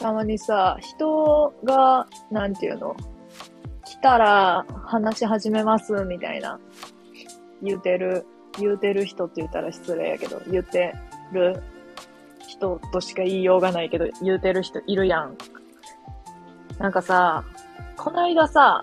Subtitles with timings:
[0.00, 2.96] たまにさ、人が、なんていうの、
[3.84, 6.58] 来たら話し始めますみたいな、
[7.62, 8.26] 言うてる、
[8.58, 10.94] 言うてる人って言ったら失礼やけど、言って
[11.32, 11.62] る
[12.48, 15.36] 人としか言いようがないけど、言うてる人いるやん。
[16.78, 17.44] なんかさ、
[17.96, 18.80] こないださ、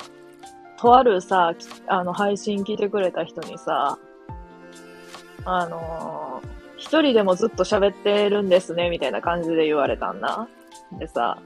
[0.77, 1.53] とあるさ、
[1.87, 3.97] あの、配信聞いてくれた人にさ、
[5.45, 10.47] あのー、一人でもずっと喋ってるんですね、みたいな感じで言われたんだ。
[10.93, 11.37] でさ、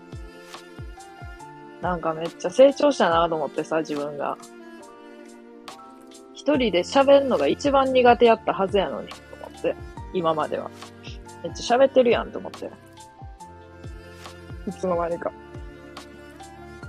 [1.81, 4.38] なんかめっちゃ成長したなと思ってさ、自分が。
[6.34, 9.16] 一人で喋るのが一番苦手やったはずやのに、と
[9.47, 9.75] 思って。
[10.14, 10.69] 今までは。
[11.44, 12.69] めっちゃ喋ってるやんと思って。
[14.67, 15.31] いつの間にか。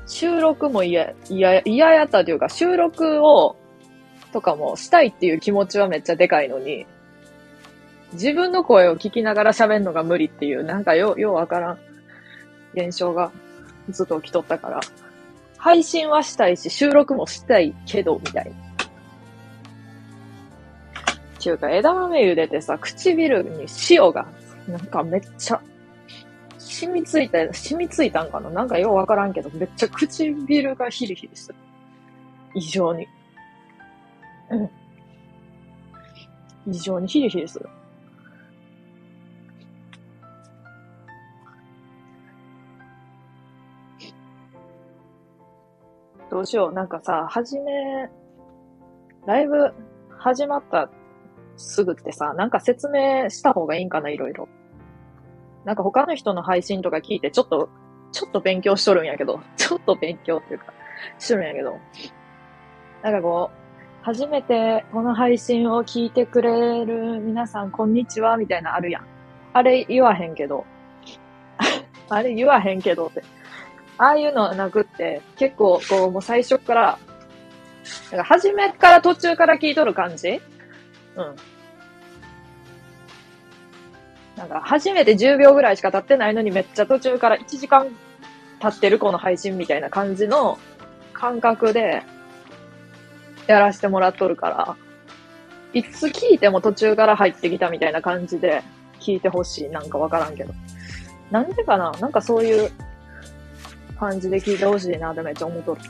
[0.07, 3.57] 収録も嫌、嫌、嫌やったというか、収録を、
[4.33, 6.87] とかもしたいっていう気持ちはめっちゃでかいのに、
[8.13, 11.79] 自分の声を聞きながら喋るのが無理っていう、なんかよ、ようわからん
[12.75, 13.31] 現象が
[13.91, 14.81] ずっと起きとったから、
[15.59, 18.51] 配信はしたいし、収録もしたいけど、みたいな。
[21.39, 24.27] ちゅうか、枝豆茹でてさ、唇に塩が、
[24.69, 25.61] なんかめっちゃ、
[26.59, 28.49] 染みついた、染みついたんかな？
[28.51, 31.55] なんかようわからんけど、めっちゃ唇がヒリヒリする。
[32.55, 33.07] 異常に。
[34.51, 34.71] うん。
[36.69, 37.69] 異常にヒリヒリする。
[46.33, 46.73] どうしよう。
[46.73, 48.09] なんかさ、はじめ、
[49.27, 49.71] ライブ
[50.19, 50.89] 始まった
[51.59, 54.49] すぐってさ、なんか説明した方がいいんかないろいろ。
[55.67, 57.69] なんか他の人の配信とか聞いて、ちょっと、
[58.13, 60.73] ちょっと勉強しとるんやけど、 ちょっと勉強っていうか、
[61.19, 61.77] しとるんやけど、
[63.03, 69.07] なんかこう、初めてこの配信を聞いてくれる皆さん、こんにちは、みたいなあるやん。
[69.53, 70.65] あれ言わへんけど、
[72.09, 73.23] あれ言わへんけどって。
[73.99, 76.99] ああいうのはなくって、結構、こう、もう最初から、
[78.11, 80.29] なんか初めから途中から聞いとる感じ？
[80.29, 81.37] うん。
[84.37, 87.89] なんか、初めて10秒ぐらいしか経ってないのにめっちゃ途中から1時間
[88.61, 90.59] 経ってるこの配信みたいな感じの
[91.13, 92.03] 感覚で
[93.47, 94.77] やらせてもらっとるから、
[95.75, 98.63] いつ聞いても途中から入ってきたみたいな感じで
[99.01, 99.69] 聞いてほしい。
[99.69, 100.55] なんかわからんけど。
[101.31, 101.93] なんでかな？
[101.93, 102.71] なんかそういう
[104.03, 105.81] 感じで聞いてほしいなってめっちゃ思っとる。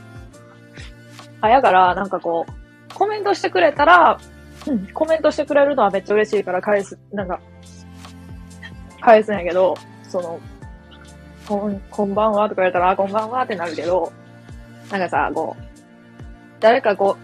[1.41, 4.19] あ、やから、なんかこう、コメントしてくれたら、
[4.67, 7.39] うん、コメントしてくれるのはめっちゃ嬉しいから返す、なんか、
[9.01, 9.75] 返すんやけど、
[10.07, 10.39] その、
[11.47, 14.13] こん、こんばんはとか言われたら、あ、こんばんはってなるけど、
[14.91, 15.63] なんかさ、こう、
[16.59, 17.17] 誰かこ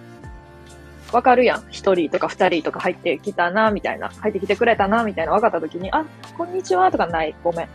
[1.11, 1.63] う、わかるやん。
[1.69, 4.09] 一人とか二人とか入ってきたな、みたいな。
[4.09, 5.33] 入ってきてくれたな、みたいな。
[5.33, 6.03] 分かった時に、あ、
[6.35, 7.35] こんにちはとかない。
[7.43, 7.67] ごめん。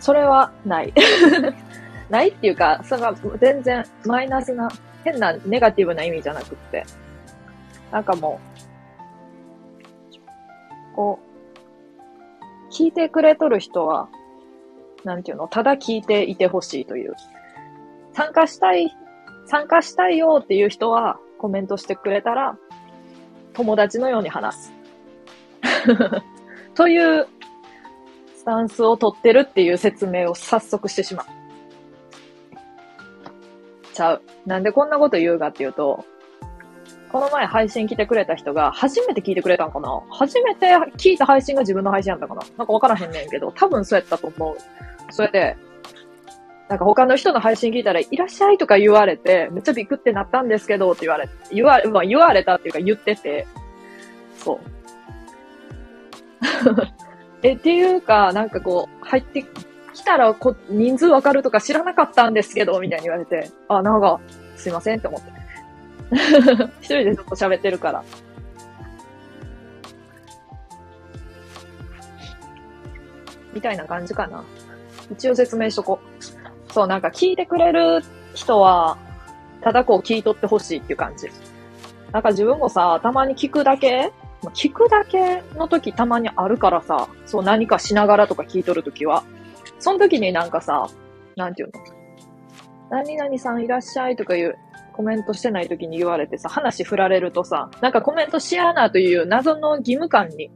[0.00, 0.92] それはない。
[2.10, 4.68] ないっていうか、それは全然マイナスな、
[5.04, 6.84] 変なネガティブな意味じゃなくって、
[7.90, 8.40] なんかも
[10.92, 14.08] う、こう、聞いてくれとる人は、
[15.04, 17.14] なんていうの、ただ聞いていてほしいという。
[18.12, 18.94] 参加したい、
[19.46, 22.58] 参加したいよっていう人はコメントしてくれたら、
[23.54, 24.72] 友達のように話す。
[26.74, 27.26] という
[28.36, 31.39] スタンスを取ってるっていう説明を早速してしまう。
[34.00, 34.22] ちゃう。
[34.46, 36.06] なんでこんなこと言うかっていうと、
[37.12, 40.02] この前配信来てくれた人が初めて聞いてくれたんかな？
[40.10, 42.42] 初めて聞いた配信が自分の配信やったかな？
[42.56, 44.56] なんかわからへんねんけど、多分そうやったと思う。
[45.12, 45.56] それで、
[46.68, 53.46] なんか他の人の配信聞いたら、いらっしゃいとか言われて、めっちゃビクってなったんですけどって言われ、言われ、まあ言われたっていうか言ってて、
[54.36, 54.58] そう。
[57.42, 59.44] え、っていうか、なんかこう、入って
[59.90, 64.20] 来たらこ人数わかるとか知らなかったんですけど、みたいに言われて、あ、なんか、
[64.56, 65.30] すいませんって思って。
[66.80, 68.04] 一人でずっと喋ってるから。
[73.52, 74.44] みたいな感じかな。
[75.10, 76.00] 一応説明しとこ
[76.68, 76.72] う。
[76.72, 78.02] そう、なんか聞いてくれる
[78.34, 78.96] 人は、
[79.62, 81.28] ただこう聞いとってほしいっていう感じ。
[82.12, 84.12] なんか自分もさ、たまに聞くだけ
[84.48, 89.22] 聞くだけの時たまにあるからさ、そう何かしながらとか聞いとる時は。
[89.80, 90.86] その時になんかさ、
[91.36, 91.82] なんていうの？
[92.90, 94.56] 何々さんいらっしゃいとかいう
[94.92, 100.50] コメントしてない時に言われてさ、話振られるとさ、なんかコメントしやなという謎の義務感に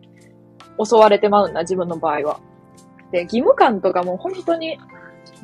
[0.84, 2.40] 襲われてまうんだ、自分の場合は。
[3.10, 4.78] で、義務感とかも本当に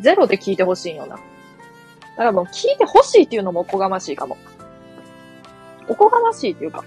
[0.00, 1.16] ゼロで聞いてほしいよな。
[1.16, 1.22] だ
[2.16, 4.36] からもう聞いてほしいっていうのもおこがましいかも。
[5.88, 6.84] おこがましいっていうか、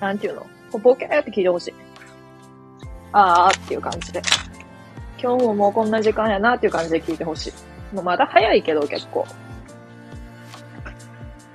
[0.00, 0.46] なんていうの？
[0.78, 1.74] ボケーって聞いてほしい。
[3.12, 4.22] あーっていう感じで。
[5.18, 7.94] 今日ももうこんな時間やなっていう感じで聞いてほしい。
[7.94, 9.26] もうまだ早いけど結構。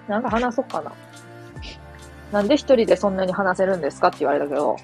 [0.08, 0.92] なんか話そうかな。
[2.32, 4.78] なんで一人でそんなに話せるんですかって言われたけど、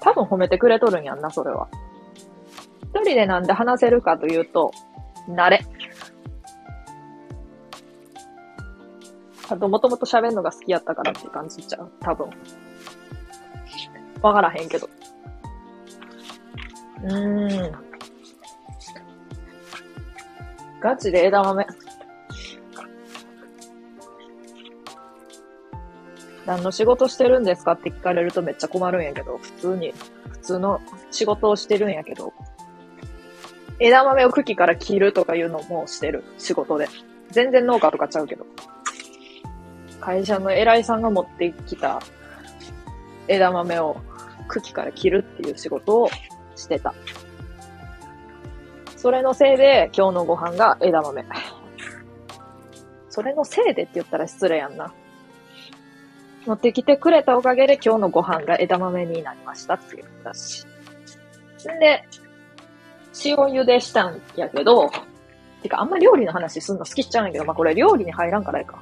[0.00, 1.68] 多分褒めてくれとるんやんな、それは。
[2.82, 4.72] 一人でなんで話せるかというと、
[5.28, 5.64] 慣れ。
[9.48, 11.92] あと、もともと喋るのが好きやったからって感じちゃう。
[12.00, 12.30] 多分。
[14.22, 14.88] わからへんけど。
[17.04, 17.72] うーん。
[20.80, 21.66] ガチで枝豆。
[26.46, 29.94] 何の仕事してるんですかって聞かれるとめっちゃ困るんやけど、普通に、
[30.30, 30.80] 普通の
[31.10, 32.32] 仕事をしてるんやけど、
[33.78, 36.88] 枝豆を茎から切るとかいうのもしてる、仕事で。
[37.30, 38.44] 全然農家とかちゃうけど。
[40.00, 42.00] 会社の偉いさんが持ってきた
[43.28, 43.96] 枝豆を
[44.52, 46.10] 茎から切るっていう仕事を
[46.54, 46.94] してた。
[48.96, 51.24] それのせいで今日のご飯が枝豆。
[53.08, 54.92] それのせいでって言ったら失礼やんな。
[56.46, 60.66] 持ってきてくれたおかげで今日のご飯が枝豆になりましたっていう話。
[60.66, 62.04] んで、
[63.24, 64.90] 塩茹でしたんやけど、
[65.62, 68.80] てかあんま料理の話すんの好きっちゃうんやけど、まあこれ料理に入らんからやか。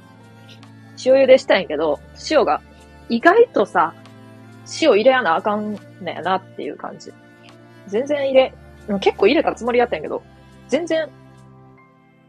[1.05, 2.61] 塩茹でしたんやけど、塩が
[3.09, 3.93] 意外とさ、
[4.81, 7.11] 塩入れやなあかんねやなっていう感じ。
[7.87, 8.53] 全然入れ、
[8.99, 10.21] 結構入れたつもりやったんやけど、
[10.67, 11.09] 全然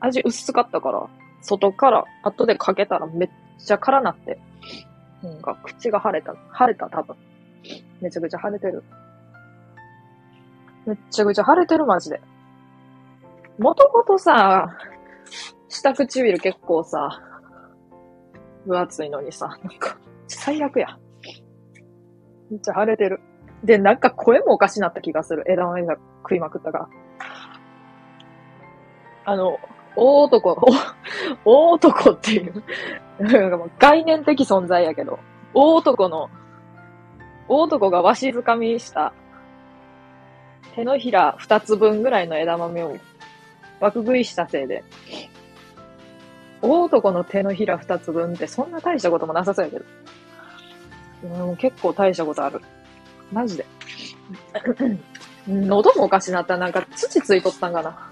[0.01, 1.07] 味薄かったから、
[1.41, 4.39] 外から後でかけたらめっちゃ辛なって。
[5.23, 6.35] なんか口が腫れた。
[6.59, 7.17] 腫れた多分。
[8.01, 8.83] めちゃくちゃ腫れてる。
[10.87, 12.21] めちゃくちゃ腫れてるマジで。
[13.59, 14.77] もともとさ、
[15.69, 17.23] 下唇結構さ、
[18.67, 19.97] 分厚いのにさ、なんか、
[20.27, 20.99] 最悪や。
[22.53, 23.21] めっちゃ腫れてる。
[23.65, 25.45] で、なんか声もおかしなった気がする。
[25.51, 26.89] 枝豆が食いまくったから。
[29.25, 29.59] あの、
[29.97, 30.57] 大男、
[31.47, 32.63] 大男っていう
[33.19, 35.19] なんかもう概念的存在やけど、
[35.55, 36.29] 大男の、
[37.49, 39.15] 大男がわしづかみした
[40.75, 42.97] 手のひら二つ分ぐらいの枝豆を
[43.81, 44.85] 爆食いしたせいで、
[46.61, 49.85] 大男の手のひら二つ分ってそんな大したこともなさそうやけど。
[51.23, 52.61] もう結構大したことある。
[53.33, 53.67] マジで。
[55.49, 58.11] 喉もおかしなったなんか土ついとったんかな。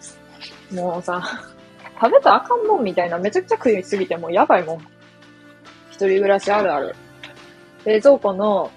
[0.72, 1.22] もうさ、
[2.00, 4.78] 食べたらあかんもんみたいなめちゃくちゃ食いすぎてもうやばいもん。
[5.90, 6.94] 一人暮らしあるある。
[7.84, 8.70] 冷蔵庫の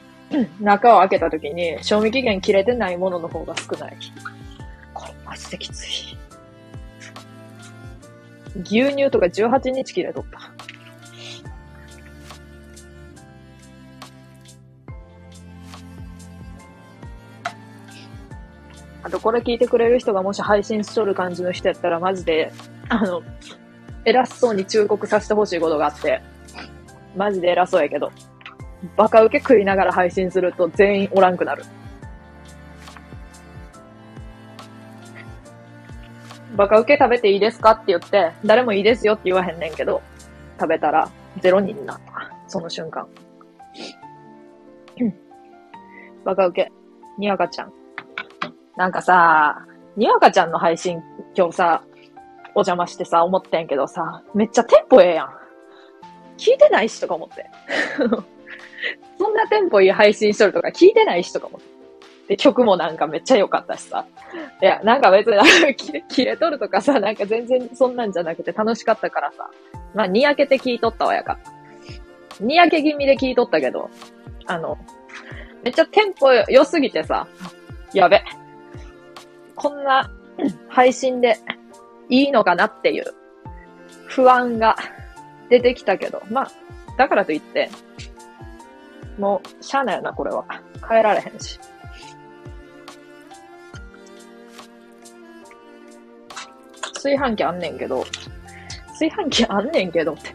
[0.59, 3.97] 中を開けた時に賞味期限切れてないものの方が少ない。
[4.93, 6.17] これマジできつい。
[8.63, 10.52] 牛乳とか18日切れとった。
[19.03, 22.51] あと、これ聞いてくれる人がもし配信しとる感じの人やったら、マジで、
[22.89, 23.21] あの、
[24.05, 26.21] 偉そうに忠告させてほしいことがあって、
[27.15, 28.11] マジで偉そうやけど、
[28.95, 31.63] バカ受け食いながら配信すると全員おらんくなる。
[36.55, 40.01] バカ受け食べていいですかって言って、誰もいいですよって言わへんねんけど、
[40.59, 41.09] 食べたら
[41.41, 42.31] ゼロ人になった。
[42.47, 43.07] その瞬間。
[46.23, 46.71] バカ受け。
[47.17, 47.82] にわかちゃん。
[48.75, 49.65] なんかさ、
[49.95, 51.01] にわかちゃんの配信
[51.35, 51.83] 今日さ、
[52.55, 55.29] お邪魔してさ、思ってんけどさ、めっちゃテンポええやん。
[56.37, 57.49] 聞いてないしとか思って。
[59.17, 61.73] そんなテンポいい配信しとるとか聞いてないしとか思って。
[62.27, 64.05] で、曲もなんかめっちゃ良かったしさ。
[64.61, 65.37] いや、なんか別に
[65.75, 69.49] 切れ、切れとるとかさ、なんか全然そんなんじゃなくて楽しかったからさ。
[69.93, 71.37] まあ、にやけて聞いとったわやか。
[72.39, 73.89] にやけ気味で聞いとったけど、
[74.47, 74.77] あの、
[75.63, 77.27] めっちゃテンポ良すぎてさ、
[77.93, 78.23] やべ。
[79.63, 80.11] こんな
[80.67, 81.39] 配信で
[82.09, 83.05] いいのかなっていう
[84.07, 84.75] 不安が
[85.49, 86.51] 出てきたけど、まあ、
[86.97, 87.69] だからといって、
[89.17, 90.43] もう、しゃあないよな、これは。
[90.89, 91.59] 変えられへんし。
[96.95, 98.03] 炊飯器あんねんけど、
[98.99, 100.33] 炊飯器あんねんけどって、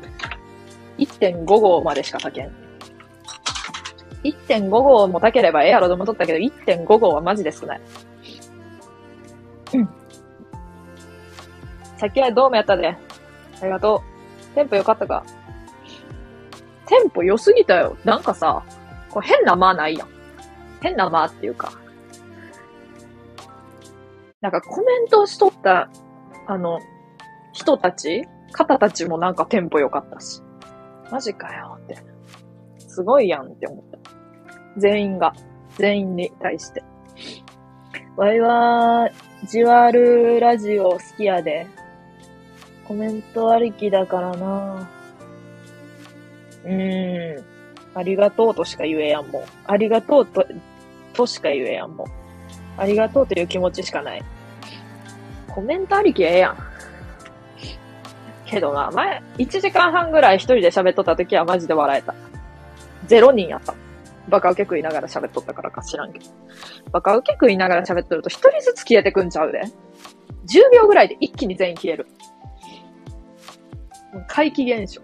[0.96, 2.52] 1.5号までしか炊けん。
[4.24, 7.80] 1.5号も炊ければええやろと思っとったけど、1.5号はマジで少ない。
[9.74, 9.88] うん。
[11.98, 12.88] さっきはどうもやったで。
[12.88, 14.02] ありがと
[14.52, 14.54] う。
[14.54, 15.24] テンポ良かったか
[16.86, 17.96] テンポ良すぎたよ。
[18.04, 18.62] なんかさ、
[19.10, 20.08] これ変な間ないやん。
[20.80, 21.72] 変な間っていうか、
[24.40, 25.90] なんかコメントしとった、
[26.46, 26.78] あの、
[27.52, 30.42] 人たち方たちもなんかテンポ良かったし。
[31.10, 31.96] マジかよって。
[32.78, 33.98] すごいやんって思った。
[34.76, 35.34] 全員が。
[35.76, 36.82] 全員に対して。
[38.18, 39.10] わいは、
[39.44, 41.68] じわるラジオ好きやで。
[42.88, 44.90] コメントありきだからな
[46.64, 47.44] うーん。
[47.94, 49.44] ありがとうとしか言えやんもん。
[49.68, 50.44] ありがとうと、
[51.14, 52.08] としか言えやんもん。
[52.76, 54.24] ありがとうという気持ちしかない。
[55.46, 56.56] コメントありきええやん。
[58.46, 62.16] けどな、前、1時間半ぐらい一人で喋っとった時はマジで笑えた。
[63.06, 63.74] ゼロ人やった。
[64.28, 66.26] バカ受け食いながら喋っとったからか知らんけど。
[66.92, 69.62] バカ受け食いながら喋っとると一人ずつ消えてくんちゃうで。
[69.62, 72.06] 10秒ぐらいで一気に全員消える。
[74.26, 75.02] 怪奇現象。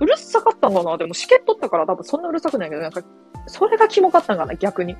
[0.00, 0.98] うるさかったんかな？
[0.98, 3.02] でも、しけっとったから多分そんなうるさくないけど、なんか、
[3.46, 4.56] それがキモかったんかな？
[4.56, 4.96] 逆に。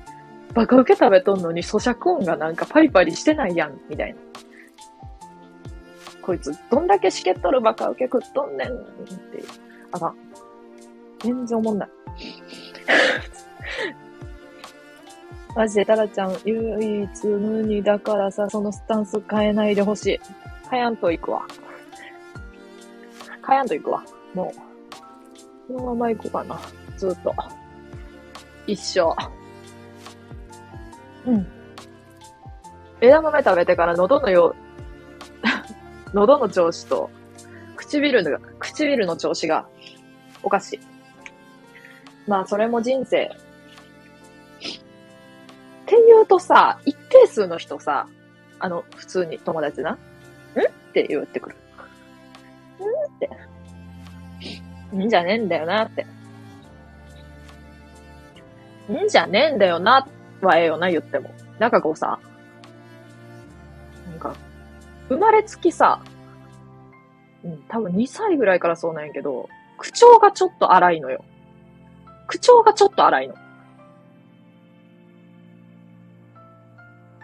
[0.53, 4.19] バカ受け食べとんのに咀嚼音がなんかパリパリしてないやん、みたいな。
[6.21, 9.43] こいつ、どんだけしけっとるバカ受け食っとんねんっていう。
[9.91, 10.15] あかん。
[11.19, 11.89] 全然おもんない。
[15.55, 20.19] マジで、タラちゃん、唯一無二だからさ、そのスタンス変えないでほしい。
[20.69, 21.43] 変やんと行くわ。
[23.47, 24.03] 変やんと行くわ。
[24.33, 25.73] もう。
[25.73, 26.59] このまま行こうかな。
[26.97, 27.33] ずっと。
[28.67, 29.15] 一生。
[31.25, 31.47] うん。
[33.01, 34.55] 枝豆食べてから喉のよ
[36.13, 37.09] う、 喉の調子と、
[37.75, 39.67] 唇の、唇の調子が
[40.43, 40.79] おかしい。
[42.27, 43.25] まあ、それも人生。
[43.25, 43.29] っ
[45.87, 48.07] て言うとさ、一定数の人さ、
[48.59, 49.95] あの、普通に友達な、ん？
[49.95, 49.97] っ
[50.93, 51.55] て言ってくる。
[51.55, 51.59] ん？
[53.15, 53.29] って。
[54.95, 56.07] んじゃねえんだよなって。
[58.91, 60.07] んじゃねえんだよな、
[60.41, 61.29] はええよな、言っても。
[61.59, 62.19] なんかこうさ、
[64.09, 64.35] なんか、
[65.09, 66.01] 生まれつきさ、
[67.43, 71.23] うん、多分2歳ぐらいからそうなんやけど、口調がちょっと荒いのよ。
[72.27, 73.35] 口調がちょっと荒いの。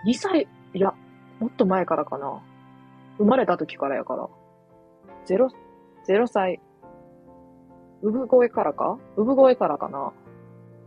[0.06, 0.94] 2歳、いや、
[1.40, 2.42] もっと前からかな。
[3.18, 4.28] 生まれた時からやから。
[5.28, 5.48] 0、
[6.08, 6.60] 0歳。
[8.04, 8.98] 産声からか？
[9.16, 10.12] 産声からかな。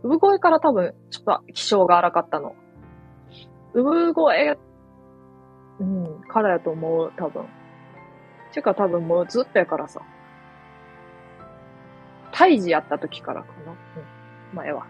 [0.03, 2.55] 産声から多分、ちょっと気性が荒かったの。
[3.73, 4.57] 産声、
[5.79, 7.45] うん、からやと思う、多分。
[8.53, 10.01] てか多分もうずっとやからさ。
[12.37, 13.71] 胎児やった時からかな。
[13.71, 13.77] うん。
[14.55, 14.85] 前は。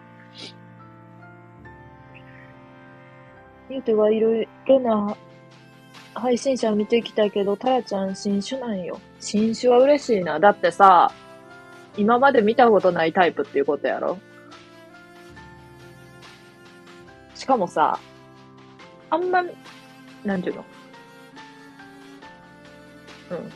[3.70, 5.16] 言うてはいろいろな
[6.14, 9.00] 配信者を見てきたけど、タラちゃん新種なんよ。
[9.20, 10.40] 新種は嬉しいな。
[10.40, 11.12] だってさ、
[11.96, 14.18] 今まで見たことないタイプっていうことやろ
[17.36, 18.00] しかもさ、
[19.08, 19.44] あんま、
[20.24, 20.64] なんていうの？
[23.30, 23.52] うん。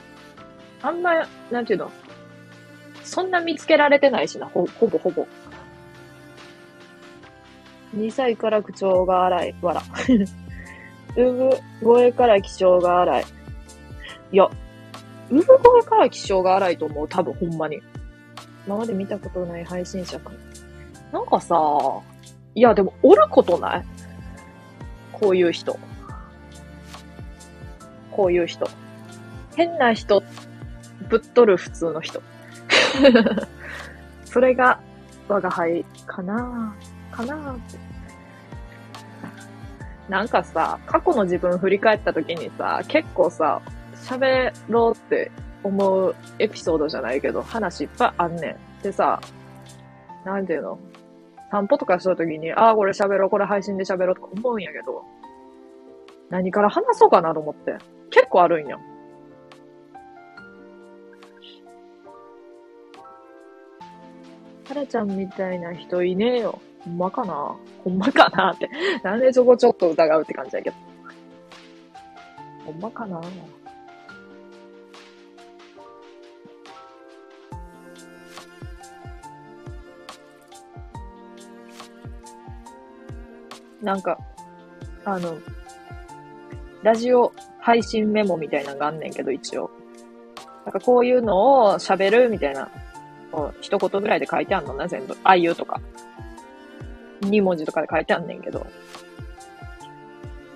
[0.81, 1.91] あんま、なんていうの？
[3.03, 5.27] そんな見つけられてないしな、ほ、ほぼほぼ。
[7.97, 9.55] 2歳から口調が荒い。
[9.63, 9.83] わら。
[11.17, 11.51] 産
[11.83, 13.25] 声から気性が荒い。
[14.33, 14.49] いや、
[15.31, 17.09] 産声から気性が荒いと思う。
[17.09, 17.81] 多分ほんまに。
[18.67, 20.31] 今まで見たことない配信者か
[21.13, 21.19] な。
[21.19, 21.57] なんかさ、
[22.55, 23.85] いやでもおることない？
[25.13, 25.79] こういう人。
[28.13, 28.69] こういう人。
[29.57, 30.23] 変な人、
[31.09, 32.23] ぶっとる普通の人。
[34.25, 34.81] それが
[35.29, 36.75] 我が輩かな
[37.11, 37.79] かなって。
[40.09, 43.61] なんかさ、過去の自分振り返った時にさ、結構さ、
[43.95, 45.31] 喋ろうって
[45.63, 48.83] 思うエピソードじゃないけど、話いっぱいあんねん。
[48.83, 49.21] でさ、
[50.25, 50.79] なんていうの？
[51.51, 55.05] 散歩とかした時に、ああ、これ喋ろう、これ配信で喋ろうとか思うんやけど、
[56.29, 57.77] 何から話そうかなと思って。
[58.11, 58.81] 結構あるんやん。
[64.71, 66.61] タラちゃんみたいな人いねえよ。
[66.85, 67.57] ほんまかな？
[67.83, 68.53] ほんまかな？
[68.53, 68.71] って。
[69.03, 70.77] なんでそこちょっと疑うって感じやけど。
[72.67, 73.21] ほんまかな？
[83.83, 84.19] なんか、
[85.05, 85.37] あの、
[86.85, 89.69] ラジオ配信メモみたいなのがあんねんけど、一応。
[90.65, 92.71] なんかこういうのを喋るみたいな、
[93.61, 94.75] 一言ぐらいで書いてあんの？
[94.75, 95.17] な、全部。
[95.25, 95.81] あいうとか。
[97.23, 98.67] 二文字とかで書いてあんねんけど。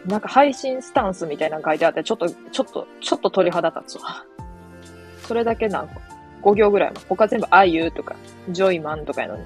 [0.07, 4.25] なんか配信スタンスみたいなの書いてあって、ちょっと、ちょっと、ちょっと鳥肌立つわ。
[5.23, 5.95] それだけなんか、
[6.43, 7.01] 5行ぐらいも。
[7.09, 8.15] 他全部あいうとか、
[8.51, 9.45] ジョイマンとかやのに。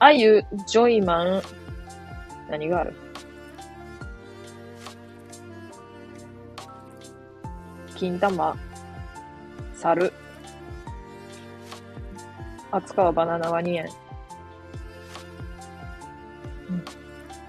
[0.00, 1.42] あゆ、ジョイマン、
[2.50, 2.94] 何がある？
[7.94, 8.56] 金玉、
[9.74, 10.12] 猿。
[12.70, 13.88] 厚川バナナは2円。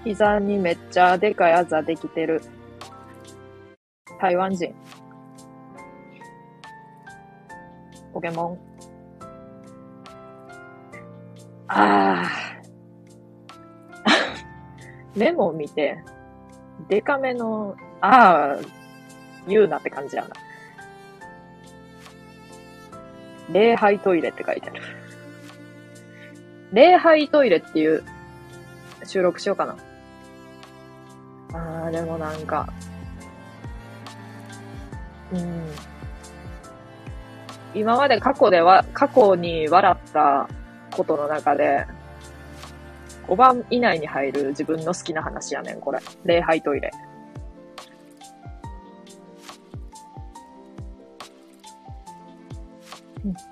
[0.04, 2.40] 膝にめっちゃでかいあざできてる。
[4.18, 4.74] 台湾人。
[8.12, 8.58] ポケモン。
[11.68, 12.28] ああ。
[15.14, 16.02] メモを見て、
[16.88, 18.58] デカめの、ああ、
[19.46, 20.30] 言うなって感じやな。
[23.52, 24.99] 礼拝トイレって書いてある。
[26.72, 28.04] 礼拝トイレっていう
[29.04, 29.76] 収録しようかな。
[31.52, 32.72] ああ、でもなんか、
[35.32, 35.70] うん。
[37.74, 40.48] 今まで過去では、過去に笑った
[40.90, 41.86] ことの中で、
[43.26, 46.00] 5番以内に入る自分の好きな話やねん、これ。
[46.24, 46.90] 礼拝トイレ。
[53.24, 53.49] うん。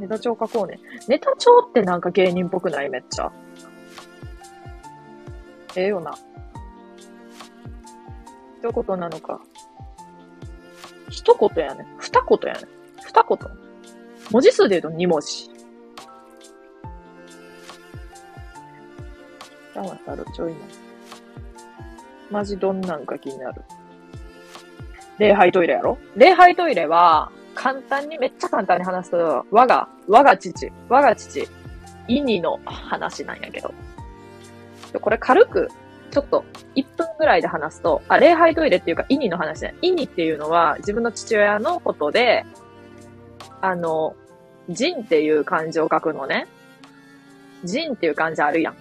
[0.00, 0.80] ネタ帳書こうね。
[1.08, 2.88] ネタ帳ってなんか芸人っぽくない？
[2.88, 3.30] めっちゃ。
[5.76, 6.18] ええよな。
[8.58, 9.40] 一言なのか。
[11.10, 11.86] 一言やね。
[11.98, 12.66] 二言やね。
[13.04, 13.38] 二言。
[14.30, 15.50] 文字数で言うと二文字。
[19.74, 20.58] ダマサル、ちょいな。
[22.30, 23.62] マジどんなんか気になる。
[25.18, 25.98] 礼拝トイレやろ？
[26.16, 31.48] 礼拝トイレは、簡単に、めっちゃ簡単に話すと、我が、我が父、我が父、
[32.08, 33.72] イニの話なんやけど。
[35.00, 35.68] これ軽く、
[36.10, 39.74] ちょっと、1分ぐらいで話すと、あ、礼拝トイレっていうか、イニの話ね。
[39.82, 42.44] イニっていうのは、自分の父親のことで、
[43.60, 44.16] あの、
[44.68, 46.46] ジンっていう漢字を書くのね。
[47.64, 48.76] ジンっていう漢字あるやん。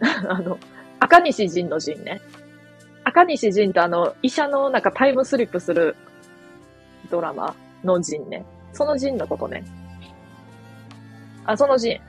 [0.28, 0.58] あの、
[1.00, 2.20] 赤西仁の仁ね。
[3.04, 5.96] 赤西仁とあの、医者のなんかタイムスリップする
[7.10, 7.54] ドラマ
[7.86, 8.44] の仁ね。
[8.72, 9.64] その仁のことね。
[11.44, 12.00] あ、その仁。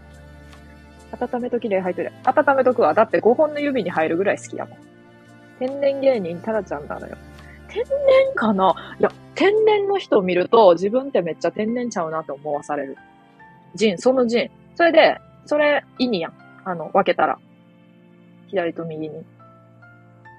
[1.12, 2.12] 温めとき礼拝とる。
[2.26, 2.94] 温めとくわ。
[2.94, 4.78] だって5本の指に入るぐらい好きやもん。
[5.60, 7.16] 天然芸人、タラちゃんなのよ。
[7.70, 7.96] 天然
[8.36, 8.76] かな？
[9.00, 12.98] いや、天然の人を見ると自分ってめっちゃ天然ちゃうなって思わされる。
[13.76, 14.50] 仁、その仁。
[14.76, 16.34] それで、それ、意味やん。
[16.66, 17.40] あの、分けたら。
[18.48, 19.24] 左と右に。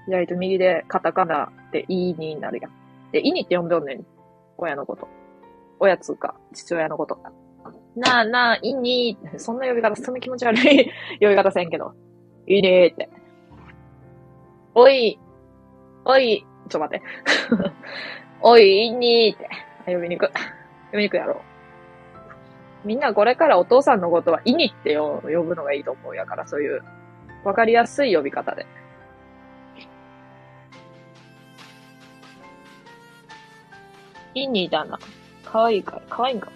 [0.07, 2.73] 左と右でカタカナっていになるやん。
[3.13, 4.07] で、いにって呼んでんねん。
[4.57, 5.09] 親のこと。
[5.81, 7.19] 親つうか、父親のこと。
[7.97, 11.95] なあなあ、いにそんな呼び方、そんな気持ち悪い 呼び方せんけど。
[12.47, 13.11] いいねーって。
[14.75, 15.19] おい、
[16.05, 17.05] おい、ちょ待って。
[18.41, 19.93] おい、いにーって。
[19.93, 20.33] 呼びに行く。
[20.93, 21.37] 呼びに行くやろう。
[22.87, 26.83] みんなこれからお父さんのことは、いにって呼ぶのがいいと思うやから、そういう、
[27.45, 28.67] わかりやすい呼び方で。
[34.35, 34.99] インニーだな。
[35.51, 36.51] かわいか、かわいいんか。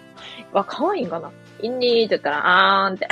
[0.51, 1.31] わ、かわいんかな？
[1.61, 3.07] インニーって言ったら、あーんって。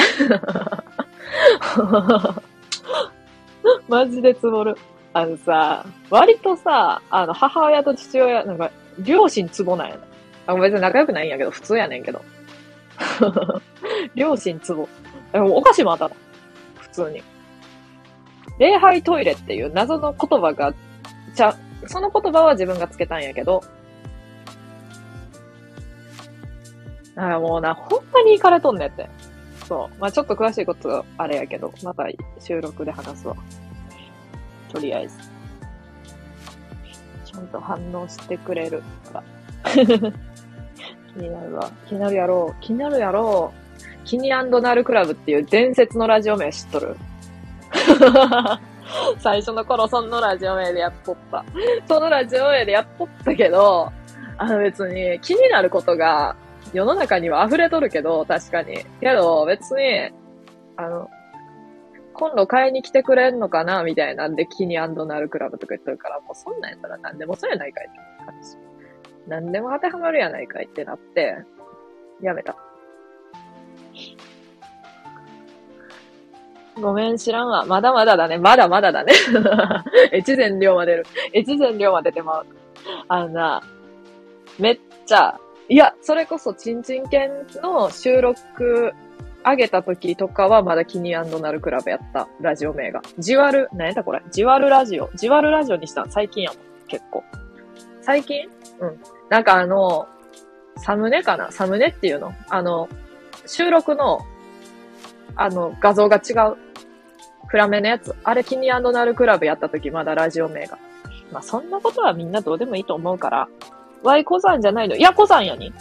[3.88, 4.78] マジでつぼる。
[5.14, 10.02] あのさ、割とさ、あの、母親と父親、なんか、両親つぼなんやな。
[10.54, 12.22] あ、別に仲良くないんやけど、普通やねんけど。
[14.16, 14.88] 両親つぼ。
[15.34, 16.16] お菓子もあったの。
[16.80, 17.24] 普通に。
[18.60, 20.74] 礼拝トイレっていう謎の言葉が、
[21.34, 21.56] じゃ、
[21.88, 23.64] その言葉は自分がつけたんやけど、
[27.16, 29.10] あもうな、ほんまに行かれとんねって。
[29.68, 30.00] そう。
[30.00, 32.06] まあちょっと詳しいことあれやけど、また
[32.40, 33.36] 収録で話すわ。
[34.72, 35.18] とりあえず。
[37.26, 39.24] ちゃんと反応してくれるから。
[39.74, 41.70] 気になるわ。
[41.88, 42.62] 気になるやろう。
[42.62, 43.62] 気になるやろう。
[44.06, 46.98] キニナルクラブっていう伝説のラジオ名知っとる？
[49.20, 51.46] 最初の頃そのラジオ名でやっとった。
[51.88, 53.92] そのラジオ名でやっとったけど、
[54.38, 56.36] あの別に気になることが
[56.74, 58.86] 世の中には溢れとるけど、確かに。
[59.00, 60.12] けど、別に、
[60.78, 61.10] あの、
[62.14, 68.58] 今度買いに来てくれんのかなみたいなんで、キニアンドナルクラブとか言っとるから、もうそんなんやったら何でもそうやないかいって感じ。
[69.28, 71.38] 何でも当てはまるやないかいってなって、
[72.22, 72.56] やめた。
[76.80, 77.66] ごめん、知らんわ。
[77.66, 78.38] まだまだだね。
[78.38, 79.14] まだまだだね。
[80.14, 81.06] 越前龍馬出る。
[81.34, 82.46] 越前龍馬出てまう。
[83.08, 83.64] あのな、
[84.58, 85.40] めっちゃ、
[85.72, 88.92] いや、それこそ、ちんちん犬の収録
[89.46, 93.02] 上げた時とかはまだキニアンドナルクラブやった、ラジオ名が。
[93.20, 94.22] ジワル、何やったこれ？
[94.32, 95.10] ジワルラジオ。
[95.16, 97.24] ジワルラジオにした最近やもん、結構。
[98.02, 98.50] 最近？
[98.82, 99.00] うん。
[99.30, 100.10] なんかあの、
[100.76, 101.54] サムネかな？
[101.54, 102.34] サムネっていうの？
[102.50, 102.90] あの、
[103.46, 104.20] 収録の、
[105.38, 106.58] あの、画像が違う。
[107.48, 108.14] 暗めのやつ。
[108.26, 110.78] あれ、キニアンドナルクラブやった時まだラジオ名が。
[111.32, 113.48] まあ、そんなことはみんなどうでもいいと思うから、
[114.04, 114.96] Y 小山じゃないの。
[114.96, 115.74] いや、小山やに。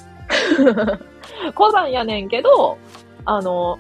[1.55, 2.79] 小山やねんけど、
[3.25, 3.79] あの、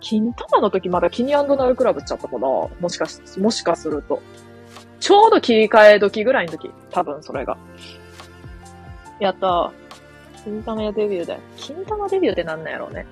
[0.00, 4.20] 金玉の時まだキニナイルクラブっちゃったかなもしかし、もしかすると。
[5.00, 6.70] ちょうど切り替え時ぐらいの時。
[6.90, 7.56] 多分それが。
[9.18, 9.72] やった。
[10.44, 11.40] 金玉やデビューだよ。
[11.56, 13.06] 金玉デビューってなんなんやろうね。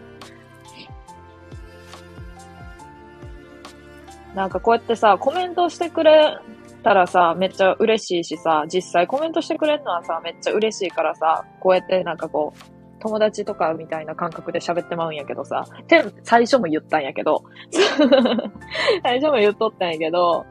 [4.35, 6.39] なんかこうやってさ、コメントしてくれ
[6.85, 17.43] たらさ、めっちゃ嬉しいしさ、実際コメントしてくれるのはさ、めっちゃ嬉しいからさ、こうやってなんかこう、友達とかみたいな感覚で喋ってまうんやけどさ、て最初も言ったんやけど、
[19.03, 20.47] 最初も言っとったんやけど、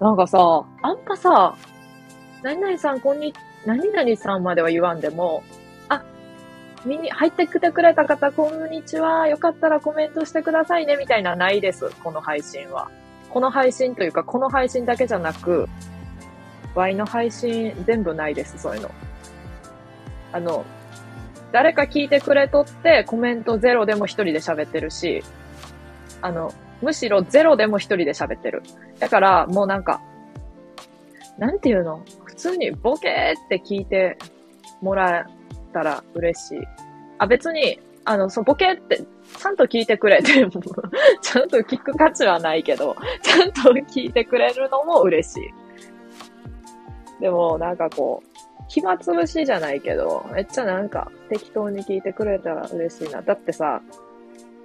[0.00, 0.38] なんかさ、
[0.82, 1.54] あんまさ、
[2.42, 3.34] 何々さんこんに、
[3.66, 5.42] 何々さんまでは言わんでも、
[5.88, 6.02] あ、
[6.84, 9.26] みに、入ってきてくれた方、こんにちは。
[9.26, 11.90] よかったらコメントしてくださいね、みたいなないです。
[12.02, 12.88] この配信は。
[13.38, 15.68] この配信というか、この配信だけじゃなく、
[16.74, 18.90] Y の配信全部ないです、そういうの。
[20.32, 20.64] あの、
[21.52, 25.22] 誰か聞いてくれとってコメントゼロでも一人で喋ってるし、
[26.20, 28.64] あの、むしろゼロでも一人で喋ってる。
[28.98, 30.00] だから、もうなんか、
[31.38, 32.02] なんていうの？
[32.24, 34.18] 普通にボケーって聞いて
[34.82, 35.24] もらえ
[35.72, 36.58] たら嬉しい。
[37.18, 39.00] あ、別に、あの、そう、ボケって、
[39.36, 40.32] ちゃんと聞いてくれて、
[41.22, 47.20] ちゃんと聞く価値はないけど、ちゃんと聞いてくれるのも嬉しい。
[47.20, 48.28] でも、なんかこう、
[48.68, 53.22] 暇つぶしじゃないけど、めっちゃなんか適当に聞いてくれたら嬉しいな。
[53.22, 53.82] だってさ、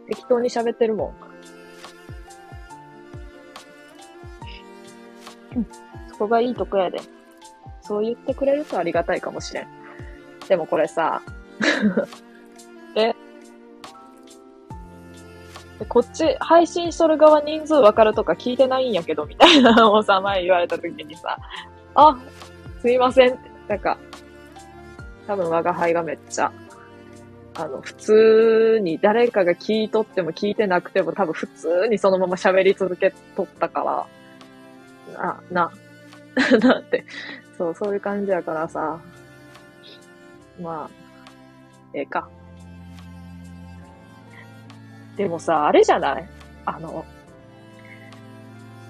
[0.08, 1.14] 適当に喋ってるも
[5.54, 5.58] ん。
[5.58, 5.68] うん。
[6.10, 7.00] そこがいいとこやで。
[7.82, 9.68] そう言ってくれるとありがたいかもしれん。
[10.48, 11.22] でもこれさ、
[12.96, 13.14] え、
[15.80, 21.38] でこっち、配信しとる側人数わかるとか聞いてないんやけど、みたいなのをさ、前言われた時にさ、
[21.96, 22.18] あ、
[22.82, 23.34] すいません。
[23.34, 23.98] ってなんか、
[25.28, 26.52] 多分我が輩がめっちゃ、
[27.56, 34.08] あの、普通に誰かが聞いとっても聞いてなくても多分普通にそのまま喋り続けとったか
[35.18, 35.72] ら、な、な、
[36.60, 37.06] なって、
[37.58, 39.00] そう、そういう感じやからさ、
[40.62, 41.04] まあ、
[41.94, 42.28] ええか。
[45.18, 46.30] でもさ、あれじゃない？
[46.66, 47.06] あの、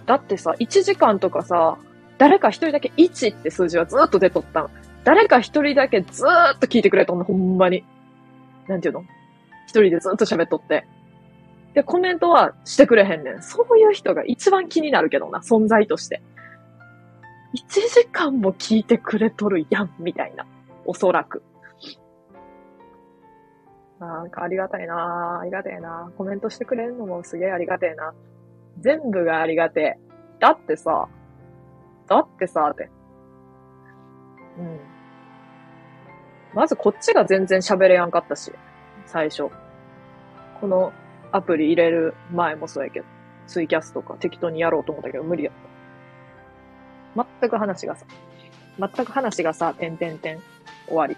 [0.05, 1.77] だってさ、1時間とかさ、
[2.17, 4.69] 誰か一人だけ1って数字はずっと出とったの。
[5.03, 7.83] 誰か一人だけずーっと聞いてくれとんの、ほんまに。
[8.67, 9.03] なんていうの？
[9.67, 10.85] 一人でずっと喋っとって。
[11.73, 13.41] で、コメントはしてくれへんねん。
[13.41, 16.21] そういう人が一番気になるけどな、存在として。
[17.55, 20.45] 1時間も聞いてくれとるやん、みたいな。
[20.85, 21.43] おそらく。
[24.05, 28.13] なんかありがたいなありがたいなコメントしてくれるのもすげえありがてえな。
[28.79, 29.99] 全部がありがてえ。
[30.39, 31.07] だってさ、
[32.07, 32.89] だってさ、って。
[34.57, 34.79] うん。
[36.53, 38.51] まずこっちが全然喋れやんかったし、
[39.05, 39.49] 最初。
[40.59, 40.93] この
[41.31, 43.05] アプリ入れる前もそうやけど、
[43.47, 45.53] ツイキャスとか適当にやろうと思ったけど無理やっ
[47.15, 47.25] た。
[47.41, 48.05] 全く話がさ、
[48.79, 50.39] 全く話がさ、てんてんてん、
[50.87, 51.17] 終わり。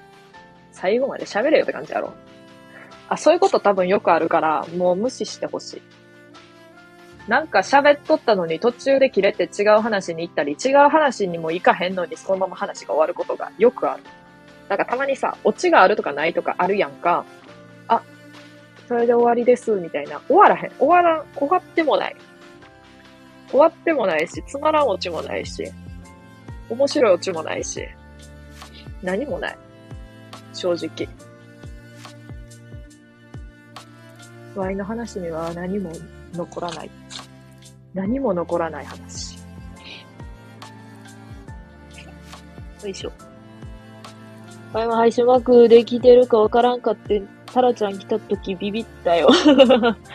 [0.71, 2.13] 最後まで喋れよって感じやろ。
[3.09, 5.81] あ、そういうこと多分よくあるから、もう無視してほしい。
[7.27, 14.03] なんか喋っとったのに途中で切れて違う話に行ったり、違う話にも行かへんのにそのまま話が終わることがよくある。
[14.69, 17.25] だかたまにさ、オチがあるとかないとかあるやんか。
[17.87, 18.01] あ、
[18.87, 20.21] それで終わりです、みたいな。
[20.27, 20.71] 終わらへん。
[20.77, 22.15] 終わらん、終わってもない。
[23.49, 25.63] 終わってもないし、つまらんオチもないし、
[26.69, 27.87] 面白いオチもないし、
[29.01, 29.57] 何もない。
[30.53, 31.07] 正直。
[34.55, 35.91] ワイの話には何も
[36.33, 36.91] 残らない。
[37.93, 39.37] 何も残らない話。
[42.83, 43.11] よいしょ。
[44.73, 49.29] 前も配信枠できてるかわからんかって、タラちゃん来た時ビビったよ。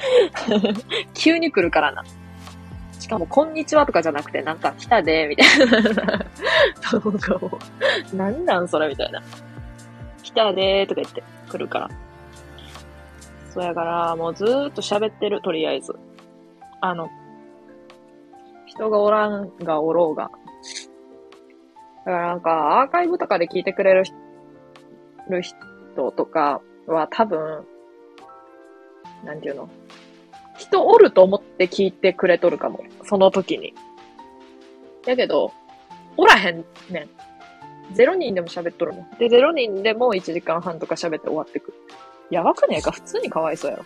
[1.15, 2.05] 急に来るからな。
[2.99, 5.59] しかも、こんにちはとかじゃなくて、なんか来たで、みたい
[5.95, 6.27] な。
[6.93, 7.59] 動画を。
[8.13, 9.23] なんなんそれみたいな。
[10.23, 11.91] 来たでーとか言って来るから。
[13.51, 15.95] そうやから、もうずーっと喋ってる、とりあえず。
[16.81, 17.09] あの、
[18.67, 20.31] 人がおらんがおろうが。
[22.05, 24.05] だからなんか、アーカイブとかで聞いてくれる
[25.29, 27.65] る人とかは多分、
[29.25, 29.69] なんていうの？
[30.57, 32.85] 人おると思って聞いてくれとるかも。
[33.05, 33.75] その時に。
[35.05, 35.53] だけど、
[36.17, 37.95] おらへんねん。
[37.95, 39.11] ゼロ人でも喋っとるもん。
[39.19, 41.75] で、ゼロ人でも1時間半とか喋って終わってく。
[42.31, 42.93] やばくねえか？
[42.93, 43.85] 普通にかわいそうやろ。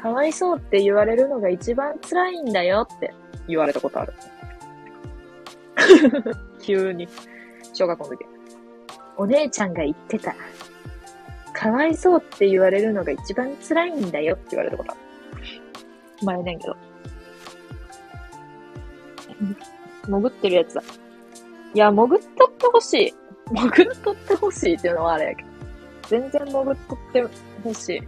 [0.00, 3.12] かわいそうって言われるのが一番辛いんだよって
[3.48, 4.14] 言われたことある。
[6.62, 7.08] 急に。
[7.74, 8.24] 小学校の時。
[9.16, 10.34] お姉ちゃんが言ってた。
[11.52, 15.00] かわいそうって言われるのが一番辛いんだよって言われたことある。
[16.22, 16.76] 前ねんけど。
[20.06, 20.82] 潜ってるやつだ。
[21.74, 23.14] いや、潜っとってほしい。
[23.52, 25.48] 潜っとってほしいっていうのはあれやけど。
[26.08, 27.24] 全然潜っとって
[27.62, 28.00] ほしい。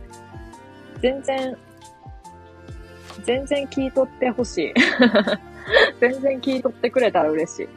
[1.01, 1.57] 全然、
[3.25, 4.75] 全然聞いとってほしい。
[6.01, 7.69] 全然聞いとってくれたら嬉しい。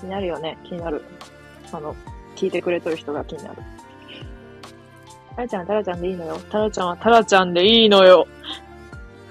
[0.00, 0.58] 気になるよね。
[0.64, 1.02] 気になる。
[1.72, 1.94] あの、
[2.36, 3.62] 聞いてくれとる人が気になる。
[5.36, 6.38] タラちゃん、タラちゃんでいいのよ。
[6.50, 8.26] タラちゃんはタラちゃんでいいのよ。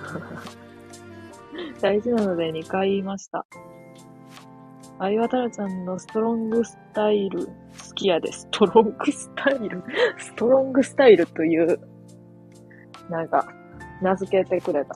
[1.82, 3.46] 大事なので2回言いました。
[5.04, 7.52] あいはタラちゃんのストロングスタイル好
[7.94, 8.32] きやで。
[8.32, 9.84] ストロングスタイル？
[10.18, 11.78] ストロングスタイルという、
[13.10, 13.46] なんか、
[14.02, 14.96] 名付けてくれた。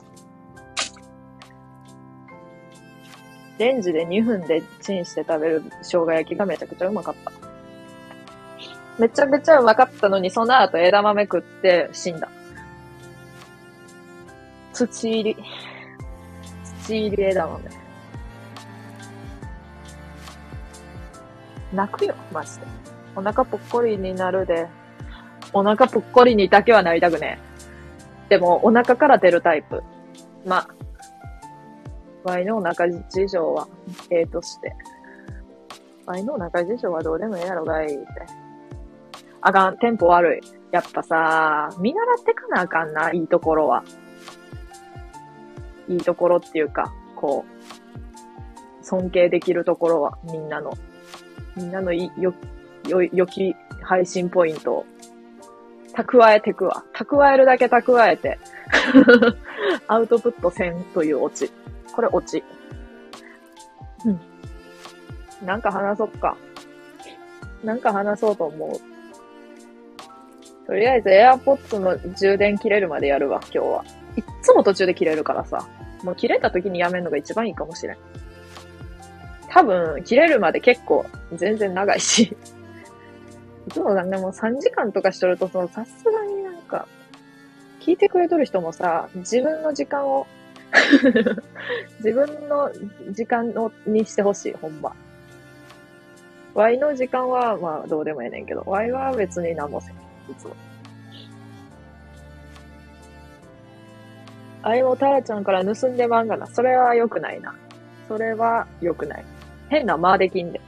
[3.58, 7.32] レンジで2分でチンして食べる生姜焼きがめちゃくちゃうまかった。
[8.98, 12.30] めちゃくちゃうまかったのに、その後枝豆食って死んだ。
[14.72, 15.36] 土入り。
[16.82, 17.87] 土入り枝豆。
[21.72, 22.66] 泣くよ、マジで。
[23.14, 24.68] お腹ぽっこりになるで。
[25.52, 27.38] お腹ぽっこりにだけはなりたくね
[28.26, 28.30] え。
[28.30, 29.82] でも、お腹から出るタイプ。
[30.46, 30.68] まあ、
[32.24, 33.66] ワイのお腹事情は、
[34.10, 34.74] ええとして。
[36.06, 38.06] ワイのお腹事情はどうでもええやろがいって。
[39.40, 40.40] あかん、テンポ悪い。
[40.70, 43.84] やっぱさ、見習ってかなあかんな、いいところは。
[45.88, 50.72] いいところっていうか、こう、尊敬できるところは、みんなの。
[51.58, 52.32] みんなのい、よ、
[52.86, 54.86] よ、良き配信ポイントを、
[55.94, 56.84] 蓄えてくわ。
[56.94, 58.38] 蓄えるだけ蓄えて、
[59.88, 61.50] アウトプットせんというオチ。
[61.92, 62.44] これオチ。
[64.04, 64.20] うん。
[65.44, 66.36] なんか話そっか。
[67.64, 68.70] なんか話そうと思う。
[70.68, 73.84] とりあえず AirPods の充電切れるまでやるわ、今日は。
[74.16, 75.66] いっつも途中で切れるからさ。
[76.04, 77.96] もう切れた時にやめるのが一番いいかもしれん。
[79.50, 82.36] 多分、切れるまで結構全然長いし。
[83.66, 86.86] いつもなんでも3時間とかしとると、そのさすがになんか、
[87.80, 90.26] 聞いてくれとる人もさ、自分の時間を
[92.04, 92.70] 自分の
[93.10, 94.94] 時間をにしてほしい、ほんま。
[96.54, 99.94] Y の時間は、まあ、どうでもええねんけど、Y は別に何もせん。
[99.94, 100.54] いつも。
[104.62, 106.46] あれもタラちゃんから盗んでまんがな。
[106.46, 107.54] それは良くないな。
[108.08, 109.24] それは良くない。
[109.68, 110.60] 変な間できんで。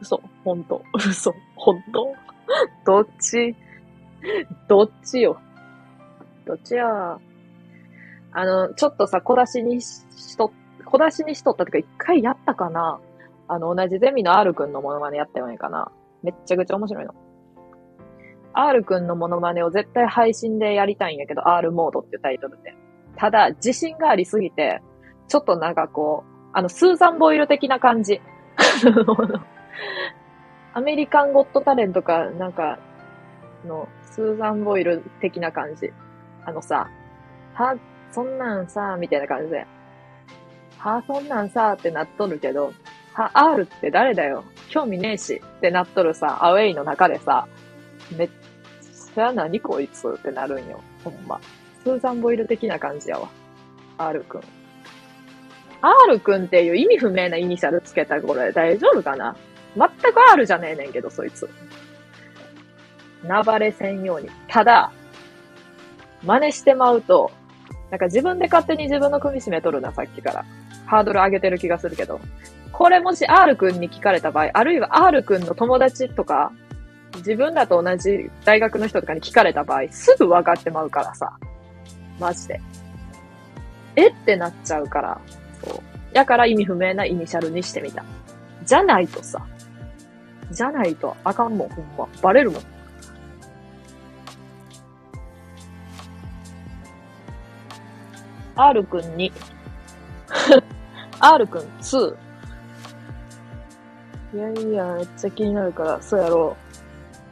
[0.00, 0.82] 嘘、ほんと。
[0.94, 2.14] 嘘、ほんと。
[2.84, 3.54] どっち？
[4.68, 5.38] どっちよ？
[6.44, 7.18] どっちや？
[8.32, 10.52] あの、ちょっとさ、小出しにしと、
[10.84, 13.00] 小出しにしとったとか一回やったかな？
[13.48, 15.90] あの、同じゼミの R くんのモノマネやったよねかな
[16.22, 17.14] めっちゃくちゃ面白いの。
[18.54, 22.74] R くんのモノマネを絶対配信でやりたいんやけど、R モードっていうタイトルで。
[23.16, 24.82] ただ、自信がありすぎて、
[25.28, 28.20] ちょっとなんかこう、あの、スーザン・ボイル的な感じ。
[30.74, 32.78] アメリカン・ゴット・タレントか、なんか、
[33.64, 35.92] の、スーザン・ボイル的な感じ。
[36.44, 36.88] あのさ、
[37.54, 37.76] は、
[38.10, 39.66] そんなんさ、みたいな感じで。
[40.78, 42.72] は、そんなんさ、ってなっとるけど、
[43.14, 47.46] は、R って誰だよ興味ねえし、ってなっとるさ、アウェイの中でさ、
[48.16, 48.30] めっ
[49.14, 50.80] ちゃ何こいつってなるんよ。
[51.04, 51.40] ほんま。
[51.84, 53.28] スーザン・ボイル的な感じやわ。
[53.98, 54.61] R くん。
[55.82, 59.36] R くんっていう意味不明なイニシャルつけたこれ大丈夫かな？
[59.76, 61.48] 全く R じゃねえねんけど、そいつ。
[63.24, 64.30] なばれせんように。
[64.48, 64.92] ただ、
[66.24, 67.30] 真似してまうと、
[67.90, 70.44] なんか自分で勝手に自分の組締め取るな、さっきから。
[70.86, 72.20] ハードル上げてる気がするけど。
[72.70, 76.52] これもし R くんに聞かれた場合、あるいは R くんの友達とか、
[77.16, 81.36] 自分だと同じ大学の人とかに聞かれた場合、すぐ分かってまうからさ。
[82.18, 82.60] マジで。
[83.96, 84.08] え？
[84.08, 85.20] ってなっちゃうから。
[85.64, 85.80] そう。
[86.12, 88.04] やから意味不明なイニシャルにしてみた。
[88.64, 89.44] じゃないとさ。
[90.50, 92.08] じゃないとあかんもん、ほんま。
[92.20, 92.62] バレるもん。
[98.54, 99.32] R くんに
[101.20, 102.16] R くん2。
[104.34, 106.56] いやいや、めっちゃ気になるから、そうやろ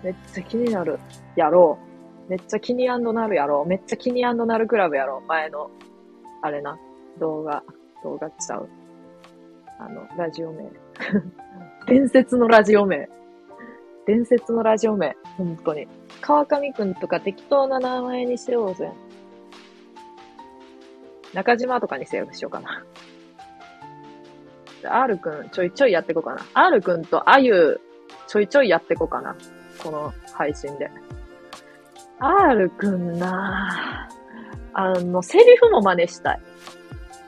[0.03, 0.05] う。
[0.05, 0.99] めっちゃ気になる。
[1.37, 1.79] やろ
[2.27, 2.31] う。
[2.31, 3.69] めっちゃ気になるやろう。
[3.69, 5.27] めっちゃ気になるクラブやろう。
[5.27, 5.71] 前の、
[6.43, 6.79] あれな、
[7.19, 7.63] 動画。
[8.03, 8.69] 動画ちゃう。
[9.79, 10.71] あの、ラジオ名。
[11.87, 13.09] 伝説のラジオ名。
[14.07, 15.17] 伝説のラジオ名。
[15.37, 15.89] 本当に。
[16.21, 18.91] 川上くんとか適当な名前にしようぜ。
[21.33, 22.85] 中島とかにセーブしようかな。
[24.83, 26.41] R くん、ちょいちょいやっていこうかな。
[26.55, 27.81] R くんとあゆ、
[28.27, 29.37] ちょいちょいやっていこうかな。
[29.83, 30.91] この配信で。
[32.19, 34.09] R くんな
[34.73, 36.41] あの、セリフも真似したい。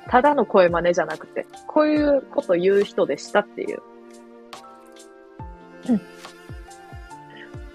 [0.09, 3.83] ただの声真似じゃなくて、こういうこと言う人でしたっていう。
[5.89, 6.01] うん。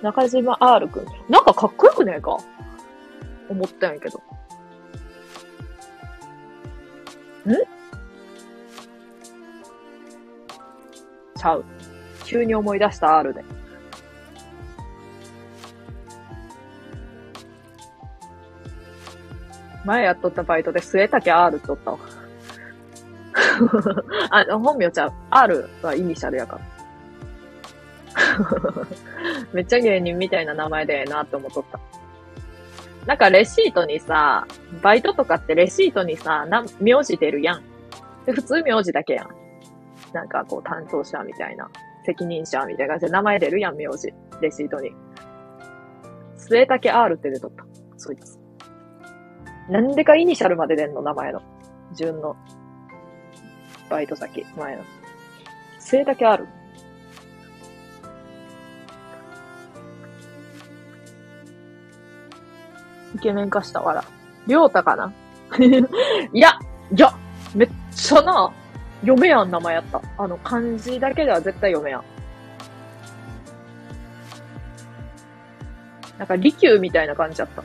[0.02, 1.06] 中島 R くん。
[1.30, 2.38] なんかかっこよくねえか？
[3.50, 4.20] 思ったんやけど。
[4.20, 4.22] ん？
[11.36, 11.66] ちゃう。
[12.24, 13.44] 急に思い出した R で。
[19.86, 22.00] 前やっとったバイトで末竹 R っておったわ。
[24.32, 25.13] あ、本名ちゃう。
[25.30, 26.78] R はイニシャルやから。
[29.54, 31.80] めっちゃ芸人みたいな名前でええなって思っとった。
[33.06, 34.45] なんかレシートにさ、
[34.82, 37.63] バイトとかってレシートにさ、な、名字出るやん。
[38.26, 39.30] で、普通名字だけやん。
[40.13, 41.69] なんかこう担当者みたいな、
[42.06, 44.13] 責任者みたいな感じで名前出るやん、名字。
[44.41, 44.91] レシートに。
[46.36, 47.65] 末竹 R って出とった。
[47.97, 48.38] そいつ。
[49.69, 51.41] なんでかイニシャルまで出んの名前の。
[51.95, 52.36] 順の。
[53.89, 54.84] バイト先、前の。
[55.80, 56.47] 末竹 R。
[63.15, 64.04] イケメン化したわら。
[64.45, 65.13] りょうたかな？
[66.34, 66.60] いや、
[66.95, 67.13] いや、
[67.56, 68.52] めっちゃな、
[69.02, 70.02] 読めやん名前やった。
[70.17, 72.04] あの、漢字だけでは絶対読めやん。
[76.17, 77.63] なんか、利休みたいな感じやった。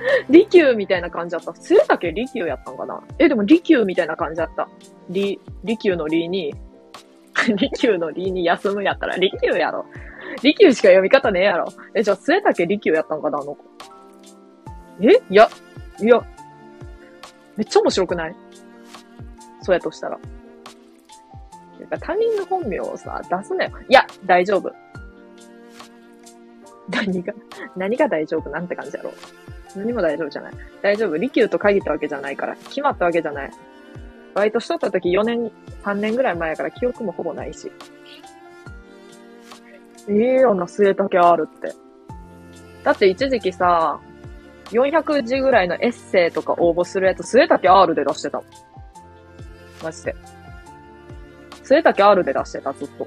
[0.30, 1.54] 利休みたいな感じだった。
[1.54, 3.02] 末竹利休やったんかな？
[3.18, 4.68] え、でも利休みたいな感じだった。
[5.08, 6.54] 利、利休の利に、
[7.56, 9.86] 利休の利に休むやったら利休やろ。
[10.42, 11.72] 利休しか読み方ねえやろ。
[11.94, 13.64] え、じゃあ末竹利休やったんかなあの子。
[15.02, 15.20] え？
[15.30, 15.48] いや、
[16.00, 16.22] いや、
[17.56, 18.34] めっちゃ面白くない？
[19.62, 20.18] そうやとしたら。
[22.00, 23.72] 他人の本名をさ、出すなよ。
[23.88, 24.70] いや、大丈夫。
[26.90, 27.32] 何が、
[27.76, 29.12] 何が大丈夫なんて感じやろ。
[29.76, 30.52] 何も大丈夫じゃない。
[30.82, 31.16] 大丈夫。
[31.16, 32.56] 利休と限ったわけじゃないから。
[32.56, 33.50] 決まったわけじゃない。
[34.34, 35.50] バイトしとった時4年、
[35.82, 37.70] 3年ぐらい前やから記憶もほぼないし。
[40.08, 41.72] ええよな、末竹あるって。
[42.82, 44.00] だって一時期さ、
[44.70, 48.46] 400字ぐらいのエッセイとか応募するやつ、末竹 R で出してたもん。
[49.82, 50.14] マジで。
[51.62, 53.06] 末竹 R で出してた、ずっと。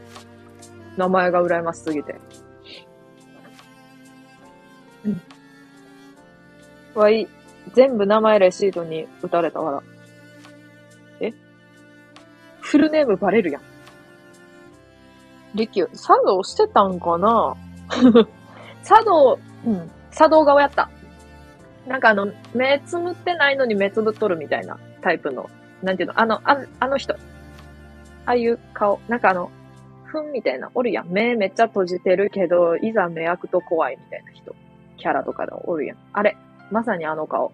[0.97, 2.15] 名前が羨ましすぎて。
[6.95, 7.27] わい、
[7.73, 9.83] 全部名前レシートに打たれたわら。
[11.19, 11.33] え？
[12.61, 13.61] フルネームバレるやん。
[15.55, 17.55] リキュー、茶道してたんかな？
[18.83, 20.89] 茶道、うん、茶道側やった。
[21.87, 25.49] なんかあの、目つむってないのに目つぶっとるみたいなタイプの、
[25.81, 27.13] なんていうの、あの、ああの人。
[27.13, 27.17] あ
[28.31, 29.51] あいう顔、なんかあの、
[30.05, 31.07] ふんみたいな、おるやん。
[31.09, 34.55] 目めっちゃ閉じてるけど、いざ目開くと怖いみたいな人。
[34.97, 35.97] キャラとかでおるやん。
[36.13, 36.37] あれ、
[36.71, 37.51] まさにあの顔。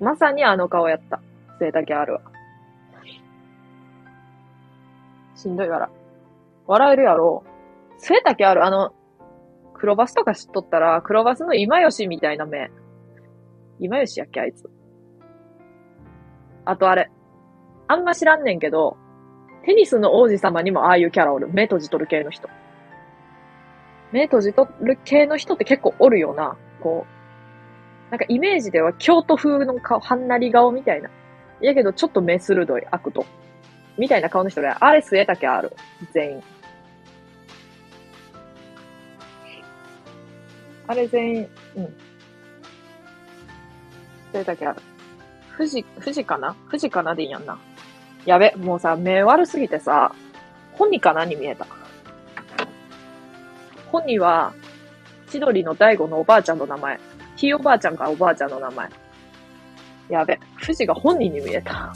[0.00, 1.20] まさにあの顔やった。
[1.58, 2.20] 末竹あるわ。
[5.34, 5.90] しんどいから。
[6.66, 7.44] 笑えるやろ。
[7.98, 8.92] 末竹ある、あの、
[9.74, 12.70] 黒バスとか知っとったら、黒バスの今吉みたいな目。
[13.80, 14.70] 今吉やっけ、あいつ。
[16.64, 17.10] あとあれ。
[17.88, 18.96] あんま知らんねんけど、
[19.64, 21.48] テニスの王子様にもああいうキャラおる。
[21.48, 22.48] 目閉じとる系の人。
[24.12, 26.56] 目閉じとる系の人って結構おるよな。
[26.80, 27.11] こう。
[28.12, 31.08] なんかイメージでは京都風の顔、はんなり顔みたいな。
[31.62, 33.24] やけどちょっと目鋭い悪と。
[33.96, 35.74] みたいな顔の人で、あれ末竹ある。
[36.12, 36.42] 全員。
[40.86, 41.94] あれ全員、うん。
[44.32, 44.82] 末竹ある。
[45.56, 46.54] 富士、富士かな？
[46.66, 47.58] 富士かなでいいやんな。
[48.26, 50.14] やべ、もうさ、目悪すぎてさ、
[50.72, 51.66] 本人かなに見えた。
[53.90, 54.52] 本人は、
[55.28, 57.00] 千鳥の大悟のおばあちゃんの名前。
[57.42, 58.88] ひいおばあちゃんかおばあちゃんの名前。
[60.08, 61.92] やべ、富士が本人に見えた。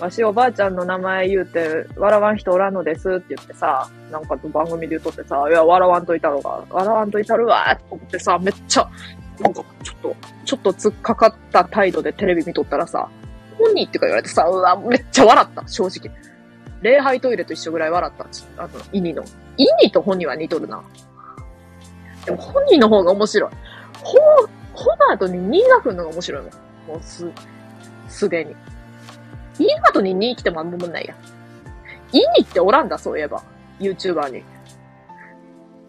[0.00, 8.90] わしおばあちゃんの名前言うて、笑わん人おらんのですって言ってさ、なんか番組で言うとってさ、いや、笑わんといたろが、笑わんといたるわって思ってさ、めっちゃ、
[9.38, 13.08] なんかちょっと、ちょっと突っかかった態度でテレビ見とったらさ、
[13.56, 16.12] 本人ってか言われてさ、うわ、めっちゃ笑った、正直。
[16.82, 18.26] 礼拝トイレと一緒ぐらい笑った。
[18.60, 19.22] あの、イニの。
[19.56, 20.82] イニと本人は似とるな。
[22.24, 23.50] でも本人の方が面白い。
[24.02, 24.18] ほ、
[24.72, 26.52] ほの後に2が来るのが面白いもん。
[26.88, 27.30] もうす、
[28.08, 28.52] すでに。
[29.58, 31.14] いい後に2来てもあんまもんないや。
[32.12, 33.42] いにっておらんだ、そういえば。
[33.78, 34.44] YouTuber に。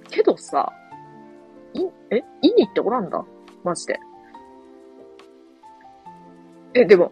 [0.09, 0.71] けどさ、
[1.73, 2.23] い、え？
[2.41, 3.23] イニっておらんだ？
[3.63, 3.99] マジで。
[6.73, 7.11] え、でも、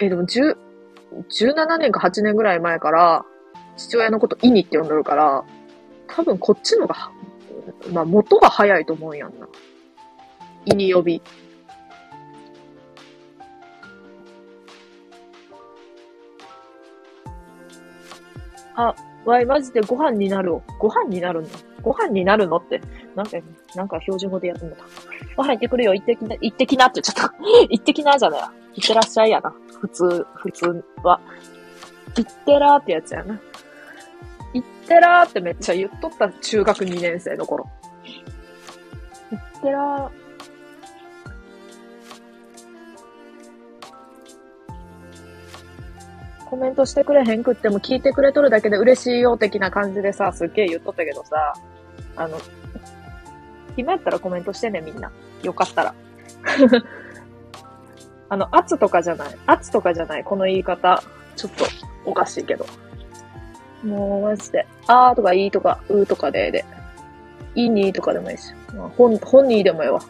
[0.00, 0.56] え、でも、十、
[1.12, 3.24] 17年か8年ぐらい前から、
[3.78, 5.44] 父親のことイニって呼んでるから、
[6.08, 7.10] 多分こっちのが、
[7.92, 9.48] まあ元が早いと思うやんな。
[10.66, 11.22] イニ呼び。
[18.74, 21.48] あ、わい、マジでご飯になるご飯になるの？
[21.82, 22.80] ご飯になるのって、
[23.14, 23.38] なんか、
[23.74, 24.84] なんか標準語でやってんのか。
[25.36, 27.34] ご飯行ってくるよ、行ってきな、行ってきなって言っちゃった。
[27.70, 29.54] 行ってきなじゃない行ってらっしゃいやな。
[29.80, 31.20] 普通、普通は。
[32.16, 33.38] 行ってらーってやつやな。
[34.88, 37.68] ってらーってめっちゃ言っとった中学2年生の頃。
[39.30, 40.10] 行ってらー。
[46.46, 51.52] コメントしてくれへんくっても聞いてくれとるだけで嬉しいよ的な感じでさ、すっげえ言っとったけどさ、
[52.16, 52.40] あの、
[53.76, 55.12] 暇やったらコメントしてね、みんな。
[55.42, 55.94] よかったら。
[58.30, 59.38] あの、圧とかじゃない。
[59.44, 60.24] 圧とかじゃない。
[60.24, 61.02] この言い方。
[61.36, 61.66] ちょっと
[62.06, 62.64] おかしいけど。
[63.82, 64.66] もう、マジで。
[64.86, 66.64] あーとかいいとか、うーとかでで。
[67.54, 68.52] いいにとかでもいいし。
[68.74, 70.00] まあ、本、本にでもええわ。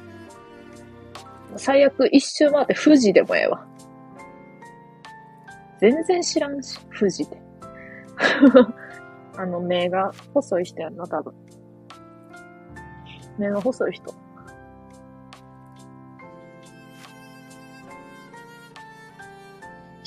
[1.56, 3.66] 最悪一周回って富士でもええわ。
[5.80, 7.40] 全然知らんし、富士で。
[9.36, 11.32] あの、目が細い人やんな、多分。
[13.38, 14.12] 目が細い人。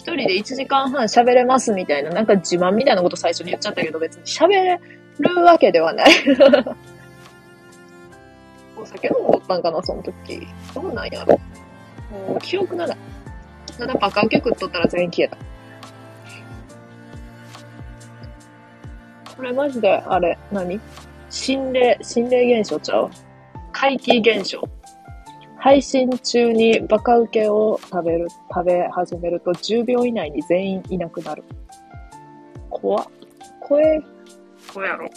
[0.02, 4.80] 一人で1時間半喋れますみたいな、なんか自慢みたいなこと最初に言っちゃったけど、別に喋
[5.20, 6.10] るわけではない。
[8.76, 10.47] お酒飲んどったんかな、その時。
[10.74, 11.39] どうなんやろ。
[12.28, 12.97] もう記憶ない。
[13.78, 15.38] ただバカウケ食っとったら全員消えた。
[19.36, 20.82] これマジで、あれ、何？
[21.30, 23.12] 心霊、心霊現象ちゃう？
[23.72, 24.68] 怪奇現象。
[25.62, 31.43] 配信中にバカウケを食べる、食べ始めると10秒以内に全員いなくなる。
[32.68, 33.05] 怖っ。
[33.59, 34.01] 声、
[34.74, 35.09] 声やろ。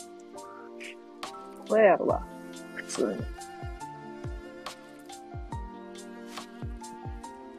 [1.67, 2.23] 声やろわ。
[2.75, 3.21] 普通に。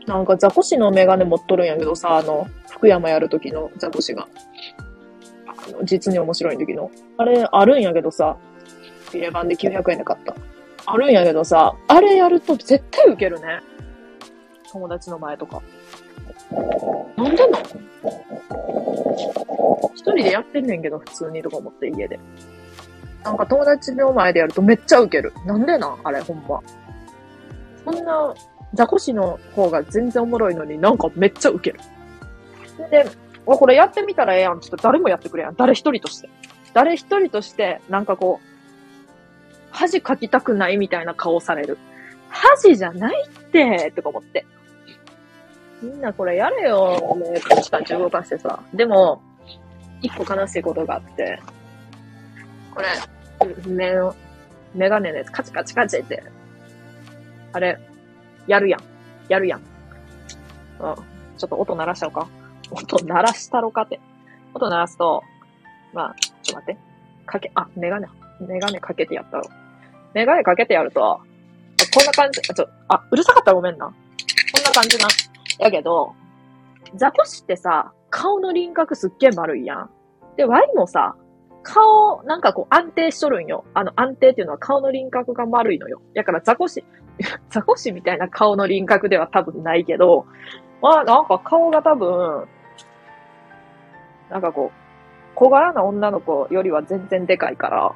[0.06, 4.28] なんかザコシのメガネ持っとるんやけどさ、あの、福山やるときのザコシが。
[5.84, 6.92] 実に面白い時の。
[7.18, 8.38] あれ、あるんやけどさ、
[9.12, 10.36] ビレ版で900円で買った。
[10.86, 13.60] あるんやけどさ、あれやると絶対ウケるね。
[14.72, 15.62] 友達の前とか。
[17.18, 17.60] なんでな
[19.96, 22.20] 一人でやってんねんけど、普通にとか思って家で。
[23.24, 25.34] なんか友達の前でやるとめっちゃウケる。
[25.46, 25.98] なんでなん？
[26.04, 26.62] あれ、ほんま。
[27.84, 28.36] そんな、
[28.74, 31.80] ザコシの方が全然おもろいのになんかめっちゃウケる。
[32.92, 33.06] で、
[33.48, 34.60] お、これやってみたらええやん。
[34.60, 35.56] ちょっと誰もやってくれやん。
[35.56, 36.30] 誰一人として。
[36.74, 38.48] 誰一人として、なんかこう、
[39.76, 41.78] 恥かきたくないみたいな顔される。
[42.30, 44.46] 恥じゃないって、とか思って。
[45.82, 47.16] みんなこれやれよ。
[47.18, 48.60] ね、カチカチ動かしてさ。
[48.74, 49.22] でも、
[50.02, 51.40] 一個悲しいことがあって、
[52.74, 52.88] これ、
[53.68, 54.16] 目の、
[54.74, 56.24] メガネのやつカチカチカチって、
[57.52, 57.78] あれ、
[58.48, 58.82] やるやん。
[59.28, 59.60] やるやん。
[59.60, 59.66] うん。
[61.38, 62.28] ちょっと音鳴らしちゃおうか。
[62.72, 64.00] 音鳴らしたろかって。
[64.54, 65.22] 音鳴らすと、
[65.94, 66.82] まあ、ちょっと待って。
[67.26, 68.08] かけ、あ、メガネ、
[68.40, 69.50] メガネかけてやったろ。
[70.16, 71.20] メガネかけてやると、
[71.94, 73.86] こんな感じ、あ、ちょ、あ、うるさかったらごめんな。
[73.86, 75.08] こんな感じな。
[75.60, 76.14] やけど、
[76.96, 79.90] ザコシってさ、顔の輪郭すっげえ丸いやん。
[80.38, 81.16] で、ワイもさ、
[81.64, 83.66] 顔、なんかこう安定しとるんよ。
[83.74, 86.02] あの安定っていうのは顔の輪郭が丸いのよ。
[86.14, 86.86] だからザコシ、
[87.50, 90.26] ザコシみたいな顔の輪郭では多分ないけど、
[90.82, 92.48] まあなんか顔が多分、
[94.30, 97.96] なんかこう、小柄な女の子よりは全然でかいから、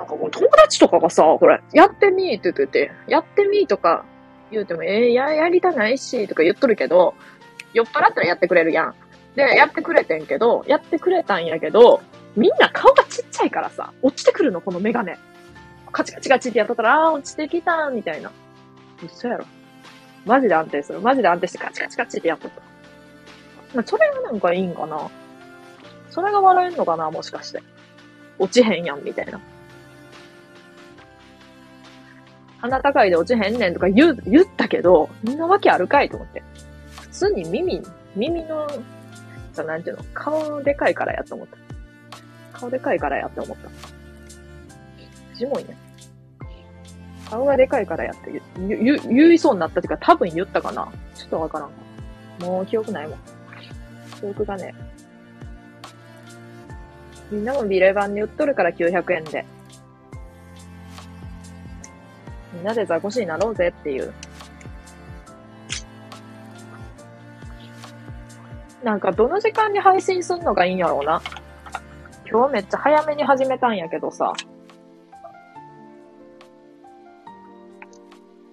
[0.00, 4.06] なんかもう友達とかがさ、これ、やってみーって言ってて、やってみーとか
[4.50, 7.12] 言うても、えー、や、やりたないし、とか言っとるけど、
[7.74, 8.94] 酔っ払ったらやってくれるやん。
[9.36, 12.00] で、やってくれてんけど、やってくれたんやけど、
[12.34, 15.18] みんな顔がちっちゃいからさ、落ちてくるの、このメガネ。
[15.92, 18.32] カチカチカチってやっとったら、あー、落ちてきたみたいな。
[19.04, 19.44] 嘘やろ。
[20.24, 21.00] マジで安定する。
[21.00, 22.62] マジで安定してカチカチカチってやっとった。
[23.74, 25.10] まあ、それがなんかいいんかな。
[26.08, 27.62] それが笑えんのかなもしかして。
[28.38, 29.38] 落ちへんやん、みたいな。
[32.60, 36.42] 鼻高いで落ちへんねんとか言う、言ったけど、みんなわけあるかいと思って。
[37.00, 37.82] 普通に耳、
[38.14, 38.68] 耳の、
[39.52, 41.56] じゃなんていうの、顔でかいからやって思った。
[42.58, 43.70] 顔でかいからやって思った。
[45.34, 45.76] ジモいね。
[47.30, 50.88] 顔がでかいからやって言、言、言いそうになったっていうか多分言ったかな。
[51.14, 52.46] ちょっとわからん。
[52.46, 53.18] もう記憶ないもん。
[54.20, 54.74] 記憶がね。
[57.30, 59.46] みんなもビレ版に売っとるから900円で。
[62.52, 64.12] みんなでザコシになろうぜっていう。
[68.82, 71.20] なんかどの時間に配信すんのがいいんやろうな。
[72.30, 74.32] 今日めっちゃ早めに始めたんやけどさ。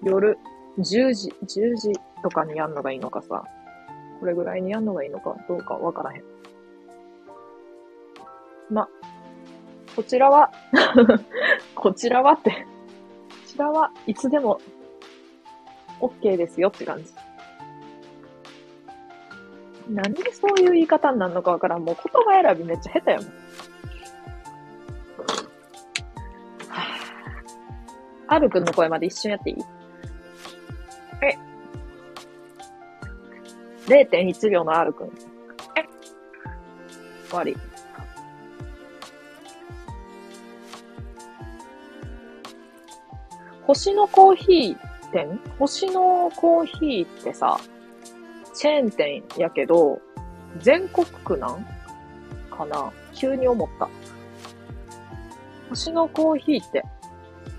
[0.03, 0.37] 夜
[0.79, 3.43] 10時、10時とかにやんのがいいのかさ。
[4.19, 6.23] これぐらいにやんのがいいのかどうかわからへん。
[8.69, 8.87] ま、
[9.95, 10.51] こちらは
[11.75, 12.67] こちらはって
[13.57, 14.61] ちらはいつでも
[15.99, 17.11] OK ですよって感じ。
[19.89, 21.83] なんでそういう言い方になるのかわからん。
[21.83, 23.25] もう言葉選びめっちゃ下手やもん。
[23.27, 23.33] は
[28.27, 29.57] あ、アルくんの声まで一瞬やっていい？
[31.23, 31.37] え
[33.87, 35.07] ?0.1 秒の R くん。
[35.07, 35.11] え？
[37.29, 37.57] 終わり。
[43.67, 44.77] 星のコーヒー
[45.11, 45.39] 店？
[45.59, 47.59] 星のコーヒーってさ、
[48.53, 49.99] チェーン店やけど、
[50.59, 51.65] 全国区なん
[52.49, 52.93] かな？
[53.13, 53.89] 急に思った。
[55.69, 56.85] 星のコーヒーって、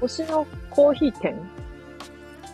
[0.01, 1.39] 星のコーヒー店？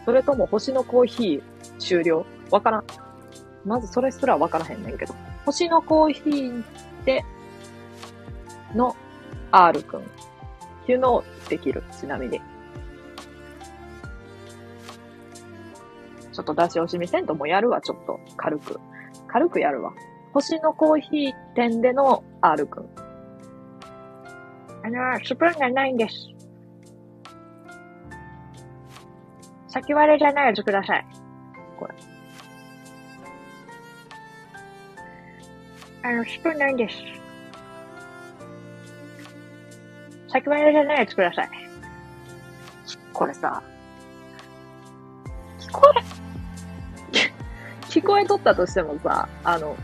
[0.05, 1.43] それとも星のコーヒー
[1.79, 2.27] 終了？
[2.51, 2.85] わからん。
[3.65, 5.15] まずそれすらわからへんねんけど。
[5.47, 6.65] 星のコーヒー
[7.05, 7.25] で、
[8.75, 8.97] の
[9.53, 10.03] R くんっ
[10.87, 11.85] ていうのをできる。
[11.93, 12.41] ちなみに。
[16.35, 18.19] ちょっと出し惜しみせんともやるわ、ちょっと。
[18.37, 18.81] 軽く。
[19.29, 19.93] 軽くやるわ。
[20.33, 22.89] 星のコーヒー店での R くん。
[24.83, 26.29] あの、スプーンがないんです。
[29.69, 31.07] 先割れじゃないやつください。
[31.79, 31.95] これ。
[36.03, 36.97] あの、スプーンないんです。
[40.29, 41.49] 先割れじゃないやつください。
[43.13, 43.63] これさ、
[45.61, 46.24] 聞こえ、
[47.95, 49.77] 聞こえとったとしてもさ、あの、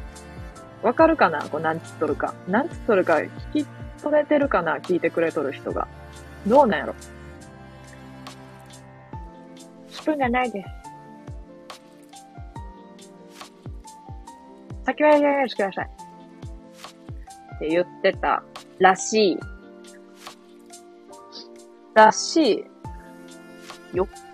[0.83, 1.49] わかるかな？
[1.49, 2.35] こう、なんつっとるか。
[2.49, 3.67] なんつっとるか、聞き
[4.03, 4.79] 取れてるかな？
[4.79, 5.87] 聞いてくれとる人が。
[6.45, 6.95] どうなんやろ？
[9.91, 10.69] スプーンがないです。
[14.87, 15.91] 先はやらしてください。
[17.55, 18.43] って言ってた
[18.81, 19.39] らしい。
[21.95, 22.67] らし
[23.95, 23.97] い。
[23.97, 24.30] よっ。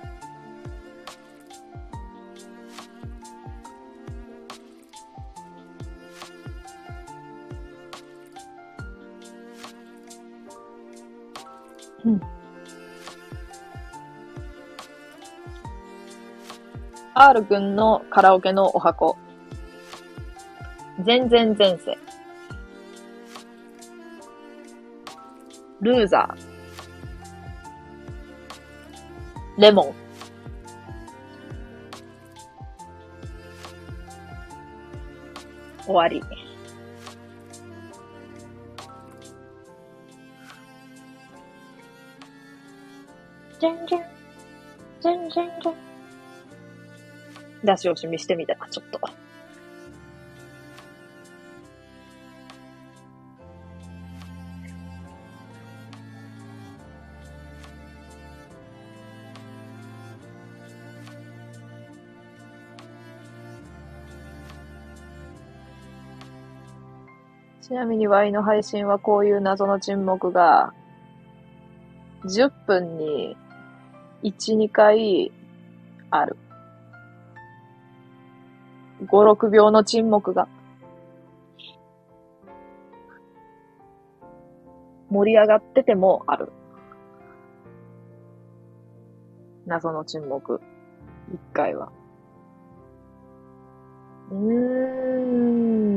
[12.07, 12.21] うん。
[17.15, 19.17] R くんのカラオケのお箱。
[21.05, 21.99] 全然前世。
[25.81, 29.61] ルーザー。
[29.61, 29.95] レモン。
[35.85, 36.23] 終わり。
[43.59, 44.03] 全然、
[45.01, 45.75] 全然、全。
[47.65, 49.01] 出し惜しみしてみたら、ちょっと。
[67.67, 70.73] ちなみに Y の配信はこういう謎の沈黙が
[72.25, 73.37] 10分に
[74.23, 75.33] 1、2回
[76.11, 76.37] ある。
[79.05, 80.49] 5、6秒の沈黙が。
[85.11, 86.51] 盛り上がっててもある。
[89.67, 90.61] 謎の沈黙。
[91.33, 91.93] 一回は。
[94.31, 94.37] うー
[95.93, 95.96] ん。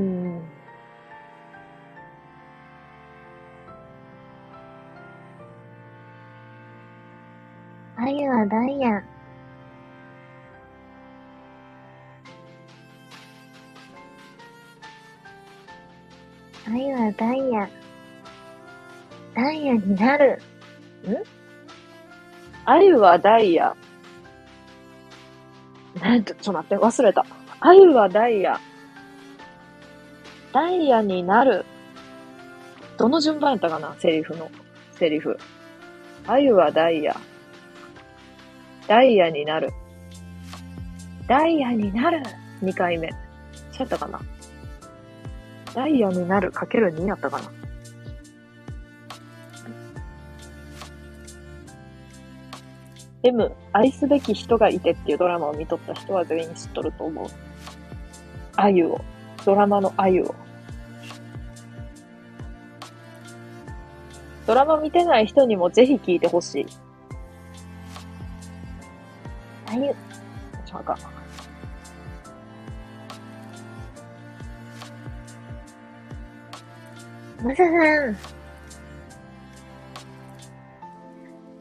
[8.02, 9.04] あゆはダイヤ。
[16.66, 17.70] あゆはダイヤ。
[19.36, 20.42] ダイヤになる。
[21.06, 21.14] ん？
[22.64, 23.76] あゆはダイヤ。
[26.02, 27.26] なんと、ちょっと待って、忘れた。
[27.60, 28.62] あゆはダイヤ。
[30.54, 31.66] ダイヤになる。
[32.98, 34.50] どの順番やったかなセリフの。
[34.94, 35.38] セリフ。
[36.28, 37.20] あゆはダイヤ。
[38.90, 39.70] ダイヤになる。
[41.28, 42.24] ダイヤになる
[42.64, 43.12] !2 回目。
[43.12, 43.18] そう
[43.82, 44.20] やったかな
[45.76, 47.52] ダイヤになるかける2やったかな
[53.22, 57.28] M、愛すべき人がいてっていうドラマを見とった人は全員知っとると思う。
[58.56, 59.02] あゆを。
[59.46, 60.34] ドラマのあゆを。
[64.48, 66.89] ドラマ見てない人にもぜひ聞いてほしい。
[69.80, 69.96] あゆ。
[70.66, 70.98] ちょ、あかん。
[77.44, 78.18] マサさん。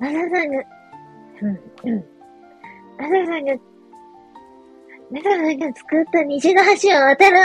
[0.00, 0.64] マサさんが、
[1.42, 2.04] うん、うん。
[2.98, 3.54] マサさんが、
[5.10, 7.36] マサさんが作った虹の橋を渡る。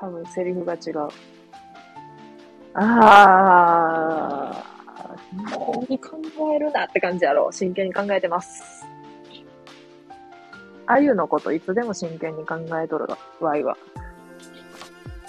[0.00, 1.08] 多分セリフが違う。
[2.72, 4.69] あー、
[5.32, 6.18] もうに考
[6.54, 7.50] えるなって感じやろ。
[7.52, 8.84] 真剣に考えてます。
[10.86, 13.06] あゆのこといつでも真剣に考えとる
[13.40, 13.76] わいは。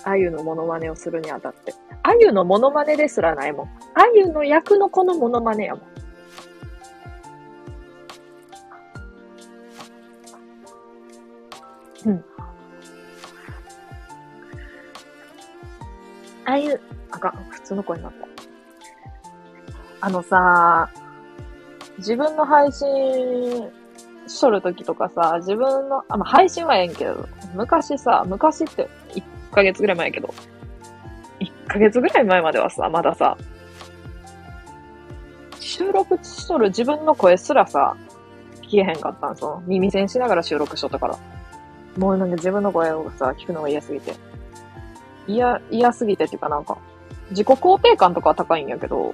[0.04, 1.76] あゆのモノマネをするにあたって。
[2.02, 3.68] あゆのモノマネですらないもん。
[3.68, 5.86] あゆの役のこのモノマネやもん。
[12.08, 12.26] うん。
[16.46, 16.82] あゆ、
[17.12, 17.34] あかん。
[17.52, 18.31] 普通の声になった。
[20.02, 20.90] あのさ、
[22.00, 23.70] 自分の配信
[24.28, 30.34] しとるときとかさ、自分の、あ、ま、配信はええんけど、昔さ、昔って1ヶ月ぐらい前やけど、
[31.40, 33.38] 1ヶ月ぐらい前まではさ、まださ、
[35.60, 37.96] 収録しとる自分の声すらさ、
[38.64, 41.18] 聞けへんかったんその耳栓しながら収録しとったから。
[41.98, 44.16] もうなんか自分の声をさ、聞くのが嫌すぎて。
[45.28, 46.78] 嫌、嫌すぎてっていうかなんか、
[47.32, 49.14] 自己肯定感とかは高いんやけど、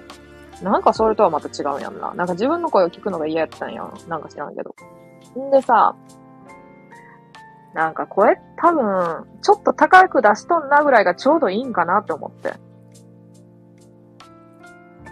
[0.61, 2.13] なんかそれとはまた違うやんな。
[2.13, 3.93] なんか自分の声を聞くのが嫌やったんやん。
[4.07, 4.75] なんか知らんけど。
[5.39, 5.95] んでさ、
[7.73, 12.53] なんか声多分、ちょっと高く出しとんなぐらいがちょうどいいんかなって思って。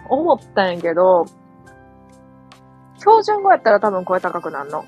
[0.08, 1.26] 思ったんやけど、
[2.98, 4.84] 標準語やったら多分声高くなるの。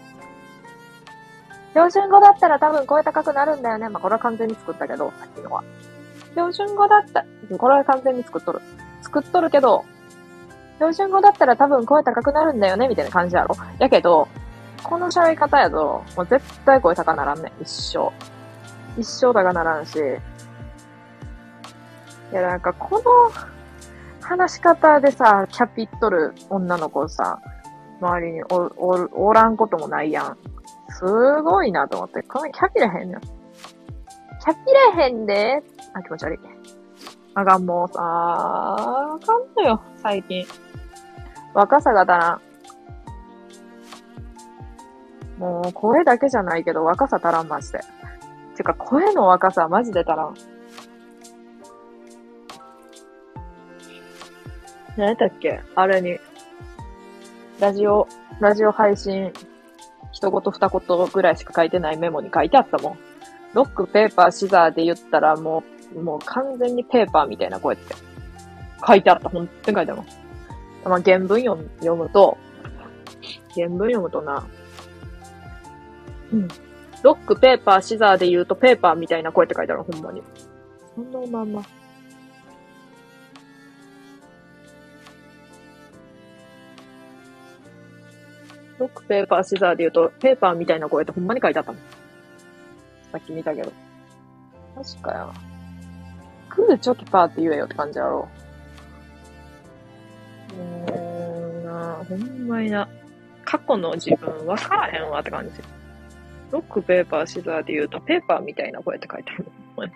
[1.70, 3.88] 標準語だったら多分声高くなるんだよね。
[3.88, 5.62] まあ、これは完全に作ったけど、さっきのは。
[6.30, 7.24] 標準語だった、
[7.56, 8.60] これは完全に作っとる。
[9.02, 9.84] 作っとるけど、
[10.78, 13.56] 標準語だったら多分声高くなるんだよね、みたいな感じやろ。
[13.78, 14.28] やけど、
[14.82, 17.52] この喋り方やと、もう絶対声高ならんね。
[17.60, 18.12] 一生。
[19.00, 19.98] 一生高ならんし。
[22.30, 23.32] いや、なんかこの
[24.20, 27.40] 話し方でさ、キャピっとる女の子さ、
[28.00, 30.38] 周りにお、お、おらんこともないやん。
[30.90, 31.04] す
[31.42, 32.22] ごいなと思って。
[32.22, 33.20] このキャピれへんねん。
[33.20, 35.62] キャピれへんで。
[35.94, 36.38] あ、気持ち悪い。
[37.38, 40.44] あがんもうさ、あかんのよ、最近。
[41.54, 42.40] 若さが足ら
[45.36, 45.40] ん。
[45.40, 47.78] もう、声だけじゃないけど、若さ足らん、マジで。
[48.56, 50.34] てか、声の若さ、マジで足らん。
[54.96, 55.60] 何やったっけ？
[55.76, 56.18] あれに、
[57.60, 58.08] ラジオ、
[58.40, 59.32] ラジオ配信、
[60.10, 62.98] 一言二言ぐらいしか書いてないメモに書いてあったもん。
[63.54, 67.94] ロック、ペーパー、シザーで言ったらもう、もう完全にペーパーみたいな声って。
[68.86, 69.28] 書いてあった。
[69.28, 70.06] ほんとに書いてあるもん。
[70.84, 72.38] まあ、原文読む読むと、
[73.54, 74.46] 原文読むとな、
[76.32, 76.48] うん。
[77.02, 80.22] ロック、ペーパー、シザーで言うとペーパーみたいな声って書いてある、ほんまに。
[80.94, 81.62] そんなまま。
[88.78, 91.80] ロック、ペーパー、シザーで言うと、ペーパーみたいな声ってほんまに書いてあったもん。
[93.10, 93.72] さっき見たけど。
[94.76, 95.47] 確かや。
[96.66, 98.28] グー、チョキ、パーって言えよって感じやろ。
[100.50, 102.88] うーんなほんまにな。
[103.44, 105.52] 過去の自分分からへんわって感じ。
[106.50, 109.46] ロック、ペーパー、シザーで言うと、ペーパーみたいな声って書いてある。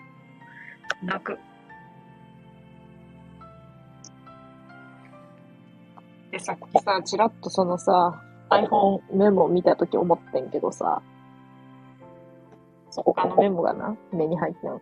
[1.03, 1.37] 泣く。
[6.31, 11.01] で、さっきさ、ちらっとそのさ、iPhone メモ見たとき思ってんけどさ、
[12.89, 14.81] そう他のメモがな、目に入ってん。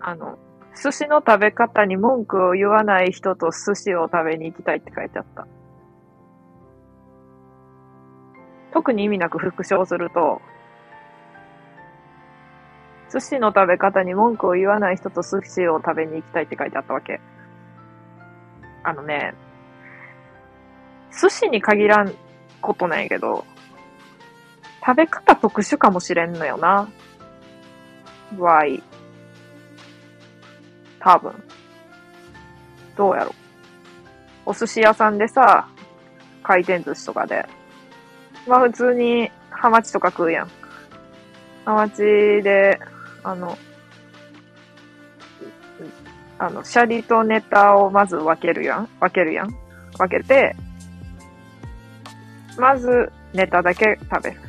[0.00, 0.38] あの、
[0.80, 5.46] 寿司の食べ方に文句を言わない人と寿司を食べに行きたいって書いてあった。
[8.72, 10.40] 特に意味なく復唱すると、
[13.12, 17.20] 寿司の食べ方に文句を言わない人と寿司を食べに行きたいって書いてあったわけ。
[18.84, 19.34] あのね、
[21.10, 22.14] 寿司に限らん
[22.60, 23.44] ことなんやけど、
[24.84, 26.88] 食べ方特殊かもしれんのよな。
[28.38, 28.82] わい。
[31.00, 31.32] 多分。
[32.96, 33.34] どうやろ。
[34.44, 35.68] お寿司屋さんでさ、
[36.42, 37.46] 回転寿司とかで。
[38.46, 40.50] まあ普通にハマチとか食うやん。
[41.64, 42.80] ハマチで、
[43.22, 43.56] あの、
[46.38, 49.48] あの、シャリとネタをまず分けるやん分けるやん
[49.98, 50.54] 分けて、
[52.56, 54.40] まず、ネタだけ食べる。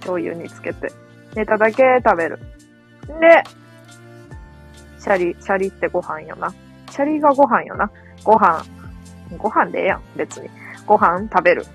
[0.00, 0.90] 醤油につけて。
[1.34, 2.38] ネタだけ食べる。
[3.20, 3.42] で、
[5.02, 6.54] シャリ、シャリってご飯よな。
[6.88, 7.90] シャリがご飯よな。
[8.22, 8.64] ご飯。
[9.36, 10.48] ご飯でええやん、別に。
[10.86, 11.66] ご飯食べる。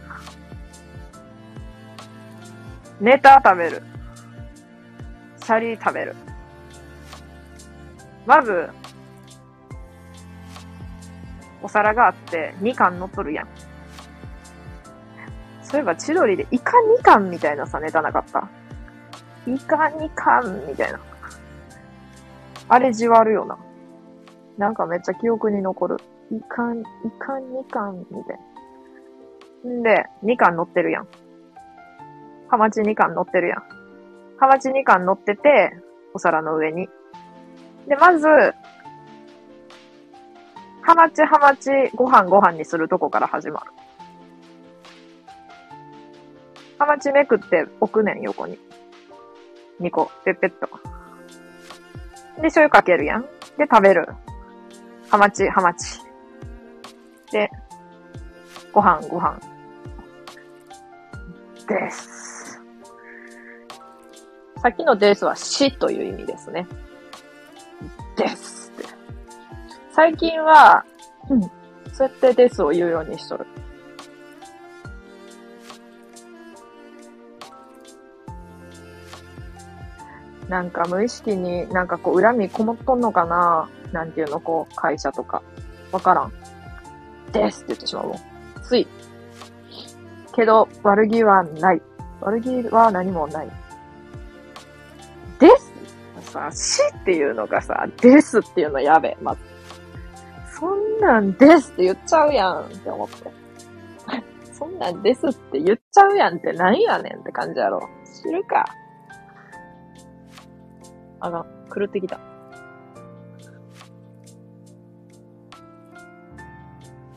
[3.01, 3.84] ネタ食べる。
[5.43, 6.15] シャリ食べる。
[8.25, 8.69] まず、
[11.61, 13.47] お皿があって、2貫乗っとるやん。
[15.63, 18.47] そういえば千鳥でイカ2貫みたいなさ、ネタなかった？
[19.45, 20.99] イカ2貫みたいな。
[22.70, 23.57] あれじわるよな。
[24.57, 25.97] なんかめっちゃ記憶に残る。
[26.32, 26.84] イカ、イ
[27.20, 28.39] カ2貫みたい
[29.63, 29.72] な。
[29.72, 31.07] んで、2貫乗ってるやん。
[32.49, 33.63] ハマチ2貫乗ってるやん。
[34.38, 35.72] ハマチ2貫乗ってて、
[36.13, 36.89] お皿の上に。
[37.88, 38.28] で、まず、
[40.82, 43.72] ハマチハマチご飯ご飯にするとこから始まる。
[46.80, 48.57] ハマチめくって置くねん、横に。
[49.82, 50.96] 2個、ペッペッと。
[52.38, 53.23] で、醤油かけるやん。
[53.57, 54.07] で、食べる。
[55.09, 55.99] ハマチ、ハマチ。
[57.31, 57.49] で、
[58.71, 59.39] ご飯、ご飯。
[61.67, 62.61] です。
[64.61, 66.67] さっきのですは死という意味ですね。
[68.15, 68.85] ですって。
[69.91, 70.83] 最近は、
[71.29, 71.41] うん、
[71.93, 73.45] そうやってですを言うようにしとる。
[80.49, 83.69] なんか無意識になんかこう恨みこもっとんのかな？
[83.91, 85.41] なんていうのこう会社とか。
[85.91, 86.31] わからん。
[87.31, 88.17] ですって言ってしまうもん。
[88.63, 88.87] つい。
[90.33, 91.81] けど悪気はない。
[92.21, 93.49] 悪気は何もない。
[95.39, 95.77] です
[96.31, 99.41] さ、死っていうのがさ、ですっていうのやべえ、まず。
[100.59, 103.31] そんなんですって言っちゃうやんって思って。
[104.51, 107.87] そんなんですって言っちゃうやんってなんやねんって感じやろ。
[108.23, 108.65] 知るか。
[111.20, 112.20] あが、狂ってきた。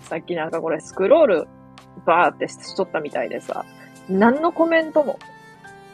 [0.00, 1.48] さっきなんかこれスクロール
[2.04, 3.64] バーってしとったみたいでさ、
[4.08, 5.18] 何のコメントも、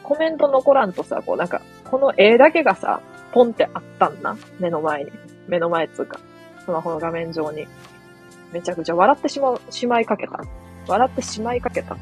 [0.03, 3.01] コメント残らんとさ、こうなんか、この絵だけがさ、
[3.31, 4.35] ポンってあったんな。
[4.59, 5.11] 目の前に。
[5.47, 6.19] 目の前っつうか、
[6.65, 7.67] スマホの画面上に。
[8.51, 10.41] めちゃくちゃ笑ってしまう、しまいかけた。
[10.87, 11.97] 笑ってしまいかけた。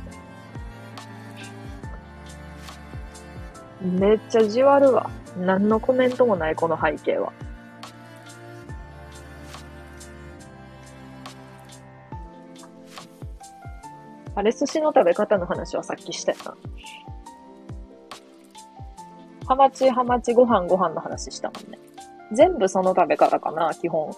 [3.82, 5.10] めっちゃじわるわ。
[5.38, 7.34] 何のコメントもない、この背景は。
[14.36, 16.56] あれ、寿司の食べ方の話はさっきしたよな。
[19.48, 21.80] ハマチ、ハマチ、ご飯、ご飯の話したもんね。
[22.34, 24.12] 全部その食べ方かな、基本。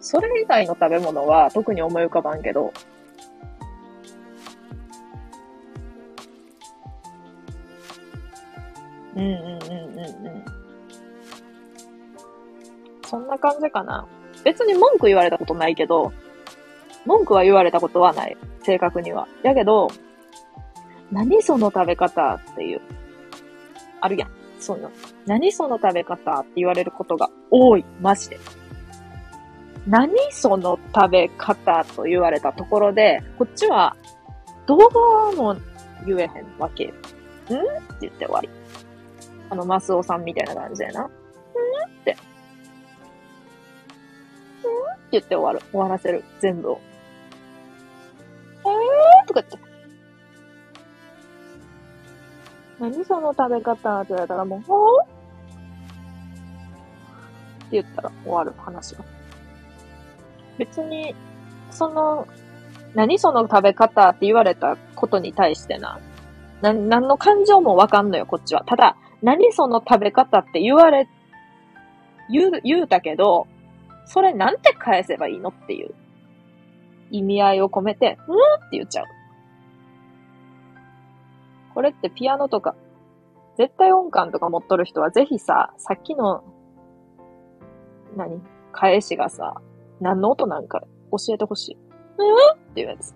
[0.00, 2.72] それ以外の食べ物は特に思い浮かばんけど、
[9.16, 10.44] うんうんうんうんうん。
[13.04, 14.06] そんな感じかな。
[14.44, 16.12] 別に文句言われたことないけど、
[17.06, 18.36] 文句は言われたことはない。
[18.62, 19.26] 正確には。
[19.42, 19.88] やけど、
[21.10, 22.80] 何その食べ方っていう。
[24.00, 24.30] あるやん。
[24.58, 24.90] その、
[25.26, 27.84] 何その食べ方って言われることが多い。
[28.00, 28.38] マジで。
[29.86, 33.96] 何その食べ方と言われたところで、こっちは、
[34.66, 35.56] どうも
[36.06, 36.84] 言えへんわけ。
[36.86, 36.90] ん？
[36.90, 37.02] って
[38.02, 38.48] 言って終わり。
[39.50, 41.02] あの、マスオさんみたいな感じでな。
[41.02, 41.10] んっ
[42.04, 42.12] て。
[42.12, 42.22] んって
[45.12, 45.66] 言って終わる。
[45.70, 46.24] 終わらせる。
[46.40, 46.80] 全部を。
[48.60, 49.58] えーとか言って。
[52.78, 55.10] 何その食べ方って言われたらもう、ほーって
[57.72, 59.04] 言ったら終わる話が。
[60.58, 61.14] 別に、
[61.70, 62.26] その、
[62.94, 66.00] 何その食べ方って言われたことに対してな、
[66.62, 68.64] な、何の感情もわかんのよ、こっちは。
[68.64, 71.08] ただ、何その食べ方って言われ、
[72.30, 73.46] 言う、言うたけど、
[74.06, 75.94] それなんて返せばいいのっていう
[77.10, 78.34] 意味合いを込めて、うん
[78.66, 79.06] って言っちゃう。
[81.74, 82.74] これってピアノとか、
[83.56, 86.42] 絶対音感とか持っとる人はぜひさ、さっきの、
[88.16, 88.40] 何
[88.72, 89.60] 返しがさ、
[90.00, 91.78] 何の音なんか教えてほしい。
[92.18, 93.14] うんっていうやつ。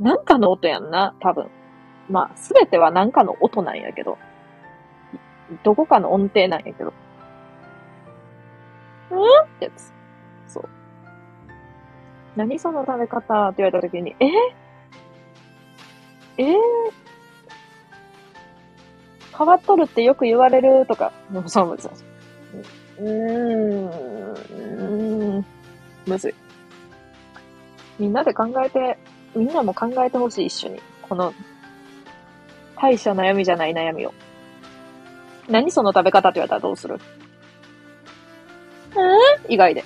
[0.00, 1.48] なんかの音やんな、多分。
[2.10, 4.18] まあ、すべてはなんかの音なんやけど。
[5.62, 6.92] どこかの音程なんやけど。
[9.10, 9.92] うんってやつ。
[10.46, 10.68] そう。
[12.36, 14.26] 何その食べ方って言われたときに、え
[16.38, 16.56] えー、
[19.36, 21.92] 変わっとるってよく言われるとか、そうそうそう。
[23.00, 23.88] うー
[25.40, 25.46] ん、
[26.06, 26.34] むずい。
[27.98, 28.98] みんなで考えて、
[29.34, 30.80] みんなも考えてほしい、一緒に。
[31.02, 31.34] この、
[32.82, 34.12] 大した悩みじゃない悩みを。
[35.48, 36.98] 何その食べ方って言われたらどうする？
[38.90, 38.98] えー、
[39.48, 39.84] 以外で。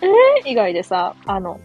[0.00, 1.60] えー、以外でさ、あの、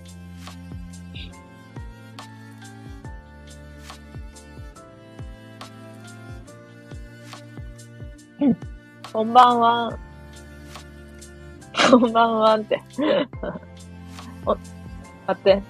[8.41, 8.57] うん。
[9.13, 9.99] こんばんは。
[11.91, 12.81] こんばんはって。
[14.43, 14.61] お、待
[15.33, 15.61] って。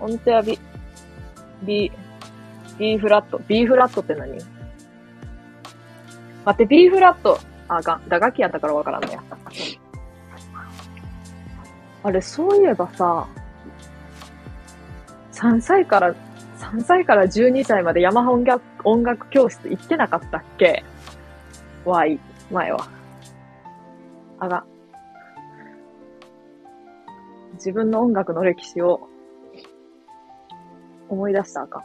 [0.00, 0.58] 音程は B、
[1.62, 1.92] B、
[2.78, 3.40] B フラット。
[3.48, 4.32] B フラットって何？
[4.34, 4.46] 待
[6.50, 7.38] って、B フラット。
[7.68, 8.08] あ、あかん。
[8.08, 9.22] 打楽器やったからわからんのや。
[12.04, 13.26] あれ、そういえばさ、
[15.32, 16.14] 3歳から、
[16.58, 20.84] 3歳から12歳までヤマハ音楽音楽教室行ってなかったっけ？
[21.84, 22.18] わい、
[22.50, 22.88] 前は。
[24.38, 24.64] あが。
[27.54, 29.08] 自分の音楽の歴史を
[31.08, 31.82] 思い出したあかん。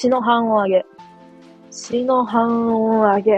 [0.00, 0.82] 死の半をあげ。
[1.70, 3.32] 死の半をあげ。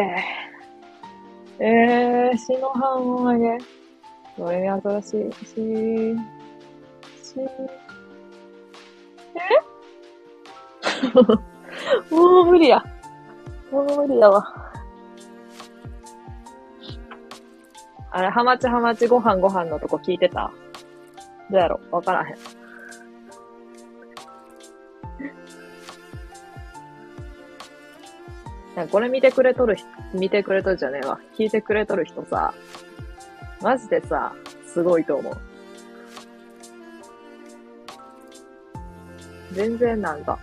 [1.58, 3.58] えー、死の半をあげ。
[4.38, 7.40] どれに新しい、し、し、
[9.34, 9.40] え？
[12.14, 12.80] もう無理や。
[13.72, 14.72] もう無理やわ。
[18.12, 20.52] あれ、ハマチハマチご飯ご飯のとこ聞いてた？
[21.50, 21.80] どうやろ？
[21.90, 22.61] わからへん。
[28.76, 31.20] なんかこれ見てくれとる人、見てくれとるじゃねえわ。
[31.36, 32.54] 聞いてくれとる人さ、
[33.60, 34.34] マジでさ、
[34.66, 35.36] すごいと思う。
[39.52, 40.38] 全然なんか、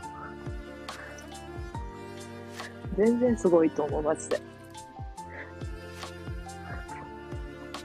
[2.97, 4.49] 全然すごいと思う、マジで。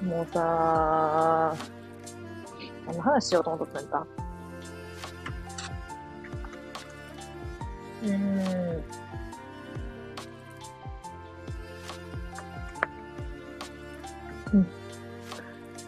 [0.04, 1.56] もうさ
[2.86, 4.06] 何の話しようと思っとったんだ
[8.02, 8.78] うー。
[8.78, 8.93] ん。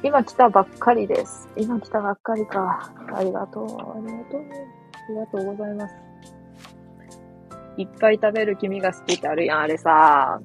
[0.07, 1.49] 今来たばっかりです。
[1.57, 2.93] 今来たばっかりか。
[3.13, 3.65] ありがとう。
[3.65, 4.41] ありがとう。
[4.41, 5.95] ありがとうございます。
[7.77, 10.41] いっぱい食べる君が好きってあるやん、あれさ。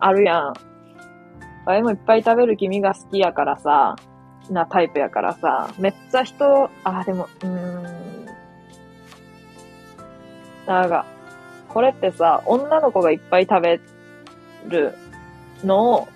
[0.00, 0.52] あるやん。
[1.64, 3.94] あれもいっぱい食べる君が好きやからさ、
[4.50, 7.82] なタイプやからさ、めっちゃ人、あ、でも、うーん。
[10.66, 11.06] なんか、
[11.68, 13.80] これってさ、女の子がいっぱい食べ
[14.66, 14.92] る
[15.62, 16.08] のを、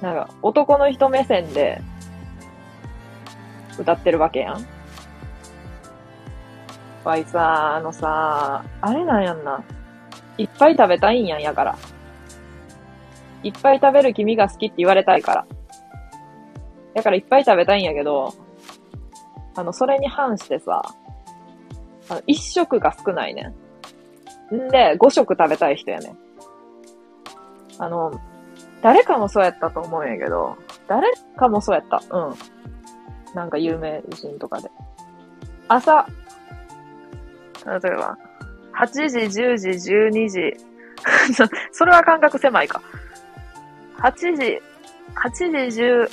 [0.00, 1.80] なんか、男の人目線で
[3.78, 4.66] 歌ってるわけやん。
[7.04, 9.62] わいさ、あのさ、あれなんやんな。
[10.38, 11.78] いっぱい食べたいんやんやから。
[13.42, 15.46] いっぱい食べる君が好きって言われたいから。
[16.94, 18.34] だからいっぱい食べたいんやけど、
[19.54, 20.82] あの、それに反してさ、
[22.08, 23.52] あの、一食が少ないね
[24.52, 24.56] ん。
[24.56, 26.18] んで、五食食べたい人やねん。
[27.78, 28.20] あの、
[28.86, 30.56] 誰かもそうやったと思うんやけど、
[30.86, 32.00] 誰かもそうやった。
[32.08, 33.34] うん。
[33.34, 34.70] なんか有名人とかで。
[35.66, 36.06] 朝、
[37.66, 38.16] 例えば、
[38.78, 40.56] 8時、10時、12時。
[41.72, 42.80] それは感覚狭いか。
[43.96, 44.62] 8時、
[45.16, 46.08] 8時、10、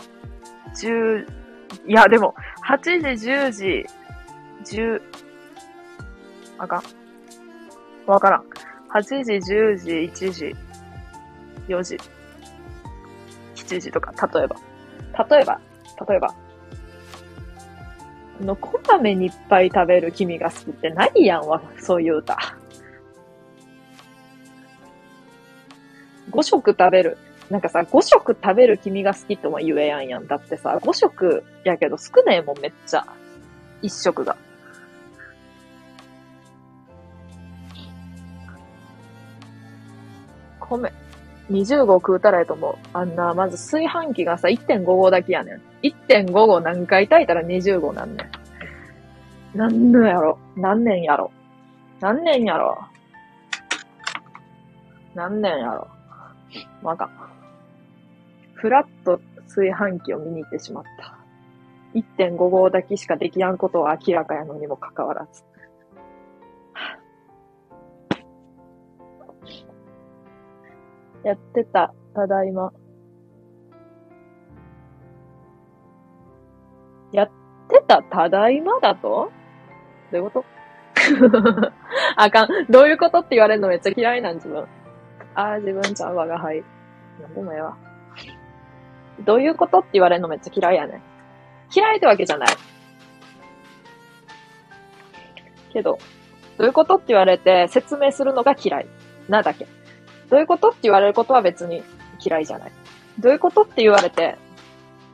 [0.74, 1.28] 10、
[1.86, 2.34] いや、でも、
[2.67, 3.86] 8時、10時、
[4.65, 4.99] 10、
[6.57, 6.84] あかん。
[8.09, 8.43] わからん。
[8.89, 10.55] 8時、10時、1時、
[11.67, 11.99] 4時、
[13.74, 14.55] 7時とか、例えば。
[15.30, 15.59] 例えば、
[16.07, 16.36] 例えば。
[18.41, 22.38] あの、こまめにいっぱい食べる君が好きってないやんわ、そういう歌。
[26.32, 27.17] 5食食べる。
[27.49, 30.28] なんかさ、5食食べる君が好きとも言えやんやん。
[30.28, 33.05] だってさ、5食やけど少ねえもんめっちゃ。
[33.82, 34.36] 1食が。
[40.59, 41.03] 米。
[41.52, 42.76] 20合食うたらやと思う。
[42.94, 45.62] あんな、まず炊飯器がさ、1.5合だけやねん。
[45.84, 49.58] 1.5合何回炊いたら20合なんねん。
[49.58, 50.39] なんのやろ？
[50.56, 51.32] 何年やろ？
[52.00, 52.80] 何年やろ？
[55.14, 55.88] 何年やろ？
[56.82, 57.12] わかん。
[58.54, 61.18] フラット炊飯器を見に行ってしまった。
[61.94, 65.44] 1.5合炊きしかできやんことは明らかやのにもかかわらず。
[71.24, 72.71] やってた、ただいま。
[77.11, 77.30] やっ
[77.69, 79.32] てた、ただいまだと？
[80.11, 80.45] どういうこと？
[82.17, 82.47] あかん。
[82.69, 84.67] どういうことって言われるのめっちゃ嫌いなん、自分。
[85.36, 86.63] ああ、自分ちゃうわがはい。
[87.21, 87.78] なんでもええわ。
[89.26, 91.01] どういうことって言われるのめっちゃ嫌いやね。
[91.74, 92.49] 嫌いってわけじゃない。
[95.71, 95.97] けど、
[96.57, 98.88] どういうことって言われて説明するのが嫌い。
[99.30, 99.67] なだけ。
[100.34, 101.84] どういうことって言われることは別に
[102.19, 102.71] 嫌いじゃない。
[103.19, 104.36] どういうことって言われて、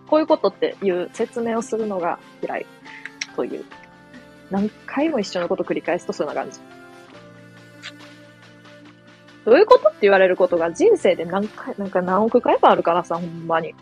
[0.07, 2.65] こういうことっていう説明をするのが嫌い。
[3.35, 3.65] という。
[4.49, 6.57] 何回も一緒のこと繰り返すとそんな感じ。
[9.43, 13.75] どういうことって言われることが人生で何回、なんか何億回もあるからさ、ほんまに。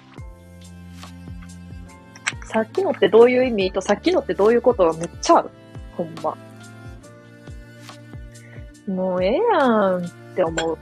[2.46, 3.72] さっきのってどういう意味？
[3.74, 5.52] とさっきのってどういうことがめっちゃある。
[5.96, 6.36] ほんま。
[8.88, 10.78] もうええやんって思う。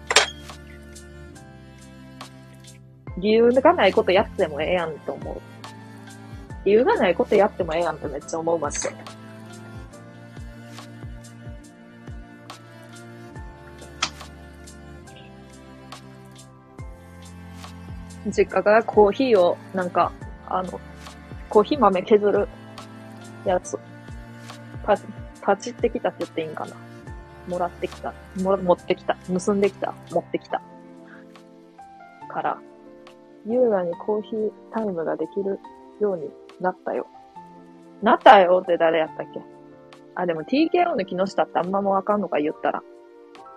[3.18, 5.42] 理由がないことやってもええやんって思う。
[6.66, 8.96] 理由がないことやってもええやんってめっちゃ思う、マジで。
[18.28, 20.12] 実家がコーヒーを、なんか、
[20.48, 20.80] あの、
[21.50, 22.48] コーヒー豆削る
[23.46, 23.78] やつ、
[24.84, 24.96] パ
[25.42, 26.76] パチってきたって言っていいんかな。
[27.48, 28.14] もらってきた。
[28.42, 29.16] も持ってきた。
[29.28, 29.94] 盗んできた。
[30.12, 30.62] 持ってきた。
[32.28, 32.58] から、
[33.46, 35.60] 優雅にコーヒータイムができる
[36.00, 36.30] ように
[36.60, 37.08] なったよ。
[38.02, 39.42] なったよって誰やったっけ？
[40.16, 42.84] あ、でも TKO の木下ってあんまもわかんのか言ったら。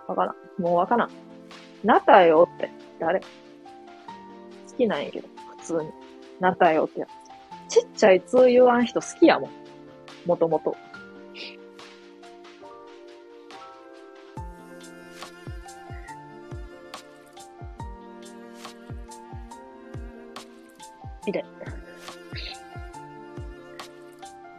[0.07, 0.61] わからん。
[0.61, 1.09] もうわからん。
[1.83, 2.69] なったよって
[2.99, 3.19] 誰？
[3.19, 3.25] 好
[4.77, 5.27] きなんやけど、
[5.57, 5.89] 普通に。
[6.39, 7.07] なったよってや
[7.67, 7.81] つ。
[7.81, 9.49] ちっちゃい通言わん人好きやもん。
[10.25, 10.75] もともと。
[21.29, 21.45] いで。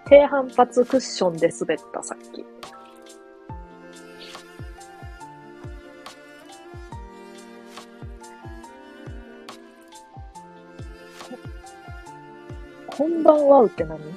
[0.06, 2.44] 低反発クッションで滑った、さっき。
[12.86, 14.10] こんばんはうって何今の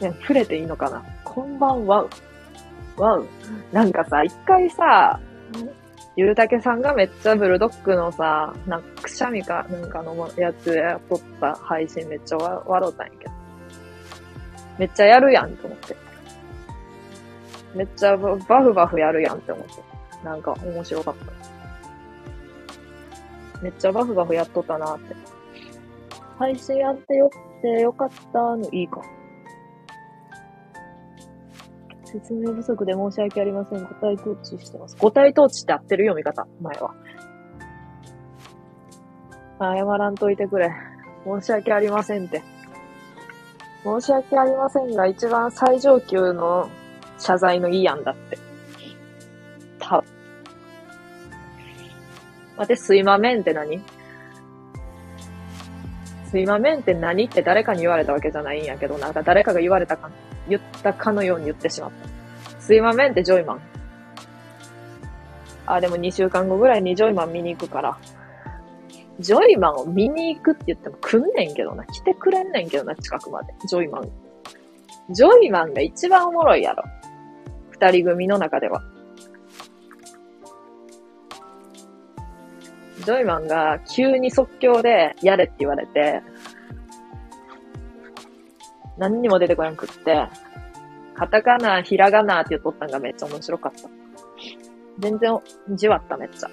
[0.00, 2.10] いや、触れていいのかなこんばんはう。
[3.00, 3.26] わう。
[3.72, 5.18] なんかさ、一回さ、
[6.16, 13.32] ゆうたけさんがめっちゃブルドッグのさ、なんかくしゃみかなんかのやつやっとった配信めっちゃわ笑うたんやけど。
[14.78, 15.96] めっちゃやるやんと思って。
[17.74, 19.72] めっちゃバフバフやるやんって思って。
[20.24, 21.24] なんか面白かった。
[23.60, 25.16] めっちゃバフバフやっとったなって。
[26.38, 29.02] 配信やってよってよかったのいいか。
[32.14, 33.82] 説明不足で申し訳ありません。
[33.82, 34.96] 五体統治してます。
[35.00, 36.94] 五体統治って合ってる読み方、前は。
[39.58, 40.70] 謝らんといてくれ。
[41.24, 42.42] 申し訳ありませんって。
[43.82, 46.68] 申し訳ありませんが、一番最上級の
[47.18, 48.38] 謝罪のいい案だって。
[49.80, 50.04] た、
[52.56, 53.82] 待て、すいまめんって何？
[56.30, 60.10] すいまめんって何って誰かに言われたわけじゃないんやけど、なんか誰かが言われたか、
[60.48, 62.60] 言ったかのように言ってしまった。
[62.60, 63.60] すいまめんってジョイマン。
[65.66, 67.98] あ、でも2週間後ぐらいにジョイマン見に行くから。
[69.20, 71.84] ジョイマンを見に行くって言っても来んねんけどな。
[71.84, 73.54] 来てくれんねんけどな、近くまで。
[73.68, 74.10] ジョイマン。
[75.10, 76.82] ジョイマンが一番おもろいやろ。
[77.70, 78.82] 二人組の中では。
[83.04, 86.22] ジョイマンが急に即興でやれって言われて、
[88.98, 90.28] 何にも出てこなくって、
[91.14, 93.88] カタカナ、ひらがなって言っとったんがめっちゃ面白かった。
[94.98, 95.38] 全然
[95.70, 96.50] じわっためっちゃ。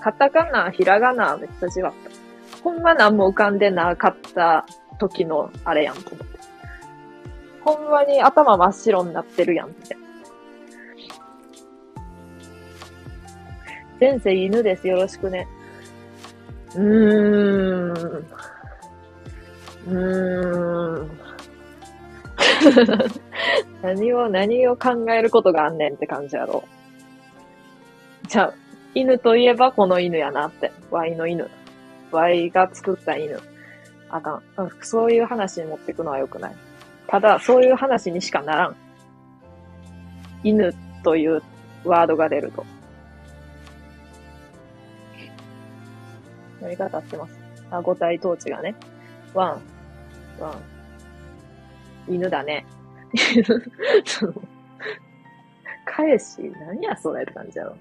[0.00, 2.62] カタカナ、ひらがなめっちゃじわった。
[2.62, 4.66] ほんま何も浮かんでなかった
[4.98, 6.38] 時のあれやんと思って。
[7.62, 9.96] ほんまに頭真っ白になってるやんって。
[14.00, 14.88] 前世犬です。
[14.88, 15.46] よろしくね。
[16.74, 18.26] うーん。
[19.86, 21.10] うーん。
[23.82, 26.64] 何を、何を考えることがあんねんって感じやろ。
[28.28, 28.54] じゃあ、
[28.94, 30.72] 犬といえばこの犬やなって。
[30.90, 31.48] Y の犬。
[32.12, 33.40] Y が作った犬。
[34.10, 34.42] あかん。
[34.82, 36.56] そういう話に持っていくのは良くない。
[37.06, 38.76] ただ、そういう話にしかならん。
[40.42, 41.42] 犬という
[41.84, 42.64] ワードが出ると。
[46.62, 47.38] やり方合ってます。
[47.70, 48.74] あ、五体統治がね。
[49.34, 49.62] ワン、
[50.40, 52.14] ワン。
[52.14, 52.66] 犬だね。
[54.04, 54.34] その、
[55.84, 57.76] 返し、何やそれって感じやろ。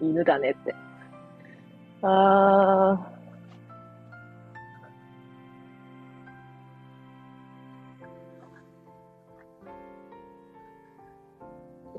[0.00, 0.74] 犬だねって。
[2.02, 3.16] あー。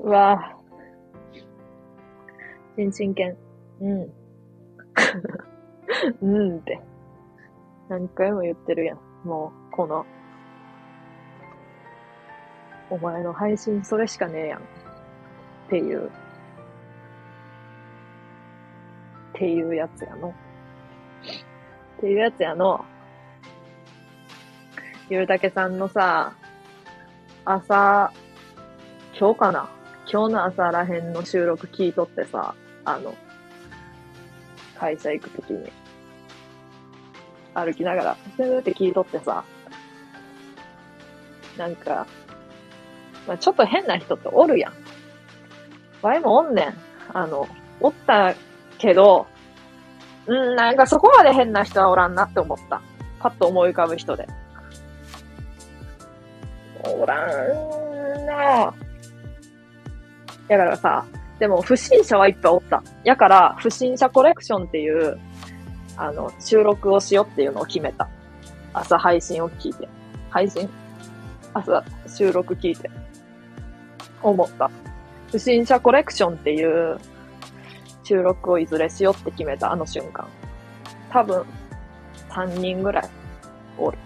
[0.04, 0.58] うわぁ。
[2.76, 3.36] 新真剣。
[3.80, 4.12] うん。
[6.22, 6.87] うんって。
[7.88, 8.98] 何回も言ってるやん。
[9.24, 10.04] もう、この。
[12.90, 14.60] お前の配信それしかねえやん。
[14.60, 14.62] っ
[15.70, 16.08] ていう。
[16.08, 16.10] っ
[19.34, 20.28] ていうやつやの。
[20.28, 20.32] っ
[22.00, 22.84] ていうやつやの。
[25.08, 26.34] ゆるたけさんのさ、
[27.44, 28.12] 朝、
[29.18, 29.70] 今日かな？
[30.10, 33.14] 今日の朝らへんの収録聞いとってさ、あの、
[34.78, 35.70] 会社行くときに、
[37.64, 39.44] 歩きながら、スーって聞いとってさ、
[41.56, 42.06] なんか、
[43.26, 44.72] まあ、ちょっと変な人っておるやん。
[46.02, 46.74] ワイもおんねん。
[47.12, 47.48] あの、
[47.80, 48.34] おった
[48.78, 49.26] けど、
[50.26, 52.80] うん、なんかそこまで変な人はおらんなって思った。
[53.18, 54.26] パッと思い浮かぶ人で。
[56.84, 58.72] おらんなぁ。
[60.48, 61.04] だからさ、
[61.38, 62.82] でも不審者はいっぱいおった。
[63.04, 65.18] やから、不審者コレクションっていう、
[65.98, 68.08] あの、収録をしようっていうのを決めた。
[68.72, 69.88] 朝配信を聞いて。
[70.30, 70.68] 配信？
[71.52, 72.88] 朝収録聞いて。
[74.22, 74.70] 思った。
[75.30, 76.98] 不審者コレクションっていう
[78.04, 80.26] 収録をいずれしようって決めた、あの瞬間。
[81.10, 81.44] 多分、
[82.30, 83.08] 3人ぐらい
[83.76, 83.98] おる。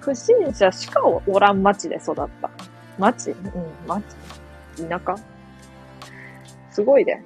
[0.00, 2.50] 不審者しかおらん町で育った。
[2.96, 3.30] 町？
[3.30, 3.42] うん、
[3.88, 4.04] 町
[4.88, 5.16] 田舎？
[6.70, 7.20] すごいで。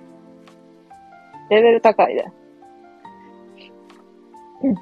[1.51, 2.25] レベル高いで。
[4.63, 4.77] うん。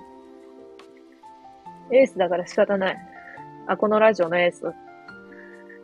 [1.95, 2.97] エースだから仕方ない。
[3.67, 4.63] あ、このラジオのエース。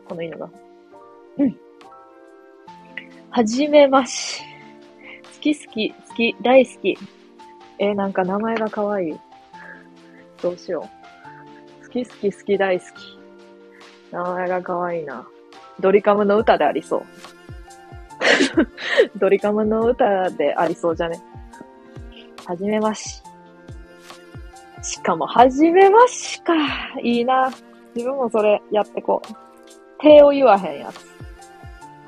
[0.07, 0.51] この犬が。
[1.39, 1.57] うん。
[3.31, 4.43] はじめまし。
[5.35, 6.99] 好き好き、好き、大好き。
[7.79, 9.21] えーなんか名前が可愛い。
[10.41, 10.89] どうしよ
[11.83, 11.87] う。
[11.87, 13.19] 好き好き好き大好き。
[14.13, 15.27] 名前が可愛いな。
[15.81, 17.03] ドリカムの歌でありそう。
[19.19, 21.21] ドリカムの歌でありそうじゃね。
[22.47, 23.23] はじめまし。
[24.85, 26.53] しかも、はじめましか。
[27.03, 27.51] いいな。
[27.95, 29.35] 自分もそれやってこう。
[29.99, 31.07] 手を言わへんやつ。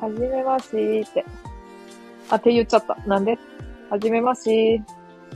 [0.01, 1.24] はじめましーって。
[2.29, 2.95] あ、手言っちゃった。
[3.07, 3.39] なんで？
[3.89, 4.83] はじめましー。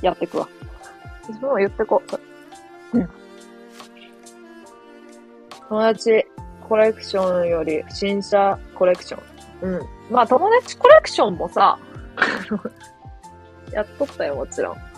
[0.03, 0.49] やってくわ。
[1.28, 2.03] 自分も言ってこ
[2.93, 2.99] う。
[2.99, 3.09] うん。
[5.70, 6.26] 友達
[6.68, 9.22] コレクションより不審者コレクション。
[9.62, 9.80] うん。
[10.11, 11.78] まあ友達コレクションもさ、
[13.72, 14.89] やっとったよ、もちろん。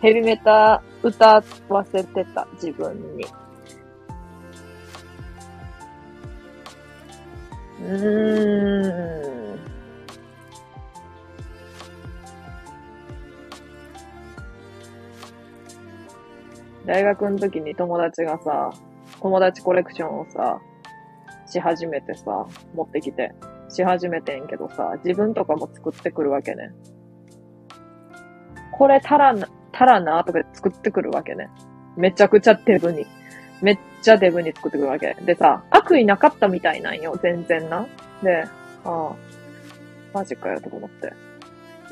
[0.00, 3.26] ヘビメタ歌わせてた、自分に。
[7.82, 9.60] うーん。
[16.86, 18.70] 大学の時に友達がさ、
[19.20, 20.60] 友達コレクションをさ、
[21.46, 23.32] し始めてさ、持ってきて、
[23.68, 26.70] し始めてんけどさ、自分とかも作ってくるわけね。
[28.72, 31.50] これたらな、たらなとか作ってくるわけね。
[31.96, 33.06] めちゃくちゃデブに。
[33.60, 35.16] めっちゃデブに作ってくるわけ。
[35.20, 37.86] でさ、悪意なかったみたいなんよ、全然な。
[38.22, 38.44] で、
[38.84, 39.12] ああ、
[40.12, 41.12] マジかよ、とか思って。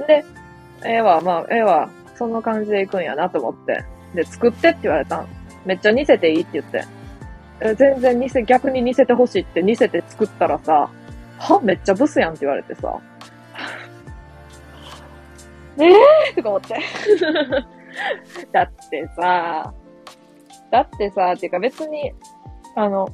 [0.07, 0.25] で、
[0.85, 3.85] ええわ、まあ、ええわ、そんな感じで行くんやなと思って。
[4.15, 5.29] で、作ってって言われたん。
[5.65, 6.85] めっちゃ似せていいって言って。
[7.61, 10.89] え全然似せ、逆に似せてほしいって似せて作ったらさ、
[11.39, 12.99] はめっちゃブスやんって言われてさ。
[15.79, 15.95] ね
[16.33, 16.75] えとか思って。
[18.53, 19.73] だってさ、
[20.71, 22.13] だってさ、てか別に、
[22.75, 23.09] あの、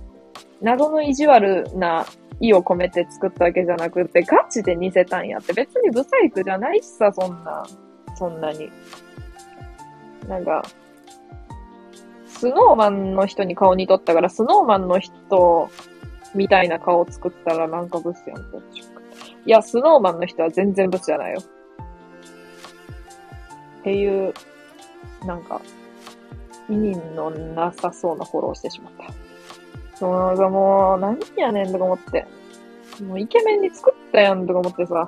[0.61, 2.07] 謎の意地悪な
[2.41, 5.53] 意を込めて作ったわけじゃなくて、ガチで似せたんやって。
[5.53, 7.65] 別にブサイクじゃないしさ、そんな、
[8.17, 8.71] そんなに。
[10.29, 10.63] なんか、
[12.27, 15.71] スノーマンの人に顔似とったから、スノーマンの人
[16.35, 18.59] みたいな顔を作ったらなんかブスやんって。
[19.47, 21.41] いや、スノーマンの人は全然ブスじゃないよ。
[23.85, 24.35] ていう、
[25.25, 25.61] なんか、
[26.69, 29.15] 意味のなさそうなフォローしてしまった。
[29.97, 32.27] そう、もう、何やねんとか思って。
[33.03, 35.07] もうイケメンに作ったやんとか思ってさ。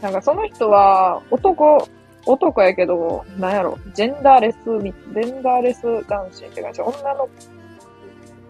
[0.00, 1.88] なんかその人は、男、
[2.26, 6.82] 男やけど、なんやろ、ジェンダーレス、ジェンダーレス男子って感じ。
[6.82, 7.28] 女の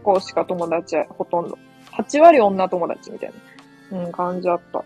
[0.03, 1.59] 子しか友達、ほとんど。
[1.93, 3.33] 8割女友達みたい
[3.91, 4.85] な、うん、感じあった。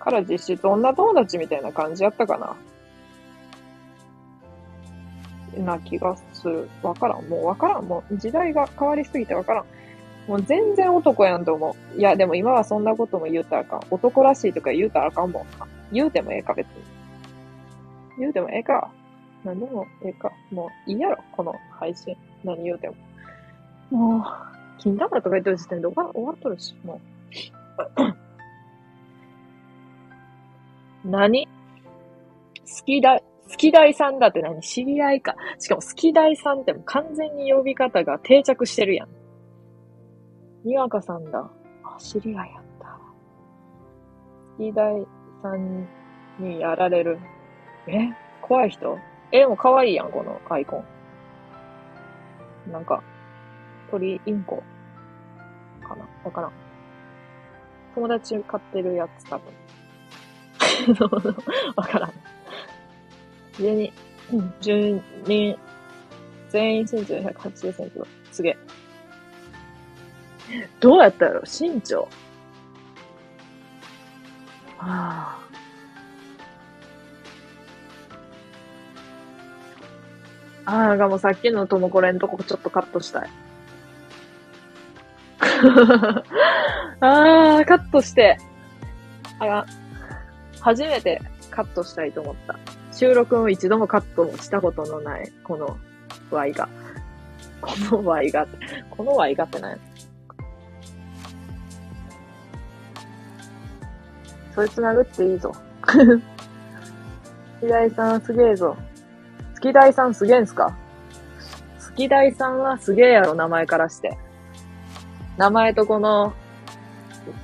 [0.00, 2.38] から実質女友達みたいな感じやったか
[5.56, 5.64] な？
[5.64, 6.68] な気がする。
[6.82, 7.24] わからん。
[7.28, 7.84] もうわからん。
[7.84, 9.64] もう時代が変わりすぎてわからん。
[10.28, 11.98] もう全然男やんと思う。
[11.98, 13.80] いや、でも今はそんなことも言うたらあかん。
[13.90, 15.66] 男らしいとか言うたらあかんもんな。
[15.92, 16.72] 言うてもええか、別に。
[18.18, 18.90] 言うてもええか。
[19.44, 22.14] なんでも、ええか、もういいやろ、この配信。
[22.44, 22.94] 何言うても。
[23.90, 24.22] もう、
[24.78, 27.00] 金玉とか言ってる時点で終わ終わっとるし、も
[27.98, 28.19] う。
[31.04, 31.46] 何？
[31.46, 34.60] 好きだ、好き大さんだって何？
[34.60, 35.34] 知り合いか。
[35.58, 39.08] しかも好き大さんっても完全に呼び方が定着してるやん。
[40.64, 41.50] にわかさんだ。
[41.82, 42.86] あ、知り合いやった。
[44.58, 45.06] 好き大
[45.42, 45.88] さん
[46.38, 47.18] にやられる。
[47.86, 48.10] え？
[48.42, 48.98] 怖い人？
[49.32, 50.84] え、でも可愛いやん、このアイコ
[52.68, 52.72] ン。
[52.72, 53.02] なんか、
[53.90, 54.62] 鳥インコ
[55.82, 56.06] かな？
[56.24, 56.52] わからん。
[57.94, 59.52] 友達飼ってるやつ多分。
[61.76, 62.12] わからん。
[63.58, 63.92] 家に、
[64.32, 65.58] うん、10人、
[66.48, 68.00] 全員身長180センチ。
[68.32, 68.56] すげえ。
[70.80, 72.08] どうやったやろ身長。
[74.78, 75.40] はあ。
[80.64, 83.30] ああ、なんかもうさっきのともこれんとこちょっとカットしたい。
[87.00, 88.38] ああ、カットして。
[89.38, 89.66] あが、
[90.60, 92.58] 初めてカットしたいと思った。
[92.92, 95.76] 収録を一度もカットもしたことのない、この
[96.30, 96.68] Y が。
[97.60, 98.46] この Y が、
[98.90, 99.72] この Y がって何？
[99.72, 99.78] や
[104.54, 105.52] そいつ殴っていいぞ。
[107.60, 108.76] 月大さんすげえぞ。
[109.54, 110.74] 月大さんすげえんすか？
[111.78, 114.18] 月大さんはすげえやろ、名前からして。
[115.36, 116.32] 名前とこの、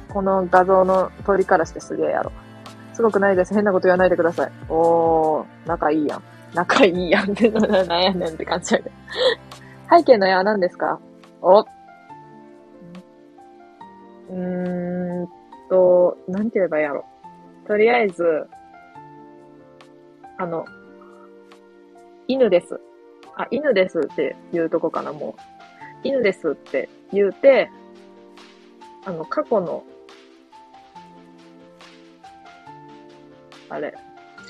[0.08, 2.32] この画像の通りからしてすげえやろ。
[2.96, 3.52] すごくないです。
[3.52, 4.52] 変なこと言わないでください。
[4.70, 6.22] おー、仲いいやん。
[6.54, 8.94] 仲いいやんって、 なんやねんって感じやけど。
[9.98, 10.98] 背景の絵は何ですか？
[11.42, 15.28] おうーん
[15.68, 17.04] と、なんて言えばいいやろ。
[17.66, 18.48] とりあえず、
[20.38, 20.64] あの、
[22.28, 22.80] 犬です。
[23.36, 26.08] あ、犬ですって言うとこかな、もう。
[26.08, 27.70] 犬ですって言うて、
[29.04, 29.84] あの、過去の、
[33.68, 33.94] あれ、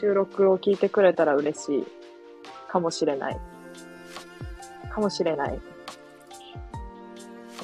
[0.00, 1.86] 収録を聞いてくれたら嬉しい
[2.68, 3.38] かもしれない。
[4.90, 5.60] かもしれない。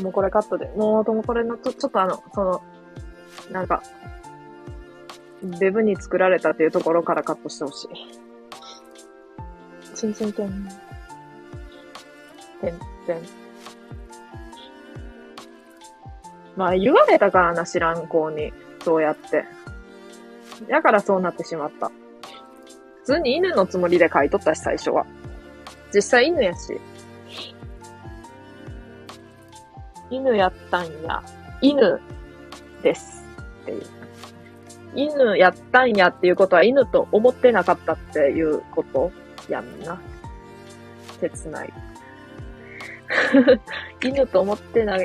[0.00, 0.66] もうこれカットで。
[0.76, 2.62] もう、ともこれのちょ、ちょっとあの、その、
[3.50, 3.82] なんか、
[5.42, 7.88] デブに作られたっていうところからカットしてほしい。
[9.94, 10.68] チンチンチン。
[12.60, 13.42] てんてん。
[16.56, 18.52] まあ言われたからな、知らん子に。
[18.84, 19.44] そうやって。
[20.68, 21.90] だからそうなってしまった。
[23.00, 25.06] 普通に犬のつもりで書いとったし、最初は。
[25.94, 26.80] 実際犬やし。
[30.10, 31.22] 犬やったんや。
[31.60, 32.00] 犬
[32.82, 33.24] です。
[33.62, 33.82] っていう。
[34.94, 39.10] 犬やったんやっていうことは犬と思ってなかったっていうこと
[39.48, 40.00] やんな。
[41.20, 41.72] 切ない。
[44.02, 45.04] 犬と思ってなか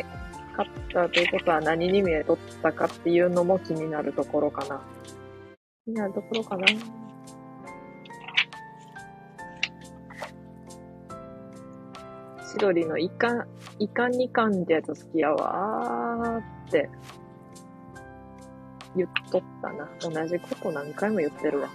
[0.64, 4.82] ったということは何に見えとったかっていうのも気になるところかな。
[5.88, 6.68] 気になるところかな。
[12.46, 13.48] 千鳥のいかん、
[13.80, 16.90] いかんにかんってやつ好きやわーって
[18.98, 19.88] 言っとったな。
[20.02, 21.70] 同じこと何回も言ってるわ。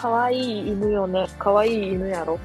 [0.00, 1.26] かわいい犬よね。
[1.40, 2.38] かわいい犬やろ。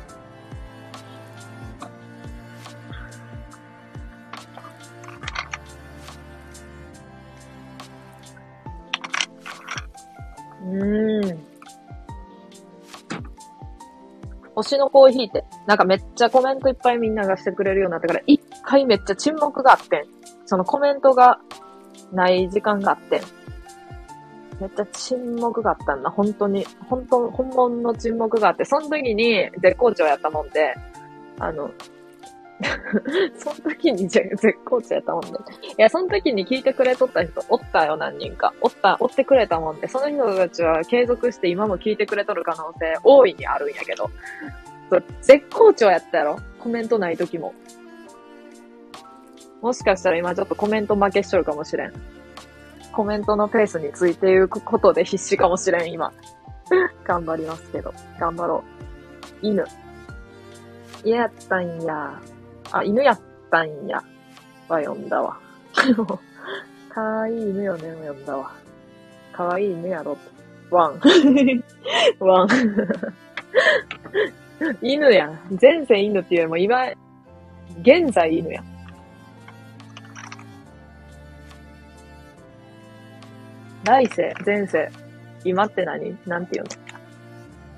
[10.63, 11.39] うーん。
[14.55, 20.05] 推しのコーヒーって、なんかめっちゃコメントいっぱいみんながしてくれるようになってから、一回めっちゃ沈黙があってん。
[20.47, 21.39] そのコメントが
[22.11, 23.42] ない時間があってん。
[24.59, 26.09] めっちゃ沈黙があったんだ。
[26.09, 30.75] 本当に、本当、本物の沈黙があって、その時に絶好調やったもんで、
[31.39, 31.71] あの、
[33.37, 34.29] その時に絶
[34.65, 35.29] 好調やったもんで。
[35.29, 35.33] い
[35.77, 38.53] や、その時に聞いてくれとった人おったよ、何人か。
[38.61, 44.09] おった、おってくれたもんで、その人たちは継続して今も聞いてくれとる可能性大いにあるんやけど。
[45.21, 46.39] 絶好調やったやろ？
[46.59, 47.53] コメントない時も。
[49.61, 51.93] もしかしたら今ちょっとコメント負けしとるかもしれん。
[52.93, 56.13] コメントのペースについていくことで必死かもしれん、今。
[57.03, 57.93] 頑張りますけど。
[58.19, 58.63] 頑張ろ
[59.41, 59.45] う。
[59.45, 59.65] 犬。
[61.03, 62.19] 犬やったんや。
[62.71, 64.03] あ、犬やったんや。
[64.67, 65.37] は読んだわ。
[66.89, 68.51] かわいい犬よね、を読んだわ。
[69.31, 70.17] かわいい犬やろ。
[70.69, 70.99] ワン。
[72.19, 72.47] ワン。
[74.81, 75.39] 犬やん。
[75.59, 76.85] 前世犬っていうよりも今、
[77.81, 78.72] 現在犬やん。
[83.83, 84.89] 来世、前世、
[85.43, 86.17] 今って何？
[86.25, 86.69] なんていうの？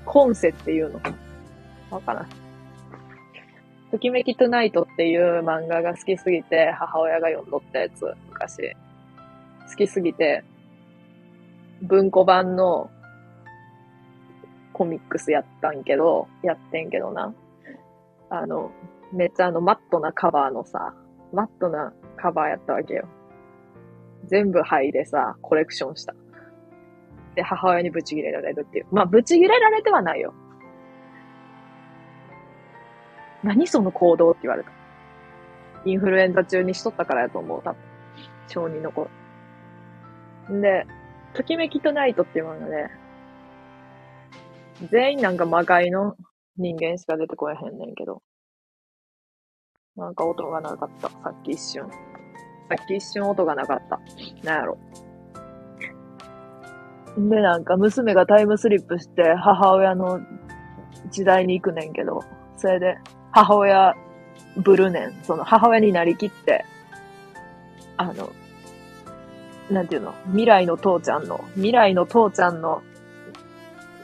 [0.04, 1.00] 今世っていうの？
[1.90, 2.28] わからん。
[3.90, 8.72] ときめきトゥナイトっていう漫画が好きすぎて、母親が読んどったやつ、昔。
[9.68, 10.44] 好きすぎて、
[11.82, 12.88] 文庫版の
[14.72, 17.34] コミックスやったんけど、やってんけどな。
[18.30, 18.70] あの、
[19.12, 20.94] めっちゃあのマットなカバーのさ、
[21.32, 23.08] マットなカバーやったわけよ。
[24.26, 26.14] 全部灰でさ、コレクションした。
[27.34, 28.86] で、母親にブチギレられるっていう。
[28.90, 30.34] まあ、ブチギレられてはないよ。
[33.42, 34.70] 何その行動って言われた。
[35.84, 37.78] インフルエンザ中にしとったからやと思う、多分。
[38.48, 39.08] 小児の子。
[40.50, 40.86] んで、
[41.34, 42.88] ときめきとナイトっていう漫画で、
[44.90, 46.16] 全員なんか魔界の
[46.56, 48.22] 人間しか出てこえへんねんけど。
[49.96, 51.08] なんか音がなかった。
[51.08, 51.88] さっき一瞬。
[52.68, 54.00] さっき一瞬音がなかった。
[54.42, 54.78] なんやろ。
[57.16, 60.20] で、なんか娘がタイムスリップして母親の
[61.10, 62.22] 時代に行くねんけど、
[62.56, 62.98] それで
[63.30, 63.94] 母親
[64.56, 65.24] ブルねん。
[65.24, 66.64] その母親になりきって、
[67.96, 68.32] あの、
[69.70, 70.14] なんていうの？
[70.26, 72.82] 未来の父ちゃんの、未来の父ちゃんの、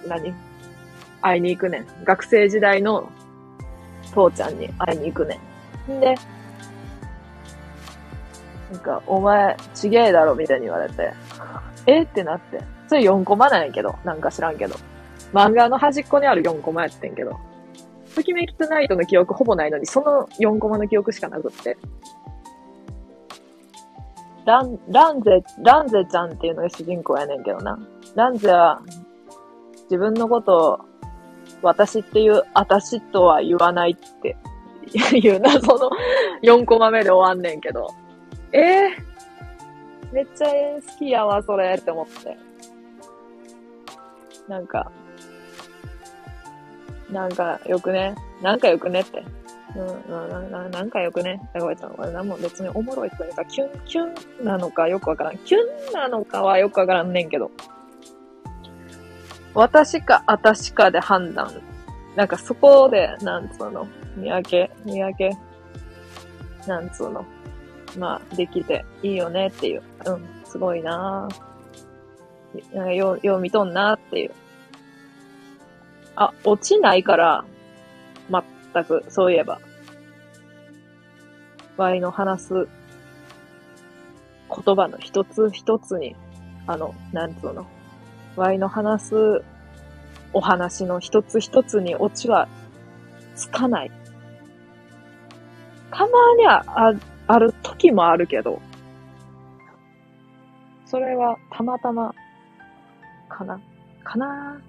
[0.07, 0.35] 何？
[1.21, 1.87] 会いに行くねん。
[2.05, 3.11] 学生時代の
[4.13, 5.39] 父ちゃんに会いに行くね
[5.89, 5.93] ん。
[5.93, 6.15] んで、
[8.73, 11.13] なんか、お前、ちげえだろ、みたいに言われて、
[11.87, 12.03] え？
[12.03, 12.61] ってなって。
[12.89, 14.77] それ4コマなんやけど、なんか知らんけど。
[15.33, 17.39] 漫画の端っこにある4コマやってんけど。
[18.15, 21.77] ときめきトゥナイトの記憶ほぼないのに、その4コマの記憶しかなくって。
[24.47, 27.79] ラン、ランゼ、ランゼちゃんっていうのが主人公やねんけどな。
[28.15, 28.81] ランゼは、
[29.85, 30.81] 自分のことを、
[31.63, 34.37] 私っていう、私とは言わないって
[35.17, 35.91] いうな、その
[36.43, 37.89] 4コマ目で終わんねんけど。
[38.53, 42.37] ええー、めっちゃ好きやわ、それって思って。
[44.49, 44.91] なんか、
[47.11, 49.23] なんかよくね、なんかよくねって。
[49.75, 51.41] うん、な、な、なんかよくね？
[51.55, 51.97] ごめんなさい。
[51.97, 54.05] これなんも別におもろいというか、キュン、キュ
[54.43, 55.39] ンなのかよくわからん。
[55.39, 57.51] キュンなのかはよくわからんねんけど。
[59.55, 61.51] 私か、私かで判断。
[62.17, 65.31] なんかそこで、なんつうの、見分け、見分け、
[66.67, 67.25] なんつうの？
[67.99, 69.83] まあ、できていいよねっていう。
[70.07, 72.77] うん、すごいなぁ。
[72.77, 74.33] なんかよう、よう見とんなっていう。
[76.17, 77.45] あ、落ちないから、
[78.31, 79.61] 全く、そういえば。
[81.77, 82.55] ワイの話す
[84.65, 86.15] 言葉の一つ一つに、
[86.67, 87.67] あの、なんつうの。
[88.37, 89.43] ワイの話す
[90.33, 92.49] お話の一つ一つにオチは
[93.35, 93.91] つかない。
[95.91, 96.95] たまにはあ
[97.33, 98.61] ある時もあるけど、
[100.85, 102.15] それはたまたま
[103.31, 103.59] かな
[104.05, 104.61] かな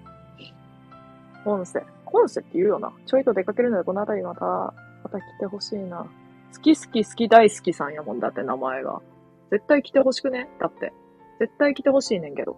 [1.44, 1.84] 本世。
[2.06, 2.90] 本世って言うよな。
[3.04, 4.72] ちょいと出かけるのでこの辺りまた、ま
[5.10, 6.06] た来てほしいな。
[6.54, 9.02] 好き好き好き大好きさんやもんだって名前が。
[9.50, 10.48] 絶対来てほしくね？
[10.58, 10.94] だって。
[11.40, 12.56] 絶対来てほしいねんけど。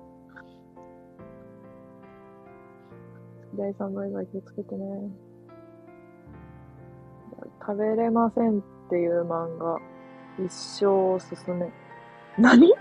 [3.56, 5.10] 大さんの映画気をつけてね。
[7.60, 9.80] 食べれませんっていう漫画、
[10.38, 11.70] 一生おすすめ。
[12.38, 12.74] 何？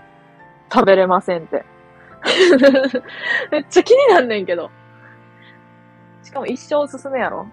[0.72, 1.64] 食べれませんって。
[3.52, 4.70] めっちゃ気になんねんけど。
[6.22, 7.46] しかも一生おすすめやろ？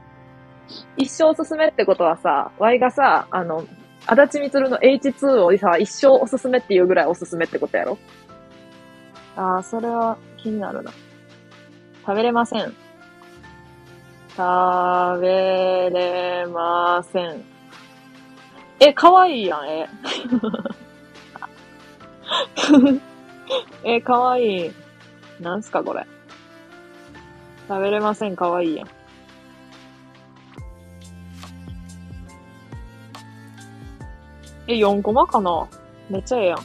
[0.98, 3.66] 一生おすすめってことはさ、Y がさ、あの、
[4.06, 7.98] 足立みつるの H2 をさ、一生おすすめっていうぐらいおすすめってことやろ？
[9.36, 10.92] ああ、それは気になるな。
[12.06, 12.74] 食べれません。
[14.36, 17.53] 食べれません。
[18.86, 19.88] え、かわいいやん、え。
[23.96, 24.72] え、かわいい。
[25.40, 26.06] なんすか、これ。
[27.70, 28.88] 食べれません、かわいいやん。
[34.68, 35.66] え、4コマかな？
[36.10, 36.60] めっちゃええやん。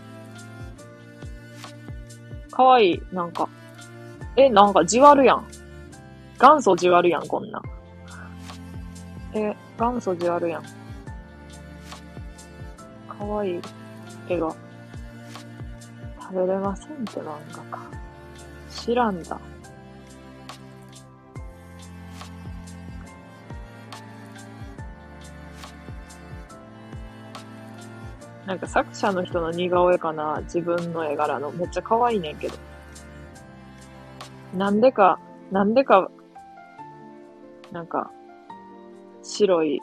[2.50, 3.48] かわいい、なんか。
[4.34, 5.46] え、なんかじわるやん。
[6.40, 7.62] 元祖じわるやん、こんな。
[9.34, 10.77] え、元祖じわるやん。
[13.18, 13.60] かわいい
[14.28, 14.54] 絵が。
[16.20, 17.80] 食べれませんって漫画か。
[18.70, 19.40] 知らんだ。
[28.46, 31.50] なんか作者の人の似顔絵かな自分の絵柄の。
[31.50, 32.54] めっちゃ可愛いねんけど。
[34.56, 35.18] なんでか、
[35.50, 36.10] なんでか、
[37.72, 38.10] なんか、
[39.22, 39.82] 白い、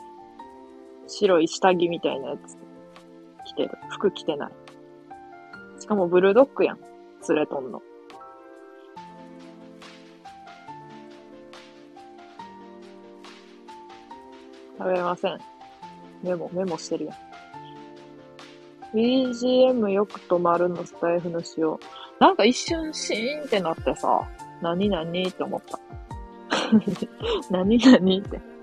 [1.06, 2.65] 白い下着みたいなやつ
[3.56, 3.78] 着てる。
[3.90, 4.52] 服着てない。
[5.80, 6.78] しかもブルドッグやん。
[7.28, 7.82] 連れとんの。
[14.78, 15.38] 食べません。
[16.22, 17.16] メモ、メモしてるやん。
[18.94, 21.80] BGM よく止まるのスタイフの仕様。
[22.20, 24.28] なんか一瞬シーンってなってさ、
[24.62, 25.78] 何何って思った。
[27.50, 28.55] 何何って。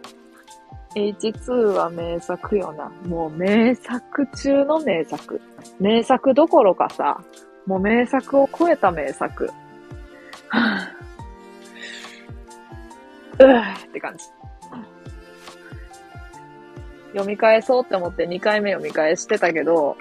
[0.95, 2.91] H2 は名作よな。
[3.07, 5.41] もう名作中の名作。
[5.79, 7.21] 名作どころかさ、
[7.65, 9.49] もう名作を超えた名作。
[10.49, 14.25] はぁ、うぅって感じ。
[17.13, 19.95] 読み返そうって思って2回目読み返してたけど、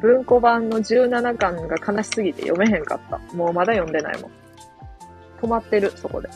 [0.00, 3.18] 文庫版の17巻が悲しすぎて読めへんかった。
[3.34, 4.30] もうまだ読んでないもん。
[5.42, 6.28] 止まってる、そこで。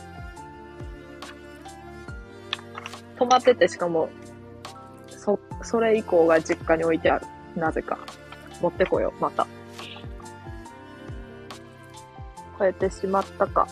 [3.17, 4.09] 止まってて、しかも、
[5.07, 7.25] そ、それ以降が実家に置いてある。
[7.55, 7.97] なぜか。
[8.61, 9.47] 持ってこよう、また。
[12.57, 13.67] 超えてしまったか。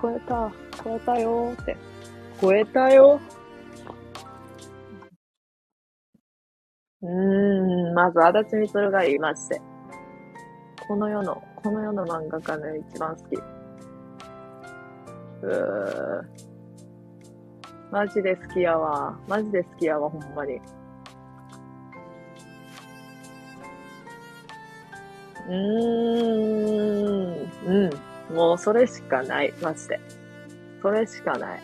[0.00, 0.50] 超えた、
[0.82, 1.76] 超えたよーって。
[2.40, 3.20] 超えたよ。
[7.02, 9.60] うーん、まず、足立みつるが言いまして。
[10.88, 13.36] この世の、この世の漫画家ね、一番好き。
[15.42, 16.53] うー。
[17.94, 19.16] マジで好きやわ。
[19.28, 20.60] マジで好きやわ、ほんまに。
[25.46, 25.54] うー
[27.36, 27.90] ん、う
[28.32, 28.34] ん。
[28.34, 30.00] もうそれしかない、マジで。
[30.82, 31.60] それしかない。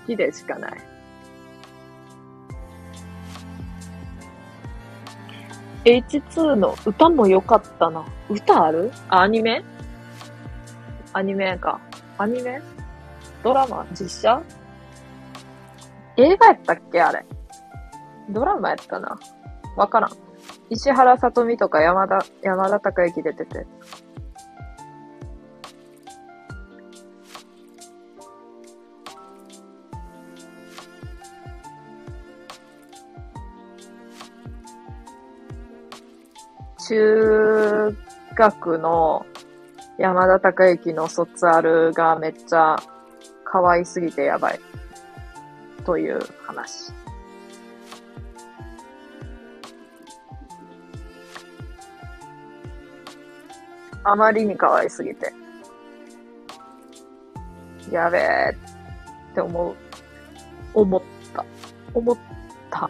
[0.00, 0.72] 好きでしかない。
[5.84, 8.06] H2 の歌も良かったな。
[8.30, 8.90] 歌ある？
[9.10, 9.62] あ、アニメ？
[11.12, 11.78] アニメか。
[12.16, 12.62] アニメ？
[13.44, 13.86] ドラマ？
[13.92, 14.42] 実写？
[16.22, 17.24] 映画やったっけあれ？
[18.28, 19.18] ドラマやったな。
[19.74, 20.10] わからん。
[20.68, 23.66] 石原さとみとか山田、山田孝之出てて。
[36.86, 37.96] 中
[38.34, 39.24] 学の
[39.96, 42.76] 山田孝之の卒アルがめっちゃ
[43.44, 44.60] 可愛すぎてやばい。
[45.90, 46.92] という話。
[54.04, 55.32] あまりに可愛すぎて。
[57.90, 58.56] やべえ
[59.32, 59.76] って思う。
[60.74, 61.02] 思っ
[61.34, 61.44] た。
[61.92, 62.16] 思っ
[62.70, 62.88] た。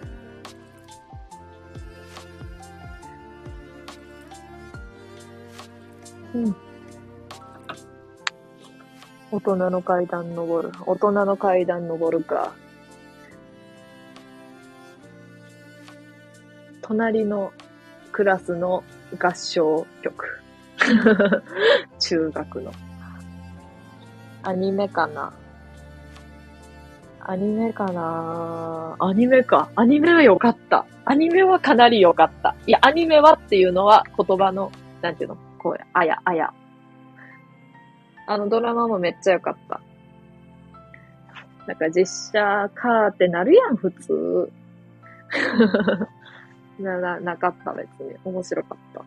[6.35, 6.57] うん。
[9.33, 10.75] 大人の階段登る。
[10.85, 12.53] 大人の階段登るか。
[16.91, 17.53] 隣の
[18.11, 18.83] クラスの
[19.17, 20.41] 合唱曲。
[22.01, 22.73] 中学の。
[24.43, 25.33] アニメかな
[27.21, 29.71] アニメかなアニメか。
[29.77, 30.85] アニメは良かった。
[31.05, 32.57] アニメはかなり良かった。
[32.67, 35.37] いや、アニメはっていうのは言葉の、なんていうの？
[35.59, 36.53] こう、あや、あや。
[38.27, 39.81] あのドラマもめっちゃ良かった。
[41.69, 44.51] なんか実写かーってなるやん、普通。
[46.81, 48.17] な、な、なかった、別に。
[48.25, 49.05] 面白かった。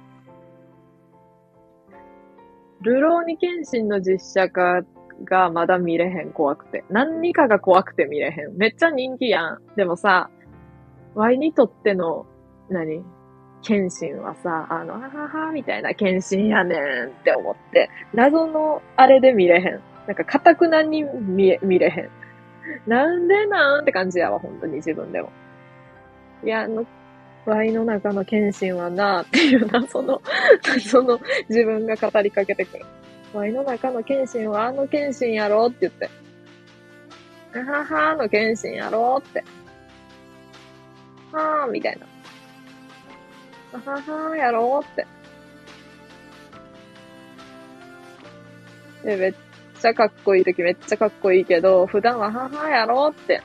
[2.82, 4.82] ルローニケンシンの実写化
[5.24, 6.84] がまだ見れへん、怖くて。
[6.90, 8.58] 何かが怖くて見れへん。
[8.58, 9.62] めっちゃ人気やん。
[9.76, 10.30] でもさ、
[11.16, 12.26] ワイにとっての、
[12.70, 13.04] 何？
[13.62, 19.80] 謙信はさ、あの、ははは、みたいな謙信やねんって思って、謎のあれで見れへん。
[20.06, 22.10] なんか、かたくなに見見れへん。
[22.86, 23.84] なんでなん？
[23.84, 25.32] って感じやわ、本当に自分でも。
[26.44, 26.86] いや、あの、
[27.45, 30.22] ワイの中の謙信はな、っていう謎の、
[30.68, 32.86] 謎の自分が語りかけてくる。
[33.34, 36.10] ワイの中の謙信はあの謙信やろって言って。
[37.56, 39.44] あははの謙信やろって。
[41.32, 42.07] はーみたいな。
[43.74, 45.07] あははやろうって。
[49.03, 49.34] で、めっ
[49.82, 53.41] ちゃかっこいい時めっちゃかっこいいけど、普段はははやろうって。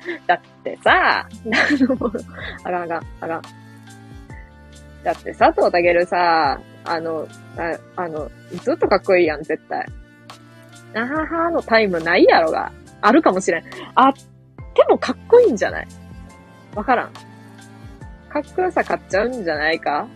[0.26, 1.26] だってさ、
[2.64, 3.42] あがあがあが
[5.04, 8.30] だって佐藤健さ、あの、ああの、
[8.62, 9.86] ずっとかっこいいやん、絶対。
[10.94, 12.72] あははのタイムないやろが。
[13.02, 13.64] あるかもしれん。
[13.94, 14.12] あっ
[14.74, 15.88] てもかっこいいんじゃない？
[16.74, 17.10] わからん。
[18.28, 20.06] かっこよさ買っちゃうんじゃないか？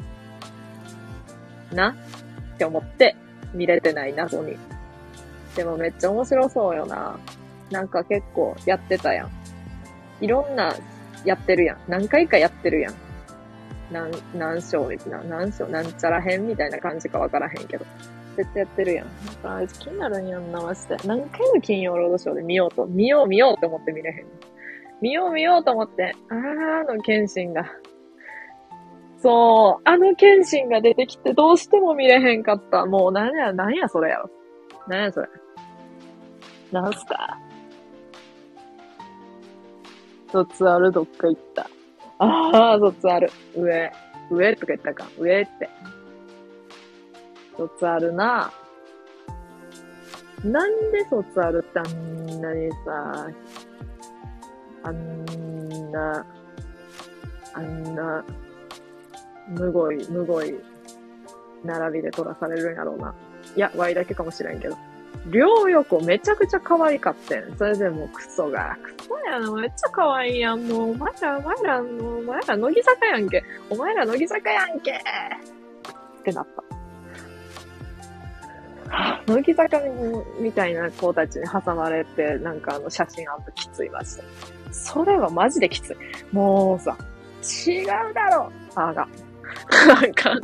[1.72, 1.94] な？
[2.54, 3.16] って思って
[3.54, 4.56] 見れてない謎に。
[5.56, 7.16] でもめっちゃ面白そうよな。
[7.70, 9.30] なんか結構やってたやん。
[10.20, 10.74] いろんな
[11.24, 11.78] やってるやん。
[11.88, 12.94] 何回かやってるやん。
[13.90, 17.84] 何、何章みたいな、何章、なんちゃら編みたいな感じかわからへんけど。
[18.36, 19.06] 絶対やってるやん。
[19.26, 20.96] なんかあいつ気になるんやんな、マジで。
[21.04, 24.26] 何回も金曜ロードショーで見ようと、見よう見ようって思って見れへん。
[25.00, 27.66] 見よう見ようと思って、あーあの謙信が。
[29.18, 32.86] そう、あの謙信が出てきてどうしても見れへんかった。
[32.86, 34.30] もうなんや、なんやそれやろ。
[34.88, 35.28] なんやそれ。
[36.72, 37.38] なんすか？
[40.34, 41.70] 卒あるどっか行った。
[42.18, 43.30] ああ、卒ある。
[43.56, 43.92] 上。
[44.32, 45.06] 上とか言ったか。
[45.16, 45.70] 上って。
[47.56, 48.52] 卒あるな。
[50.42, 53.30] なんで卒あるってあんなにさ、
[54.82, 56.26] あんな、
[57.54, 58.24] あんな、
[59.48, 60.52] むごい、むごい、
[61.64, 63.14] 並びで取らされるんやろうな。
[63.56, 64.76] いや、ワイだけかもしれんけど。
[65.26, 67.56] 両横めちゃくちゃ可愛かってん。
[67.56, 68.76] それでもうクソが。
[68.82, 70.66] クソやな、めっちゃ可愛いやん。
[70.66, 73.44] もう、お前ら、お前ら、もうお前ら乃木坂やんけ。
[73.70, 74.92] お前ら乃木坂やんけ。
[74.92, 76.64] ってなった。
[79.32, 79.80] 乃木坂
[80.40, 84.24] みたいな子たちに挟まれて、なんかあの写真あんときついました。
[84.72, 85.96] それはマジできつい。
[86.32, 86.96] もうさ、
[87.42, 89.08] 違うだろあが。
[89.86, 90.34] なんか、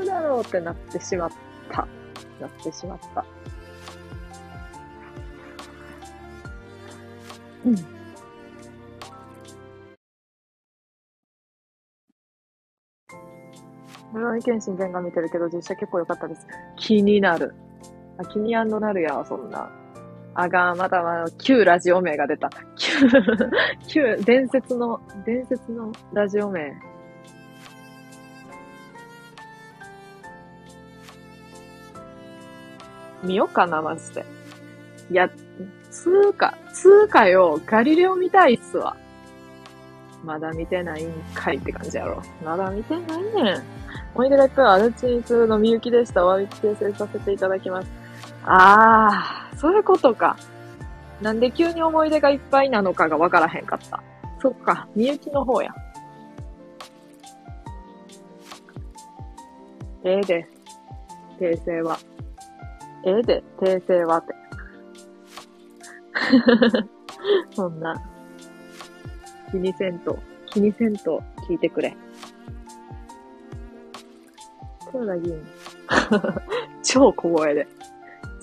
[0.00, 1.30] 違うだろうってなってしまっ
[1.70, 1.86] た。
[2.40, 3.24] なってしまった。
[7.64, 7.98] うん。
[14.12, 16.46] 村上健信全画見てるけど実写結構良かったです。
[16.76, 17.54] 気になる。
[18.18, 19.70] あ、気になるや、そんな。
[20.34, 22.48] あがまだまだ、旧ラジオ名が出た。
[22.76, 22.92] 旧、
[23.88, 26.72] 旧、伝説の、伝説のラジオ名。
[33.22, 34.24] 見ようかな、マジで。
[35.10, 35.30] いや、
[35.90, 38.96] つーか、つーかよ、ガリレオ見たいっすわ。
[40.24, 42.22] まだ見てないんかいって感じやろ。
[42.44, 43.62] まだ見てないねん。
[44.14, 46.26] 思い出がいっぱいアルチン2のみゆきでした。
[46.26, 47.88] お詫び訂正させていただきます。
[48.44, 50.36] あー、そういうことか。
[51.22, 54.02] なんで急に思い出がいっぱいなのかがわからへんかった。
[54.40, 55.74] そっか、みゆきの方や。
[60.04, 60.48] ええで、
[61.40, 61.98] 訂正は。
[63.04, 64.34] ええで、訂正はって。
[67.54, 67.94] そんな、
[69.50, 71.96] 気にせんと、気にせんと聞いてくれ。
[74.92, 75.46] 豊田議員。
[76.82, 77.68] 超小声で。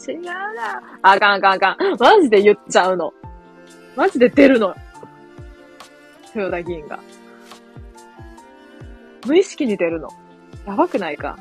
[0.07, 0.82] 違うな。
[1.02, 1.77] あかんあかんあかん。
[1.99, 3.14] マジで言っちゃうの。
[3.95, 4.76] マジで出るの。
[6.36, 6.99] 豊田議員が。
[9.26, 10.10] 無意識に出るの。
[10.68, 11.38] やばくないか。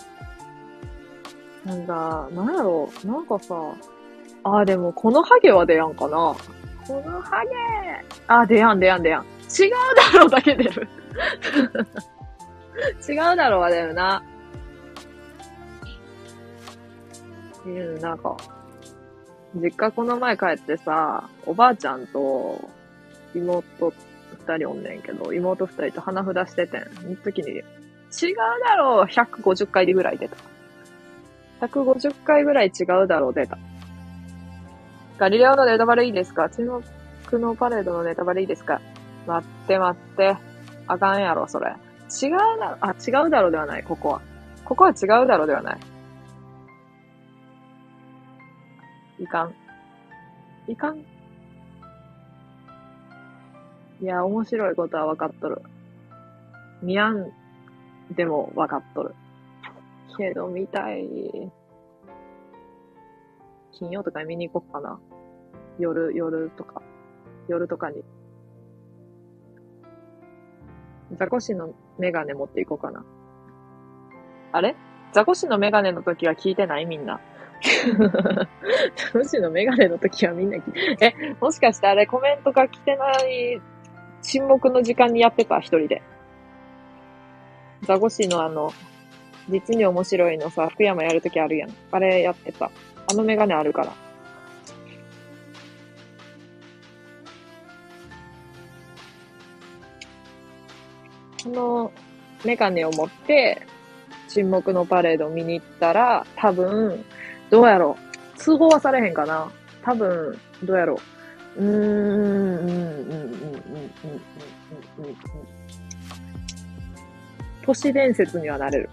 [1.65, 2.91] なんだ、なんやろ？
[3.05, 3.07] う。
[3.07, 3.55] なんかさ、
[4.45, 6.37] あーでもこのハゲは出やんかな？
[6.87, 7.51] このハゲ
[8.27, 9.25] あー出やん出やん出やん。
[9.25, 9.27] 違
[9.69, 9.71] う
[10.13, 10.89] だろうだけ出る。
[13.09, 14.23] 違うだろうは出るな。
[17.65, 18.37] うん、なんか、
[19.55, 22.69] 実家この前帰ってさ、おばあちゃんと
[23.35, 23.93] 妹
[24.47, 26.85] 二人おんねんけど、妹二人と花札しててん。
[26.95, 27.65] その時に、違う
[28.69, 30.37] だろう !150 回ぐらい出た。
[31.61, 33.59] 150回ぐらい違うだろう出た。
[35.19, 36.51] ガリレオのネタバレいいですか？
[36.51, 36.83] 注目
[37.39, 38.81] のパレードのネタバレいいですか？
[39.27, 40.37] 待って待って。
[40.87, 41.69] あかんやろ、それ。
[42.23, 44.21] 違うだろ、あ、違うだろうではない、ここは。
[44.65, 45.79] ここは違うだろうではない。
[49.21, 49.55] いかん。
[50.67, 50.99] いかん。
[50.99, 51.05] い
[54.03, 55.63] や、面白いことは分かっとる。
[56.83, 57.31] 見やん
[58.11, 59.15] でも分かっとる。
[60.17, 61.53] けど、見たい。
[63.73, 65.01] 金曜とか見に行こうかな。
[65.79, 66.83] 夜、夜とか。
[67.49, 68.03] 夜とかに。
[71.19, 73.05] ザコシのメガネ持っていこうかな。
[74.53, 74.77] あれ？
[75.13, 76.87] ザコシのメガネの時は聞いてない？
[76.87, 77.21] みんな。
[78.97, 83.61] ザコシのメガネの時はみんな聞いて、え、もしかしてあれコメントが来てない
[84.23, 85.59] 沈黙の時間にやってた？
[85.61, 86.03] 一人で。
[87.83, 88.73] ザコシのあの、
[89.49, 91.71] 実に面白いのさ、福山やるときあるやん。
[91.91, 92.71] あれやってた。
[93.07, 93.93] あのメガネあるから。
[101.43, 101.93] この
[102.45, 103.61] メガネを持って、
[104.29, 107.05] 沈黙のパレードを見に行ったら、多分、
[107.51, 107.99] どうやろ
[108.35, 108.39] う。
[108.39, 109.51] 通報はされへんかな。
[109.83, 110.99] 多分、どうやろ
[111.57, 111.63] う。
[111.63, 113.53] うーん、うん、うん、うん、うん、うん、
[114.99, 115.17] うん、うん。
[117.65, 118.91] 都市伝説にはなれる。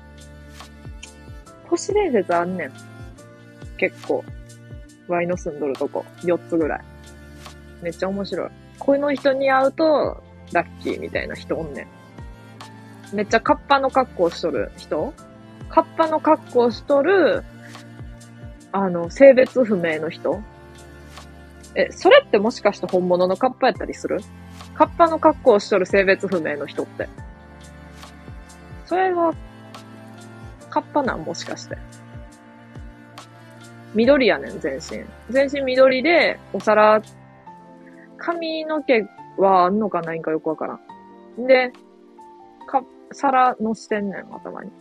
[1.72, 2.72] 都市伝説あんねん。
[3.78, 4.26] 結構。
[5.08, 6.06] ワイの住んどるとこ。
[6.24, 6.82] 4つぐらい。
[7.82, 8.50] めっちゃ面白い。
[8.78, 10.22] この人に会うと、
[10.52, 11.88] ラッキーみたいな人おんね
[13.14, 13.16] ん。
[13.16, 15.14] めっちゃカッパの格好しとる人？
[15.70, 17.46] カッパの格好しとる、
[18.74, 20.42] あの、性別不明の人？
[21.76, 24.20] え、それってもしかして本物のカッパやったりする？
[24.74, 27.08] カッパの格好をしとる性別不明の人って。
[28.86, 29.34] それは、
[30.72, 31.22] カッパなん？
[31.24, 31.78] もしかして。
[33.94, 35.06] 緑やねん、全身。
[35.30, 37.02] 全身緑で、お皿、
[38.18, 39.06] 髪の毛
[39.38, 40.80] はあんのかないんかよくわから
[41.38, 41.46] ん。
[41.46, 41.74] で、
[42.68, 44.72] か、皿乗してんねん、頭に。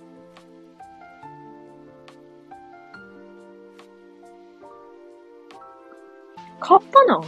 [6.60, 7.22] カッパなん？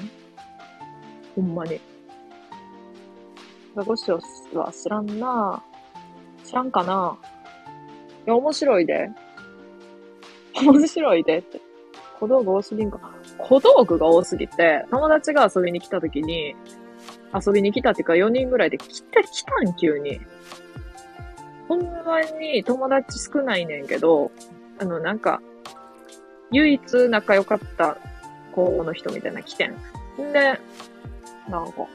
[1.35, 1.81] ほんまに。
[3.75, 4.21] ザコシショ
[4.57, 5.63] は知らんな
[6.45, 7.32] 知らんかない
[8.27, 9.11] や、面白いで。
[10.55, 11.61] 面白いでって。
[12.21, 13.01] 小道具多すぎんか。
[13.39, 16.55] 小道具が多すぎて、友達が遊びに来た時に、
[17.35, 20.21] 遊びに来たっていうか4人ぐらいで来て、来たん急に。
[21.69, 24.31] ほんまに友達少ないねんけど、
[24.79, 25.41] あの、なんか、
[26.51, 27.97] 唯一仲良かった
[28.53, 29.73] 子の人みたいな来てん。
[29.73, 30.61] んで、
[31.49, 31.87] なんか、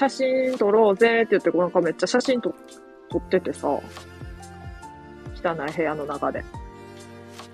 [0.00, 2.54] 写真撮ろうぜって言って、なんかめっちゃ写真撮
[3.10, 3.82] 撮っててさ、汚
[5.68, 6.42] い部屋の中で。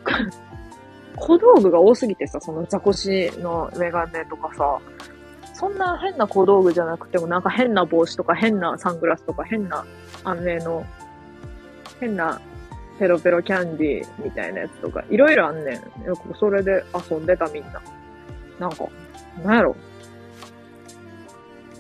[1.17, 4.79] 小道具が多すぎてさ、そのザコシのメガネとかさ、
[5.55, 9.85] そんな変な小道具じゃなくても、なんか変な帽子とか変なサングラスとか変な
[10.23, 10.87] 安寧の、
[11.99, 12.41] 変な
[13.01, 16.05] ペロペロキャンディーみたいなやつとか、いろいろあんねん。
[16.05, 17.83] よくそれで遊んでたみんな。
[18.61, 18.87] なんか、
[19.43, 19.75] なんやろ？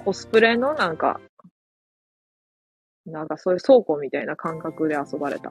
[0.07, 1.20] コスプレのなんか、
[3.07, 5.51] なんかそういう倉庫みたいな感覚で遊ばれた。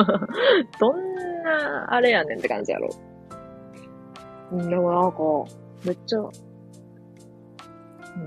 [0.80, 2.88] どんな、あれやねんって感じやろ。
[4.50, 5.18] でもなんか、
[5.84, 6.28] めっちゃ、な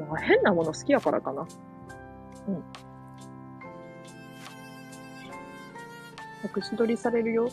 [0.05, 1.47] んか変なもの好きやからかな。
[2.47, 2.63] うん。
[6.55, 7.49] 隠し撮りされるよ。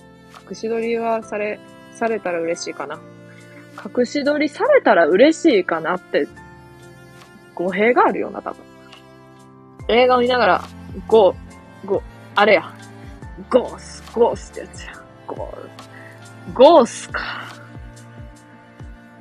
[0.46, 1.58] 隠し撮りはされ、
[1.92, 3.00] されたら嬉しいかな。
[3.98, 6.28] 隠し撮りされたら嬉しいかなって、
[7.56, 8.62] 語弊があるよな、多分。
[9.88, 10.64] 映画を見ながら、
[11.08, 12.02] ゴー、ゴー、
[12.34, 12.72] あれや。
[13.50, 14.92] ゴース、ゴースってやつや。
[15.26, 15.56] ゴー
[16.52, 16.54] ス。
[16.54, 17.22] ゴースか。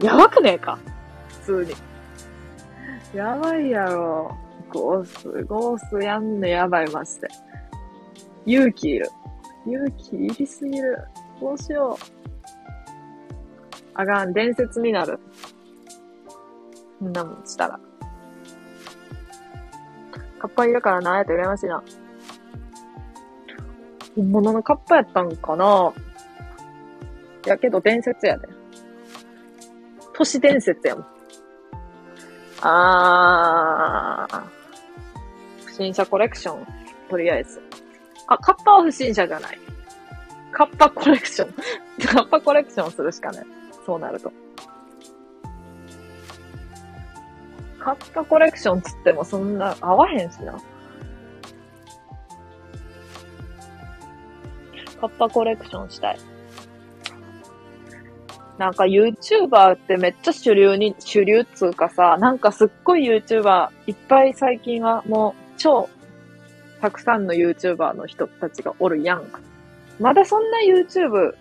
[0.02, 0.78] やばくねえか
[1.46, 3.18] 普通に。
[3.18, 4.38] やばいやろ。
[4.70, 7.28] ゴース、ゴースやんのやばい、マジで。
[8.46, 9.10] 勇気いる。
[9.66, 11.08] 勇気いりすぎる。
[11.40, 12.06] どうしよう。
[13.94, 15.20] あがん、伝説になる。
[17.00, 17.80] そんなもんしたら。
[20.46, 21.84] カッパいるからな、やと羨ましいな。
[24.16, 25.92] 本物のカッパやったんかな
[27.48, 28.48] やけど伝説やで。
[30.14, 31.06] 都市伝説やもん。
[32.62, 34.44] あー。
[35.66, 36.68] 不審者コレクション。
[37.10, 37.60] とりあえず。
[38.28, 39.60] あ、カッパは不審者じゃない。
[40.52, 41.54] カッパコレクション。
[42.06, 43.46] カッパコレクションするしかない。
[43.84, 44.32] そうなると。
[47.86, 50.60] カッパコレクションつってもそんな合わへんしな。
[55.00, 56.18] カッパコレクションしたい。
[58.58, 65.88] なんか YouTuber ってめっちゃ主流に、主流っつうかさ、なんかすっごい YouTuber いっぱい最近はもう超
[66.82, 69.24] たくさんの YouTuber の人たちがおるやん。
[70.00, 71.36] まだそんな YouTube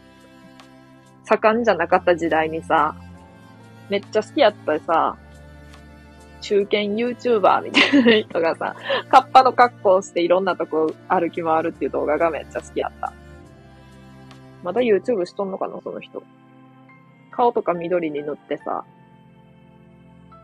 [1.25, 2.95] 盛んじゃなかった時代にさ、
[3.89, 5.17] めっちゃ好きやったさ、
[6.45, 8.77] 中堅 YouTuber みたいな人がさ、
[9.09, 13.15] カッパの格好をしていろんなとこ歩き回るっていう動画がめっちゃ好きやった。
[14.63, 16.23] まだ YouTube しとんのかな、その人。
[17.31, 18.85] 顔とか緑に塗ってさ。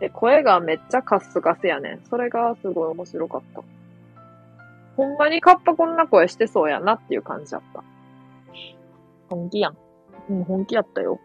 [0.00, 2.00] で、声がめっちゃカスカスやねん。
[2.08, 3.62] それがすごい面白かった。
[4.96, 7.84] ほんまにカッパこんな声してそうやなっていう感じだった。
[9.28, 9.76] 本気やん。
[10.30, 11.20] うん、本気やったよ。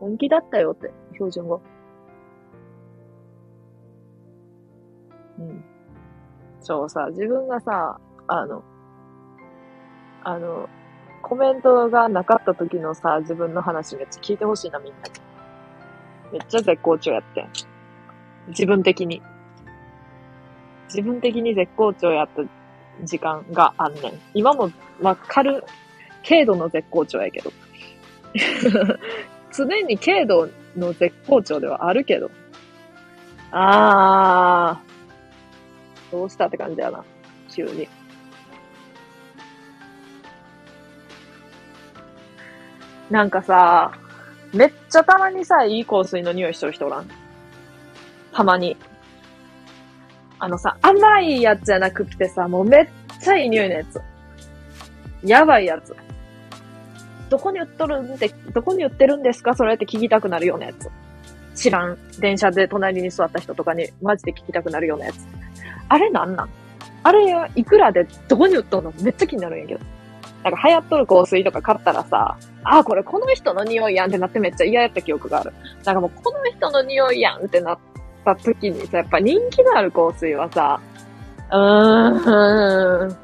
[0.00, 1.62] 本気だったよって、標準語。
[5.48, 5.64] うん。
[6.60, 7.98] そうさ、自分がさ、
[8.28, 8.62] あの、
[10.24, 10.68] あの、
[11.22, 15.14] コメントがなかった時のさ、自分の話めっちゃ聞いてほしいな、みんなに。
[16.32, 17.48] めっちゃ絶好調やってん。
[18.48, 19.22] 自分的に。
[20.88, 22.42] 自分的に絶好調やった
[23.04, 24.20] 時間があんねん。
[24.34, 24.70] 今も、
[25.00, 25.64] まあ、軽、
[26.26, 27.52] 軽度の絶好調やけど。
[29.52, 32.30] 常に軽度の絶好調ではあるけど。
[33.50, 34.91] あー、
[36.12, 37.02] どうしたって感じやな。
[37.50, 37.88] 急に。
[43.10, 43.92] なんかさ、
[44.54, 47.08] めっちゃたまにさ、いい香水の匂いしとる人おらん？
[48.32, 48.76] たまに。
[50.38, 52.88] あのさ、甘いやつじゃなくてさ、もうめっ
[53.20, 54.00] ちゃいい匂いのやつ。
[55.24, 55.94] やばいやつ。
[57.30, 59.54] どこに売っとるんで、どこに売ってるんですか？
[59.54, 60.90] それって聞きたくなるようなやつ。
[61.54, 61.98] 知らん。
[62.18, 65.26] 電車で隣に座った人とかにマジで聞きたくなるようなやつ。
[65.88, 66.48] あれなんなん？
[67.04, 68.92] あれは、いくらでどこに売っとんの？
[69.02, 69.80] めっちゃ気になるんやけど。
[70.42, 75.52] なんか流行っとる香水とか買ったらさ、あ、これこの人の匂いやんってなってめっちゃ嫌やった記憶がある。
[75.84, 77.78] なんかもうこの人の匂いやんってなっ
[78.24, 80.80] た時にさ、やっぱ人気のある香水はさ、
[81.50, 83.16] うーん、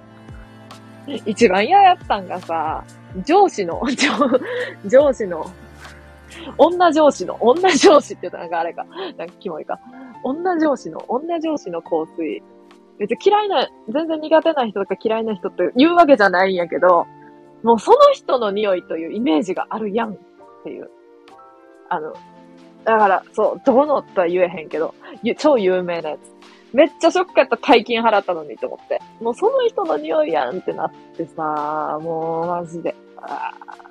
[1.27, 2.85] 一番嫌やったんがさ、
[3.27, 3.83] 上司の、
[4.87, 5.51] 上司の、
[6.57, 8.85] 女上司の、女上司って言ったらなんかあれか、
[9.17, 9.81] なんかキモいか。
[10.23, 12.43] 女上司の、女上司の香水。
[12.99, 17.07] 別に嫌いな、全然苦手な人とか嫌いな人って言うわけじゃないんやけど、
[17.63, 20.19] もうその人の匂いというイメージがあるやんっ
[20.65, 20.91] ていう。
[21.89, 22.13] あの、
[22.85, 24.95] だから、そう、どのとは言えへんけど、
[25.37, 26.39] 超有名なやつ。
[26.73, 29.01] めっちゃショックやった大金払ったのにと思って。
[29.21, 32.95] もうその人の匂いやんってなってさ、もうマジで。
[33.17, 33.88] あー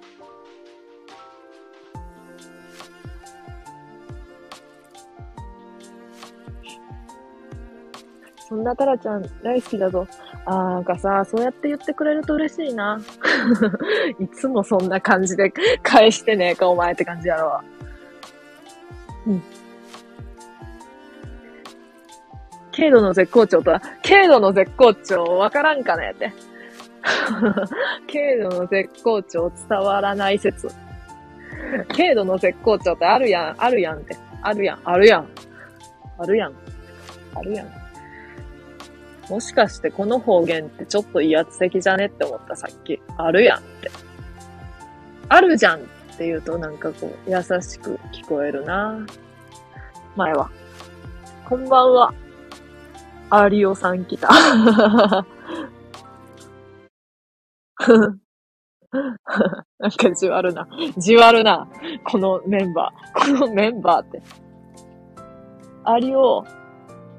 [8.48, 10.07] そんなタラちゃん大好きだぞ。
[10.45, 12.98] あーなんかさ、そうやって言ってくれると嬉しいな。
[14.19, 15.52] いつもそんな感じで
[15.84, 17.61] 返してねえか、お前って感じやろ。
[19.28, 19.44] うん。
[22.74, 26.32] 軽度の絶好調とは、軽度の絶好調わからんかねって。
[28.11, 30.69] 軽度の絶好調伝わらない説。
[31.90, 34.15] 軽度の絶好調ってあるやん、あるやんって。
[34.41, 35.28] あるやん、あるやん。
[36.18, 36.53] あるやん。
[37.36, 37.86] あるやん。
[39.29, 43.01] もしかしてこの方言ってちょっと威圧的じゃねって思ったさっき。
[43.17, 43.91] あるやんって。
[45.29, 45.83] あるじゃんっ
[46.17, 49.05] て言うとなんかこう優しく聞こえるな
[50.15, 50.49] 前は。
[51.47, 52.13] こんばんは。
[53.29, 54.29] アリオさん来た。
[59.79, 60.67] なんかじわるな。
[60.97, 61.67] じわるな。
[62.05, 63.37] このメンバー。
[63.39, 64.21] このメンバーって。
[65.83, 66.45] アリオ、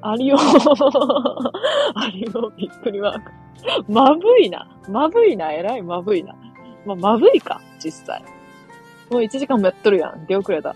[0.01, 3.33] アリオ、アリオびっくりマーク。
[3.89, 4.69] まぶいな。
[4.89, 5.53] まぶいな。
[5.53, 6.35] えらいまぶいな。
[6.87, 8.23] まあ、まぶいか、実際。
[9.11, 10.27] もう1時間もやっとるやん。
[10.27, 10.75] 出遅れた。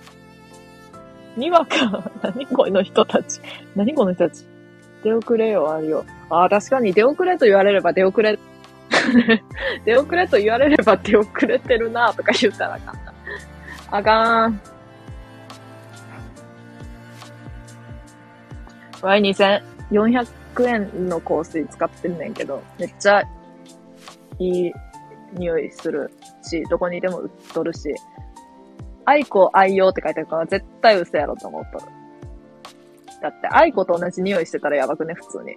[1.36, 2.11] にわか。
[2.23, 3.40] 何この人たち。
[3.77, 4.44] 何この人たち。
[5.05, 6.05] 出遅れよ、アリオ。
[6.31, 8.39] ああ、確かに出遅れと言われれば出遅れ。
[9.85, 13.12] 出遅れと言われれば 出遅れてるなとか言ったらあかんな。
[13.90, 14.61] あかん。
[19.03, 20.29] ワイ2400
[20.66, 23.23] 円の香水使ってんねんけど、めっちゃ
[24.39, 24.73] いい
[25.35, 26.12] 匂いする
[26.43, 27.95] し、どこにでも売っとるし、
[29.05, 31.85] 愛子愛用って書いてあるから絶対嘘やろと思っとる。
[33.20, 35.57] だって愛子と同じ匂いしてたらやばくね、普通に。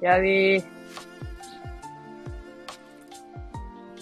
[0.00, 0.64] やびー。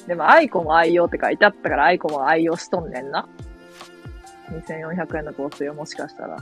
[0.07, 3.29] でも愛子も愛用って書いてあったから愛子も愛用しとんねんな。
[4.51, 6.39] 2400円の香水をもしかしたら。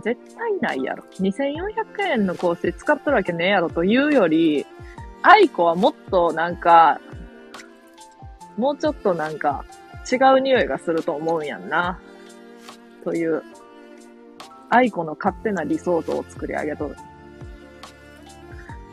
[0.00, 1.04] 絶対ないやろ。
[1.20, 4.66] 2400円の香水使っとるわけねえやろというより、
[5.22, 7.00] 愛子はもっとなんか、
[8.56, 9.64] もうちょっとなんか
[10.10, 11.98] 違う匂いがすると思うんやんな。
[13.04, 13.42] という、
[14.70, 16.96] 愛子の勝手な理想像を作り上げとる。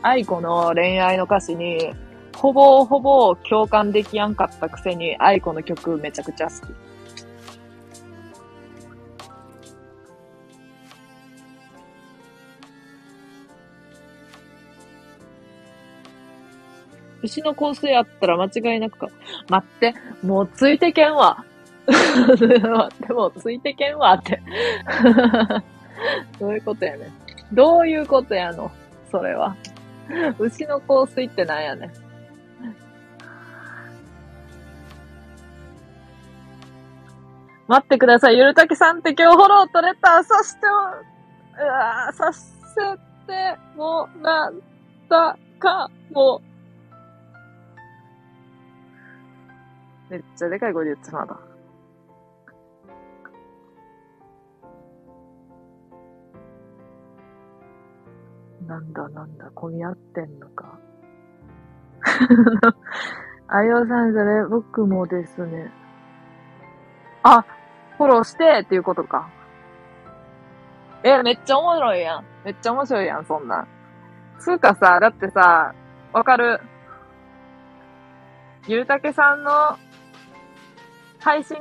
[0.02, 1.92] 愛子の恋愛の歌詞に、
[2.36, 6.89] ほぼほぼ共感できやんかったくせに、愛子の曲めちゃくちゃ好き。
[17.22, 19.08] 牛の香水あったら間違いなくか。
[19.48, 21.44] 待って、もうついてけんわ。
[21.86, 24.40] 待って、もうついてけんわって。
[26.38, 27.12] どういうことやねん。
[27.52, 28.70] どういうことやの？
[29.10, 29.56] それは。
[30.38, 31.92] 牛の香水ってなんやねん。
[37.68, 38.38] 待ってください。
[38.38, 40.24] ゆるたけさんって今日フォロー取れた。
[40.24, 40.60] さして、
[41.62, 42.42] うわさせ
[43.26, 44.52] てもらっ
[45.08, 46.42] たかも。
[50.10, 51.38] めっちゃでかい声で言ってまだ。
[58.66, 60.78] なんだなんだ、混み合ってんのか。
[63.48, 65.72] あよさん、それ、僕もですね。
[67.22, 67.44] あ、
[67.96, 69.28] フォローしてっていうことか。
[71.02, 72.24] え、めっちゃおもろいやん。
[72.44, 73.66] めっちゃ面白いやん、そんな。
[74.38, 75.74] つうかさ、だってさ、
[76.12, 76.60] わかる。
[78.66, 79.78] ゆうたけさんの
[81.20, 81.56] 配信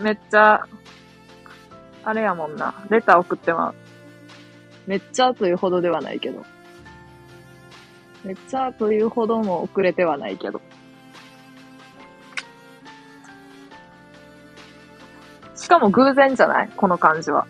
[0.00, 0.66] めっちゃ、
[2.04, 2.74] あれやもんな。
[2.90, 3.74] レター送ってまう。
[4.86, 6.44] めっちゃというほどではないけど。
[8.24, 10.60] めっちゃというほども遅れてはないけど。
[15.54, 16.70] しかも偶然じゃない？
[16.76, 17.46] この感じは。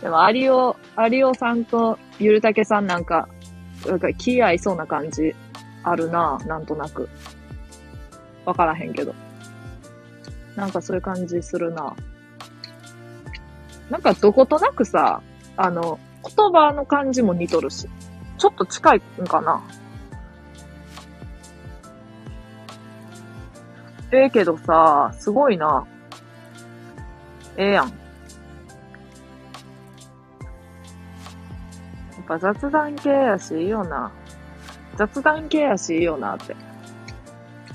[0.00, 0.76] でも、有オ、
[1.10, 3.28] 有オさんとゆるたけさんなんか、
[3.86, 5.34] なんか気合いそうな感じ
[5.82, 7.08] あるななんとなく。
[8.44, 9.14] わからへんけど。
[10.56, 11.96] なんかそういう感じするな
[13.88, 15.22] なんかどことなくさ、
[15.56, 17.88] あの、言葉の感じも似とるし。
[18.38, 19.62] ちょっと近いんかな
[24.10, 25.86] ええけどさ、すごいな。
[27.56, 27.88] ええやん。
[27.88, 27.92] や
[32.20, 34.10] っぱ雑談系やし、いいよな。
[34.96, 36.54] 雑談系やし、いいよなって。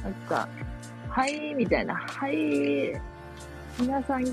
[0.08, 0.48] なんか、
[1.10, 1.96] はい、みたいな。
[1.96, 2.94] はい、
[3.78, 4.24] 皆さん、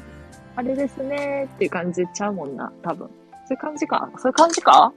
[0.54, 3.08] あれですねっていう感じちゃうもんな、多分。
[3.46, 4.08] そういう感じか？
[4.16, 4.92] そういう感じか？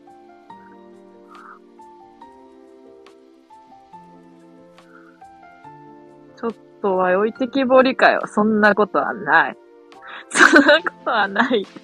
[6.39, 6.51] ちょっ
[6.83, 8.21] とは置いてきぼりかよ。
[8.27, 9.57] そんなことはない。
[10.29, 11.65] そんなことはない。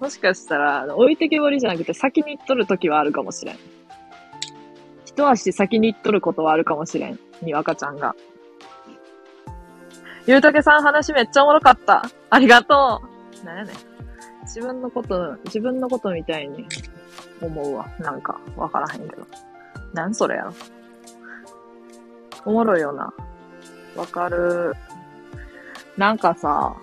[0.00, 3.56] もしかしたら、置いてきぼりじゃなくて先に行っとる時はあるかもしれん。
[5.14, 7.18] 一足先に行っとることはあるかもしれん。
[7.40, 8.16] にわかちゃんが。
[10.26, 12.02] ゆうたけさん話めっちゃおもろかった。
[12.30, 13.00] ありがと
[13.42, 13.46] う。
[13.46, 13.76] なんやねん。
[14.42, 16.66] 自分のこと、自分のことみたいに
[17.40, 17.88] 思うわ。
[18.00, 19.24] なんか、わからへんけど。
[19.92, 20.54] なんそれやろ。
[22.44, 23.12] おもろいよな。
[23.94, 24.74] わかる。
[25.96, 26.74] なんかさ、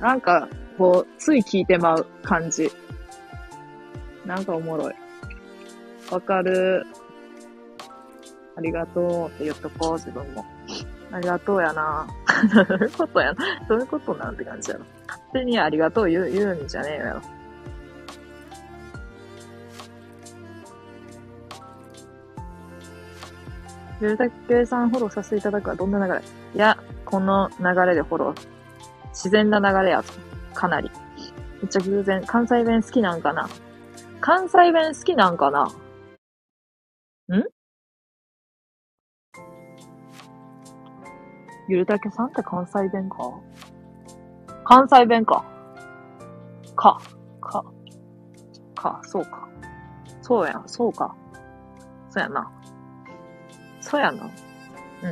[0.00, 2.68] なんか、こう、つい聞いてまう感じ。
[4.26, 4.94] なんかおもろい。
[6.10, 6.84] わかる。
[8.56, 10.44] ありがとうって言っとこう、自分も。
[11.12, 12.06] ありがとうやな。
[12.68, 13.66] どういうことやな。
[13.68, 14.84] どういうことなんて感じやろ。
[15.06, 17.20] 勝手にありがとう言う、言うんじゃねえよやろ。
[24.00, 26.22] ゆるたけさんフォローさせていただくはどんな流れ？
[26.54, 28.48] いや、この流れでフォロー。
[29.10, 30.02] 自然な流れや。
[30.54, 30.90] かなり。
[31.60, 32.24] めっちゃ偶然。
[32.24, 33.48] 関西弁好きなんかな？
[34.20, 35.68] 関西弁好きなんかな？
[37.38, 37.44] ん？
[41.68, 43.16] ゆるたけさんって関西弁か？
[44.64, 45.44] 関西弁か。
[46.76, 47.00] か。
[47.40, 47.64] か。
[48.74, 49.00] か。
[49.04, 49.48] そうか。
[50.22, 50.64] そうやん。
[50.66, 51.14] そうか。
[52.10, 52.50] そうやな。
[53.80, 54.24] そうやな。
[55.02, 55.08] う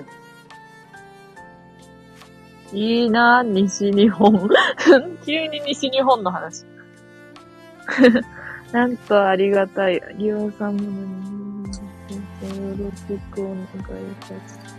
[2.74, 2.78] ん。
[2.78, 4.48] いいな、西日本。
[5.24, 6.66] 急に西日本の話。
[8.72, 10.02] なんとありがたい。
[10.16, 11.37] リオさんもね、
[12.56, 14.78] よろしくお願いいたします。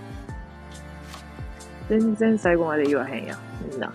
[1.90, 3.40] 全然最後まで言わへんやん、
[3.70, 3.88] みんな。
[3.88, 3.94] は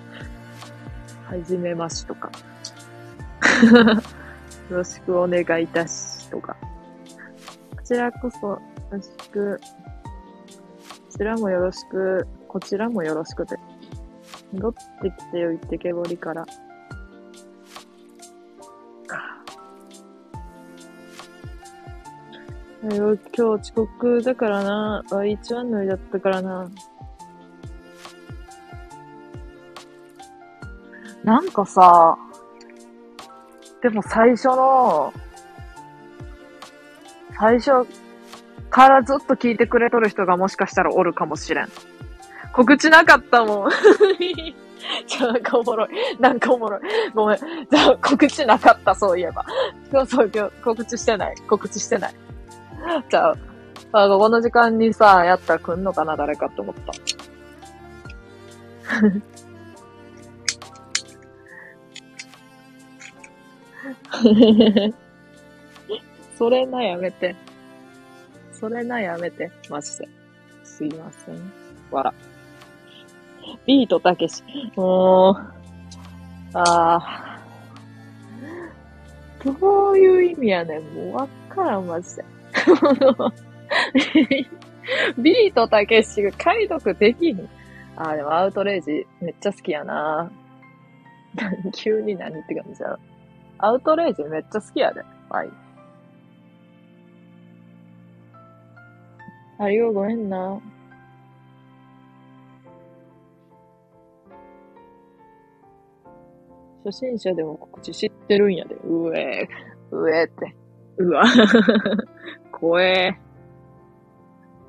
[1.45, 2.31] じめましとか。
[4.71, 6.57] よろしくお願いいたしとか。
[7.77, 8.61] こちらこそよ
[8.91, 9.61] ろしく。
[9.61, 12.27] こちらもよろしく。
[12.49, 13.57] こちらもよろしくて。
[14.53, 16.47] 戻ってきてよ、行ってけぼりから。
[22.87, 25.03] 今日遅刻だからな。
[25.11, 26.71] あ、一番乗りだったからな。
[31.23, 32.19] なんかさ、
[33.81, 35.15] でも最初の、
[37.39, 37.89] 最初
[38.69, 41.69] からずっと聞いてくれとる人がもしかしたらおるかもしれん。
[42.53, 43.71] 告知なかったもん。
[45.09, 45.89] じゃあなんかおもろい。
[46.21, 46.81] なんかおもろい。
[47.15, 47.39] ごめん。
[47.39, 49.47] じゃあ告知なかった、そういえば。
[49.91, 51.35] 今日そう、今日告知してない。
[51.49, 52.15] 告知してない。
[53.09, 53.37] じゃあ、
[53.93, 56.93] あこの時間にさ、やったら来んのかな、誰かって思った。
[66.37, 67.35] それな、やめて。
[68.53, 69.51] それな、やめて。
[69.71, 70.07] マジで。
[70.63, 71.53] すいません。
[71.91, 72.13] わら。
[73.67, 74.43] ビートたけし。
[74.77, 75.37] もう、
[76.55, 77.41] ああ。
[79.45, 80.83] どういう意味やねん。
[80.95, 82.25] もうわからん、マジで。
[85.19, 87.49] ビートたけしが解読できん。
[87.97, 90.31] ああ、でもアウトレイジめっちゃ好きやな。
[91.73, 92.99] 急に何って感じやろ。
[93.59, 95.03] アウトレイジめっちゃ好きやで。
[95.31, 95.51] はい。
[99.59, 100.61] ありがごめんな。
[106.85, 108.75] 初心者でも告知知ってるんやで。
[108.75, 110.55] うえー、うえーって。
[110.99, 111.25] うわ。
[112.65, 113.21] 怖え。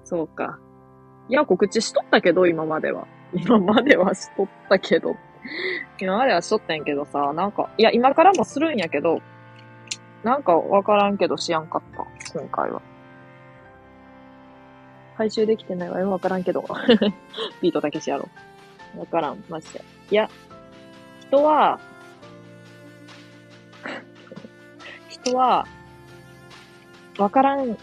[0.04, 0.60] そうか。
[1.30, 3.08] いや、告知しとったけど、今までは。
[3.34, 5.16] 今まではしとったけど。
[5.98, 9.22] 今まではしとったんやけどさ、なんか、いや、今からもするんやけど、
[10.24, 12.06] なんかわからんけどしやんかった。
[12.38, 12.82] 今回は。
[15.18, 16.66] 回収できてないわよ、わからんけど。
[17.64, 18.28] ビートたけしやろ。
[18.98, 19.82] わからん、マジで。
[20.12, 20.30] いや、
[21.22, 21.80] 人は、
[25.08, 25.66] 人は、
[27.18, 27.78] わからん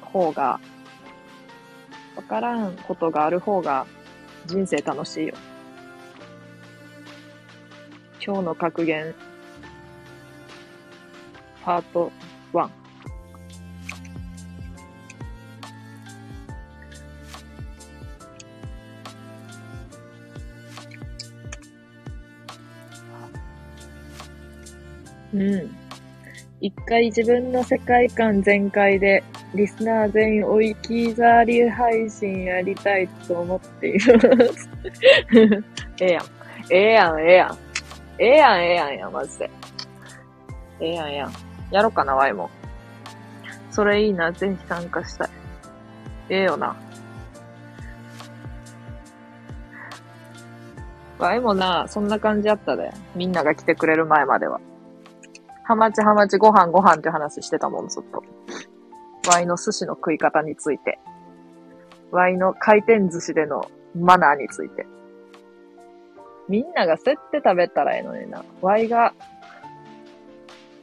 [0.00, 0.60] 方が、
[2.14, 3.86] わからんことがある方が
[4.46, 5.34] 人生楽しいよ。
[8.24, 9.14] 今日の格言、
[11.64, 12.12] パート
[12.52, 12.70] 1。
[25.34, 25.81] うん。
[26.62, 34.70] 一回自分の世界観全開で、リスナー全員置き去り配信やりたいと思っています。
[36.00, 36.24] ええやん。
[36.70, 37.58] ええやん、ええやん。
[38.16, 39.50] ええやん、ええやんやん、マジで。
[40.78, 41.32] ええやん、ええやん。
[41.72, 42.48] やろうかな、ワイも。
[43.72, 45.28] それいいな、ぜひ参加したい。
[46.28, 46.76] ええよな。
[51.18, 52.92] ワイもな、そんな感じやったで。
[53.16, 54.60] みんなが来てくれる前までは。
[55.64, 58.22] ハマチハマチご飯ご飯って話してたもん、ずっと。
[59.28, 60.98] ワイの寿司の食い方について。
[62.10, 64.86] ワイの回転寿司でのマナーについて。
[66.48, 68.44] みんなが競って食べたらええのにな。
[68.60, 69.14] ワイが、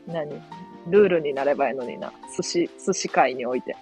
[0.08, 0.42] 何？
[0.88, 2.14] ルールになればええのにな。
[2.36, 3.76] 寿司、寿司界において。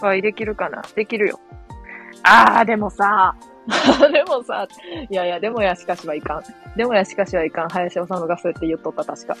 [0.00, 0.82] ワイできるかな？
[0.94, 1.40] できるよ。
[2.28, 3.36] あー、でもさ、
[4.12, 4.66] でもさ、
[5.08, 6.42] いやいや、でもやしかしはいかん。
[6.76, 7.68] でもやしかしはいかん。
[7.68, 9.36] 林修がそうやって言っとった、確か。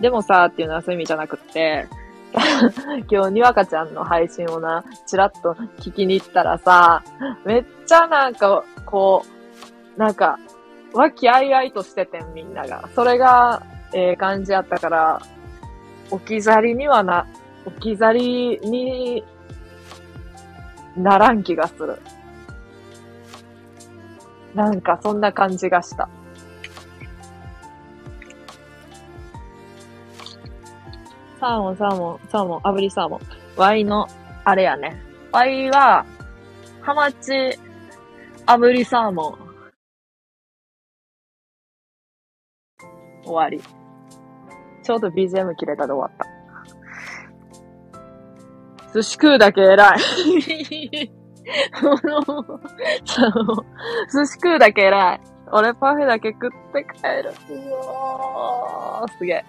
[0.00, 1.86] でもさ、っていうのはそういう意味じゃなくって、
[3.10, 7.02] 今日、にわかちゃんの配信をな、ちらっと聞きに行ったらさ、
[7.44, 9.24] めっちゃなんか、こ
[9.96, 10.38] う、なんか、
[10.92, 12.88] 和気あいあいとしててん、みんなが。
[12.94, 13.62] それが、
[13.94, 15.22] ええ感じやったから、
[16.10, 17.26] 置き去りにはな、
[17.66, 19.24] 置き去りに
[20.96, 22.00] ならん気がする。
[24.54, 26.08] なんかそんな感じがした。
[31.38, 33.20] サーモン、サーモン、サーモン、炙りサーモン。
[33.56, 34.06] ワイの、
[34.44, 35.02] あれやね。
[35.32, 36.06] ワイは、
[36.80, 37.32] ハマチ、
[38.46, 39.46] 炙りサーモン。
[43.24, 43.60] 終わり。
[44.82, 46.35] ちょうど BGM 切れたで終わった。
[48.96, 49.98] 寿司食うだけ偉い。
[54.10, 55.20] 寿司食うだけ偉い。
[55.52, 57.34] 俺パフェだけ食って帰る。
[57.50, 59.44] うわー、すげえ。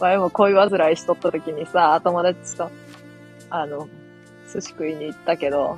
[0.00, 2.70] 前も恋煩いしとった時にさ、友達と、
[3.50, 3.86] あの、
[4.50, 5.76] 寿司食いに行ったけど、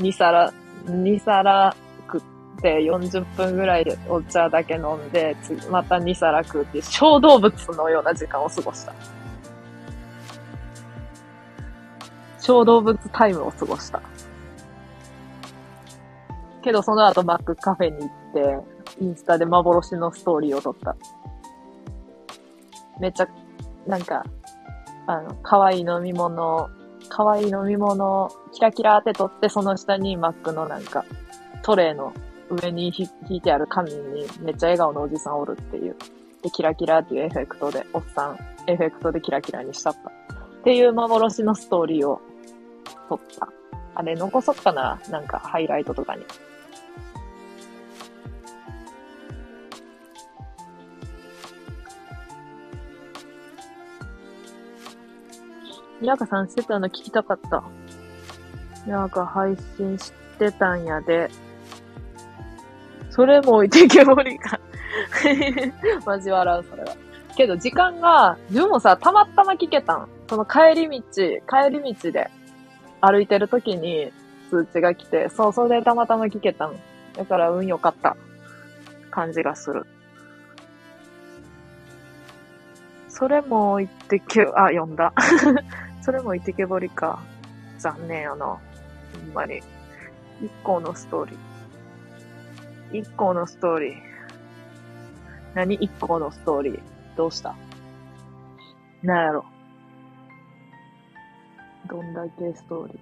[0.00, 0.52] 2皿、
[0.84, 1.74] 2皿
[2.12, 2.22] 食っ
[2.60, 5.34] て40分ぐらいでお茶だけ飲んで、
[5.70, 8.92] また2皿食うっていう小動物のような時間を過ごした。
[12.42, 14.02] 小動物タイムを過ごした。
[16.60, 18.58] けどその後マックカフェに行って、
[19.00, 20.96] インスタで幻のストーリーを撮った。
[23.00, 23.28] めっちゃ、
[23.86, 24.24] なんか、
[25.06, 26.68] あの、可愛い飲み物、
[27.08, 31.04] 可愛い飲み物、キラキラって撮って、その下にマックのなんか、
[31.62, 32.12] トレイの
[32.50, 35.96] 上にひ引いてある紙にめっちゃ笑顔のおじさんおるっていう。
[36.42, 40.10] で、キラキラっていうエフェクトで、おっさん、エフェクトでキラキラにしたった。
[40.10, 42.20] っていう幻のストーリーを
[43.08, 43.48] 撮った。
[43.94, 46.24] あれ、残そっかななんか、ハイライトとかに。
[56.00, 57.62] にわかさんしてたの聞きたかった。
[58.86, 61.30] にわか配信してたんやで。
[63.10, 64.58] それも置いてけぼりか。
[66.04, 66.96] マジ笑う、それは。
[67.36, 70.08] けど、時間が、自分もさ、たまたま聞けたん。
[70.28, 71.02] その帰り道、
[71.46, 72.30] 帰り道で
[73.02, 74.12] 歩いてる時に
[74.48, 76.76] 通知が来て、そう、それでたまたま聞けたん。
[77.16, 78.16] だから運良かった
[79.10, 79.84] 感じがする。
[83.08, 85.12] それも言ってけ、あ、読んだ。
[86.00, 87.18] それも言ってけぼりか。
[87.78, 88.46] 残念やな。
[88.46, 89.58] ほんまに。
[90.40, 92.98] 一個のストーリー。
[93.00, 93.96] 一個のストーリー。
[95.54, 95.74] 何？
[95.74, 96.80] 一個のストーリー。
[97.16, 97.54] どうした？
[99.02, 99.44] なんやろ。
[101.88, 102.98] どんだけストーリー。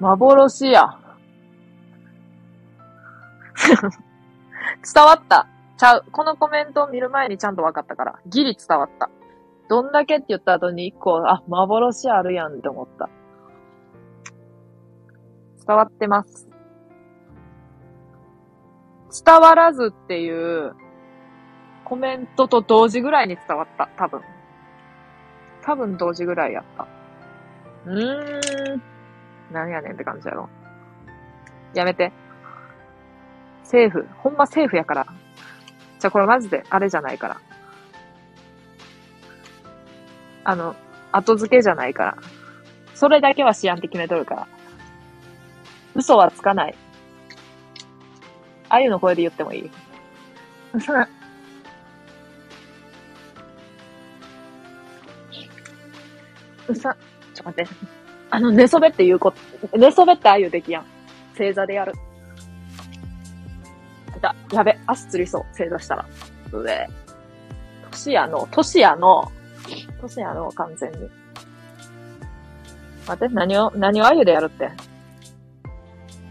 [0.00, 0.98] 幻や。
[4.94, 5.46] 伝わった。
[5.76, 6.04] ちゃう。
[6.12, 8.18] このコメントを見る前にちゃんと分かったから。
[8.26, 9.10] ギリ伝わった。
[9.68, 13.08] どんだけって言った後に一個、あ、幻あるやんって思った。
[15.66, 16.48] 伝わってます。
[19.24, 20.74] 伝わらずっていう
[21.84, 23.88] コメントと同時ぐらいに伝わった。
[23.96, 24.22] 多分。
[25.62, 26.86] 多分同時ぐらいやった。
[27.86, 28.82] うーん。
[29.52, 30.48] なんやねんって感じやろ。
[31.74, 32.12] やめて。
[33.64, 34.06] セーフ。
[34.18, 35.06] ほんまセーフやから。
[35.98, 37.40] じゃあこれマジであれじゃないから。
[40.44, 40.74] あの、
[41.12, 42.16] 後付けじゃないから。
[42.94, 44.48] それだけは思案って決めとるから。
[45.94, 46.74] 嘘はつかない。
[48.68, 49.70] あゆの声で言ってもいい
[56.70, 56.96] 嘘だ。
[56.96, 57.10] 嘘。
[57.34, 57.70] ちょっと待って。
[58.30, 59.32] あの、寝そべって言うこ、
[59.76, 60.84] 寝そべってあゆできやん。
[61.36, 61.92] 正座でやる。
[64.16, 64.34] いた。
[64.52, 64.78] やべ。
[64.86, 65.46] 足つりそう。
[65.52, 66.06] 正座したら。
[66.52, 66.86] うえ。
[67.90, 69.30] 年やの、年やの、
[70.00, 70.98] 年やの、完全に。
[73.06, 74.70] 待って、何を、何をあゆでやるって。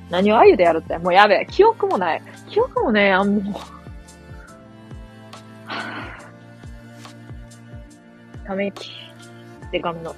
[0.09, 0.97] 何をあゆでやるって。
[0.97, 1.45] もうやべ。
[1.49, 2.21] 記憶もない。
[2.49, 3.53] 記憶もねえやん、もう。
[8.47, 8.91] ため息。
[9.71, 10.15] でかみの。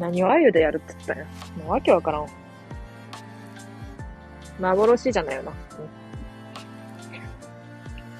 [0.00, 1.24] 何をあゆでやるって言ったんや。
[1.58, 2.28] もうわけわからんわ。
[4.58, 5.52] 幻じゃないよな。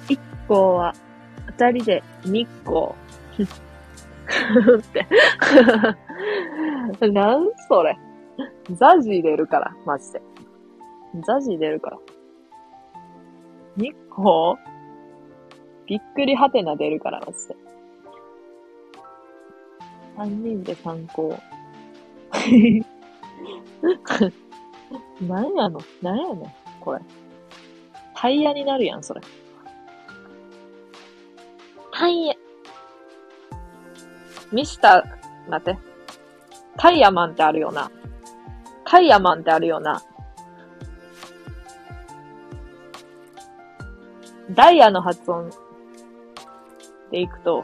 [0.07, 0.93] 一個は、
[1.57, 2.95] 二人で二個。
[4.77, 5.07] って。
[7.07, 7.97] なんそれ。
[8.73, 10.21] ザジー出るから、マジで。
[11.25, 11.99] ザジー出るから。
[13.75, 14.57] 二個？
[15.87, 17.55] びっくりはてな出るから、マジで。
[20.15, 21.37] 三人で参考。
[25.21, 25.79] なんやの？
[26.01, 26.53] なんやねん？
[26.79, 26.99] これ。
[28.15, 29.21] タイヤになるやん、それ。
[31.91, 32.35] タイヤ、
[34.51, 35.79] ミスター、待って。
[36.77, 37.91] タイヤマンってあるよな。
[38.85, 40.01] タイヤマンってあるよな。
[44.51, 45.49] ダイヤの発音
[47.11, 47.63] でいくと、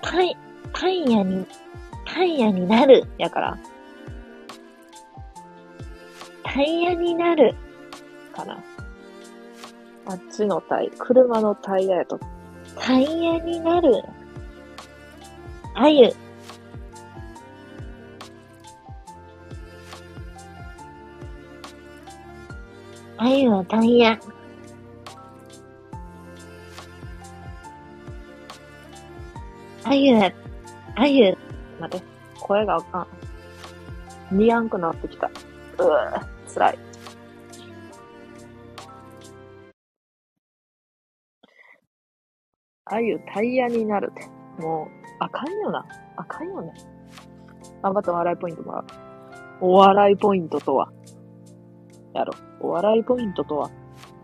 [0.00, 0.36] タイ、
[0.72, 1.46] タイヤに、
[2.14, 3.06] タイヤになる。
[3.18, 3.58] やから、
[6.42, 7.54] タイヤになる。
[8.34, 8.58] かな。
[10.06, 12.18] あっちのタイ、車のタイヤやと、
[12.78, 14.02] タイヤになる。
[15.74, 16.10] あゆ。
[23.18, 24.18] あゆはタイヤ。
[29.84, 30.32] あゆは、
[30.96, 31.36] あゆ、
[31.80, 32.06] 待って、
[32.40, 33.06] 声があか
[34.30, 34.36] ん。
[34.36, 35.26] 見やんくなってきた。
[35.26, 36.78] うぅ、辛い。
[42.90, 44.26] あゆタイヤになるって。
[44.62, 44.88] もう、
[45.20, 45.84] あかんよな。
[46.16, 46.72] あかんよね。
[47.82, 48.84] 頑張ってお笑いポイントもらう。
[49.60, 50.90] お笑いポイントとは。
[52.14, 52.32] やろ。
[52.60, 53.70] お笑いポイントとは。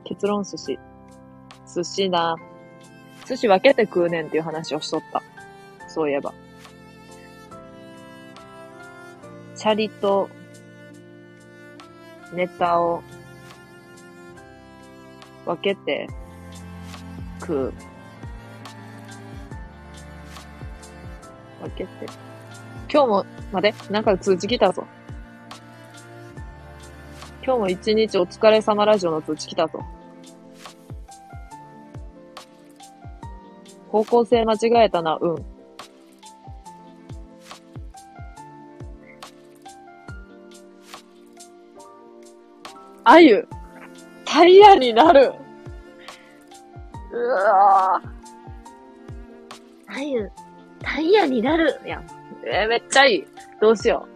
[0.05, 0.79] 結論寿司。
[1.75, 2.37] 寿司な。
[3.27, 5.23] 寿司分けて食うねんっていう話をしとった。
[5.89, 6.33] そういえば。
[9.65, 10.29] シャリと
[12.35, 13.03] ネタを
[15.47, 16.07] 分けて
[17.41, 17.73] 食う。
[21.63, 21.91] 分けて。
[22.93, 24.85] 今日も、待て、なんか通知来たぞ。
[27.43, 29.81] 今日も一日お疲れ様ラジオの通知来たぞ。
[33.89, 35.54] 方向性間違えたな、うん。
[43.05, 43.47] あゆ、
[44.25, 45.33] タイヤになる。
[47.13, 48.03] うわ
[49.87, 50.31] あゆ、
[50.81, 51.81] タイヤになる。
[51.87, 52.03] や、
[52.47, 53.27] えーめっちゃいい。
[53.61, 54.09] どうしよ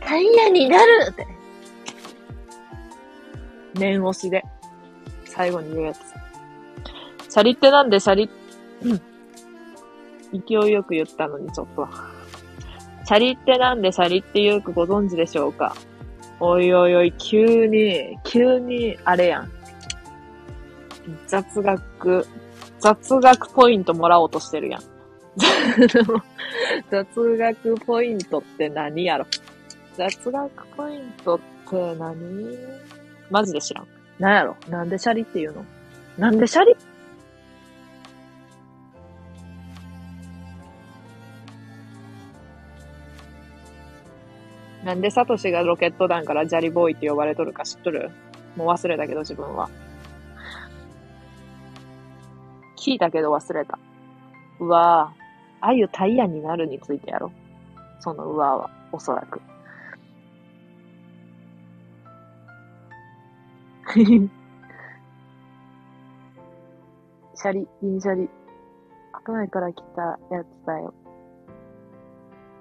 [0.00, 1.26] タイヤになるって。
[3.74, 3.78] う。
[3.78, 4.44] 念押しで。
[5.24, 5.98] 最後に言うやつ。
[7.28, 8.30] シャリってなんでシャリ、
[8.82, 9.00] うん。
[10.32, 11.88] 勢いよく言ったのにちょっと。
[13.08, 15.74] シャリってなんでシャリってよくご存知でしょうか？
[16.40, 19.50] おいおいおい、急に、急に、あれやん。
[21.26, 22.26] 雑学、
[22.80, 24.82] 雑学ポイントもらおうとしてるやん。
[26.90, 29.24] 雑学ポイントって何やろ？
[29.96, 32.58] 雑学ポイントって何？
[33.30, 33.86] マジで知らん。
[34.18, 34.56] なんやろ？
[34.68, 35.64] なんでシャリっていうの？
[36.18, 36.76] なんでシャリ
[44.88, 48.10] なんでサトシがロケット団からジャリボーイって呼ばれとるか知っとる？
[48.56, 49.68] もう忘れたけど自分は。
[52.78, 53.78] 聞いたけど忘れた。
[54.58, 55.18] うわぁ。
[55.60, 57.30] ああいうタイヤになるについてやろ。
[58.00, 59.42] そのうわーは、おそらく。
[63.94, 68.30] シャリ、銀シャリ。
[69.12, 70.94] 白米から来たやつだよ。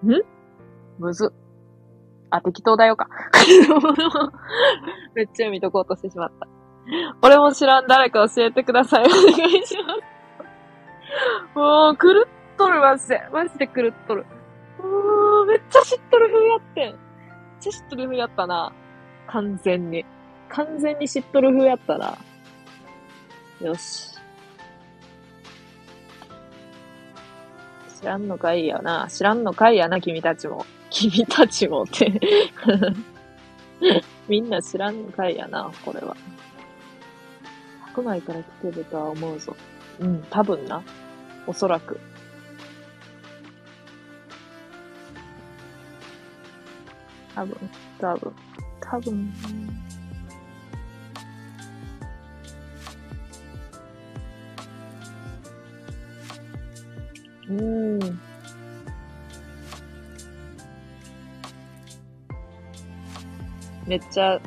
[0.03, 0.11] ん？
[0.99, 1.46] むずっ。
[2.29, 3.07] あ、適当だよか。
[5.15, 6.47] めっちゃ見とこうとしてしまった。
[7.21, 9.05] 俺も知らん誰か教えてください。
[9.05, 10.17] お願いします。
[11.55, 12.27] もう、狂っ
[12.57, 13.21] とる、マジで。
[13.31, 14.25] マジで狂っとる。
[14.79, 16.91] もう、めっちゃ知っとる風やってん。
[16.91, 16.95] めっ
[17.59, 18.73] ちゃ知っとる風やったな。
[19.27, 20.05] 完全に。
[20.49, 22.17] 完全に知っとる風やったな。
[23.61, 24.17] よし。
[27.99, 29.07] 知らんのかいやな。
[29.09, 30.65] 知らんのかいやな、君たちも。
[30.89, 32.19] 君たちもって。
[34.27, 36.15] みんな知らんのかいやな、これは。
[37.85, 39.55] 白米から来てるとは思うぞ。
[39.99, 40.83] うん、多分な。
[41.45, 41.99] おそらく。
[47.33, 47.55] 多分、
[47.99, 48.33] 多分、
[48.81, 49.33] 多分。
[57.49, 58.26] うん。
[63.87, 64.41] めっちゃ、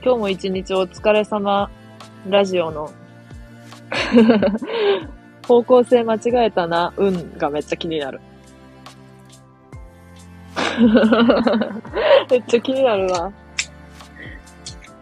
[0.00, 1.68] 今日も一日お疲れ様
[2.28, 2.92] ラジオの
[5.44, 8.20] 方向性間違えたな、うんがめっちゃ気になる。
[12.30, 13.32] めっちゃ気になるわ。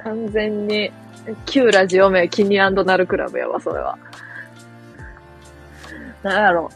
[0.02, 0.90] 完全に、
[1.44, 3.98] 旧ラジオ名キニナルクラブやわ、それは。
[6.22, 6.70] なんやろ。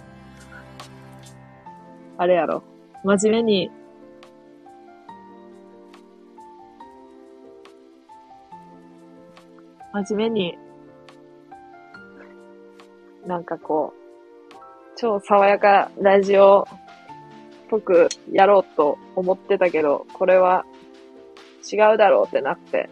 [2.19, 2.63] あれやろ。
[3.03, 3.71] 真面目に、
[9.93, 10.59] 真面目に、
[13.27, 14.57] なんかこう、
[14.97, 16.79] 超爽やかラジオっ
[17.69, 20.65] ぽくやろうと思ってたけど、これは
[21.71, 22.89] 違うだろうってなって、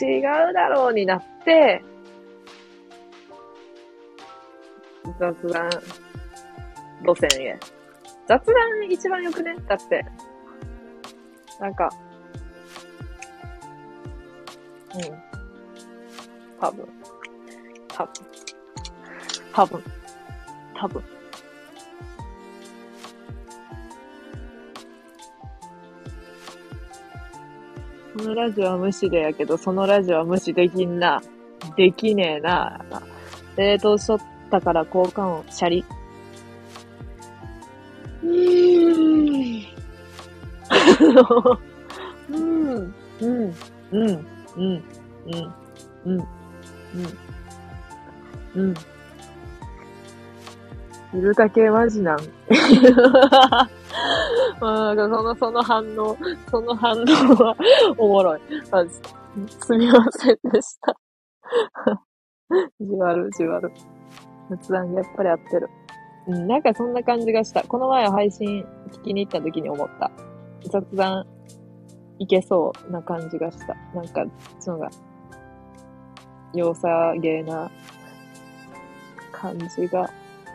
[0.00, 0.22] 違う
[0.52, 1.82] だろうになって、
[5.18, 5.70] 雑談
[7.04, 7.58] 路線へ。
[8.26, 9.54] 雑談一番よくね？
[9.68, 10.04] だって。
[11.60, 11.88] なんか、
[14.94, 15.25] うん。
[16.60, 16.88] 多分。
[17.88, 18.12] 多分。
[19.52, 19.82] 多分。
[20.74, 21.02] 多分。
[28.16, 31.22] このラジオは無視でやけど、そのラジオは無視できんな。
[31.76, 32.80] できねえな。
[33.56, 34.20] 冷凍しとっ
[34.50, 35.84] たから交換をシャリ。
[38.22, 39.66] うーん。
[42.30, 42.94] うん。
[43.20, 43.54] うん。
[43.90, 44.26] うん。
[44.56, 44.84] うん。
[45.26, 45.54] うん。
[46.06, 46.35] うん。
[48.54, 48.62] うん。
[48.62, 48.74] うん。
[51.18, 52.18] いるだけマジなん。
[54.60, 56.16] まあ、なんその、その反応、
[56.50, 57.04] その反応
[57.36, 57.56] は
[57.98, 58.40] おもろい。
[58.70, 58.92] マジ。
[59.60, 60.96] すみませんでした。
[62.80, 63.70] じわるじわる。
[64.50, 65.68] 雑談やっぱり合ってる。
[66.28, 67.62] うん、なんかそんな感じがした。
[67.62, 70.10] この前配信聞きに行った時に思った。
[70.70, 71.26] 雑談
[72.18, 73.74] いけそうな感じがした。
[73.94, 74.24] なんか、
[74.58, 74.90] そのが、
[76.54, 77.70] 良さげな
[79.32, 80.10] 感じが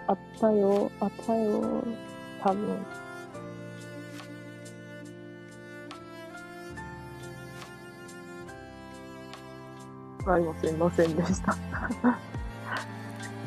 [0.08, 1.84] あったよ、あったよ、
[2.42, 2.86] 多分。
[10.28, 11.56] ありもすいませんでした。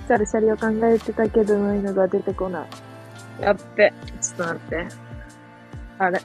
[0.07, 2.69] シャリシャリを考えてたけどないのが出てこない。
[3.41, 3.93] やっべ。
[4.21, 4.87] ちょっと待って。
[5.99, 6.21] あれ。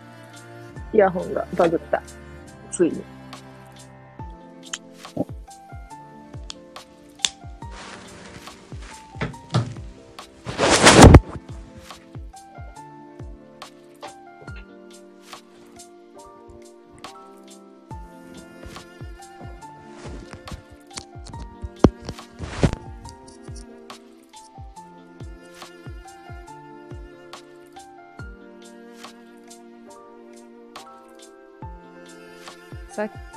[0.93, 2.01] イヤホンがバグった。
[2.71, 3.03] ついに。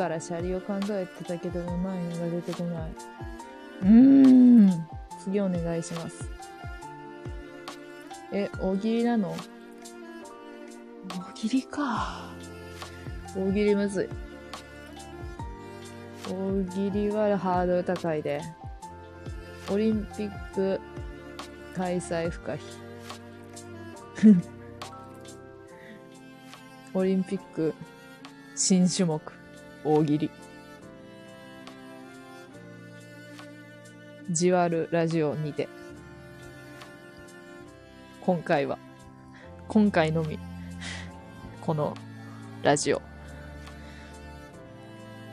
[0.03, 2.91] からシャリを考えてたけどうまいのが出てこない。
[3.83, 4.89] うーん。
[5.23, 6.29] 次お願いします。
[8.33, 9.37] え、大喜利なの？
[11.09, 12.33] 大喜利か。
[13.37, 14.09] 大喜利むずい。
[16.29, 18.41] 大喜利はハードル高いで。
[19.71, 20.81] オリンピック
[21.77, 22.59] 開催不可避。
[26.93, 27.73] オリンピック
[28.57, 29.42] 新種目、
[29.85, 30.31] 大喜利。
[34.31, 35.69] じわるラジオにて。
[38.21, 38.79] 今回は、
[39.67, 40.39] 今回のみ、
[41.61, 41.95] この
[42.63, 43.03] ラジオ。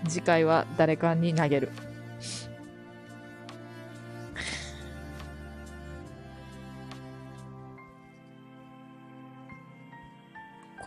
[0.08, 1.70] 次回は誰かに投げる。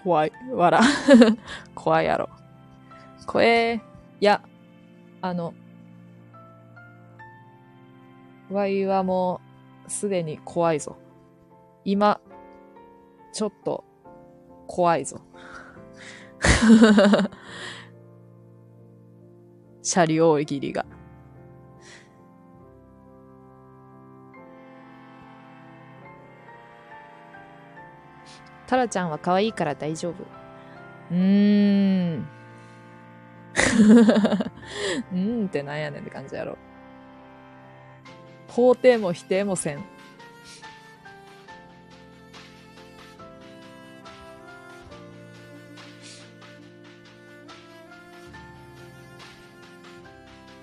[0.03, 0.33] 怖い。
[0.51, 0.81] わら。
[1.77, 2.42] 怖いやろ。
[3.27, 3.81] 怖え。
[4.21, 4.43] いや、
[5.21, 5.55] あの、
[8.51, 9.41] ワイはも
[9.87, 10.97] うすでに怖いぞ。
[11.85, 12.21] 今、
[13.33, 13.85] ちょっと
[14.67, 15.21] 怖いぞ。
[19.83, 20.87] 車両大喜利が。
[28.67, 30.15] タラちゃんは可愛いから大丈夫。
[31.11, 32.42] うーん。
[35.13, 36.59] うーんってなんやねんって感じやろ。
[38.49, 39.79] 肯定も否定もせん。
[39.79, 39.81] う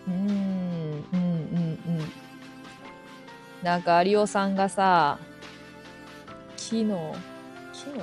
[0.07, 1.18] ーん、うん、うん、う
[2.03, 2.11] ん。
[3.64, 5.18] なんか、有オさんがさ、
[6.56, 6.86] 昨日、
[7.73, 8.02] 昨日？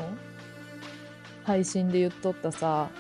[1.45, 2.91] 配信で言っとったさ、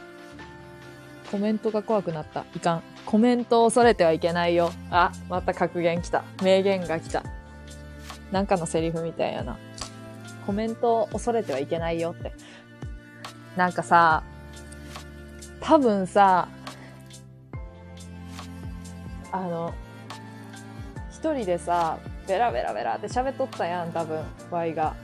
[1.30, 2.44] コメントが怖くなった。
[2.54, 2.82] いかん。
[3.04, 4.70] コメントを恐れてはいけないよ。
[4.90, 6.24] あ、また格言来た。
[6.42, 7.22] 名言が来た。
[8.32, 9.58] なんかのセリフみたいやな。
[10.46, 12.32] コメントを恐れてはいけないよって。
[13.56, 14.22] なんかさ、
[15.60, 16.48] 多分さ、
[19.32, 19.74] あの、
[21.10, 21.98] 一人でさ、
[22.28, 24.94] ベラベラベラって喋っとったやん、多分、ワイが。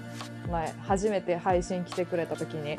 [0.51, 2.77] 前、初めて配信来てくれた時に。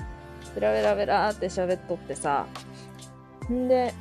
[0.56, 2.46] ベラベラベラって喋っとってさ。
[3.52, 3.94] んで、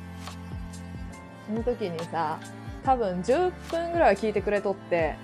[1.47, 2.39] その時にさ、
[2.83, 5.15] 多分10分ぐらい聞いてくれとって、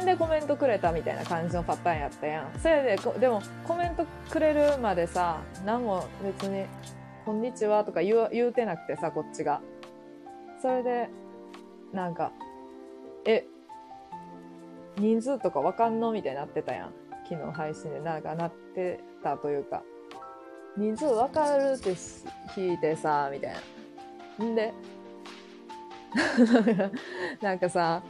[0.00, 2.58] んでコメントくれたみたいな感じのパターンやったやん。
[2.58, 6.66] それで、でもコメントくれるまでさ、何も別に、
[7.24, 9.60] こんにちはとか言う言うてなくてさ、こっちが。
[10.60, 11.08] それで、
[11.92, 12.32] なんか、
[13.24, 13.44] え、
[14.98, 16.12] 人数とかわかんの？
[16.12, 16.92] みたいになってたやん。
[17.28, 19.82] 昨日配信でなんかなってたというか。
[20.76, 21.90] 人数わかるって
[22.54, 23.54] 聞いてさ、みたい
[24.38, 24.44] な。
[24.44, 24.74] んで、
[27.40, 28.02] なんかさ、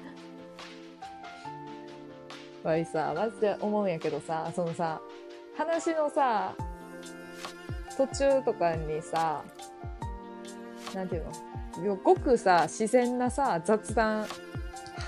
[2.64, 5.00] わいさ、マジで思うんやけどさ、そのさ、
[5.56, 6.54] 話のさ、
[7.96, 9.44] 途中とかにさ、
[10.94, 11.96] なんていうの？
[11.96, 14.26] ごくさ、自然なさ、雑談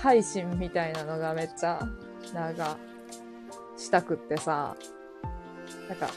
[0.01, 1.79] 配信みたいなのがめっちゃ、
[2.33, 2.77] なんか、
[3.75, 4.75] したくってさ、
[5.89, 6.09] なんか、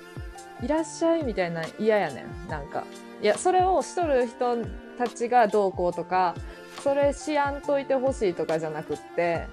[0.63, 2.49] いらっしゃいみたいな嫌やねん。
[2.49, 2.85] なんか。
[3.21, 4.57] いや、それをしとる人
[4.99, 6.35] たちがどうこうとか、
[6.83, 9.47] それしやんといてほしいとかじゃなくって、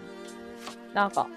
[0.93, 1.27] なんか、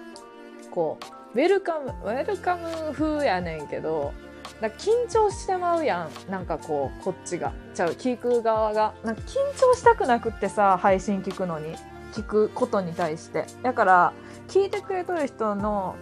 [0.70, 0.99] こ
[1.35, 4.12] う、ウェルカム、ウェルカム風やねんけど、
[4.61, 6.31] な緊張してまうやん。
[6.31, 7.53] なんかこう、こっちが。
[7.74, 8.94] ちゃう、聞く側が。
[9.05, 11.74] なんか緊張したくなくってさ、配信聞くのに。
[12.12, 13.47] 聞くことに対して。
[13.62, 14.12] だから、
[14.49, 15.97] 聞いてくれとる人の、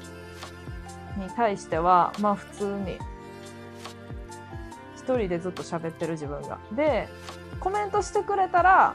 [1.16, 2.98] に対しては、まあ普通に、
[5.10, 6.58] 一人でずっと喋ってる自分が。
[6.72, 7.08] で、
[7.58, 8.94] コメントしてくれたら、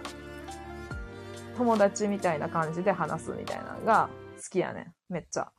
[1.57, 4.93] 友達みたいな感じで話すみたいなのが好きやねん。
[5.09, 5.51] めっちゃ。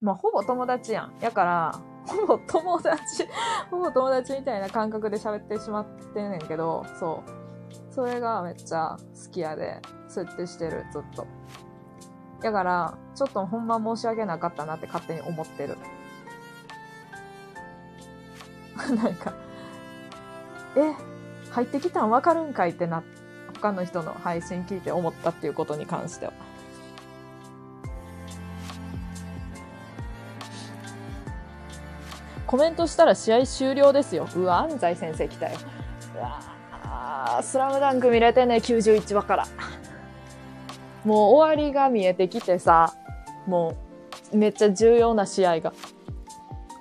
[0.00, 1.14] まあ、ほぼ友達やん。
[1.20, 3.26] やから、ほぼ友達、
[3.70, 7.94] ほぼ友達みたいな感覚で喋ってしまってんねんけど、そう。
[7.94, 11.26] それがめっちゃ好きやで、設定してる、ずっと。
[12.42, 15.76] だから、ちょっとほんま申し訳なかったなって勝手に思ってる。
[18.94, 19.32] なんか、
[20.76, 20.94] え、
[21.50, 23.02] 入ってきたんわかるんかいってな、
[23.54, 26.32] 他の人の配信聞いて思ったっていうことに関しては。
[32.46, 34.26] コメントしたら試合終了ですよ。
[34.34, 35.58] うわ、安西先生来たよ。
[36.16, 36.40] うわ
[36.82, 39.46] あスラムダンク見れてね、91話から。
[41.04, 42.94] もう終わりが見えてきてさ、
[43.46, 43.74] も
[44.32, 45.72] うめっちゃ重要な試合が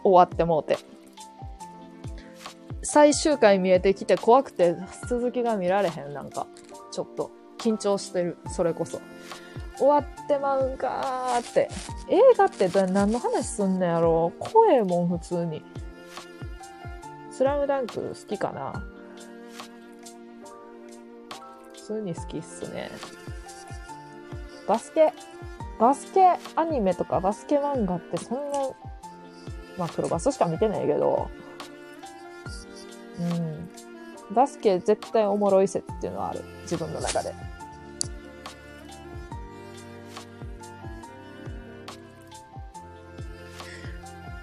[0.03, 0.77] 終わってもうて。
[2.89, 4.77] 最終回見えてきて怖くて
[5.09, 6.47] 続きが見られへん、なんか。
[6.89, 9.01] ちょっと緊張してる、それこそ。
[9.77, 11.69] 終わってまうんかーって。
[12.09, 14.31] 映画って何の話すんのやろ？
[14.39, 15.65] 怖えもん、普通に。
[17.29, 18.81] スラムダンク好きかな？
[21.73, 22.89] 普通に好きっすね。
[24.65, 25.11] バスケ、
[25.77, 28.59] バスケアニメとかバスケ漫画ってそんな、
[29.77, 31.29] まあ黒バスしか見てないけど、
[33.19, 33.69] うん。
[34.35, 36.41] バスケ絶対おもろい説っていうのはある。
[36.63, 37.33] 自分の中で。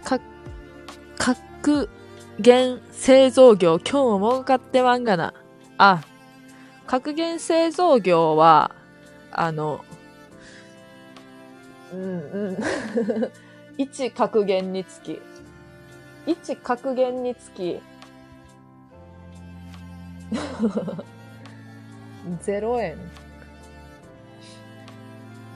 [0.03, 0.21] か、
[1.19, 1.89] 格
[2.41, 5.35] 言製造業、今日も儲かってまんがな。
[5.79, 6.03] あ、
[6.87, 8.75] 格言製造業は、
[9.31, 9.85] あの、
[11.93, 12.59] うんうん。
[13.79, 15.21] 一格言につき、
[16.27, 17.81] 一格言につき、
[22.43, 22.99] 0円。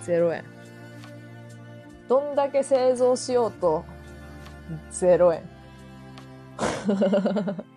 [0.05, 0.45] 0円。
[2.09, 3.85] どんだけ製造しようと、
[4.91, 5.43] 0円。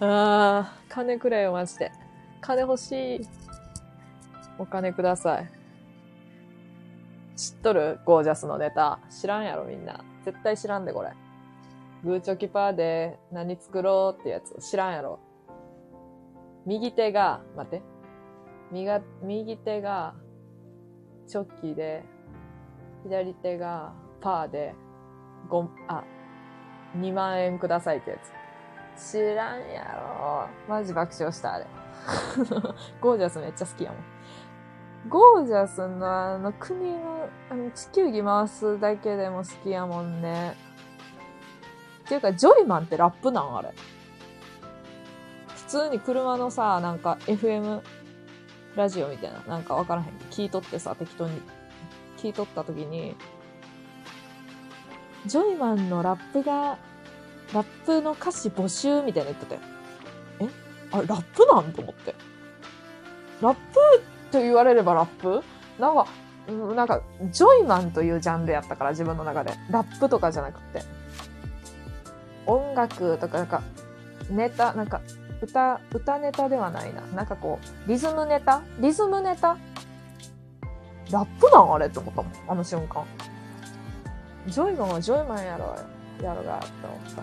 [0.00, 1.92] ああ、金くれよ、マジで。
[2.40, 3.28] 金欲しい。
[4.58, 5.50] お金ください。
[7.36, 8.00] 知っとる？
[8.04, 8.98] ゴージャスのネタ。
[9.10, 10.04] 知らんやろ、みんな。
[10.24, 11.12] 絶対知らんで、これ。
[12.04, 14.56] グーチョキパーで何作ろうってやつ。
[14.60, 15.20] 知らんやろ。
[16.68, 17.82] 右手が、待って。
[18.70, 18.90] 右、
[19.22, 20.14] 右手が、
[21.26, 22.04] チョッキで、
[23.04, 24.74] 左手が、パーで、
[25.48, 26.04] ご、あ、
[26.98, 28.16] 2万円くださいってや
[28.96, 29.12] つ。
[29.12, 30.46] 知らんやろ。
[30.68, 31.66] マジ爆笑した、あれ。
[33.00, 35.08] ゴージャスめっちゃ好きやもん。
[35.08, 40.54] ゴージャスのあの国の、あの地球儀回すだけでも好きやもんね。
[42.04, 43.72] っていうか、ジョイマンってラップなんあれ。
[45.68, 47.82] 普通に車のさ、なんか FM
[48.74, 50.08] ラジオみたいな、なんかわからへん。
[50.30, 51.42] 聞いとってさ、適当に
[52.16, 53.14] 聞いとった時に、
[55.26, 56.78] ジョイマンのラップが、
[57.52, 59.60] ラップの歌詞募集みたいな言ってたよ。
[60.40, 60.48] え？
[60.90, 61.70] あれ、ラップなん？
[61.74, 62.14] と思って。
[63.42, 63.60] ラップ
[64.32, 65.42] と言われればラップ？
[65.78, 66.06] なんか、
[66.74, 69.52] なんか、ジョイマンというジャンルやったから、自分の中で。
[69.70, 70.82] ラップとかじゃなくて。
[72.46, 73.62] 音楽とか、なんか、
[74.30, 75.02] ネタ、なんか、
[75.40, 77.00] 歌、歌ネタではないな。
[77.14, 78.62] なんかこう、リズムネタ？
[78.80, 79.56] リズムネタ？
[81.10, 81.72] ラップなん？
[81.74, 82.32] あれって思ったもん。
[82.48, 83.04] あの瞬間。
[84.46, 85.76] ジョイマンはジョイマンやろ
[86.20, 87.22] う、やろうが、って思った。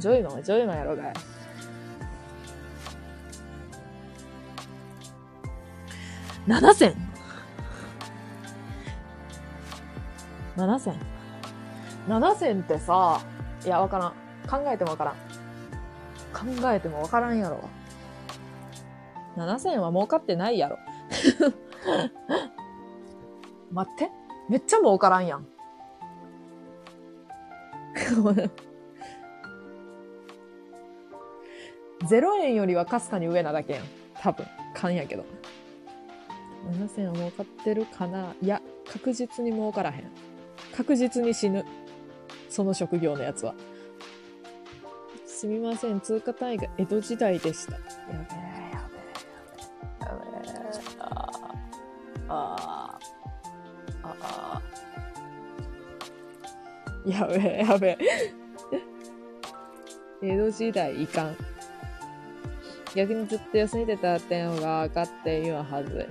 [0.00, 1.12] ジョイマンはジョイマンやろうがい。
[6.46, 6.94] 七千
[10.56, 10.94] 七千
[12.08, 13.20] 七千ってさ、
[13.64, 14.12] いや、わからん。
[14.48, 15.14] 考えてもわからん。
[16.38, 17.68] 考えてもわからんやろ。
[19.36, 20.78] 七千は儲かってないやろ。
[23.72, 24.10] 待って。
[24.48, 25.46] めっちゃ儲からんやん。
[32.08, 33.82] ゼロ円よりはかすかに上なだけやん。
[34.14, 34.46] 多分。
[34.74, 35.24] 勘やけど。
[36.70, 40.04] 7000は儲かってるかないや、確実に儲からへん。
[40.76, 41.64] 確実に死ぬ。
[42.48, 43.54] その職業のやつは。
[45.38, 47.74] すみません、通貨単位が江戸時代でした。
[47.74, 49.14] やべえ、やべえ、
[50.00, 50.80] やべえ、やべえ。
[52.28, 57.98] あーあー、あーやべえ、やべえ。
[60.22, 61.36] 江戸時代いかん。
[62.96, 66.08] 逆にずっと休みでた点が上がっているはず。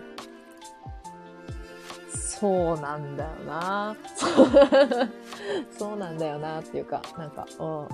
[2.08, 3.94] そうなんだよな。
[5.78, 7.88] そうなんだよなっていうか、なんか、うん、う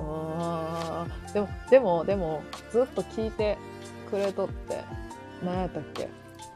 [1.06, 3.58] ん、でも、でも、でも、ずっと聞いて
[4.10, 4.84] くれとって、
[5.44, 6.10] 何やったっけ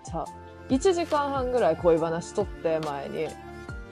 [0.03, 0.25] さ、
[0.69, 3.27] 1時間半ぐらい恋話しとって前に、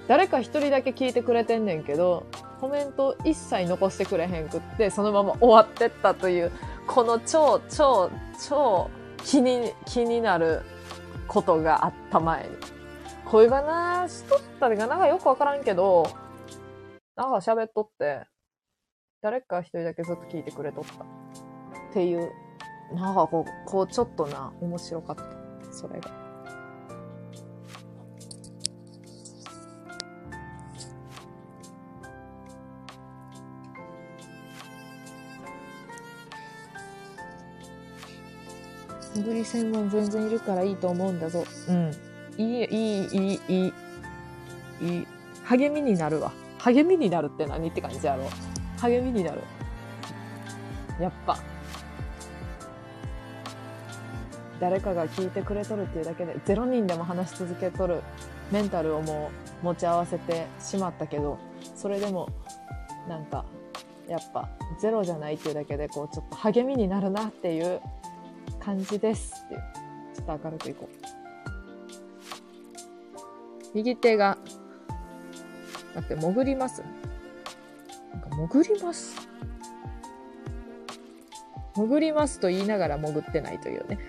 [0.08, 2.26] 誰か一人だけ聞いてくれてんねんけど、
[2.60, 6.52] コメント一切残してくれへんくって、そのまま終わってったという、
[6.88, 8.10] この超、超、
[8.48, 8.90] 超
[9.24, 10.62] 気に、気になる
[11.28, 12.50] ことがあった前に。
[13.26, 16.08] 恋話しとったりがなんかよくわからんけど、
[17.16, 18.26] なんか喋っとって、
[19.22, 20.92] 誰か一人だけずっと聞いてくれとった。
[20.94, 22.30] っていう、
[22.94, 25.24] なんかこう、こうちょっとな、面白かった。
[25.74, 26.12] それが。
[39.14, 41.46] 潜り専門全然いるからいいと思うんだぞ。
[41.70, 41.92] うん。
[42.38, 43.74] いい、いい、いい、いい、
[44.82, 45.08] いい。
[45.46, 46.34] 励みになるわ。
[46.66, 48.28] 励みになるって何って感じやろ。
[48.82, 49.42] 励みになる。
[51.00, 51.38] やっぱ。
[54.60, 58.02] 誰かが聞いてくれとるっていうだけで、ゼロ人でも話し続けとる
[58.52, 59.30] メンタルをも
[59.62, 61.38] う持ち合わせてしまったけど、
[61.76, 62.30] それでも、
[63.08, 63.46] なんか、
[64.08, 67.80] やっぱ、ゼロじゃないっていうだけで、こう、ちょっと励みになるなっていう
[68.60, 69.64] 感じですっていう。
[70.16, 70.96] ちょっと明るくいこう。
[73.76, 74.40] 右手が、
[75.96, 76.84] 待って、潜ります
[78.12, 79.16] なんか潜ります
[81.76, 84.00] 潜りますと言いながら潜ってないというね。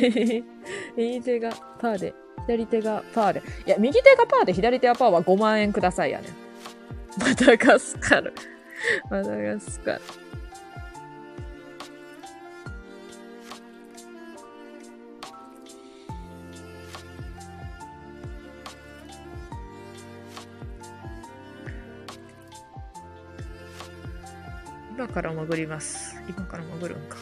[0.96, 2.14] 右手がパーで、
[2.46, 3.42] 左手がパーで。
[3.66, 6.28] いや、右手がパーで左手がパーは5万円くださいやね。
[7.20, 8.32] マダガスカル。
[9.10, 10.00] マダガスカル。
[25.02, 26.14] 今から潜ります。
[26.28, 27.16] 今から潜るんか。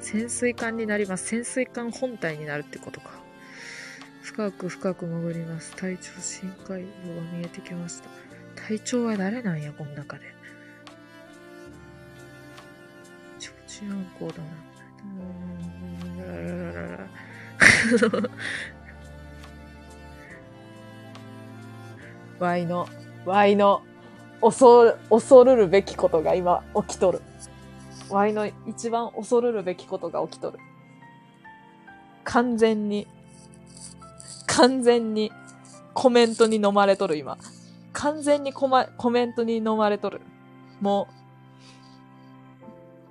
[0.00, 1.28] 潜水艦になります。
[1.28, 3.10] 潜水艦本体になるってことか。
[4.20, 5.76] 深く深く潜ります。
[5.76, 8.08] 体調深海魚が見えてきました。
[8.56, 10.24] 体調は誰なんや、この中で。
[13.38, 14.44] 超治安校だな。
[18.00, 18.30] うーん
[22.40, 22.88] ワイの、
[23.24, 23.84] ワイの、
[24.46, 27.20] 恐る、恐るるべきことが今起きとる。
[28.10, 30.60] ワイの一番恐るるべきことが起きとる。
[32.22, 33.08] 完全に、
[34.46, 35.32] 完全に
[35.94, 37.38] コメントに飲まれとる今。
[37.92, 40.20] 完全にコマコメントに飲まれとる。
[40.80, 41.08] も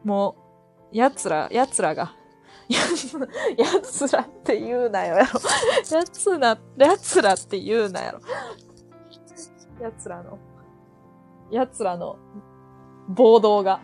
[0.06, 0.36] う、も
[0.94, 2.16] う、奴ら、奴らが、
[2.70, 2.80] や
[3.74, 5.42] 奴らって言うなよやろ。
[5.92, 8.22] 奴ら、奴らって言うなやろ。
[9.82, 10.40] 奴らの、
[11.52, 12.18] 奴らの
[13.08, 13.80] 暴動が。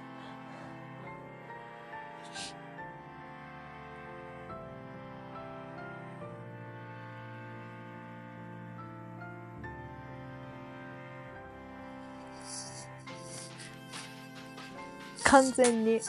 [15.24, 16.02] 完全に。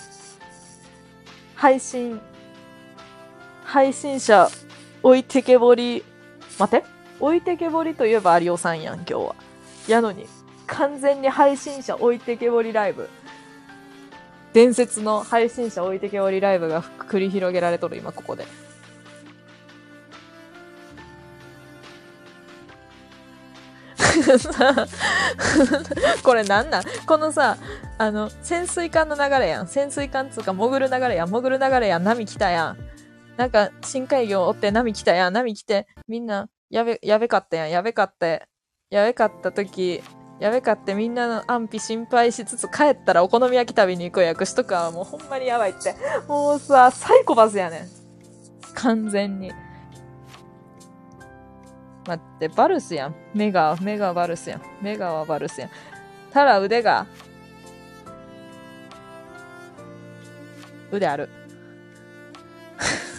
[1.55, 2.21] 配信、
[3.63, 4.49] 配信者
[5.05, 6.03] 置いてけぼり、
[6.59, 6.85] 待て。
[7.21, 9.37] 置いてけぼりといえば有オさんやん、今日は。
[9.87, 10.27] やのに、
[10.67, 13.09] 完全に配信者置いてけぼりライブ。
[14.53, 18.45] 伝説の配信者置いてけぼりライブが繰り広げられとる、今ここで。
[26.23, 26.85] これなんなん？
[27.07, 27.57] このさ、
[27.99, 29.69] あの、潜水艦の流れやん。
[29.69, 31.29] 潜水艦つうか潜る流れやん。
[31.29, 32.05] 潜る流れやん。
[32.05, 32.79] 波来たやん。
[33.37, 35.33] なんか、深海魚追って波来たやん。
[35.33, 37.71] 波来て、みんな、やべ、やべかったやん。
[37.71, 38.47] やべかって、
[38.91, 40.03] やべかった時、
[40.43, 45.95] やべかってみんなの安否心配しつつ帰ったらお好み焼き食べに行く役しとかはもうほんまにやばいって。
[46.27, 47.89] もうさ、サイコパスやねん。
[48.75, 49.53] 完全に。
[52.09, 53.15] 待って、バルスやん。
[53.33, 54.63] 目が、目がバルスやん。
[54.81, 55.71] 目がはバルスやん。
[56.33, 57.07] ただ腕が、
[60.91, 61.29] 腕ある。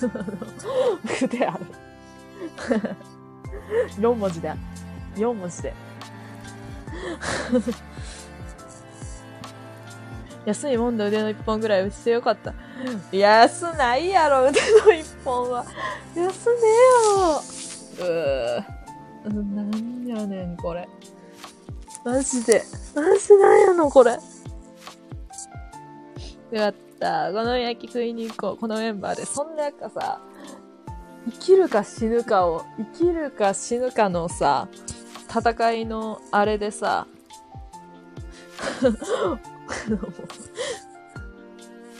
[1.23, 1.65] 腕ある。
[3.97, 4.53] 4文字で。
[5.15, 5.82] 4文字で。
[10.45, 12.53] 安いもんで腕の1本ぐらい打ちてよかった。
[13.11, 15.65] 安ないやろ、腕の1本は。
[16.15, 17.41] 安ねよ。
[17.99, 18.83] うー。
[19.55, 20.87] なんやねん、これ。
[22.03, 22.61] マジで。
[22.93, 24.11] マジなんやの、これ。
[24.11, 24.19] よ
[26.59, 27.31] かった。
[27.31, 28.57] この焼き食いに行こう。
[28.57, 29.25] このメンバーで。
[29.25, 30.19] そんなやっぱさ、
[31.25, 34.67] 生きるか死ぬかを、生きるか死ぬかのさ、
[35.35, 37.07] 戦いのあれでさ、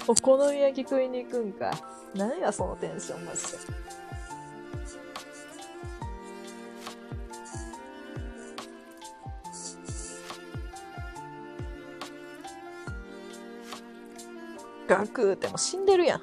[0.07, 1.71] お好み焼き食いに行くんか。
[2.13, 3.57] 何やそのテンションマジで。
[14.85, 16.21] ガクーっても死んでるやん。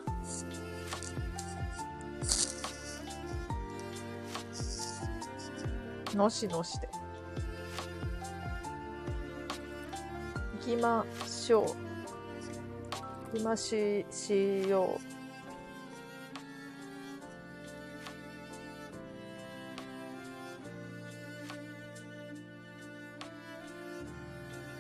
[6.17, 7.00] のしのして。
[10.71, 11.65] きましょう。
[13.33, 15.01] 行きまし、しよう。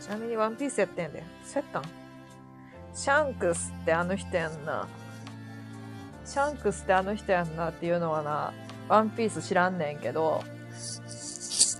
[0.01, 1.25] ちなみにワンピースやってんだよ。
[1.45, 1.83] セッタン
[2.95, 4.87] シャンクスってあの人やんな。
[6.25, 8.53] シャンクスってあの人やんなっていうのはな、
[8.89, 10.45] ワンピース知らんねんけど、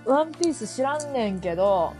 [0.05, 1.93] ワンピース知らんねんけど、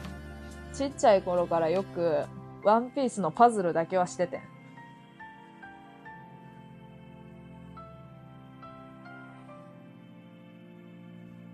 [0.81, 2.25] ちっちゃい頃からよく、
[2.63, 4.41] ワンピースのパズルだけはしててん。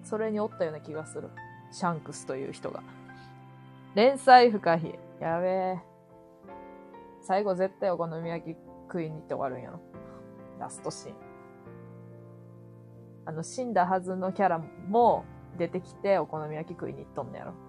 [0.05, 1.29] それにおったような気がする。
[1.73, 2.81] シャンクスという人が。
[3.95, 4.97] 連載不可避。
[5.19, 5.79] やべえ。
[7.21, 9.81] 最後絶対お好み焼き食いに行って終わるんやろ。
[10.57, 11.15] ラストシーン。
[13.25, 15.25] あの、死んだはずのキャラも
[15.57, 17.66] 出てきてお好み焼き食いに行っとんのやろ。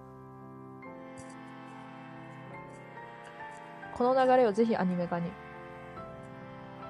[3.98, 5.28] この流れをぜひアニメ化に。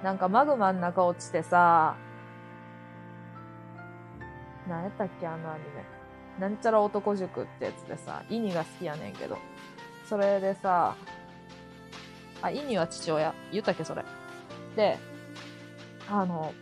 [0.04, 1.96] なんかマグマの中落ちてさ、
[4.68, 5.84] 何やったっけあのアニメ。
[6.38, 9.38] なんちゃら男塾ってやつでさ、イニが好きやねんけど。
[10.06, 10.94] それでさ、
[12.42, 13.34] あ、イニは父親。
[13.50, 14.04] 言ったっけそれ。
[14.76, 14.98] で、
[16.10, 16.52] あの、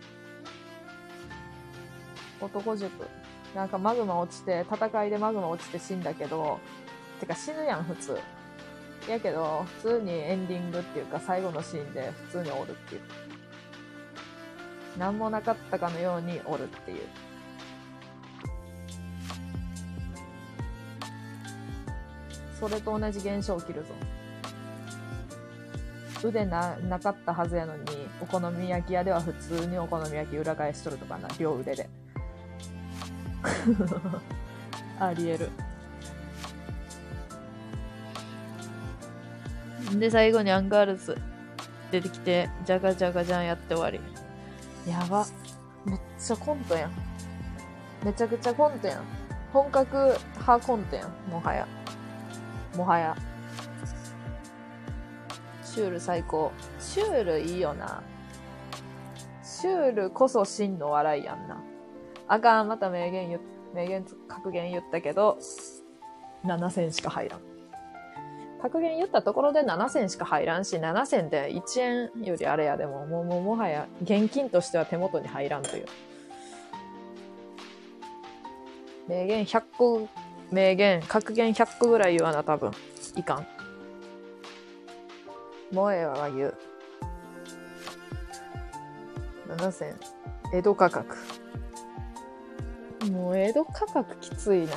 [2.40, 2.92] 男塾。
[3.52, 6.60] なんかマグマ落ちて、戦いでマグマ落ちて死んだけど、
[7.18, 8.16] てか死ぬやん、普通。
[9.08, 13.00] やけど、普通にエンディングっていうか最後のシーンで普通におるっていう。
[14.98, 16.98] 何もなかったかのようにおるっていう。
[22.58, 23.88] それと同じ現象起きるぞ。
[26.24, 27.84] 腕な、なかったはずやのに、
[28.20, 31.88] お好み焼き屋では普通にお好み焼き裏返しとるとかな、両腕で。
[34.98, 35.50] ありえる。
[39.94, 41.16] で、最後にアンガールズ
[41.90, 44.00] 出てきて、ジャガジャガジャンやって終わり。
[44.90, 45.26] やば。
[45.84, 46.92] めっちゃコントやん。
[48.04, 49.04] めちゃくちゃコントやん。
[49.52, 51.30] 本格派コントやん。
[51.30, 51.66] もはや。
[52.76, 53.16] もはや。
[55.62, 56.52] シュール最高。
[56.78, 58.02] シュールいいよな。
[59.42, 61.62] シュールこそ真の笑いやんな。
[62.28, 63.40] あかん、また名言言、
[63.74, 65.38] 名言、格言言ったけど、
[66.44, 67.55] 7戦しか入らん。
[68.60, 75.86] 格言言ったところで7戦しか入らんし、7戦で1円よりあれやでも、もう、ももはや現金としては手元に入らんという。
[79.08, 80.08] 名言100個、
[80.50, 82.72] 名言、格言100個ぐらい言わな、多分。
[83.14, 83.46] いかん。
[85.74, 86.54] もうええわ、言う。
[89.48, 89.94] 7戦、
[90.52, 91.16] 江戸価格。
[93.10, 94.72] もう江戸価格きついな。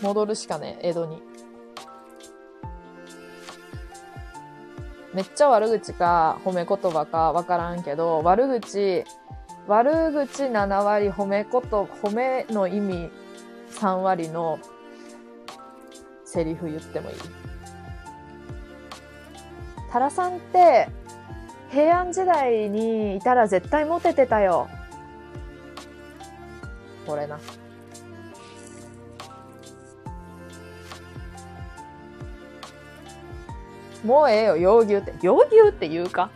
[0.00, 1.22] 戻るしかね、江戸に。
[5.14, 9.04] めっちゃ悪口か褒め言葉かわからんけど、悪口、
[9.66, 13.10] 悪口7割、褒めこと、褒めの意味
[13.70, 14.58] 3割の
[16.24, 17.16] セリフ言ってもいい。
[19.90, 20.88] タラさんって
[21.70, 24.68] 平安時代にいたら絶対モテてたよ。
[27.06, 27.38] これな。
[34.06, 35.14] もうええよ、洋牛って。
[35.20, 36.30] 洋牛って言うか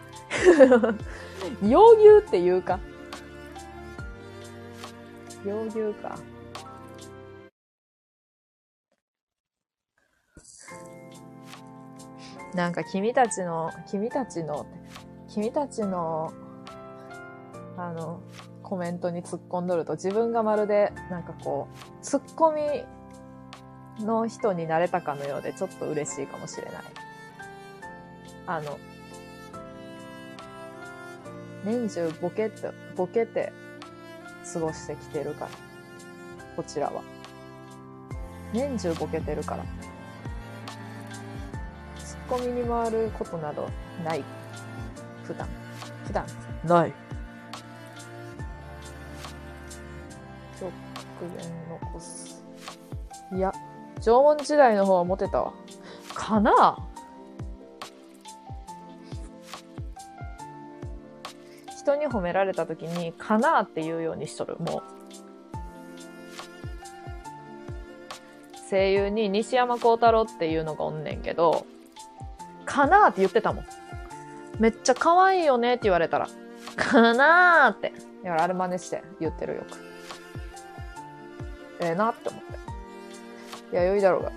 [1.62, 2.81] 洋牛って言うか
[5.44, 6.18] 洋牛か。
[12.55, 14.66] なんか君たちの、君たちの、
[15.28, 16.32] 君たちの、
[17.76, 18.20] あの、
[18.65, 22.84] コメントに突っ込んどると自分がまるで、なんかこう、突っ込
[24.00, 26.99] みの人になれたかのようでちょっと嬉しいかもしれない。
[28.50, 28.80] あの、
[31.64, 33.52] 年中ボケて、ボケて
[34.52, 35.50] 過ごしてきてるから。
[36.56, 37.04] こちらは。
[38.52, 39.64] 年中ボケてるから。
[41.96, 43.68] ツッコミに回ることなど
[44.04, 44.24] ない。
[45.22, 45.48] 普段。
[46.04, 46.26] 普段。
[46.64, 46.92] ない。
[50.58, 50.72] 極
[51.38, 52.44] 限残す。
[53.32, 53.52] いや、
[54.00, 55.52] 縄文時代の方はモテたわ。
[56.12, 56.89] かな
[61.81, 65.00] 人に褒められた時に、かなって言うようにしとる、もう。
[68.70, 71.67] 声優に西山幸太郎っていうのがおんねんけど、
[72.65, 73.65] かなって言ってたもん。
[74.59, 76.28] めっちゃ可愛いよねって言われたら、
[76.76, 77.92] かなって。
[78.23, 79.78] だからあれ真似して言ってるよく。
[81.81, 82.42] ええなって思っ
[83.70, 83.76] て。
[83.76, 84.33] 弥生だろうが。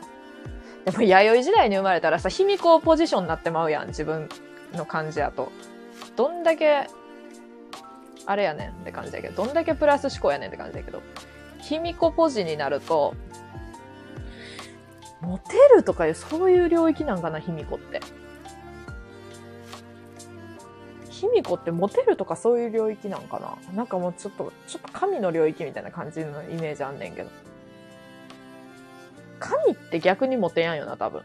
[0.86, 4.30] でも弥生時代に生まれたらさ、卑弥呼ポジションになってまうやん、自分
[4.74, 5.52] の感じやと。
[6.16, 6.88] どんだけ、
[8.26, 11.02] あれやねんって感じだけど、どんだけプラス思考やねんって感じだけど、
[11.60, 13.16] 卑弥呼ポジになると、
[15.22, 18.02] モテるとかいう、そういう領域なんかな、卑弥呼って。
[21.10, 23.58] 卑弥呼ってモテるとかそういう領域なんかな？
[23.76, 27.30] なんかもうちょっと、ちょっと神の領域みたいな感じのイメージあんねんけど。
[29.40, 31.22] 神って逆にモテやんよな、多分。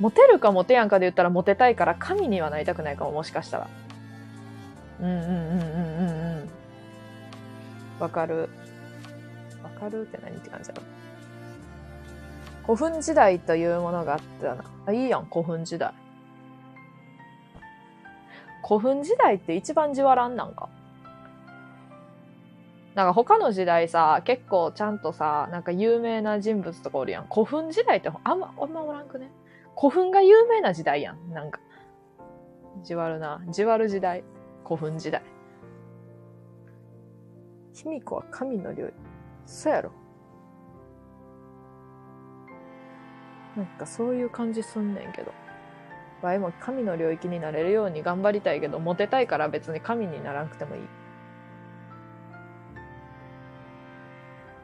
[0.00, 3.68] モテるかモテやんかで言ったらモテたいから神にはなりたくないかも、もしかしたら。
[5.00, 6.50] うんうんうんうんうんうん。
[8.00, 8.48] わかる。
[9.62, 10.82] わかるって何って感じだろ
[12.64, 14.64] 古墳時代というものがあったな。
[14.86, 15.92] あ、いいやん、古墳時代。
[18.66, 20.68] 古墳時代って一番じわらんなんか。
[22.94, 27.26] なんか他の時代さ、結構ちゃんとさ、なんか有名な人物とかおるやん。
[27.26, 29.30] 古墳時代ってあんま、あんまおらんくね？
[29.76, 31.30] 古墳が有名な時代やん。
[31.32, 31.60] なんか。
[32.82, 33.42] じわるな。
[33.48, 34.24] じわる時代。
[34.64, 35.22] 古墳時代。
[37.72, 38.94] 卑弥呼は神の領域。
[39.46, 39.90] そうやろ。
[43.56, 45.32] なんかそういう感じすんねんけど。
[46.22, 50.82] わいも神の領域になれるように頑張りたいけど、モテたいから別に神にならなくてもいい。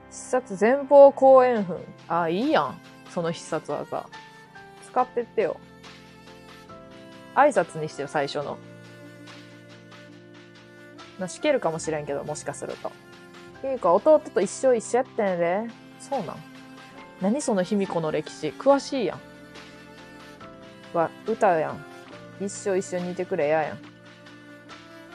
[0.08, 1.78] 必殺前方後円墳。
[2.08, 2.80] あ、いいやん。
[3.10, 4.06] その必殺技。
[4.90, 5.60] 使ってってよ。
[7.34, 8.58] 挨拶にしてよ、最初の。
[11.18, 12.90] な、しけるかもしれんけど、もしかすると。
[13.62, 15.62] ゆうか、弟と一生一緒やってんで。
[16.00, 16.36] そうなん？
[17.20, 18.48] 何その卑弥呼の歴史？
[18.58, 19.16] 詳しいや
[20.94, 20.96] ん。
[20.96, 21.84] わ、歌やん。
[22.40, 23.78] 一生一緒にいてくれややん。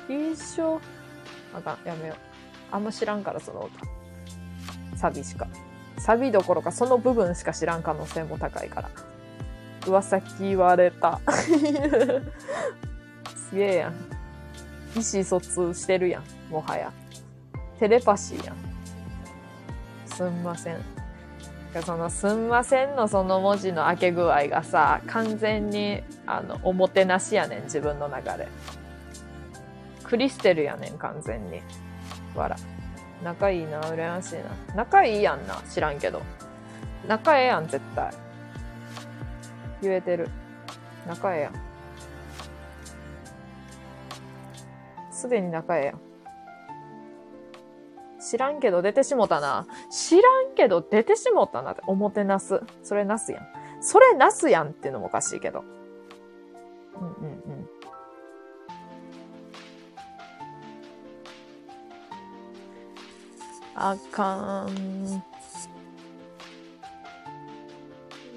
[0.07, 0.79] 一生。
[1.53, 2.17] あかん、やめよう。
[2.71, 3.69] あんま知らんから、その
[4.93, 4.97] 歌。
[4.97, 5.47] サビしか。
[5.97, 8.89] サビどころかその部分しか知らん可能性も高いから。
[9.85, 11.19] 噂聞われた。
[13.35, 13.93] すげえやん。
[14.95, 16.23] 意思疎通してるやん。
[16.49, 16.91] もはや。
[17.79, 18.55] テレパシーやん。
[20.05, 20.77] すんません。
[21.83, 28.47] そのすんませんのその文字の開け具合がさ、完全に、あの、おもてなしやねん、自分の中で。
[30.03, 31.61] クリステルやねん、完全に。
[32.33, 32.55] わら。
[33.23, 34.43] 仲いいな、羨ましいな。
[34.75, 36.21] 仲いいやんな、知らんけど。
[37.07, 38.13] 仲ええやん、絶対。
[39.81, 40.29] 言えてる。
[41.07, 41.51] 仲えや。
[45.11, 45.93] すでに仲えや。
[48.19, 49.67] 知らんけど出てしもたな。
[49.91, 51.83] 知らんけど出てしもたなって。
[51.87, 52.61] おもてなす。
[52.83, 53.47] それなすやん。
[53.81, 55.63] それなすやんっていうのもおかしいけど。
[56.99, 57.69] うんうんうん。
[63.75, 65.23] あかん。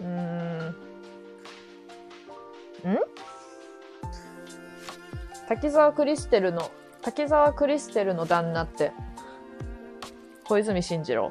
[0.00, 0.87] うーん。
[2.86, 2.98] ん？
[5.48, 6.70] 滝沢クリステルの、
[7.02, 8.92] 滝沢クリステルの旦那って、
[10.44, 11.30] 小泉進次郎。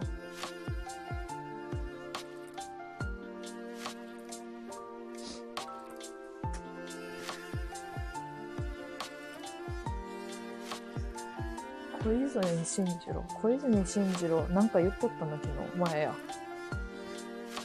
[12.03, 13.24] 小泉進次郎？
[13.42, 14.48] 小泉進次郎？
[14.50, 15.77] なんか言っとったな、昨日。
[15.92, 16.14] 前や。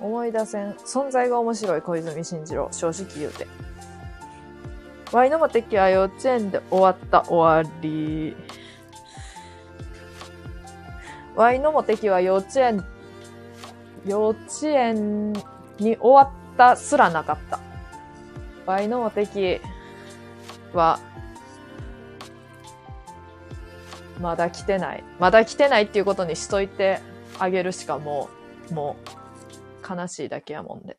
[0.01, 0.73] 思い出せん。
[0.73, 2.69] 存在が面白い小泉進次郎。
[2.73, 3.47] 正直言うて。
[5.13, 8.35] ワイのも敵は幼稚園で終わった終わり。
[11.35, 12.85] ワイのも敵は幼稚園、
[14.07, 15.33] 幼稚園
[15.79, 17.61] に終わったすらなかった。
[18.65, 19.61] ワイのも敵
[20.73, 20.99] は
[24.21, 25.05] まだ来てない。
[25.19, 27.01] まだ来てないっていうことにしといて
[27.39, 28.29] あげるしかも
[28.71, 29.22] う、もう、
[29.89, 30.97] 悲しいだけやもんで。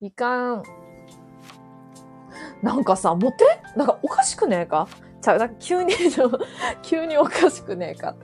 [0.00, 0.62] いかん。
[2.62, 3.44] なんかさ、モテ？
[3.76, 4.88] なんかおかしくねえか？
[5.22, 5.94] ちゃう、なんか急に、
[6.82, 8.14] 急におかしくねえか。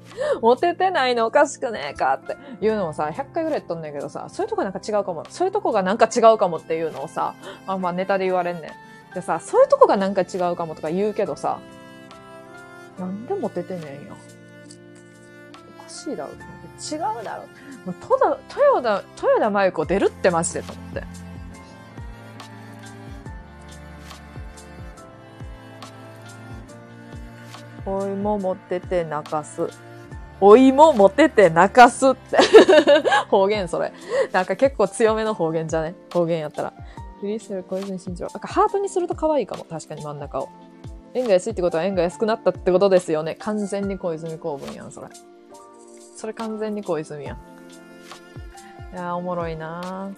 [0.41, 1.27] モテてないの？
[1.27, 2.15] おかしくねえか？
[2.15, 5.25] っていうのをさ、100回ぐらい言っとんねんけどさ、そういうとこなんか違うかも。
[5.29, 7.35] そういうとこがなんか違うかもっていうのをさ、
[7.67, 8.73] あんまネタで言われんね
[9.13, 9.15] ん。
[9.15, 11.59] でさ、そういうとこがなんか違うかもとか言うけどさ、
[12.99, 14.15] なんでモテてねえんや。
[15.79, 16.31] おかしいだろ。
[16.33, 17.45] 違うだろ。
[17.87, 21.03] もうトダ、豊田、豊田真由子出るってマジでと思って。
[27.87, 29.69] お芋持ってて泣かす。
[30.41, 32.37] お芋持ってて泣かすって
[33.31, 33.93] 方言それ。
[34.33, 35.95] なんか結構強めの方言じゃね？
[36.13, 36.73] 方言やったら。
[37.21, 38.29] フリースル小泉進次郎。
[38.35, 39.65] なんかハートにすると可愛いかも。
[39.65, 40.49] 確かに真ん中を。
[41.15, 43.37] 円が安いってことは円が安くなったってことですよね。
[43.37, 45.07] 完全に小泉公文やん、それ。
[46.17, 47.39] それ完全に小泉やん。
[48.93, 50.13] いや、おもろいな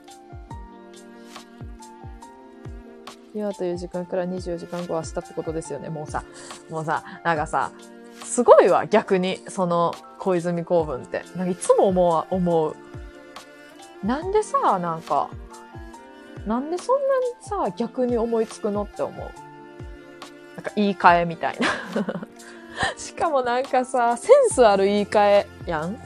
[3.34, 5.88] 今という時間から24時間後は明日ってことですよね。
[5.88, 6.24] もうさ、
[6.70, 7.70] もうさ、なんかさ、
[8.24, 11.22] すごいわ、逆に、その、小泉公文って。
[11.36, 12.76] なんかいつも思う、思う。
[14.05, 15.30] なんでさ、なんか、
[16.47, 19.30] なんでそんなにさ、逆に思いつくのって思う。
[20.56, 21.68] なんか言い換えみたいな
[22.98, 25.97] しかもなんかさ、センスある言い換えやん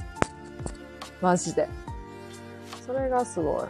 [1.23, 1.69] マジで。
[2.85, 3.63] それがすごい。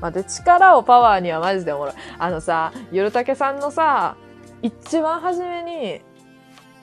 [0.00, 1.94] まあ、で、力をパワーにはマジでおもろい。
[2.18, 4.16] あのさ、ゆるたけさんのさ、
[4.62, 6.00] 一番初めに、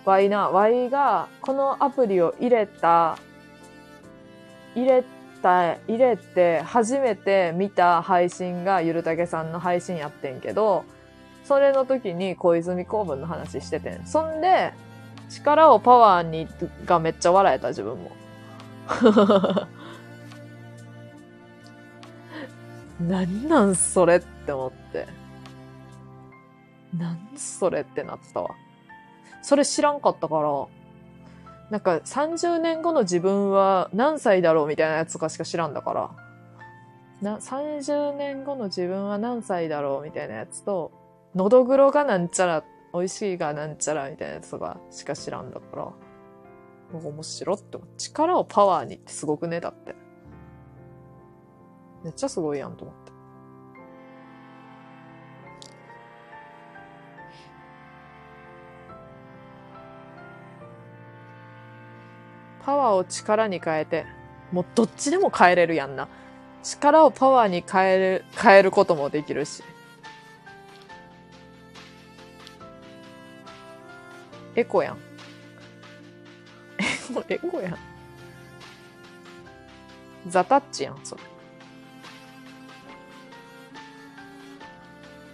[0.03, 3.17] ワイな、ワイが、このアプリを入れた
[4.75, 5.03] 入れ
[5.41, 10.83] た、入れて、初めて見た配信がゆるたけさんの配信やってんけど、
[11.45, 14.05] それの時に小泉公文の話しててん。
[14.05, 14.73] そんで、
[15.29, 16.47] 力をパワーに
[16.85, 18.11] がめっちゃ笑えた自分も。
[22.99, 25.07] 何なんそれって思って。
[26.97, 28.55] なんそれってなってたわ。
[29.41, 30.67] それ知らんかったから、
[31.69, 36.09] なんか30年後の自分は何歳だろうみたいなやつとかしか知らんだから。
[37.21, 40.91] な、30年後の自分は何歳だろうみたいなやつと、
[41.33, 45.91] のどぐろがなんちゃら、美味しいがなんちゃらみたいなやつとかしか知らんだから、
[46.99, 47.89] 面白って思う。
[47.97, 49.95] 力をパワーにってすごくねだって。
[52.03, 53.11] めっちゃすごいやんと思って。
[62.63, 64.05] パワーを力に変えて、
[64.51, 66.07] もうどっちでも変えれるやんな。
[66.63, 69.63] 力をパワーに変える、変えることもできるし。
[74.55, 75.04] エコやん。
[77.09, 77.77] エコ、エコやん。
[80.27, 81.21] ザタッチやん、それ。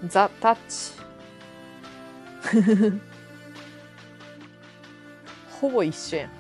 [0.08, 1.00] ザ・タッチ。
[5.62, 6.32] ほぼ一緒やん。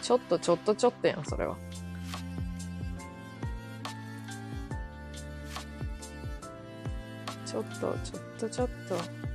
[0.00, 1.56] ちょっとちょっとちょっとやん、それは。
[7.44, 9.33] ちょっと、ちょっとちょっと。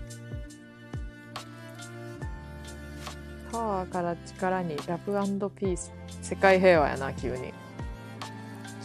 [3.52, 5.12] パワーから力にラブ
[5.50, 5.92] ピース。
[6.22, 7.54] 世界平和やな、急に。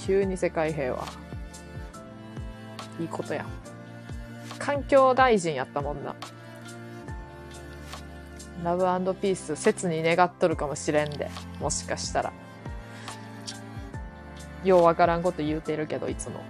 [0.01, 1.05] 急に世界平和。
[2.99, 3.44] いいことや。
[4.59, 6.15] 環境大臣やったもんな。
[8.62, 11.28] ラブピース、切に願っとるかもしれんで。
[11.60, 12.33] もしかしたら。
[14.65, 16.41] ようわからんこと言うてるけど、いつも。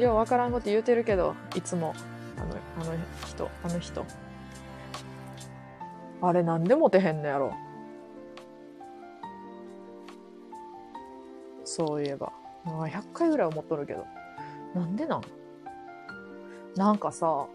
[0.00, 1.94] ようわからんこと言うてるけど、いつも。
[2.36, 4.06] あの、あの人、あの人。
[6.22, 7.52] あれなんでモテへんのやろ。
[11.64, 12.32] そういえば。
[12.64, 14.06] 100回ぐらい思っとるけど。
[14.74, 15.22] なんでなん？
[16.76, 17.46] なんかさ、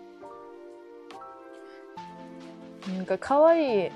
[2.94, 3.92] なんか可愛い、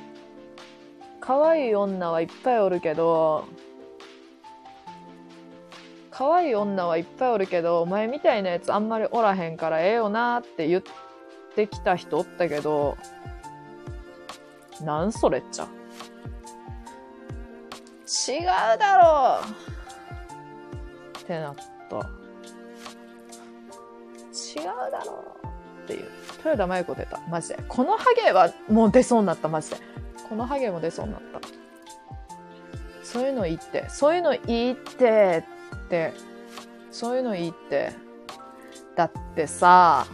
[1.20, 3.46] 可愛い女はいっぱいおるけど、
[6.10, 10.84] 可愛い女はいっぱいおるけどお、前みたいなやつあんまりおらへんからええよなって言っ
[11.56, 12.98] てきた人おったけど、
[14.84, 15.68] なんそれっちゃ。
[18.30, 18.46] 違う
[18.78, 19.40] だろ
[21.16, 21.62] うってなった。
[24.62, 25.48] 違うだろう
[25.84, 26.10] っていう。
[26.38, 27.20] 豊田真由子出た。
[27.30, 27.60] マジで。
[27.68, 29.78] このハゲはもう出そうになった、マジで。
[30.28, 31.40] このハゲも出そうになった。
[33.04, 33.88] そういうのいいって。
[33.90, 35.46] そういうのいいって、
[35.76, 36.14] って。
[36.92, 37.94] そういうのいいって。
[38.96, 40.06] だってさ、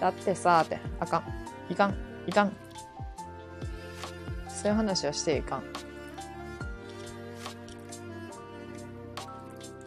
[0.00, 0.78] だってさ、って。
[1.00, 1.37] あかん。
[1.70, 1.94] いかん。
[2.26, 2.52] いかん。
[4.48, 5.62] そういう話はしていかん。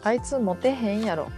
[0.02, 1.30] あいつモテへんやろ。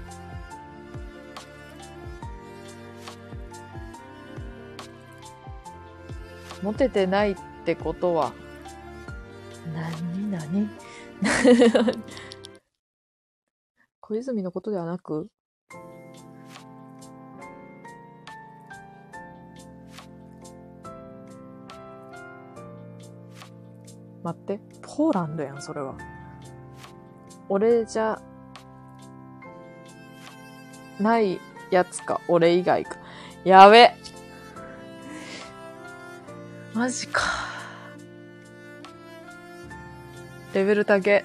[6.63, 8.33] モテてないってことは、
[9.75, 10.67] なになに
[14.01, 15.29] 小泉のことではなく
[24.25, 25.94] 待って、ポーランドやん、それは。
[27.51, 28.20] 俺じゃ、
[30.99, 31.39] ない
[31.70, 32.97] やつか、俺以外か。
[33.44, 33.94] やべ。
[36.73, 37.23] マジか。
[40.55, 41.23] レベル高え。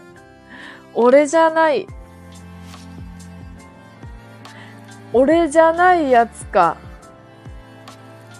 [0.94, 1.88] 俺じゃない。
[5.14, 6.76] 俺じゃないやつか。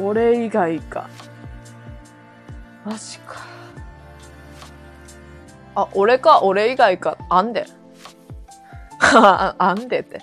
[0.02, 1.10] 俺以外か。
[2.84, 3.49] マジか。
[5.82, 7.18] あ、俺か、俺以外か。
[7.30, 7.66] あんで。
[9.00, 10.20] あんでって。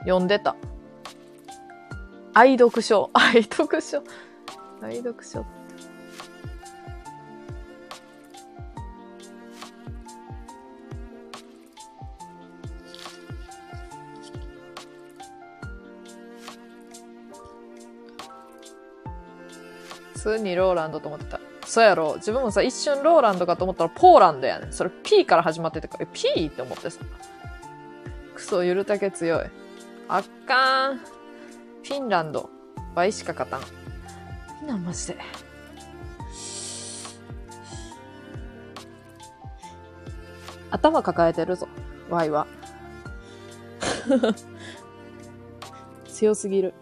[0.00, 0.54] 読んでた。
[2.34, 3.10] 愛読書。
[3.14, 4.02] 愛読書。
[4.82, 5.40] 愛読書。
[5.40, 5.61] って
[20.22, 21.40] 普通にローランドと思ってた。
[21.66, 22.14] そうやろ。
[22.14, 24.72] 自分もさ、一瞬ローランドかと思ったらポーランドやねん。
[24.72, 26.46] それ P から始まっててから、え P?
[26.46, 27.00] って思ってさ。
[28.32, 29.46] クソ、ゆるたけ強い。
[30.06, 30.98] あっかーん。
[30.98, 32.48] フィンランド。
[32.94, 33.62] 倍しか勝たん。
[34.60, 35.16] みんなマジで。
[40.70, 41.66] 頭抱えてるぞ、
[42.08, 42.46] ワイは。
[46.06, 46.74] 強すぎる。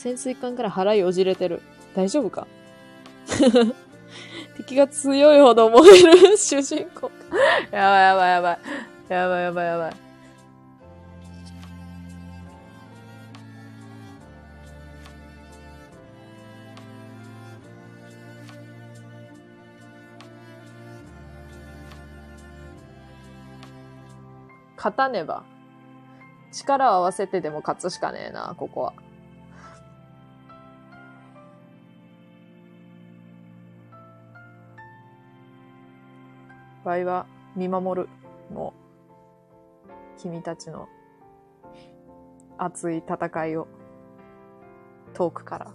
[0.00, 1.60] 潜水艦から腹よじれてる。
[1.94, 2.46] 大丈夫か？
[4.56, 7.10] 敵が強いほど燃える主人公。
[7.70, 8.58] やばいやばいやばい。
[9.10, 9.92] やばいやばいやばい。
[24.78, 25.44] 勝たねば。
[26.52, 28.94] 力を合わせてでも勝つしかねえな、ここは。
[36.84, 37.26] 場合は
[37.56, 38.08] 見守る。
[38.50, 38.74] も、
[40.16, 40.88] 君たちの
[42.58, 43.68] 熱い戦いを
[45.14, 45.72] 遠くから。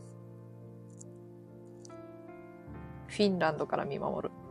[3.08, 4.45] フィンランドから見守る。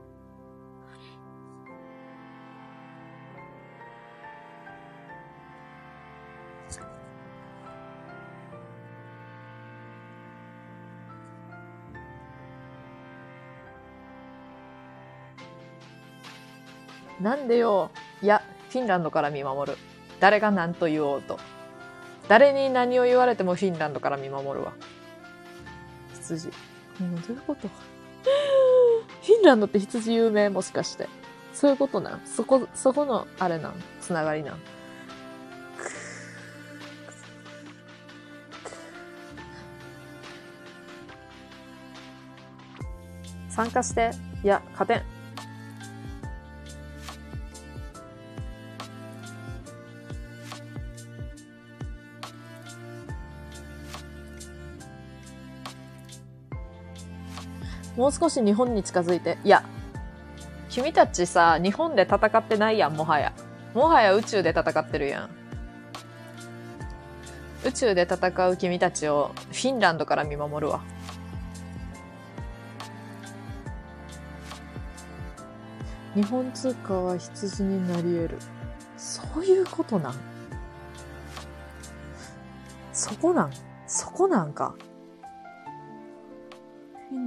[17.24, 17.90] なんでよ。
[18.20, 19.78] いや、フィンランドから見守る。
[20.20, 21.38] 誰が何と言おうと。
[22.28, 24.74] 誰に何を言われてもフィンランドから見守るわ。
[26.20, 26.48] 羊。
[26.48, 26.52] う、
[27.00, 27.68] どういうこと？
[29.26, 30.50] フィンランドって羊有名？
[30.50, 31.08] もしかして。
[31.54, 33.74] そういうことなそこ、そこの、あれなん？
[34.02, 34.58] つながりなん？
[43.48, 44.10] 参加して。
[44.42, 45.13] いや、勝てん。
[58.04, 59.38] もう少し日本に近づいて。
[59.44, 59.64] いや、
[60.68, 63.32] 君たちさ、日本で戦ってないやん、もはや。
[63.72, 65.30] もはや宇宙で戦ってるやん。
[67.66, 70.82] 宇宙で戦う君たちをフィンランドから見守るわ。
[76.14, 78.38] 日本通貨は羊になり得る。
[78.98, 80.14] そういうことなん？
[82.92, 83.52] そこなん？
[83.86, 84.74] そこなんか？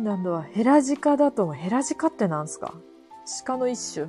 [0.08, 1.56] フィンドはヘラジカだと思う。
[1.56, 2.74] ヘラジカってなんすか？
[3.45, 4.08] 鹿の一種。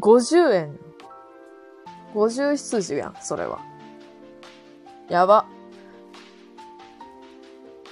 [0.00, 0.76] 50円。
[2.12, 3.60] 50羊やん、それは。
[5.08, 5.46] やば。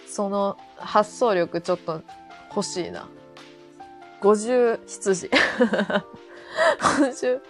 [0.08, 2.02] その発想力ちょっと
[2.50, 3.08] 欲しいな。
[4.23, 5.31] 50羊。
[6.81, 7.41] 50、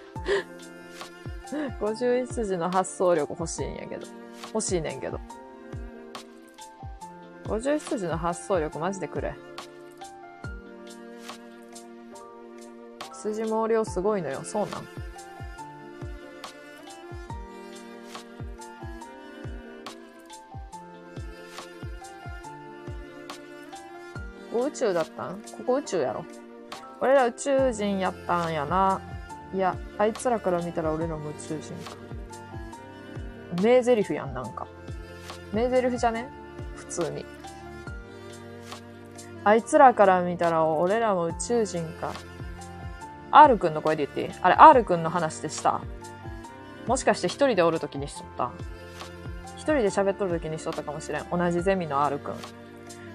[1.81, 4.07] 50羊の発想力欲しいんやけど。
[4.49, 5.18] 欲しいねんけど。
[7.44, 9.34] 50羊の発想力マジでくれ。
[13.12, 14.42] 羊毛量すごいのよ。
[14.42, 14.82] そうなん
[24.50, 25.40] ここ宇宙だったん？
[25.40, 26.24] ここ宇宙やろ。
[27.00, 29.00] 俺ら宇宙人やったんやな。
[29.54, 31.96] いや、あいつらから見たら俺らも宇宙人か。
[33.62, 34.66] 名台詞やん、なんか。
[35.52, 36.28] 名台詞じゃね？
[36.92, 37.24] 通に。
[39.44, 42.12] あいつらから見たら俺らも宇宙人か。
[43.30, 44.30] R くんの声で言っていい？
[44.42, 45.80] あれ、R くんの話でした。
[46.86, 48.50] もしかして一人でおるときにしとった？
[49.56, 51.26] 一人で喋っとるときにしとったかもしれん。
[51.30, 52.34] 同じゼミの R くん。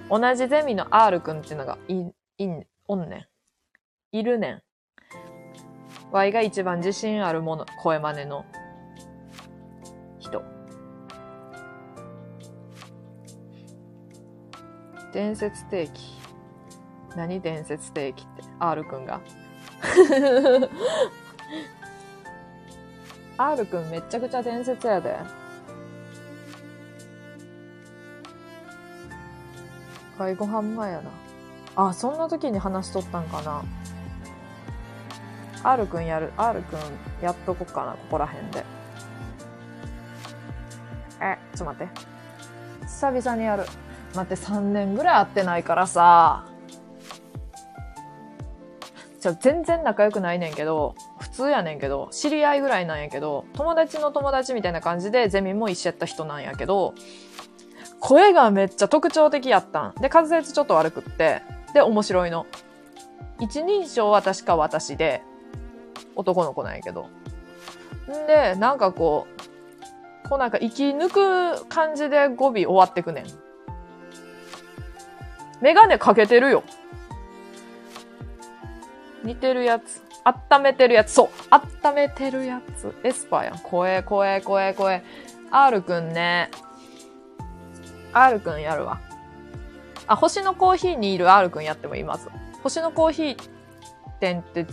[0.09, 3.30] 同じゼミの R くんっていうのがい、いん、おんね
[4.14, 4.17] ん。
[4.17, 4.61] いるねん。
[6.11, 8.45] Y が一番自信あるもの、声真似の
[15.18, 16.16] 伝説定期。
[17.16, 19.20] 何伝説定期って ?R くんが。
[23.40, 25.18] R くんめっちゃくちゃ伝説やで。
[30.20, 31.10] 介護半前やな。
[31.88, 33.64] あ、そんな時に話しとったんかな。
[35.64, 36.32] R くんやる。
[36.38, 36.80] R くん
[37.24, 38.64] やっとこっかな、ここら辺で。
[41.22, 41.94] え、ちょっと待って。
[42.82, 43.64] 久々にやる。
[44.16, 46.45] 待って、3年ぐらい会ってないからさ。
[49.19, 56.94] じゃ全然仲良くないねんけど、普通やねんけど、知り合いぐらいなんやけど、友達の友達みたいな感じでゼミも一緒やった人なんやけど、
[58.00, 59.95] 声がめっちゃ特徴的やったん。
[59.95, 61.42] で、滑舌ちょっと悪くって、
[61.74, 62.45] で、面白いの。
[63.40, 65.22] 一人称は確か私で、
[66.16, 67.10] 男の子なんやけど。
[68.08, 69.27] んで、なんかこ
[70.26, 71.10] う、こうなんか息抜
[71.58, 73.26] く感じで語尾終わってくねん。
[75.61, 76.64] メガネかけてるよ。
[79.24, 80.02] 似てるやつ。
[80.24, 81.11] 温めてるやつ。
[81.11, 81.30] そう。
[81.86, 82.94] 温めてるやつ。
[83.03, 83.60] エスパーやん。
[83.60, 85.03] 声、声、声、声。
[85.52, 86.52] R くんね。
[88.14, 89.00] R くんやるわ。
[90.08, 92.30] あ、星のコーヒーにいる R くんやってもいます。
[92.64, 93.38] 星のコーヒー
[94.19, 94.66] 店って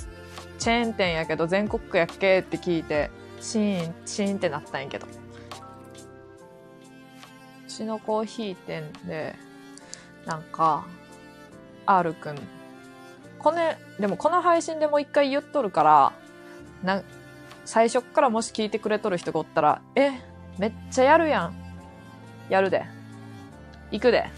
[0.58, 5.06] チェーン店やけど全国区やっけって聞いて、シーン、シーンってなったんやけど。
[7.64, 9.34] 星のコーヒー店で、
[10.26, 10.84] なんか、
[11.86, 12.38] R くん。
[13.38, 16.12] これ、でもこの配信でもう一回言っとるから、
[16.82, 17.04] なん、
[17.64, 20.10] 最初っからもし聞いてくれとる人がおったら、え、
[20.58, 21.54] めっちゃやるやん。
[22.48, 22.84] やるで。
[23.90, 24.28] 行くで。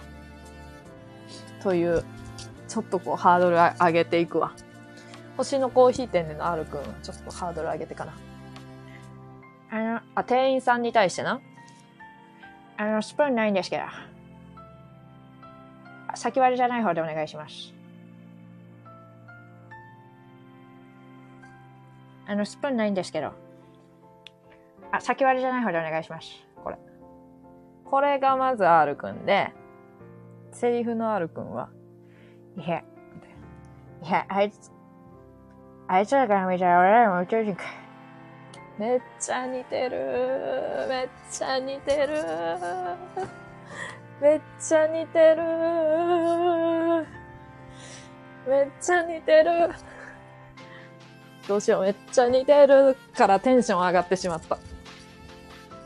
[1.63, 2.05] という、
[2.69, 4.53] ちょっとこうハードル上げていくわ。
[5.37, 8.15] 星のコーヒー店での R くん、ちょっとハードル上げてかな。
[9.71, 11.41] あの、あ、店員さんに対してな。
[12.77, 13.85] あの、スプーンないんですけど。
[16.17, 17.75] あ先割りじゃない方でお願いします。
[22.27, 23.33] あの、スプーンないんですけど。
[24.91, 26.29] あ、先割りじゃない方でお願いします。
[26.65, 26.79] これ。
[27.85, 29.53] これがまず R くんで、
[30.53, 31.69] セリフの R くんは、
[32.57, 32.83] いや、
[34.03, 34.73] いや、あいつ、
[35.87, 37.63] あいつらから見たら俺らも宇宙人か。
[38.79, 40.87] めっちゃ似てる。
[40.89, 43.46] めっちゃ似てる。
[44.21, 45.43] めっちゃ似てる。
[48.49, 49.71] めっちゃ似てる。
[51.47, 54.59] どうしよう、めっちゃ似てるからテンション上がってしまった。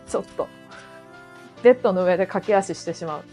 [0.09, 0.49] ちょっと。
[1.63, 3.25] ベッドの上で駆け足してしまう。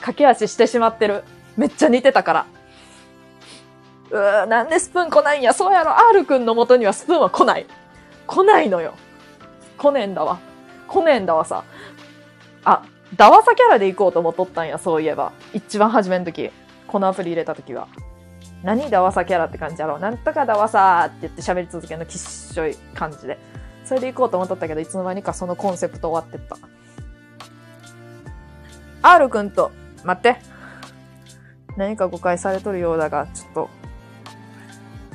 [0.00, 1.24] 駆け足してしまってる。
[1.56, 2.46] めっちゃ似てたから。
[4.10, 5.52] うー、なんでスプーン来ないんや。
[5.52, 5.98] そうやろ。
[6.10, 7.66] R くんの元にはスプーンは来ない。
[8.26, 8.94] 来ないのよ。
[9.76, 10.38] 来ねえんだわ。
[10.88, 11.64] 来ねえんだわさ。
[12.64, 12.82] あ、
[13.16, 15.32] ダワサキャラで行こうと思っとったんや、そういえば。
[15.52, 16.50] 一番初めの時。
[16.86, 17.88] このアプリ入れた時は。
[18.62, 23.38] 何ダワサキャラって感じやろうなんとかダワサーって言って喋り続けるのきっしょい感じで。
[23.84, 26.56] それで行こうと思っとったけど、いつの間にかそのコンセプト終わってった。
[29.02, 29.70] R くんと、
[30.02, 30.38] 待って。
[31.76, 33.70] 何か誤解されとるようだが、ちょっと。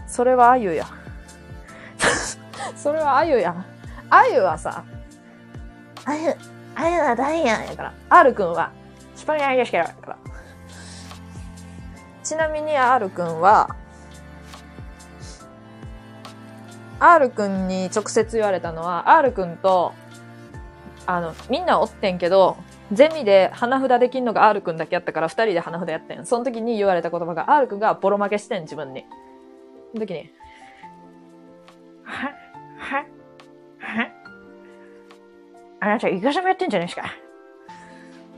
[0.05, 0.85] それはあゆや。
[2.77, 3.65] それはあゆや。
[4.11, 4.83] あゆはさ、
[6.05, 6.35] あゆ、
[6.75, 8.72] あゆはダイヤンやから、R くんは、
[9.15, 9.83] スプーンないですけど。
[9.85, 10.17] だから。
[12.23, 13.75] ちなみに R くんは、
[16.99, 19.93] R くんに直接言われたのは、R くんと、
[21.06, 22.57] あの、みんなおってんけど、
[22.91, 26.25] ゼミで花札できんのが R くんだけやったから二人で花札やってん。
[26.25, 29.06] その時に言われた言葉が R くんがボロ負けしてん、自分に。
[29.93, 30.31] その時に、
[32.03, 32.27] は、
[32.77, 33.18] は、は。
[35.82, 37.03] あなた、イカサマやってんじゃないですか？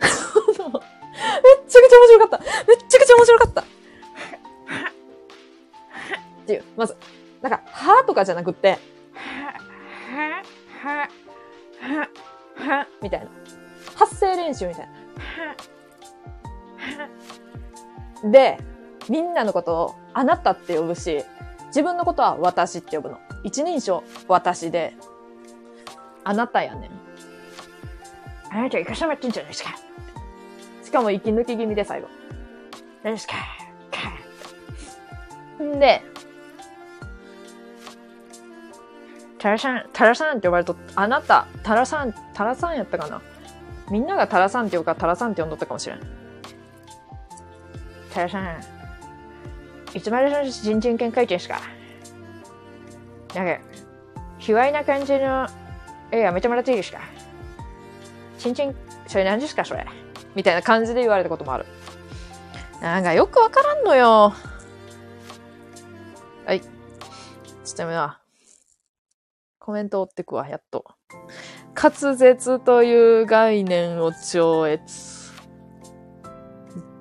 [0.02, 0.11] めっ
[1.68, 2.45] ちゃくちゃ面白かった。
[2.68, 3.61] めっちゃくちゃ面白かった。
[3.61, 3.66] っ
[6.45, 6.95] ていう、まず、
[7.42, 8.78] なんか、はとかじゃなくって、
[9.14, 9.53] は、
[10.14, 10.44] は、
[10.84, 11.10] は、
[11.82, 12.08] は、
[12.80, 13.28] は、みたいな。
[13.95, 14.90] 発声練習みたい
[18.24, 18.32] な。
[18.32, 18.60] で、
[19.10, 21.24] みんなのことをあなたって呼ぶし、
[21.68, 23.20] 自分のことは私って呼ぶの。
[23.44, 24.94] 一人称私で、
[26.24, 26.92] あなたやねん。
[28.52, 29.72] あなた、イカサマってんじゃないですか。
[30.84, 32.08] しかも息抜き気味で最後。
[33.04, 33.34] 何ですか。
[35.64, 36.02] んで、
[39.40, 43.22] タラさん、タラさんって呼ばれと、あなた、タラさん、タラさんやったかな
[43.90, 46.00] みんながタラさんって呼ぶからタラさんって呼んどったかもしれん。
[48.14, 48.62] タラさん、
[49.94, 51.62] いつまでその人人権書いてんすか
[53.34, 53.60] なんか、
[54.40, 55.48] 卑猥な感じの
[56.12, 57.00] 絵やめてもらっていいですか
[58.42, 59.86] ちんちん、それ何ですかそれ。
[60.34, 61.66] みたいな感じで言われたこともある。
[62.82, 64.34] なんかよくわからんのよ。
[66.48, 66.60] はい。
[66.60, 68.20] ちょっとやめな。
[69.60, 70.86] コメント追ってくわ、やっと。
[71.76, 74.82] 滑舌という概念を超越。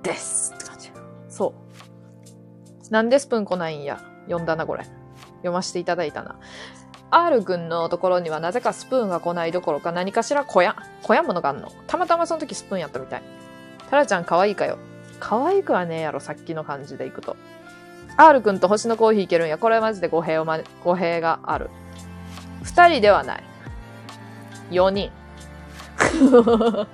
[0.03, 0.53] です。
[0.55, 0.91] って感じ。
[1.31, 1.55] そ
[2.89, 2.93] う。
[2.93, 3.99] なんでスプーン来ないんや。
[4.27, 4.85] 読んだな、これ。
[5.37, 6.39] 読ませていただいたな。
[7.11, 11.73] R 君のところにはなぜかスプーンが来ないどころか何かしら小屋、小屋ものがあんの。
[11.87, 13.23] たまたまその時スプーンやったみたい。
[13.91, 14.79] タラちゃん可愛いかよ。
[15.19, 17.37] 可愛くはねえやろ、さっきの感じでいくと。
[18.17, 19.59] R 君と星のコーヒーいけるんや。
[19.59, 21.71] これはマジで語弊をま、語弊がある。
[22.63, 23.43] 二人ではない。
[24.71, 25.11] 四人。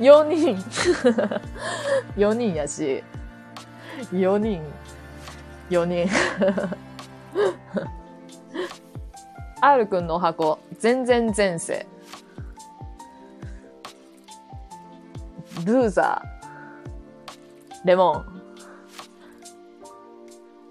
[0.00, 0.62] 四人。
[2.16, 3.02] 四人やし。
[4.12, 4.62] 四人。
[5.70, 6.08] 四人。
[9.64, 11.86] R くんのお箱、全然前世。
[15.64, 17.86] ルーザー。
[17.86, 18.42] レモン。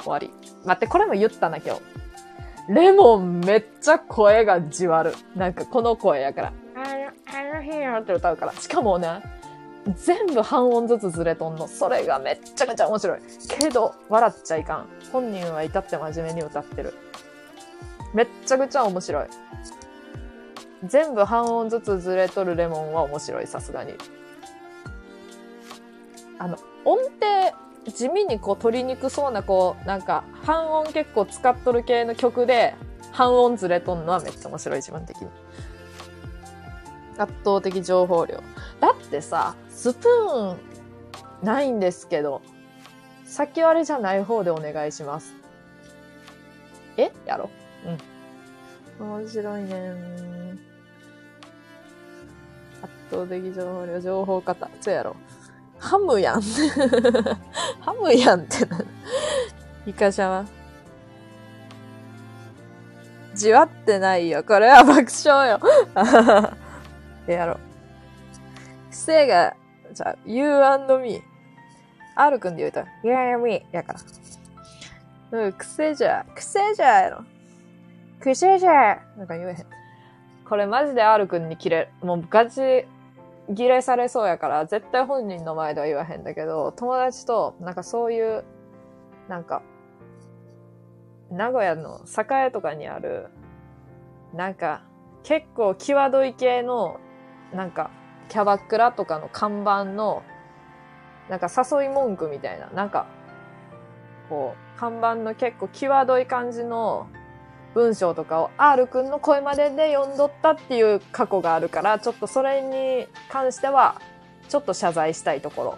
[0.04, 0.30] 終わり。
[0.66, 1.82] 待って、これも言ったな、今日。
[2.68, 5.14] レモンめっちゃ声がじわる。
[5.38, 6.54] なんかこの声やから。
[6.76, 6.86] あの、
[7.54, 8.52] あの日よって歌うから。
[8.52, 9.22] しかもね、
[9.96, 11.66] 全部半音ずつずれとんの。
[11.70, 13.20] それがめっちゃくちゃ面白い。
[13.48, 14.88] けど、笑っちゃいかん。
[15.14, 16.94] 本人は至って真面目に歌ってる。
[18.14, 19.28] めっちゃくちゃ面白い。
[20.86, 23.94] 全部半音ずつずれとるレモンは面白い、さすがに。
[26.40, 27.12] あの、音程、
[27.92, 32.76] 地味にこう取りにくそうなこう、なんか半音結構使っとる系の曲で
[33.12, 35.28] 半音ずれとんのはめっちゃ面白い、自分的に。
[37.18, 38.42] 圧倒的情報量。
[38.80, 40.58] だってさ、スプーン
[41.44, 42.42] ないんですけど、
[43.26, 45.36] 先割れじゃない方でお願いします。
[46.98, 47.12] え？
[47.26, 47.50] やろ
[49.00, 49.06] うん。
[49.20, 49.94] 面白いね。
[52.82, 54.70] 圧倒的情報量、情報型。
[54.80, 55.16] そうやろ。
[55.80, 56.42] ハムやん。
[57.82, 58.80] ハムやんってな。
[59.86, 60.46] イカシャは。
[63.34, 64.44] じわってないよ。
[64.44, 65.60] これは爆笑よ。
[67.26, 67.60] で やろう。
[68.92, 69.56] 癖が、
[69.94, 71.24] じゃあ、you and me。
[72.16, 73.94] R くんで言うと、you and me やか
[75.32, 75.40] ら。
[75.40, 77.24] うん、癖じゃ、癖じゃやろ。
[78.22, 79.66] 癖じゃなんか言えへん。
[80.48, 82.06] これマジで R くんに切れる。
[82.06, 82.86] もうガチ、
[83.50, 88.44] 儀礼されそうやから、絶対本人の前では言わへんだけど、友達と、なんかそういう、
[89.28, 89.62] なんか、
[91.32, 93.30] 名古屋の栄とかにある、
[94.34, 94.84] なんか、
[95.24, 97.00] 結構際どい系の、
[97.54, 97.92] なんか、
[98.30, 100.24] キャバクラとかの看板の、
[101.30, 103.08] なんか誘い文句みたいな、なんか、
[104.30, 107.08] こう、看板の結構際どい感じの
[107.74, 114.02] 文章とかを R くんの声までで読んどったっていう過去があるから、ちょっとそれに関しては、
[114.50, 115.78] ちょっと謝罪したいところ。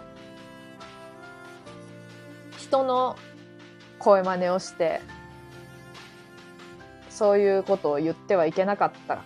[2.58, 3.16] 人の
[3.98, 5.00] 声真似をして、
[7.10, 9.18] そういうことを言ってはいけなかった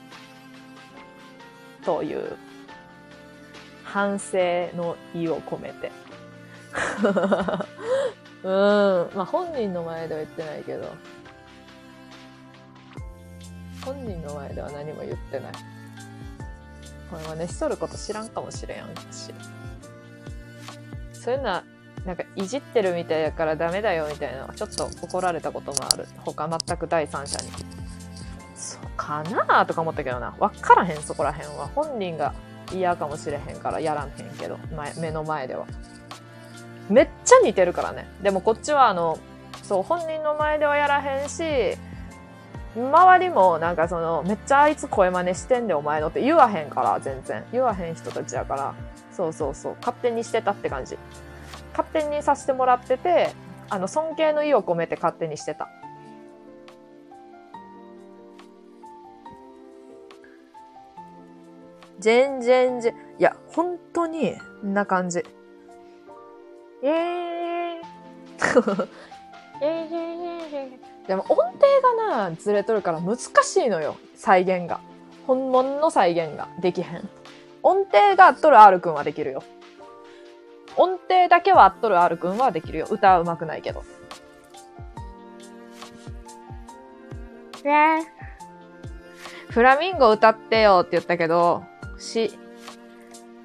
[1.84, 2.36] という
[3.82, 4.36] 反省
[4.76, 5.90] の意を込めて。
[8.44, 9.10] うん。
[9.14, 10.92] まあ本人の前では言ってないけど、
[13.88, 15.52] 本人の前では何も言ってない。
[17.10, 18.78] これはね、しとること知らんかもしれん
[19.10, 19.32] し。
[21.14, 21.64] そういうのは、
[22.04, 26.06] なんかいじってるみたいやからダメだよみたいなのはちょっと怒られたこともある。
[26.18, 27.50] 他全く第三者に。
[28.54, 30.34] そうかなとか思ったけどな。
[30.38, 31.70] わからへん、そこらへんは。
[31.74, 32.34] 本人が
[32.70, 34.58] 嫌かもしれへんからやらんへんけど、
[35.00, 35.64] 目の前では。
[36.90, 38.06] めっちゃ似てるからね。
[38.22, 39.18] でもこっちはあの、
[39.62, 41.78] そう、本人の前ではやらへんし、
[42.78, 47.44] 周りもなんかその、めっちゃあいつ声真似してんでお前のって言わへんから、全然。
[47.52, 48.74] 言わへん人たちやから。
[49.12, 49.76] そうそうそう。
[49.80, 50.96] 勝手にしてたって感じ。
[51.76, 53.30] 勝手にさせてもらってて、
[53.68, 55.68] あの、尊敬の意を込めて勝手にしてた。
[61.98, 64.34] 全然ぜ、いや、本当に、
[64.64, 65.24] んな感じ。
[66.82, 66.88] えー。
[69.60, 69.88] え
[70.84, 71.58] ーでも音程
[71.96, 73.96] がな、ずれとるから難しいのよ。
[74.14, 74.80] 再現が。
[75.26, 77.08] 本物の再現ができへん。
[77.62, 79.42] 音程が合っとる R くんはできるよ。
[80.76, 82.86] 音程だけは合っとる R くんはできるよ。
[82.90, 83.82] 歌は上手くないけど。
[89.50, 91.64] フラミンゴ歌ってよって言ったけど、
[91.98, 92.30] し、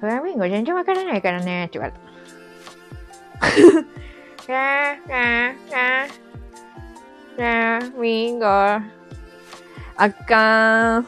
[0.00, 1.98] フラミンゴ全然わからないからねって言われた。
[7.34, 8.46] フラミンゴ。
[8.46, 8.82] あ
[10.26, 11.06] かん。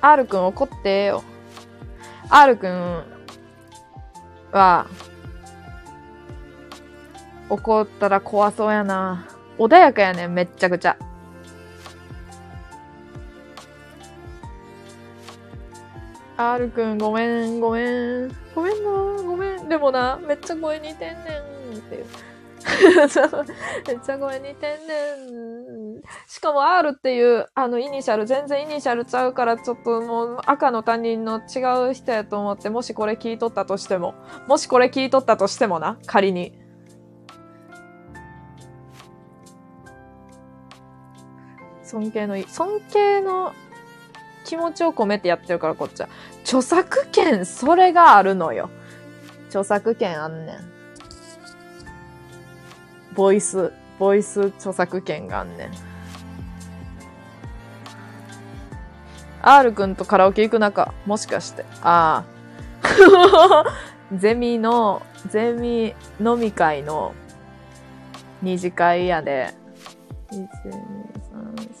[0.00, 1.24] R くん怒ってよ。
[2.30, 3.04] R くん
[4.52, 4.86] は、
[7.48, 9.26] 怒ったら怖そうやな。
[9.58, 10.96] 穏やかやねん、めっちゃくちゃ。
[16.36, 17.82] R くん、ごめん、ごめ
[18.26, 18.39] ん。
[18.54, 18.90] ごめんな、
[19.22, 19.68] ごめん。
[19.68, 21.14] でもな、めっちゃ声似てんね
[21.74, 22.06] んっていう。
[23.86, 26.02] めっちゃ声似てんねん。
[26.26, 34.14] しかも R っていう、あの、イニシャル、全然イニシャルちゃうから、ちょっともう赤の他人の違う人やと思って、もしこれ聞いとったとしても、
[34.46, 36.52] もしこれ聞いとったとしてもな、仮に。
[41.82, 43.52] 尊敬のい、尊敬の
[44.44, 46.08] 気持ちを込めてやってるから、こっちは。
[46.42, 48.70] 著作権、それがあるのよ。
[49.48, 50.56] 著作権あんねん。
[53.14, 55.70] ボイス、ボイス著作権があんねん。
[59.42, 61.64] R くんとカラオケ行く中、もしかして。
[61.82, 62.24] あ
[62.82, 63.64] あ。
[64.16, 67.14] ゼミの、ゼミ飲み会の
[68.42, 69.54] 二次会やで、
[70.32, 70.48] 1、2、
[71.28, 71.80] 3、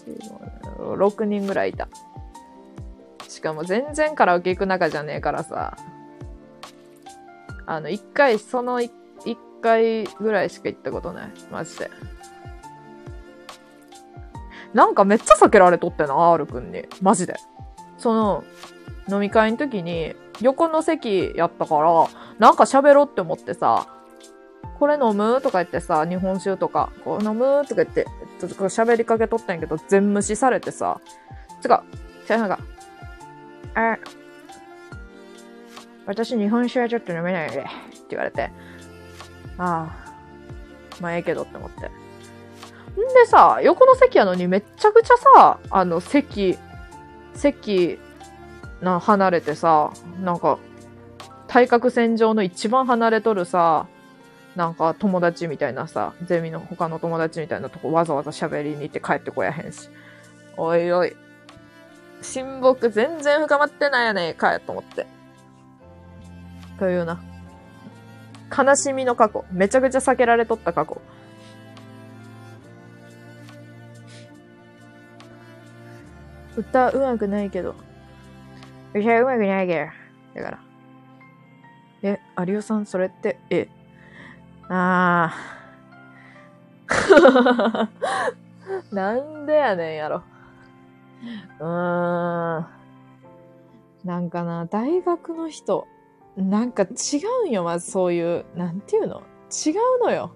[0.78, 1.88] 4、5、6人ぐらいいた。
[3.40, 5.74] しかも全然カラオケ行く仲じゃねえからさ。
[7.64, 8.92] あの、一回、その一
[9.62, 11.30] 回ぐらいしか行ったことない。
[11.50, 11.90] マジで。
[14.74, 16.84] なんかめっちゃ避けられとってな、R くんに。
[17.00, 17.36] マジで。
[17.96, 18.44] その、
[19.08, 23.86] 飲み会の時に、横の席やったから、なんか喋ろうって思ってさ、
[24.78, 25.40] これ飲む？
[25.42, 27.62] とか言ってさ、日本酒とか、こう飲む？
[27.66, 28.06] とか言って、
[28.38, 31.00] 喋りかけとったんやけど、全無視されてさ、
[31.62, 31.84] つか、
[32.26, 32.58] せなんか、
[33.74, 33.98] あ、
[36.06, 37.68] 私日本酒はちょっと飲めないので、って
[38.10, 38.50] 言われて、
[39.58, 40.12] ああ、
[41.00, 41.80] まあええけどって思って。
[41.80, 46.58] んでさ、横の席やのにめっちゃくちゃさ、あの席、
[47.34, 47.98] 席、
[48.80, 49.92] な、離れてさ、
[50.22, 50.58] なんか、
[51.46, 53.86] 対角線上の一番離れとるさ、
[54.56, 59.88] なんか友達みたいなさ、ゼミの他の友達みたいなとこわざわざ喋りに行って帰ってこやへんし。
[60.56, 61.14] おいおい。
[62.22, 65.06] 親睦全然深まってないやねえかと思って。
[66.78, 67.20] というな。
[68.56, 69.44] 悲しみの過去。
[69.52, 71.00] めちゃくちゃ避けられとった過去。
[76.56, 77.74] 歌うまくないけど。
[78.92, 79.90] 歌うまくないけ
[80.34, 80.40] ど。
[80.40, 80.58] だから。
[82.02, 83.68] え、有吉さん、それって、え、
[84.68, 85.60] ああ。
[88.92, 90.22] なんでやねんやろ。
[91.58, 92.66] うーん。
[94.04, 95.86] なんかな、大学の人、
[96.36, 96.86] なんか違
[97.44, 99.22] うんよ、まずそういう、なんていうの？
[99.50, 100.32] 違うのよ。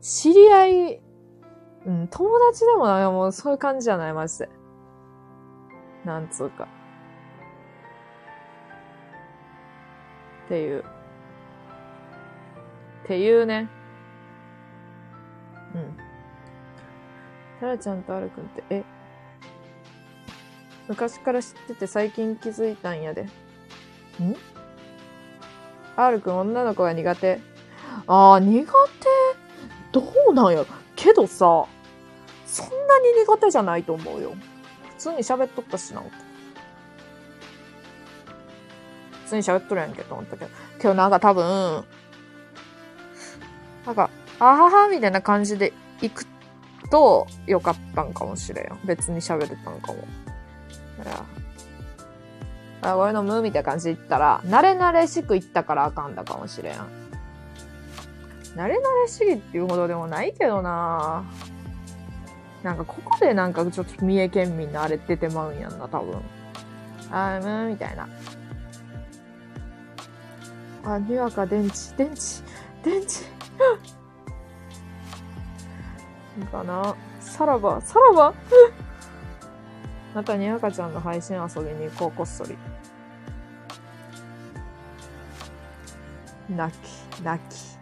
[0.00, 1.00] 知り合い、
[1.86, 4.48] うん、友達でもない、もうそういう感じじゃない、マジで。
[6.04, 6.68] なんつうか。
[10.46, 10.84] っていう。
[13.04, 13.68] っていうね。
[15.74, 15.96] うん。
[17.60, 18.84] タラちゃんとアルくんって、え？
[20.88, 23.22] 昔から知ってて最近気づいたんやで。
[23.22, 23.28] ん
[25.96, 27.40] ?R くん女の子が苦手。
[28.06, 28.66] ああ、苦
[29.00, 29.08] 手？
[29.92, 30.64] どうなんや
[30.96, 31.66] けどさ、
[32.46, 34.34] そんなに苦手じゃないと思うよ。
[34.96, 36.00] 普通に喋っとったしな。
[36.00, 36.08] 普
[39.28, 40.50] 通に喋っとるやんけと思ったけど。
[40.82, 41.84] 今日なんか多分、
[43.84, 46.24] なんか、あははみたいな感じで行く
[46.90, 48.78] とよかったんかもしれん。
[48.84, 49.98] 別に喋れたんかも。
[50.98, 51.10] だか
[52.82, 56.74] ら、あ、これ飲むみたいな感じで言ったら、慣れ慣れしく言ったからあかんだかもしれん。
[58.56, 61.22] 慣れ慣れしいっていうほどでもないけどな
[62.62, 66.20] なんかここでなんかちょっと三重県民のあれ出てまうんやんな、多分。
[67.10, 68.08] あーむみたいな。
[70.84, 72.18] あ、にわか電池、電池、
[72.82, 73.10] 電池。
[76.38, 76.94] いいかな。
[77.20, 78.34] さらば、さらば
[80.14, 82.56] またにわかちゃんの配信遊びに行こう、こっそり。
[86.48, 87.78] 泣き、泣き。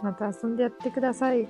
[0.00, 1.48] また遊んでやってください。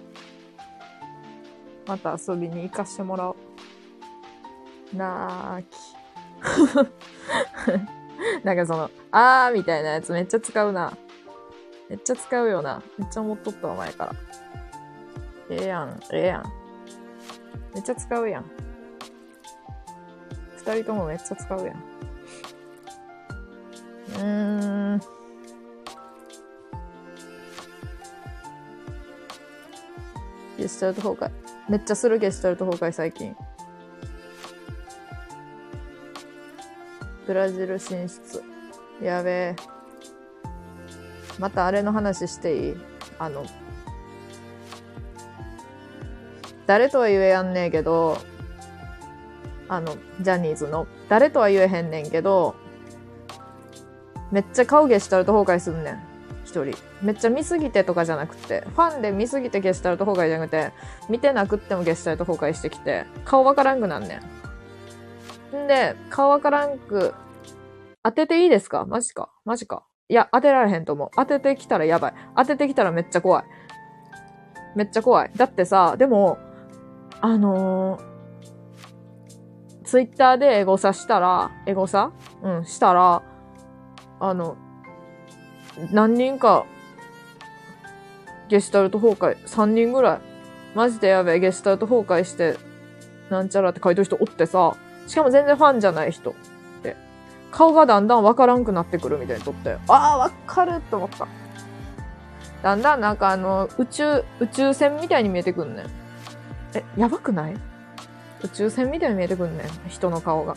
[1.86, 4.96] また遊びに行かしてもらおう。
[4.96, 5.97] なーき。
[8.44, 10.96] なんかその、あーみたいなやつめっちゃ使うな。
[11.88, 12.82] めっちゃ使うよな。
[12.98, 14.14] めっちゃ思っとったわ、前から。
[15.50, 16.44] ええやん、ええやん。
[17.74, 18.44] めっちゃ使うやん。
[20.56, 21.76] 二人ともめっちゃ使うやん。
[24.08, 25.00] うーん。
[30.58, 31.30] ゲスタルト崩壊。
[31.70, 33.36] めっちゃするゲスタルト崩壊最近。
[37.28, 38.42] ブラジル進出。
[39.02, 39.56] やべえ。
[41.38, 42.76] またあれの話していい？
[43.18, 43.44] あの、
[46.66, 48.16] 誰とは言えやんねえけど、
[49.68, 50.86] あの、ジャニーズの。
[51.10, 52.54] 誰とは言えへんねんけど、
[54.32, 56.02] めっちゃ顔ゲシュタルト崩壊すんねん。
[56.46, 56.74] 一人。
[57.02, 60.72] めっちゃ見すぎてとかじゃなくて、ファンで見すぎてゲシュタルト崩壊じゃなくて、
[61.10, 64.22] 見てなくってもゲシュタルト崩壊してきて、顔わからんくなんねん。
[65.56, 67.14] んで、顔わからんく、
[68.02, 68.84] 当てていいですか？
[68.86, 69.84] マジかマジか。
[70.08, 71.10] いや、当てられへんと思う。
[71.14, 72.14] 当ててきたらやばい。
[72.36, 73.44] 当ててきたらめっちゃ怖い。
[74.76, 75.30] めっちゃ怖い。
[75.36, 76.38] だってさ、でも、
[77.20, 82.12] あのー、ツイッターでエゴサしたら、エゴサ？
[82.42, 83.22] うん、したら、
[84.20, 84.56] あの、
[85.92, 86.64] 何人か、
[88.48, 90.20] ゲシュタルト崩壊、3人ぐらい、
[90.74, 92.56] マジでやべえ、ゲシュタルト崩壊して、
[93.30, 94.76] なんちゃらって書いてる人おってさ、
[95.08, 96.34] しかも全然ファンじゃない人っ
[96.82, 96.96] て、
[97.50, 101.26] 顔がだんだんわからんくなってくるみたいにとって、ああ、わかるって思った。
[102.62, 105.86] だんだんなんかあの、宇宙、宇宙船みたいに見えてくんねん。
[106.74, 107.54] え、やばくない？
[108.42, 109.66] 宇宙船みたいに見えてくんねん。
[109.88, 110.54] 人の顔が。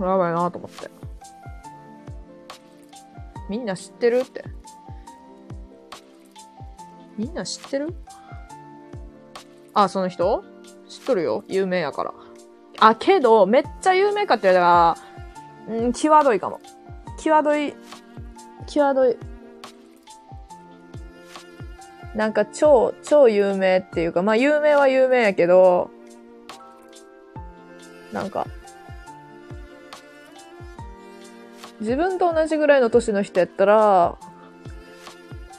[0.00, 0.90] やばいなと思って。
[3.48, 4.44] みんな知ってるって。
[7.16, 7.94] みんな知ってる？
[9.74, 10.42] あ、その人？
[10.88, 11.44] 知っとるよ。
[11.46, 12.14] 有名やから。
[12.86, 14.94] あ、けど、めっちゃ有名かって言わ
[15.64, 16.60] れたら、うん、際どいかも。
[17.16, 17.74] 際どい、
[18.66, 19.16] 際どい。
[22.14, 25.90] なんか超、超有名っていうか、まあ有名は有名やけど、
[28.12, 28.46] なんか、
[31.80, 34.18] 自分と同じぐらいの年の人やったら、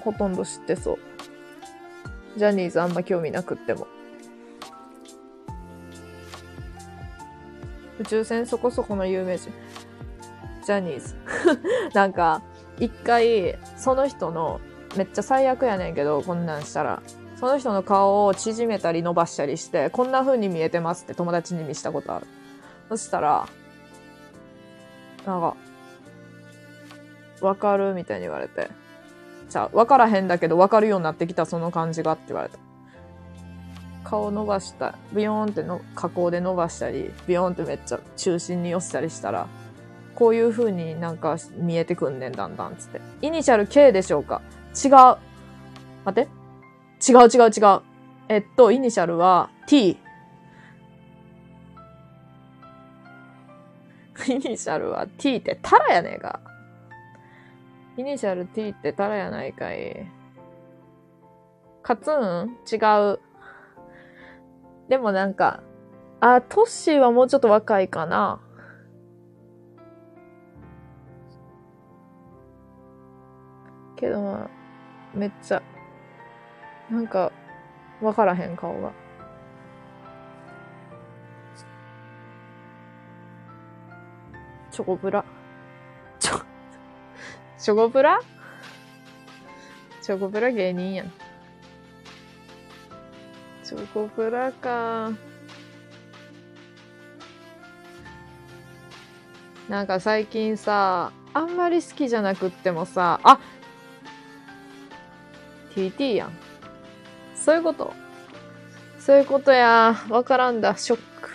[0.02, 1.00] ほとんど知ってそう。
[2.38, 3.88] ジャニーズあんま興味なくっても。
[7.99, 9.51] 宇宙船そこそこの有名人。
[10.65, 11.15] ジャニーズ。
[11.93, 12.41] なんか、
[12.80, 14.59] 一回、その人の、
[14.98, 17.01] めっちゃ最悪やねんけど、こんなんしたら。
[17.40, 22.27] その人の顔を縮めたり伸ばしたりして、こんな風に見えてますって友達に見したことある。
[22.90, 23.48] そしたら、
[25.25, 25.56] なんか、
[27.41, 28.69] わかるみたいに言われて。
[29.49, 32.57] じゃあ、わからへんだけど、わかるようになってきたその感じがって言われた。
[34.06, 39.48] 顔伸ばした、ビヨーンっての加工で伸ばしたり、ビヨーンってめっちゃ中心に寄せたりしたら、
[40.14, 43.01] こういう風になんか見えてくんねん、だんだんつって。
[43.22, 44.42] イニシャル K でしょうか？
[44.74, 44.92] 違う。
[44.92, 45.17] 待
[46.09, 46.30] って。
[47.11, 47.82] 違う違う違う。
[48.30, 49.90] えっと、イニシャルは T。
[54.27, 56.40] イニシャルは T ってタラやねえか。
[57.98, 60.09] イニシャル T ってタラやないかい。
[61.82, 62.58] カツン？
[62.72, 62.77] 違
[63.14, 63.19] う。
[64.90, 65.64] でもなんか、
[66.20, 68.40] あ、トッシーはもうちょっと若いかな。
[73.96, 74.50] けどまあ、
[75.14, 75.62] めっちゃ、
[76.92, 77.32] なんか、
[78.02, 78.92] わからへん顔が。
[84.72, 85.24] チョコブラ。
[86.20, 86.44] チョ、
[87.58, 88.20] チョコブラ？
[90.02, 91.12] チョコブラ芸人やん。
[93.66, 95.11] チョコプラか。
[99.68, 103.40] なんか最近さ、あんまり好きじゃなくってもさ、あ
[105.74, 106.32] !TT やん。
[107.35, 107.92] そういうこと
[109.00, 109.95] そういうことや。
[110.10, 110.77] わからんだ。
[110.77, 111.30] ショック。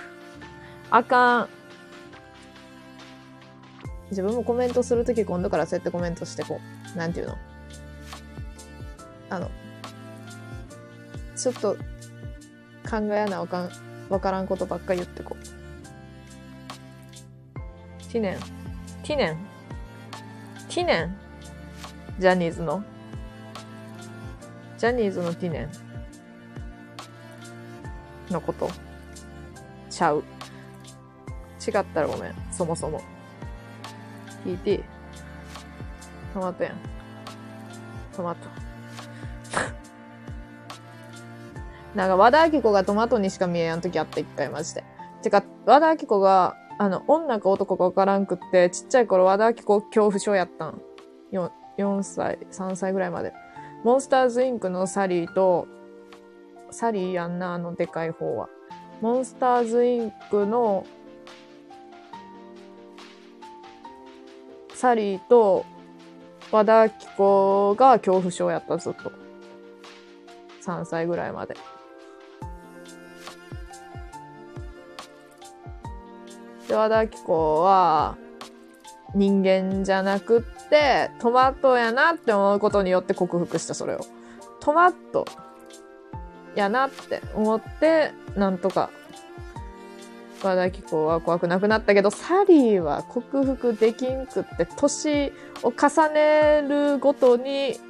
[0.90, 1.48] あかん。
[4.10, 6.60] 自分もコメントするとき今度からそうやってコメントしてこ
[6.94, 6.96] う。
[6.96, 7.38] なんていうの
[9.30, 9.50] あの、
[11.36, 11.76] ちょっと
[12.88, 13.70] 考えなわかん、
[14.08, 15.60] わからんことばっかり言ってこう。
[18.12, 18.38] ティネン。
[19.02, 19.36] ティネン。
[20.68, 21.16] ティネン。
[22.18, 22.82] ジャニーズの。
[24.78, 25.70] ジャニーズのティネン。
[28.32, 28.70] のこと。
[29.88, 30.24] ちゃう。
[31.66, 32.34] 違ったらごめん。
[32.50, 33.00] そもそも。
[34.44, 34.82] TT。
[36.32, 36.76] トマトやん。
[38.16, 38.69] トマト。
[41.94, 44.84] なんか和田アキ子がトマトにしか見えやん時あった一回マジで。
[45.22, 50.80] てか、和田アキ子が、あの、女か男かわからんくって、ちっちゃい頃和田アキ子恐怖症やったん。
[51.32, 53.32] 4, 4歳、3歳ぐらいまで。
[53.84, 55.66] モンスターズインクのサリーと、
[56.70, 58.48] サリーやんな、あのでかい方は。
[59.00, 60.86] モンスターズインクの、
[64.74, 65.66] サリーと
[66.50, 69.12] 和田アキ子が恐怖症やった、ずっと。
[70.62, 71.56] 3歳ぐらいまで。
[76.70, 78.16] で、和田アキ子は、
[79.16, 84.00] 人間じゃなくって、トマトやなって思うことによって克服した、それを。
[84.60, 85.26] トマト
[86.54, 88.90] やなって思って、なんとか、
[90.44, 95.32] 和田アキ子は怖くなくなったけど、サリーは克服できんくって、年
[95.64, 97.80] を重ねるごとに、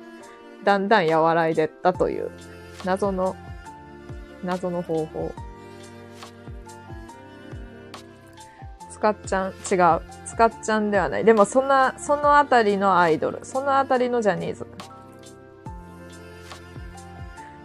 [0.65, 2.31] だんだん和らいでったという、
[2.87, 3.37] 謎の、
[4.43, 5.33] 謎の方法。
[9.01, 10.03] スカッちゃん、違う。
[10.27, 11.25] スカッちゃんではない。
[11.25, 13.39] でも、そんな、そのあたりのアイドル。
[13.45, 14.67] そのあたりのジャニーズ。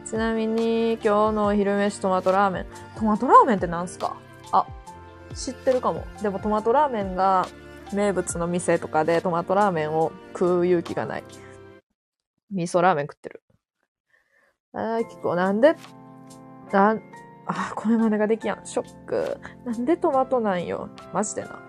[0.10, 2.66] ちなみに、今日のお昼飯トマトラーメン。
[2.98, 4.16] トマトラーメンってなんすか？
[4.54, 4.66] あ、
[5.34, 6.06] 知ってるかも。
[6.22, 7.50] でもトマトラーメンが
[7.92, 11.24] 名物の店とかでトマトラーメンを食う勇気がない。
[12.52, 13.44] 味噌ラーメン食ってる。
[14.72, 15.76] あー、キコ、なんで、
[16.72, 16.98] な、
[17.48, 18.66] あ、これ真似ができやん。
[18.66, 19.38] ショック。
[19.66, 20.90] なんでトマトなんよ。
[21.14, 21.60] マジでな。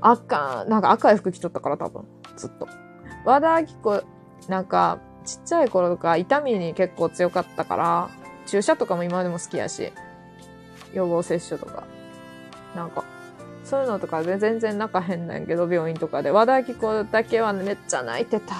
[0.00, 0.64] あか。
[0.68, 2.04] なんか赤い服着とったから多分。
[2.36, 2.68] ずっと。
[3.24, 4.02] 和田アキ子、
[4.48, 8.08] なんか、ちっちゃい頃とか痛みに結構強かったから、
[8.46, 9.92] 注射とかも今でも好きやし、
[10.94, 11.84] 予防接種とか。
[12.74, 13.04] なんか、
[13.64, 16.30] そういうのとかで全然泣かへんなんやけど、病院とかで。
[16.30, 18.54] 和田アキ子だけはめっちゃ泣いてた。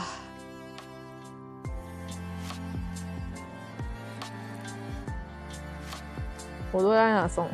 [6.73, 7.51] 踊らなそん。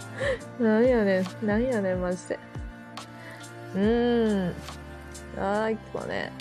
[0.58, 1.46] なんやねん。
[1.46, 2.38] なんやねん、マジで。
[3.74, 4.54] うーん。
[5.38, 6.32] あー、こうね。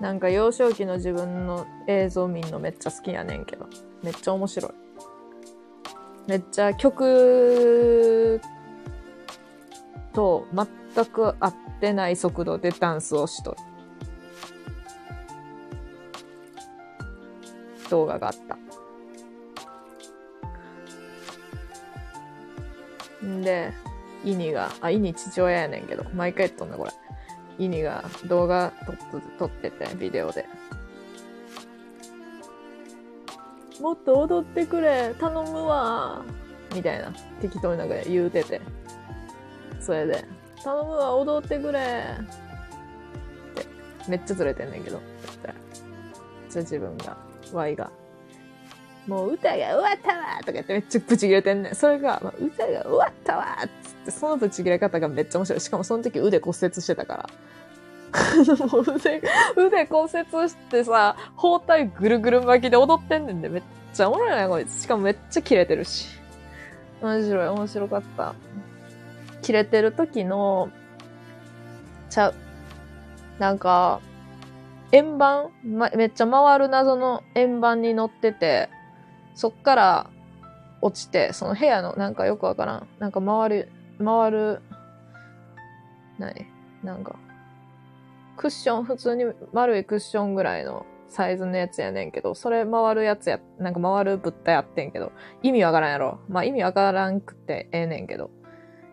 [0.00, 3.68] なんか幼少期の自分の映像見んのめっちゃ好きやねんけど。
[4.02, 4.72] めっちゃ面白い。
[6.26, 8.40] めっちゃ曲
[10.12, 13.56] と全く合ってない速度でダンスをしとる。
[17.90, 18.58] 動画があった。
[23.24, 23.72] んで、
[24.24, 26.90] イニが、あ、イニ父親やねんけど、毎回言っとんだこれ。
[27.58, 28.72] イニが動画
[29.38, 30.46] 撮ってて、ビデオで。
[33.80, 36.22] もっと踊ってくれ頼むわ
[36.74, 38.60] みたいな、適当になんか言うてて。
[39.80, 40.24] それで、
[40.62, 42.24] 頼むわ踊ってくれっ
[43.54, 43.66] て、
[44.08, 45.54] めっちゃずれてんねんけど、絶対。
[46.48, 47.16] じゃ自分が、
[47.54, 47.90] Y が。
[49.06, 51.74] もう歌が終わったわとか言ってめっちゃブチ切れてんねん。
[51.74, 55.60] それが、まあ、歌が終わったわっつって、そのブチ切れ方がめっちゃ面白い。
[55.60, 57.28] しかもその時腕骨折してたから。
[58.68, 59.22] もう腕、
[59.56, 64.82] 腕骨折してさ、包帯ぐるぐる巻きで踊ってんねんで、めっちゃおもろいな、こいつ。
[64.82, 66.08] しかもめっちゃ切れてるし。
[67.00, 68.34] 面白い、面白かった。
[69.40, 70.70] 切れてる時の、
[72.08, 72.34] ちゃう。
[73.38, 74.00] なんか、
[74.92, 78.68] 円盤、ま、めっちゃ回る謎の円盤に乗ってて、
[79.34, 80.10] そっから
[80.82, 82.88] 落ちて、その部屋のなんかよくわからん。
[82.98, 84.62] なんか回る、回る、
[86.18, 86.46] 何
[86.84, 87.16] なんか、
[88.36, 95.12] クッション、普通に丸いクッションぐらいのサイズのやつやねんけど、それ回るやつや、なんか回る物体あってんけど、
[95.42, 96.20] 意味わからんやろ。
[96.28, 98.30] まあ意味わからんくてええねんけど、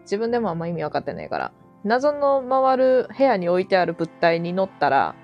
[0.03, 1.51] 自分でもあんま意味わかってねえから、
[1.83, 5.15] 謎の回る部屋に置いてある物体に乗ったら、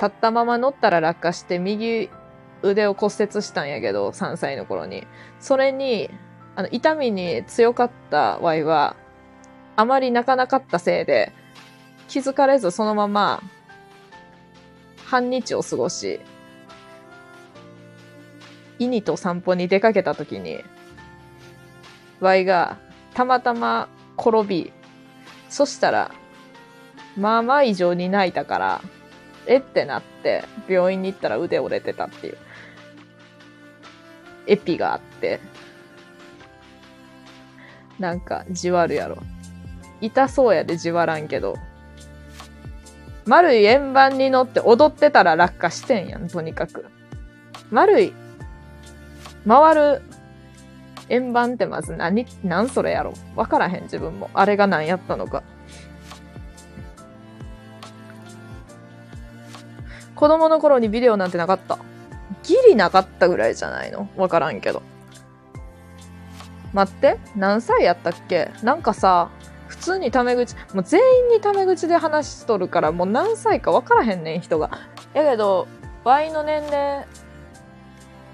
[0.00, 2.08] 立ったまま乗ったら落下して右
[2.62, 5.06] 腕を骨折したんやけど、3歳の頃に。
[5.40, 6.10] それに、
[6.56, 8.96] あの、痛みに強かった Y は、
[9.76, 11.32] あまり泣かなかったせいで、
[12.08, 13.42] 気づかれずそのまま、
[15.04, 16.20] 半日を過ごし、
[18.78, 20.64] イニと散歩に出かけた時に、
[22.20, 22.78] Y が
[23.14, 24.72] たまたま転び、
[25.48, 26.10] そしたら、
[27.16, 28.80] まあまあ異常に泣いたから、
[29.48, 32.38] えってなって、病院に行ったら腕折れてたっていう、
[34.46, 35.40] エピがあって、
[37.98, 39.16] なんか、じわるやろ。
[40.00, 41.56] 痛そうやでじわらんけど、
[43.26, 46.86] 丸い円盤に乗って踊ってたら落下してんやん、とにかく。
[47.70, 48.12] 丸い、
[49.46, 50.02] 回る
[51.08, 53.14] 円盤ってまず何、なんそれやろ。
[53.34, 54.30] わからへん、自分も。
[54.34, 55.42] あれが何やったのか。
[60.18, 61.78] 子供の頃にビデオなんてなかった？
[62.42, 64.08] ギリなかったぐらいじゃないの？
[64.16, 64.82] わからんけど。
[66.72, 68.50] 待って、何歳やったっけ？
[68.64, 69.30] なんかさ、
[69.68, 74.72] 普通にタメ口、もう全員にタメ口で話しとるから、もう何歳かわからへんねん、人が。
[75.14, 75.68] やけど、
[76.02, 77.06] Y の年齢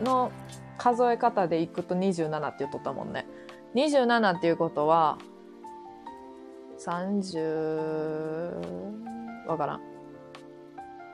[0.03, 0.33] の
[0.79, 3.27] 数え方でいくと27って言っとったもんね。
[3.75, 5.19] 27っていうことは、
[6.79, 9.83] 30、わからん。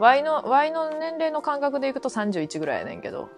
[0.00, 3.28] Y の、Y の年齢の感覚でいくと31ぐらいやねんけど。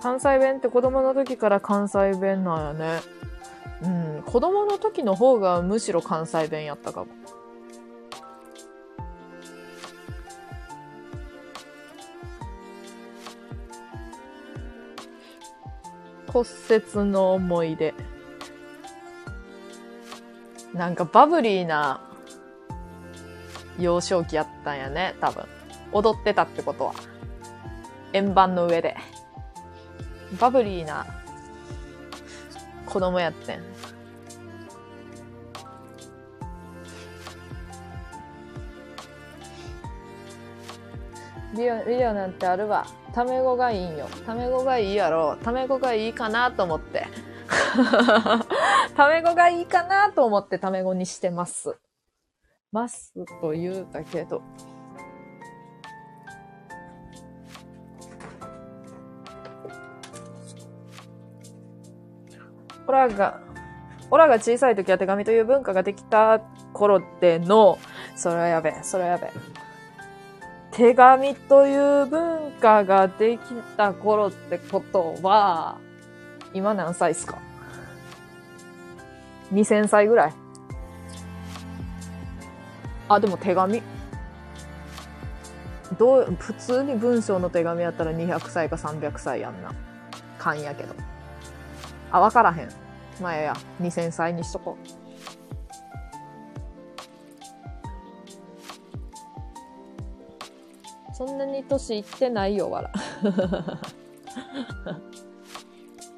[0.00, 3.00] 関西弁って子供の時から関西弁なんやね。
[3.82, 3.88] う
[4.20, 7.10] ん、子供の時の方がむしろ関西弁やったかも。
[16.36, 17.94] 骨折の思い出。
[20.74, 22.02] なんかバブリーな
[23.78, 25.46] 幼少期やったんやね、多分。
[25.92, 26.94] 踊ってたってことは。
[28.12, 28.98] 円盤の上で。
[30.38, 31.06] バブリーな
[32.84, 33.62] 子供やってん。
[41.56, 42.86] ビオ、ビオなんてあるわ。
[43.14, 44.08] タメ語がいいんよ。
[44.26, 45.36] タメ語がいいやろ。
[45.42, 47.06] タメ語がいいかなと思って。
[48.96, 51.76] タメ語がいいかなと思ってタメ語にしてます。
[52.72, 54.42] ますと言うだけど。
[62.86, 63.40] オラが、
[64.10, 66.40] オラが小さい時は手紙という文化ができた
[66.72, 67.78] 頃っての、
[68.14, 69.65] それはやべえ、それはやべえ。
[70.76, 73.40] 手紙という文化ができ
[73.78, 75.78] た頃ってことは、
[76.52, 77.38] 今何歳っすか
[79.54, 80.34] ?2000 歳ぐらい
[83.08, 83.80] あ、でも手紙。
[85.98, 89.72] どう、普通に文章の手紙やったら200歳か300歳やんな。
[90.38, 90.94] 勘やけど。
[92.10, 92.68] あ、わからへん。
[93.22, 95.05] まあええや、2000歳にしとこう。
[101.16, 102.92] そんなに年いってないよ、わら。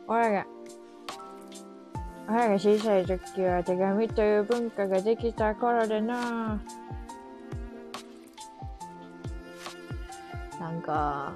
[0.08, 0.46] 俺が、
[2.28, 6.60] 俺が小さい時は手紙という文化ができた頃でな。
[10.58, 11.32] なんか、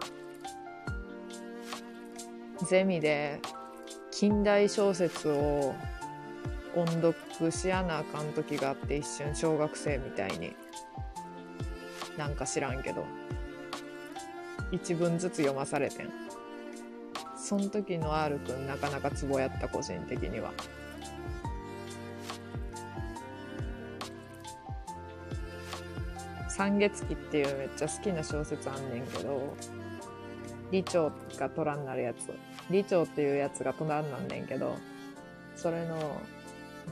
[2.66, 3.40] ゼミで
[4.10, 5.72] 近代小説を
[6.74, 10.56] 音読しやなあかん時があって一瞬小学生みたいに
[12.18, 13.04] なんか知らんけど
[14.72, 16.10] 一文ずつ読まされてん。
[17.36, 20.52] そん時の R くんなかなかツボやった個人的には。
[26.48, 29.54] 三月期っていうめっちゃ好きな小説あんねんけど
[30.70, 32.32] 李長が虎になるやつ。
[32.68, 34.76] 李長っていうやつが虎になんねんけど
[35.54, 36.18] それの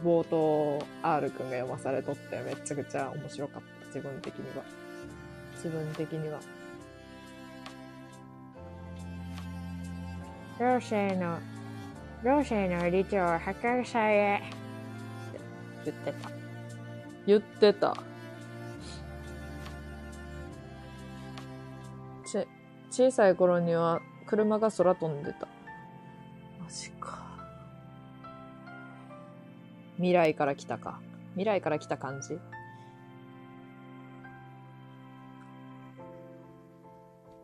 [0.04, 3.86] 冒頭 R くんが読まされとってめちゃくちゃ面白かった。
[3.86, 4.64] 自分的には。
[5.54, 6.40] 自分的には。
[10.60, 11.38] 老生の、
[12.22, 14.42] 老生の理長は博士へ。
[15.86, 16.30] 言ってた。
[17.26, 17.96] 言ってた。
[22.26, 22.46] ち
[22.90, 25.48] 小さい頃には車が空飛んでた。
[26.62, 27.18] マジか。
[29.96, 31.00] 未来から来たか。
[31.36, 32.38] 未来から来た感じ？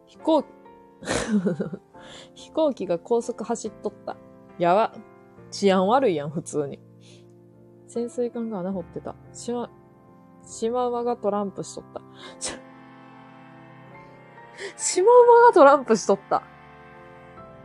[0.04, 0.44] 飛行
[2.34, 4.16] 飛行機が高速走っとった
[4.58, 4.94] やば
[5.50, 6.80] 治安悪いやん普通に
[7.96, 9.14] 潜水艦が穴掘ってた。
[9.32, 9.70] シマ、
[10.44, 12.02] シマウマがトランプしとった。
[12.38, 12.52] し
[14.76, 16.42] シマウマがトランプしとった。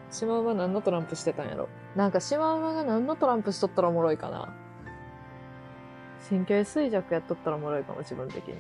[0.10, 4.54] シマウマ何のトランプしてたんやろなんかシマウマが何のトランプしとったらおもろいかな
[6.30, 8.56] 神経衰弱やっとったらおもろいかも、自分的に。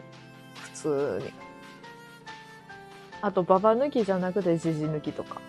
[0.55, 1.31] 普通に。
[3.21, 5.39] あと、ババ抜きじゃなくてジジ抜きとか。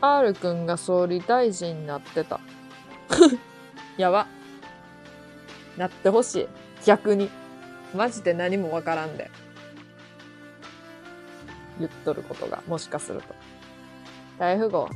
[0.00, 2.40] R くんが総理大臣になってた。
[3.98, 4.26] やば。
[5.76, 6.48] なってほしい。
[6.86, 7.30] 逆に。
[7.94, 9.30] マジで何もわからんで。
[11.78, 13.34] 言っとることが、もしかすると。
[14.38, 14.88] 大富豪。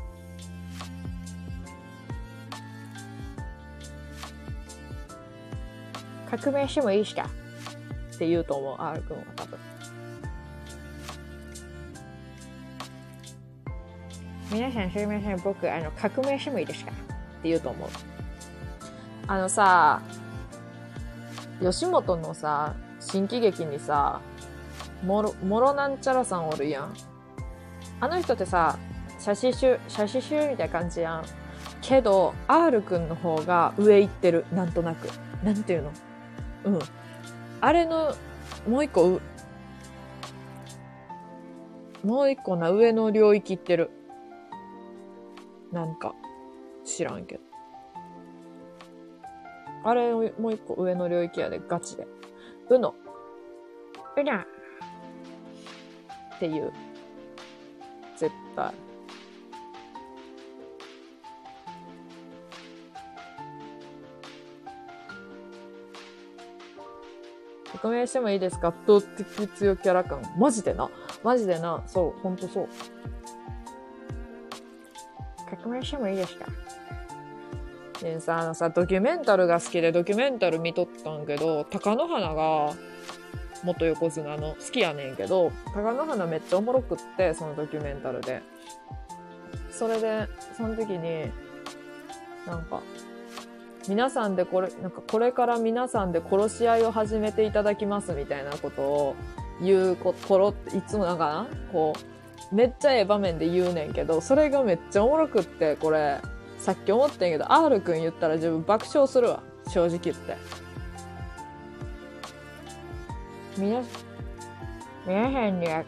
[6.31, 7.29] 革命してもいいしか。
[8.15, 9.59] って言うと思う、R くんは多分。
[14.55, 15.41] 皆さんすいません。
[15.43, 16.95] 僕、あの、革命してもいいですかっ
[17.43, 17.89] て言うと思う。
[19.27, 20.01] あのさ、
[21.61, 24.21] 吉本のさ、新喜劇にさ、
[25.05, 26.95] もろ、もろなんちゃらさんおるやん。
[27.99, 28.79] あの人ってさ、
[29.19, 31.25] 写真集、写真集みたいな感じやん。
[31.83, 34.47] けど、R くんの方が上行ってる。
[34.53, 35.09] なんとなく。
[35.43, 35.91] なんていうの？
[36.67, 36.79] うん。
[37.61, 38.15] あれの、
[38.69, 39.21] もう一個、
[42.05, 43.91] もう一個な、上の領域行ってる。
[45.75, 46.15] なんか、
[46.85, 47.43] 知らんけど。
[49.83, 52.07] あれ、もう一個上の領域やで、ガチで。
[52.71, 52.95] うの
[54.17, 54.47] うな。
[56.37, 56.73] っていう。
[58.17, 58.73] 絶対。
[67.73, 68.69] 匿名してもいいですか？
[68.69, 70.23] 圧倒的強キャラ感。
[70.39, 70.89] マジでな。
[71.25, 71.83] マジでな。
[71.87, 72.69] そう、ほんとそう。
[75.65, 76.47] お願いしてもいいですか？
[78.01, 82.73] でさ、あのさ、ドキュメンタルが好きでドキュメンタル見とったんけど、貴乃花が、
[83.63, 88.43] 元横綱の好きやねんけど、貴乃花めっちゃおもろくって、そのドキュメンタルで。
[89.71, 91.31] それで、その時に、
[92.47, 92.83] なんか、
[93.89, 99.17] 皆さんでこれ、なんかこれから皆さんで殺し合いを始めていただきますみたいなことを
[99.63, 101.47] 言うこ頃っていつもなんかな？
[101.73, 102.14] こう、
[102.53, 106.21] めっちゃええ場面で言うねんけど、それがめっちゃおもろくって、これ、
[106.59, 109.43] さっき思ってんけど、R くん言ったら自分爆笑するわ。
[109.69, 110.37] 正直言って。
[113.57, 113.83] 皆
[115.07, 115.85] 皆さんには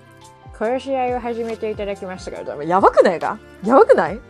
[0.58, 2.64] 殺し合いを始めていただきましたから。
[2.64, 3.38] やばくないか？
[3.64, 4.20] やばくない？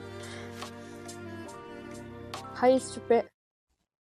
[2.55, 3.27] ハイシュペ、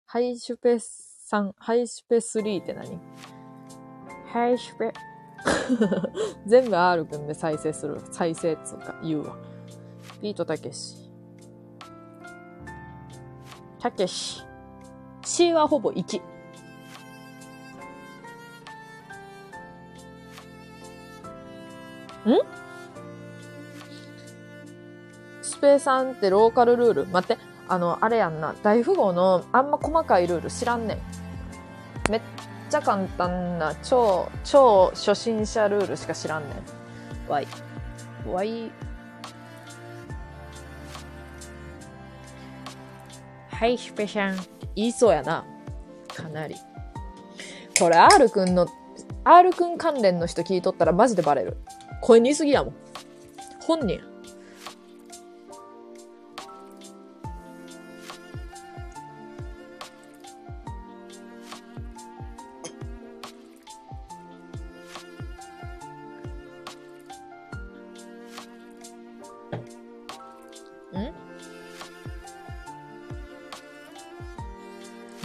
[0.05, 2.99] ハイシュペ3、ハイシュペ3って何？
[4.33, 4.93] はい、シュペ。
[6.45, 8.01] 全部 R くんで再生する。
[8.11, 9.35] 再生っつうか言うわ。
[10.21, 11.09] ビートたけし。
[13.79, 14.43] たけし。
[15.23, 16.19] C はほぼ1。
[16.19, 16.21] ん？
[25.41, 27.07] スペさんってローカルルール？
[27.07, 28.53] 待って、あの、あれやんな。
[28.61, 32.11] 大富豪のあんま細かいルール知らんねん。
[32.11, 32.21] めっ
[32.71, 36.53] ちゃ簡単な超、超初心者ルールしか知らんねん。
[37.29, 37.47] Y。
[38.25, 38.71] Y。
[43.49, 44.37] はい、シュペさん。
[44.73, 45.45] 言いそうやな。
[46.15, 46.55] かなり。
[47.77, 48.67] これ R くんの、
[49.25, 51.57] R くん関連の人聞いとったらマジでバレる。
[51.99, 52.75] 声に言いすぎやもん。
[53.67, 54.10] 本人。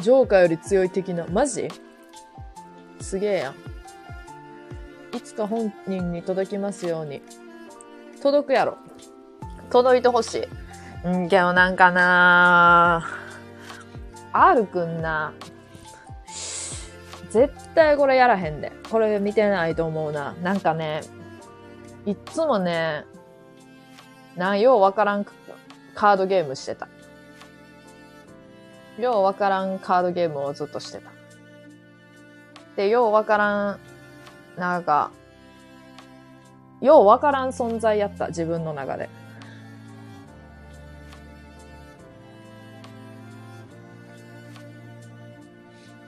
[0.06, 1.26] ジョーカーより強い的な。
[1.26, 1.68] マジ？
[3.00, 5.16] すげえやん。
[5.16, 7.22] いつか本人に届きますように。
[8.22, 8.76] 届くやろ。
[9.68, 11.08] 届いてほしい。
[11.08, 13.04] うん、けどなんかな
[14.32, 15.32] R くんな。
[17.30, 18.70] 絶対これやらへんで。
[18.88, 20.34] これ見てないと思うな。
[20.34, 21.00] なんかね、
[22.06, 23.04] いっつもね、
[24.36, 25.26] なんようわからん
[25.96, 26.86] カードゲームしてた。
[28.98, 31.10] ようわからんカードゲームをずっとしてた。
[32.76, 33.80] で、ようわからん、
[34.56, 35.10] なんか、
[36.80, 39.08] ようわからん存在やった、自分の中で。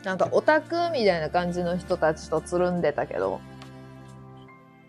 [0.05, 3.41] なんかオタクみたいな感じの人たちとつるんでたけど、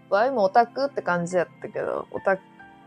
[0.09, 2.37] わいもオタクって感じやったけど、オタ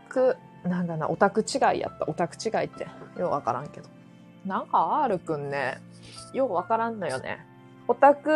[0.09, 2.07] ク、なんかな、オタク違いやった。
[2.07, 2.87] オタク違いって、
[3.19, 3.89] ようわからんけど。
[4.45, 5.79] なんか R くんね、
[6.33, 7.45] ようわからんのよね。
[7.87, 8.29] オタク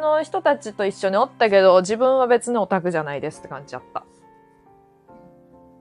[0.00, 4.04] の人たちと一緒におったけど、自分は別のオタクじゃないですって感じだった。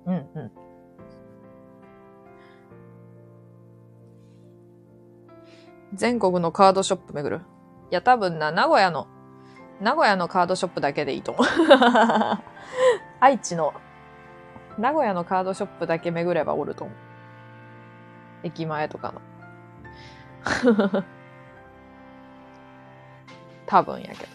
[0.06, 0.52] うんうん。
[5.94, 7.44] 全国のカードショップ巡る。
[7.92, 9.08] いや、多分な、名古屋の、
[9.80, 11.46] 名古屋のカードショップだけでいいと思う。
[13.20, 13.74] 愛知の、
[14.78, 16.96] 名古屋のカードショップだけ巡ればおると思う。
[18.44, 19.22] 駅前とかの。
[23.66, 24.34] 多分やけど。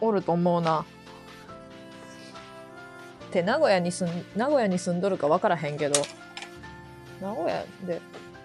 [0.00, 0.80] おると思うな。
[0.80, 0.84] っ
[3.32, 6.02] て名古屋に住ん、名古屋に住んどるか分からへんけど、
[7.20, 8.00] 名古屋で、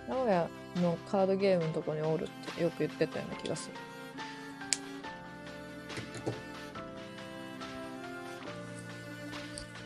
[0.08, 3.76] 名古屋のカードゲームのとこにおるってよく言ってたような気がする。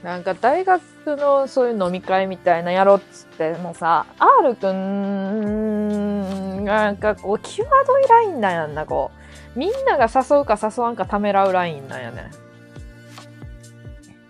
[0.03, 0.81] なんか大学
[1.17, 9.11] のそういう飲み会みたいなやろうっつってもさ、R くんなんかこう、際どいラインなんやんな、こ
[9.55, 9.59] う。
[9.59, 12.31] みんなが誘うか誘わんかためらうラインなんやね。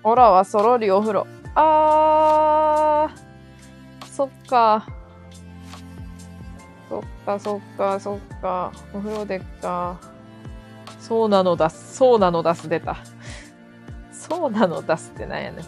[0.03, 1.27] オラはそろりお風呂。
[1.55, 4.87] あー、そっか。
[6.89, 8.71] そっか、そっか、そっか。
[8.93, 9.99] お風呂でっか。
[10.99, 11.95] そうなの出す。
[11.95, 12.97] そうなの出す出た。
[14.29, 15.65] そうなの出すってなんやねん。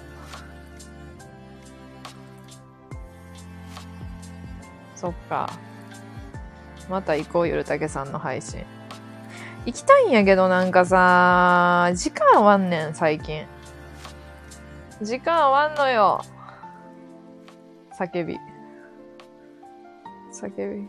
[4.95, 5.49] そっか。
[6.87, 8.63] また行こう、ゆるたけさんの配信。
[9.65, 13.45] 行きたいんやけどなんかさ、時間合わんねん、最近。
[15.01, 16.21] 時間合わんのよ。
[17.97, 18.37] 叫び。
[20.31, 20.87] 叫び。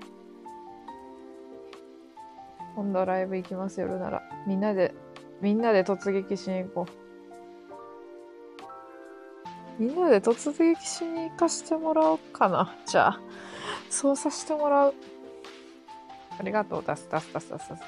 [2.75, 4.23] 今度ライブ行きます、夜なら。
[4.47, 4.95] みんなで、
[5.41, 7.02] みんなで突撃しに行こう。
[9.79, 12.77] みんなで突撃しに行かしてもらおうかな。
[12.87, 13.21] じゃあ、
[13.91, 14.95] そうさせてもらう。
[16.39, 17.83] ありがとう、出す、出す、出す、出す、出す。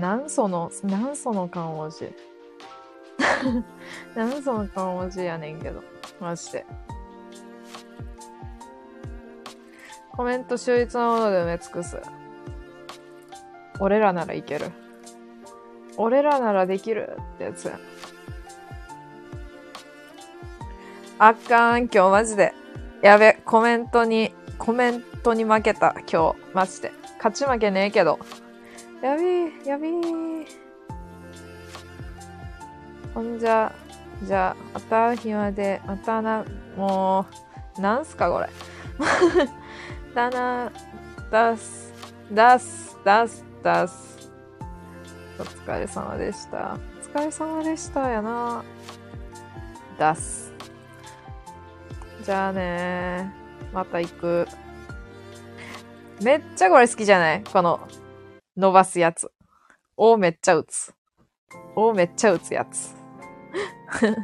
[0.00, 2.12] なんその、なんその漢文字。
[4.14, 5.82] なんその漢文字やねんけど。
[6.20, 6.66] マジで。
[10.12, 12.00] コメント秀逸なもので埋め尽くす。
[13.80, 14.70] 俺らならいける。
[15.96, 17.78] 俺らならできるってやつや。
[21.24, 22.52] あかん、今日マジで。
[23.00, 26.36] やべ、コメントに、コメントに負けた、今日。
[26.52, 26.90] マジで。
[27.18, 28.18] 勝ち負けねえけど。
[29.00, 29.92] やべえ、やべえ。
[33.14, 33.72] ほんじゃ、
[34.24, 36.44] じゃあ、また暇で、またな、
[36.76, 37.24] も
[37.78, 38.48] う、なんすかこれ。
[40.16, 40.72] だな、
[41.30, 41.94] だす、
[42.32, 44.28] だす、だす、だす。
[45.38, 46.76] お疲れ様でした。
[47.14, 48.64] お疲れ様でしたやな。
[49.96, 50.51] だす。
[52.22, 53.32] じゃあね
[53.72, 54.46] また行く。
[56.22, 57.42] めっちゃこれ好きじゃない？
[57.42, 57.80] この、
[58.56, 59.30] 伸ばすやつ。
[59.96, 60.94] おめっちゃ打つ。
[61.74, 62.94] おめっちゃ打つやつ。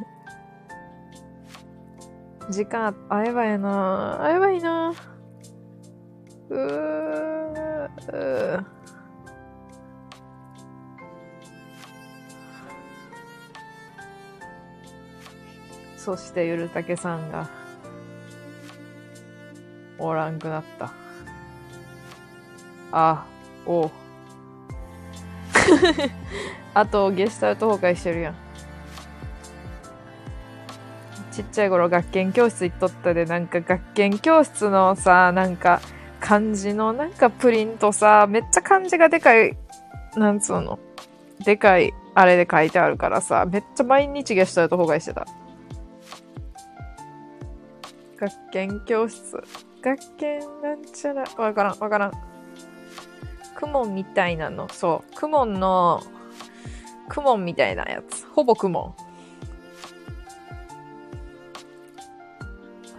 [2.51, 4.93] 時間合えばいいな合えばいいな
[6.49, 8.65] うーうー
[15.99, 17.51] そしてゆるたけさんが
[19.99, 20.93] おらんくなった。
[22.93, 23.25] あ、
[23.67, 23.91] おう。
[26.75, 28.35] あと、ゲスタルト崩壊してるやん。
[31.33, 35.81] ちっちゃい頃学研教室行っとったで、なんか学研教室のさ、なんか
[36.21, 39.57] 漢字のなんかプリントさ、めっちゃ漢字がでかい、
[40.17, 40.79] なんつうの。
[41.45, 45.27] でかい、あれで書いてあるからさ、めっちゃ毎日ゲスタルト崩壊してた。
[48.19, 49.41] 学研教室。
[49.83, 52.13] 学研なんちゃら、わからん、わからん。
[53.55, 55.15] クモンみたいなの、そう。
[55.15, 56.01] クモンの、
[57.09, 58.27] クモンみたいなやつ。
[58.27, 59.09] ほぼクモン。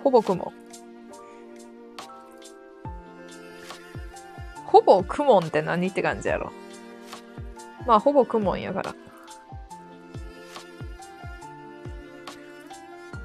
[0.04, 0.60] ほぼクモン。
[4.66, 6.52] ほぼクモンって何って感じやろ。
[7.86, 8.96] まあ、ほぼクモンやから。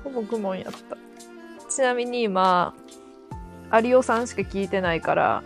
[0.02, 0.96] ほぼクモンやった。
[1.68, 2.74] ちなみに今、
[3.80, 5.42] 有オさんしか聞いてないから、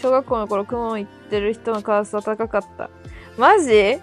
[0.00, 2.90] 小学校の頃クモン行ってる人のカースト高かった。
[3.36, 3.98] マジ？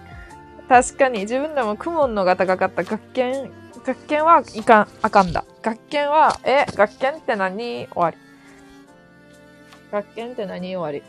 [0.68, 2.82] 確かに自分らもクモンのが高かった。
[2.82, 3.50] 学研、
[3.84, 5.44] 学研はいかん、あかんだ。
[5.62, 7.86] 学研は、え、学研って何？
[7.86, 8.16] 終わり。
[9.92, 10.76] 学研って何？
[10.76, 11.02] 終わり。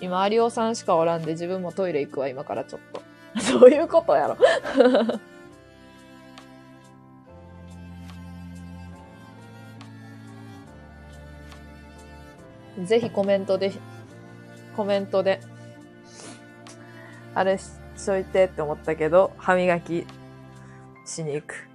[0.00, 3.02] 今、有オさんしかおらんで自分もトイレ行くわ、今からちょっと。
[3.40, 4.36] そういうことやろ。
[12.82, 13.72] ぜひコメントで、
[14.76, 15.40] コメントで、
[17.34, 17.64] あれし
[18.04, 20.06] といてって思ったけど、歯磨き
[21.04, 21.68] しに行く。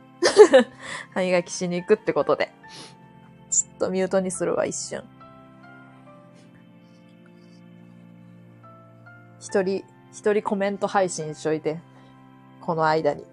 [1.14, 2.52] 歯磨きしに行くってことで。
[3.50, 5.04] ちょっとミュートにするわ、一瞬。
[9.40, 11.80] 一人、一人コメント配信しといて。
[12.62, 13.24] この間に。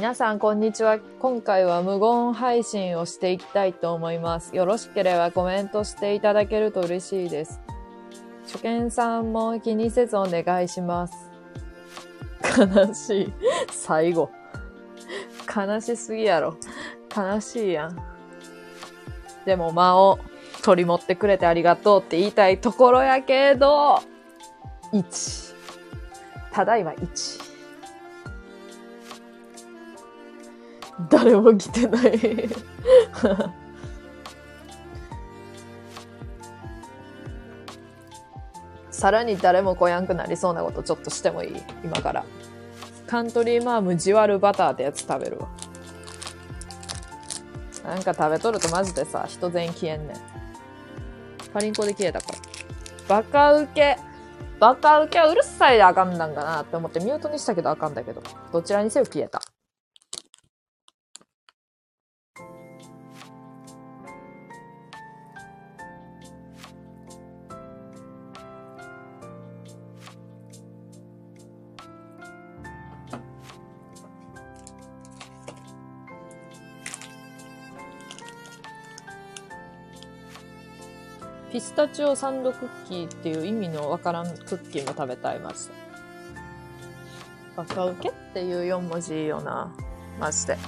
[0.00, 0.98] 皆さん、こんにちは。
[1.18, 4.56] 今回は無言配信をしていきたいと思います。
[4.56, 7.60] よろしければコメントしていただけると嬉しいです。
[8.46, 11.14] 初見さんも気にせずお願いします。
[12.58, 13.32] 悲しい。
[13.70, 14.30] 最後。
[15.54, 16.56] 悲しすぎやろ。
[17.14, 17.96] 悲しいやん。
[19.44, 20.18] でも間を
[20.62, 24.00] 取り持ってくれてありがとうって言いたいところやけど、
[24.94, 25.54] 1。
[26.52, 27.39] ただいま1。
[31.24, 32.18] 誰も来てない。
[38.90, 41.62] さらに誰も来やんくなりそうなことちょっとしてもいい？
[41.84, 42.24] 今から。
[43.06, 45.48] カントリーマームジワルバターってやつ食べるわ。
[47.84, 50.16] なんか食べとるとマジでさ、人全員消えんねん。
[51.52, 52.38] パリンコで消えたから。
[53.08, 53.98] バカウケ。
[54.58, 58.22] バカウケはうるさいであかんなんかなって思ってミュートにしたけどあかんだけど。
[58.52, 59.40] どちらにせよ消えた。
[81.80, 85.74] ピスタチオサンドクッキーっていう意味のわからんクッキーも食べたい、マジで。
[87.56, 89.74] バカウケっていう4文字いいよな。
[90.18, 90.58] マジで。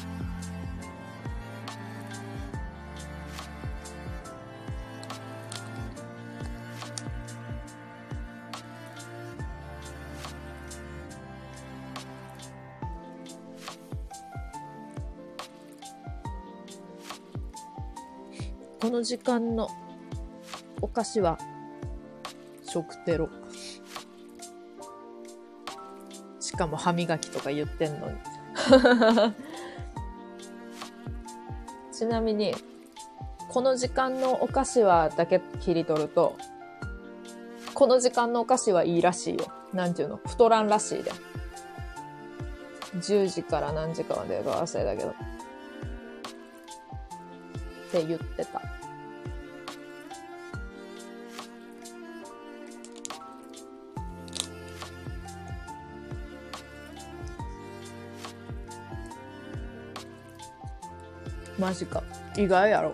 [18.80, 19.68] この時間の
[20.82, 21.38] お菓子は
[22.64, 23.28] 食テロ。
[26.40, 28.16] しかも歯磨きとか言ってんのに。
[31.92, 32.54] ちなみに、
[33.48, 36.36] この時間のお菓子はだけ切り取ると、
[37.74, 39.46] この時間のお菓子はいいらしいよ。
[39.72, 40.16] なんていうの？
[40.26, 41.12] 太らんらしいで。
[42.96, 45.10] 10時から何時かまでか忘れたけど。
[45.10, 45.14] っ
[47.92, 48.60] て言ってた。
[61.58, 62.02] マジか。
[62.36, 62.92] 意外やろ。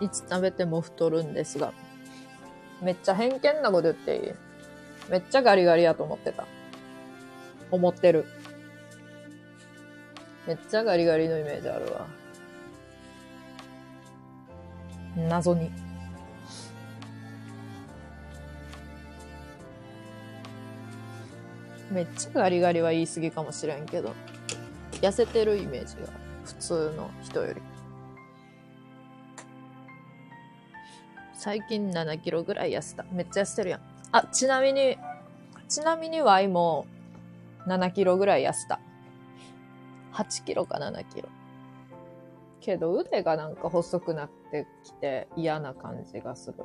[0.00, 1.72] いつ食べても太るんですが。
[2.82, 4.32] めっちゃ偏見なこと言っていい
[5.10, 6.46] めっちゃガリガリやと思ってた。
[7.70, 8.24] 思ってる。
[10.46, 12.06] めっちゃガリガリのイメージあるわ。
[15.16, 15.70] 謎に。
[21.90, 24.14] めっちゃガリガリは言い過ぎかもしれんけど。
[25.00, 26.02] 痩せてるイメージが
[26.44, 27.62] 普通の人より。
[31.34, 33.04] 最近7キロぐらい痩せた。
[33.12, 33.80] めっちゃ痩せてるやん。
[34.10, 34.96] あちなみに
[35.68, 36.86] ちなみにワイも
[37.66, 38.80] 7キロぐらい痩せた。
[40.14, 41.28] 8キロか7キロ。
[42.60, 46.56] けど腕がなんか細くなってきて嫌な感じがする。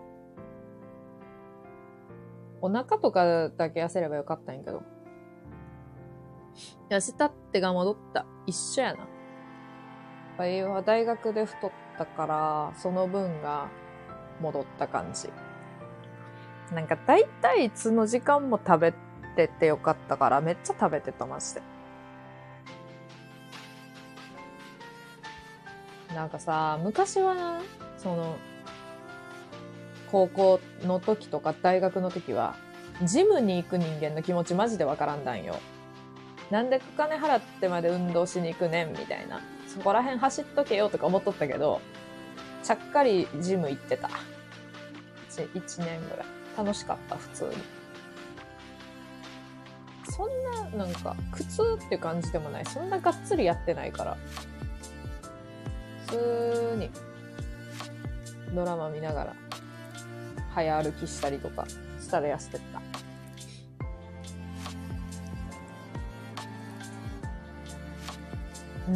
[2.61, 4.81] お腹とかだけ痩せればよかったんやけど。
[6.89, 8.25] 痩せたってが戻った。
[8.45, 9.07] 一緒やな。
[10.37, 13.69] バイは大学で太ったから、その分が
[14.41, 15.29] 戻った感じ。
[16.73, 18.93] なんか大体いつの時間も食べ
[19.35, 21.61] ててよかったから、めっちゃ食べてた、マジで。
[26.13, 27.61] なんかさ、昔はな、
[27.97, 28.35] その、
[30.11, 32.55] 高校の時とか大学の時は、
[33.03, 35.55] ジムに行く人間の気持ちマジでわからんだんよ。
[36.53, 39.41] なんで金払ってまで運動しに行くねんみたいな。
[39.67, 41.81] そこら辺走っとけよとか思っとったけど、
[42.61, 44.11] ちゃっかりジム行ってた。
[45.31, 46.25] 1, 1年ぐらい。
[46.55, 47.51] 楽しかった、普通に。
[50.11, 52.65] そんな、なんか、苦痛って感じでもない。
[52.67, 54.17] そんながっつりやってないから。
[56.05, 56.91] 普通に、
[58.53, 59.33] ドラマ見ながら、
[60.53, 61.65] 早歩きしたりとか
[61.99, 63.02] したら痩せてった。
[68.89, 68.95] うん。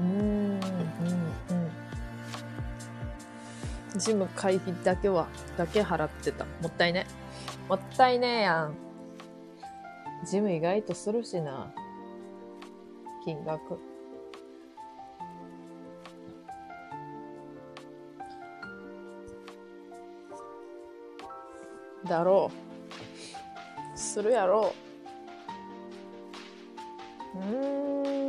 [0.00, 0.60] うん、うん、
[1.50, 1.54] う
[3.96, 3.98] ん。
[3.98, 6.44] ジム会費だけは、だけ払ってた。
[6.44, 7.06] もったいね。
[7.68, 8.74] もったいねえやん。
[10.26, 11.72] ジム意外とするしな。
[13.24, 13.93] 金額。
[22.08, 22.50] だろ
[23.94, 23.98] う。
[23.98, 24.74] するやろ
[27.34, 27.38] う。
[27.38, 28.24] うん。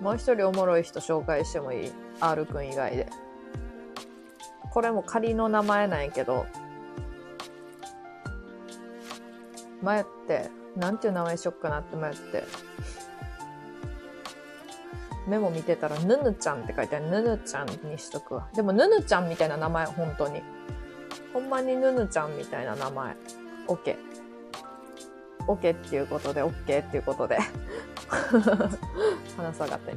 [0.00, 3.08] もう一人おもろい人紹介してもいい ?R くん以外で。
[4.70, 6.46] これも仮の名前なんやけど、
[9.82, 12.44] 迷って、なんていう名前しよっかなって迷って、
[15.26, 17.10] メモ見てたら、ぬぬちゃんって書いてある。
[17.10, 18.48] ぬぬちゃんにしとくわ。
[18.54, 20.42] でも、ぬぬちゃんみたいな名前、本当に。
[21.32, 23.16] ほんまにぬぬちゃんみたいな名前。
[23.68, 23.96] OK。
[25.46, 27.38] OK っていうことで、OK っていうことで。
[29.36, 29.94] 話下がって。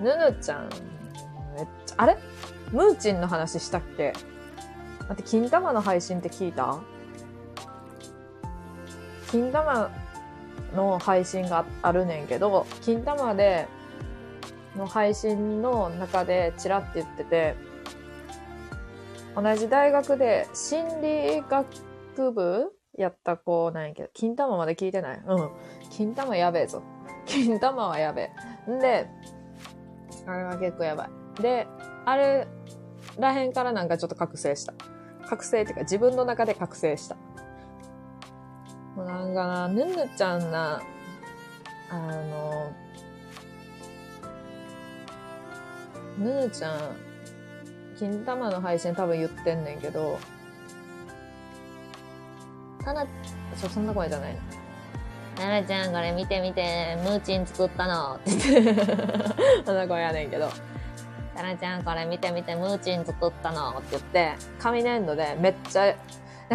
[0.00, 0.68] ぬぬちゃん、
[1.54, 2.18] めっちゃ、あれ？
[2.72, 4.12] ムーチンの話したっけ？
[5.08, 6.78] 待って、金玉の配信って聞いた？
[9.30, 9.90] 金玉
[10.74, 13.68] の配信があるねんけど、金玉で、
[14.76, 17.54] の配信の中でチラって言ってて、
[19.34, 25.22] 同じ大学で心理学部やった子なんやけど、金玉まで聞いてない？
[25.26, 25.50] うん。
[25.90, 26.82] 金玉やべえぞ。
[27.26, 28.30] 金玉はやべ
[28.66, 28.70] え。
[28.70, 29.08] んで、
[30.26, 31.04] あれは結構やば
[31.38, 31.42] い。
[31.42, 31.66] で、
[32.04, 32.46] あれ
[33.18, 34.74] らへんからなんかちょっと覚醒した。
[35.26, 37.16] 覚醒っていうか自分の中で覚醒した。
[38.94, 40.80] もうなんかな、ぬぬちゃんな、
[41.90, 42.72] あの、
[46.18, 46.96] ぬぬちゃん、
[47.98, 50.18] 金玉の配信多分言ってんねんけど、
[52.84, 53.06] たな、
[53.56, 55.44] そ、そんな声じゃないな。
[55.44, 58.84] ななちゃんこれ見て見て、ムーチン作ったのって言って、
[59.66, 60.48] そんな声やねんけど、
[61.36, 65.94] タナちゃんこれ見て見て、ムーチン作ったのって言って、紙粘土でめっちゃ、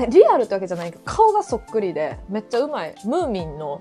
[0.10, 2.96] リアルってわけじゃないけど、顔がそっくりで、めっちゃうまい。
[3.06, 3.80] ムーミンの、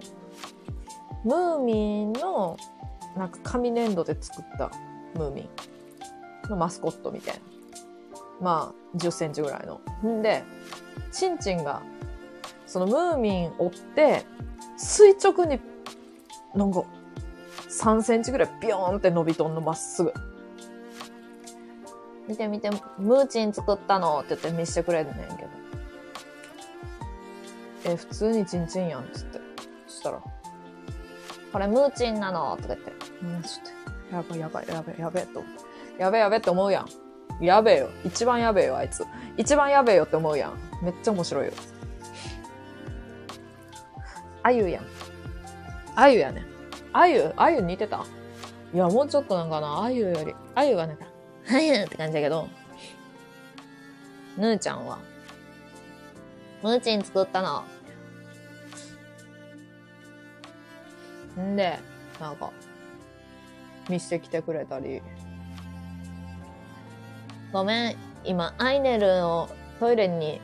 [1.24, 2.58] ムーミンの、
[3.16, 4.70] なんか紙粘土で作った
[5.14, 7.40] ムーミンのマスコットみたいな。
[8.40, 9.80] まあ、10センチぐらいの。
[10.08, 10.42] んで、
[11.12, 11.82] チンチンが、
[12.66, 14.24] そのムーミン追って、
[14.76, 15.60] 垂直に、
[16.54, 16.84] なんか、
[17.68, 20.12] 3センチぐらいビヨーンって伸びとんの、まっすぐ。
[22.26, 25.48] 見て見て、ムーチン作ったのって言って見してくれるねんけど。
[27.86, 29.40] え、普通にチンチンやん、つって。
[29.86, 30.22] そしたら、
[31.52, 32.92] これムーチンなのとか言って。
[33.22, 33.79] うん、ちょっと、
[34.12, 35.44] やばいやばいやばいやべえと。
[35.98, 37.44] やべえやべえって思うやん。
[37.44, 37.90] やべえよ。
[38.04, 39.04] 一番やべえよ、あいつ。
[39.36, 40.58] 一番やべえよって思うやん。
[40.82, 41.52] めっちゃ面白いよ。
[44.42, 44.84] あゆやん。
[45.94, 46.44] あゆやね。
[46.92, 48.04] あゆ、あゆ似てた？
[48.72, 51.04] いや、もうちょっとなんかな、あゆより、あゆがなんか、
[51.50, 52.48] あゆって感じだけど、
[54.36, 54.98] ぬーちゃんは、
[56.62, 57.64] ムーチン作ったの。
[61.38, 61.78] んで、
[62.20, 62.50] なんか、
[63.88, 65.02] 見してきてくれたり、
[67.52, 69.48] ごめん、今、アイネルを
[69.80, 70.40] トイレに、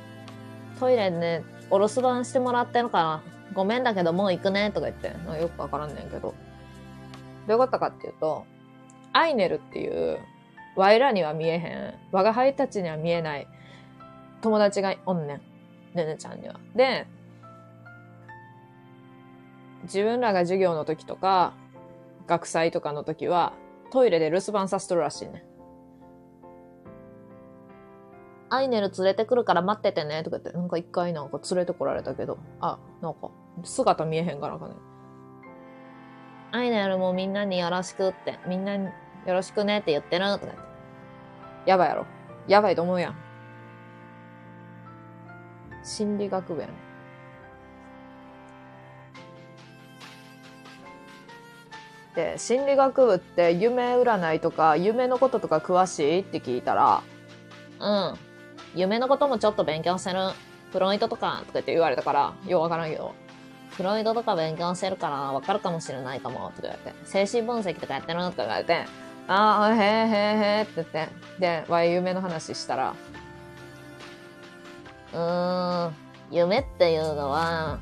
[0.81, 3.23] トイレでお留守番してもらってるから、
[3.55, 5.09] ごめんだけどもう行くね、とか言って、
[5.41, 6.21] よくわからんねんけど。
[6.21, 6.35] ど
[7.49, 8.45] ういうことかっていうと、
[9.13, 10.19] アイネルっていう、
[10.75, 13.47] ワイらには見えへん、我が輩たちには見えない
[14.43, 15.41] 友達がおんねん。
[15.95, 16.57] ねねちゃんには。
[16.75, 17.07] で、
[19.85, 21.55] 自分らが授業の時とか、
[22.27, 23.53] 学祭とかの時は、
[23.91, 25.43] トイレで留守番させとるらしいねん。
[28.49, 33.31] アイネル連れてくるから待っててね、とか言って、なんか一回なんか連れてこられたけど、あ、なんか、
[33.65, 34.75] 姿見えへんからかね。
[36.53, 38.93] アイネルもみんなによろしくって、みんなによ
[39.35, 40.61] ろしくねって言ってる、とか言って。
[41.71, 42.07] やばいやろ。
[42.47, 43.17] やばいと思うやん。
[45.83, 46.86] 心理学部やね。
[52.17, 57.03] で、心理学部って夢占いとか夢のこととか詳しいって聞いたら、
[57.79, 58.15] うん。
[58.75, 60.31] 夢のこともちょっと勉強してる。
[60.73, 63.15] フロイトとか、とかって言われたから、ようわからんけど。
[63.71, 66.97] フロイトとか勉強してるからわかるかもしれないかも、とか言われて。
[67.05, 68.87] 精神分析とかやってるのとか言われて、
[69.29, 71.09] ああ、へえへえへえって言って。
[71.39, 72.95] で、わい夢の話したら、
[75.13, 75.95] うーん、
[76.31, 77.79] 夢っていうのは、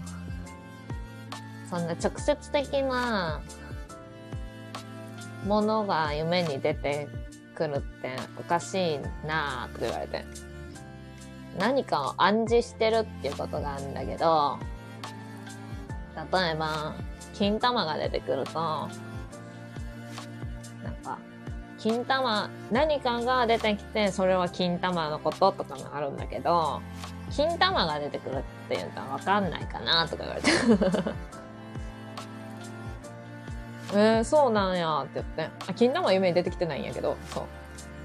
[1.70, 3.40] そんな直接的な
[5.44, 7.08] ものが夢に出て
[7.54, 10.24] くるっておかしいなぁとか言われて。
[11.58, 14.58] 何かを暗示してるっていうことがあるんだけど、
[16.32, 16.94] 例えば、
[17.34, 18.88] 金玉が出てくると、なん
[21.04, 21.18] か、
[21.78, 26.80] 金玉、何かが出てきて、それは金玉のこととかもあるんだけど、
[27.30, 30.50] 金玉が出てくるっていうのはわかんないかなとか言われて。
[33.94, 35.50] えー、そうなんやって言って。
[35.68, 37.44] あ、金玉は夢に出てきてないんやけど、そう。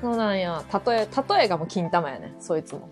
[0.01, 0.63] そうなんや。
[0.85, 2.33] 例え、例えがもう金玉やね。
[2.39, 2.89] そいつも。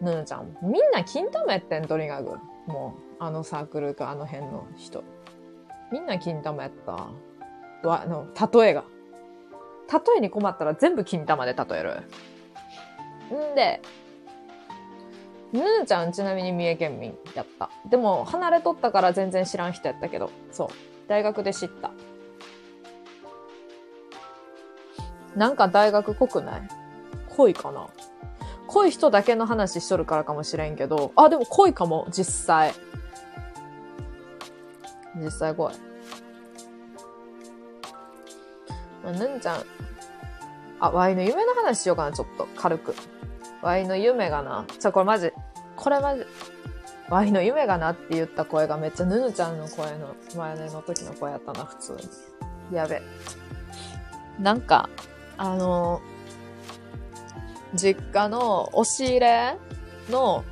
[0.00, 0.56] ぬぬちゃん。
[0.62, 2.38] みんな金玉やってん、とにかく。
[2.66, 5.04] もう、あのサークルか、あの辺の人。
[5.92, 6.92] みんな金玉やった。
[7.88, 8.84] わ、あの、例えが。
[9.92, 12.02] 例えに困ったら全部金玉で例える。
[13.52, 13.82] んで、
[15.52, 17.70] ぬぬちゃんちなみに三重県民やった。
[17.88, 20.89] でも、離れとったから全然知らん人やったけど、そう。
[21.10, 21.90] 大学で知った。
[25.34, 26.62] なんか大学濃くない？
[27.30, 27.88] 濃いかな？
[28.68, 32.72] 濃い人だけの話しとるからかもしれんけど、あ、でも濃いかも、実際。
[35.16, 35.74] 実際濃い。
[39.02, 39.64] まあ、ぬんちゃん。
[40.78, 42.94] あ、ワイの夢の話しようかな、ちょっと、軽く。
[43.62, 44.64] ワイの夢がな。
[44.78, 45.32] ちょ、これマジ、
[45.74, 46.24] これマジ、
[47.10, 51.92] ワイの夢がなって言った声がめっちゃぬぬちゃんの声の、前の時の声やったな、普通
[52.70, 52.76] に。
[52.76, 53.02] やべ。
[54.38, 54.88] なんか、
[55.36, 56.00] あの
[57.74, 59.56] 実家の押し入れ
[60.08, 60.44] の、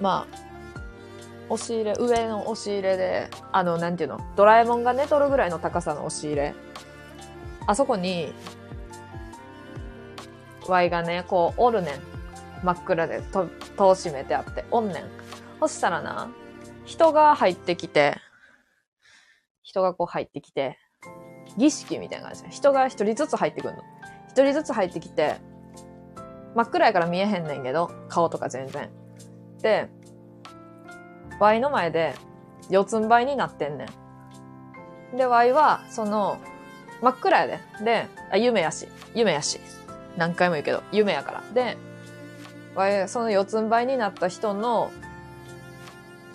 [0.00, 0.36] まあ、
[1.48, 6.54] 押し入れ、上の押し入れで、あの、なんていうの、ドラえもんが寝とるぐらいの高さの押し入れ。
[7.66, 8.32] あそこに、
[10.68, 12.15] ワイがね、こう、おるねん。
[12.66, 13.46] 真っ暗で、と、
[13.76, 15.04] 戸を閉めてあって、おんねん。
[15.60, 16.28] そしたらな、
[16.84, 18.16] 人が入ってきて、
[19.62, 20.76] 人がこう入ってきて、
[21.56, 23.82] 儀式みたいな感じで、人が一人ずつ入ってくるの。
[24.30, 25.36] 一人ずつ入ってきて、
[26.56, 28.90] 真っ暗やから見えへんねんけど、顔とか全然。
[29.62, 29.88] で、
[31.38, 32.16] ワイの前で、
[32.68, 33.86] 四つん這いになってんね
[35.14, 35.16] ん。
[35.16, 36.38] で、ワイは、その、
[37.00, 37.60] 真っ暗やで。
[37.84, 38.88] で、あ、夢やし。
[39.14, 39.60] 夢やし。
[40.16, 41.42] 何回も言うけど、夢やから。
[41.54, 41.76] で、
[43.08, 44.90] その四つん這いになった人の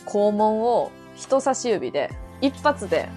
[0.06, 2.12] 肛門を人差し指で、
[2.42, 3.08] 一発で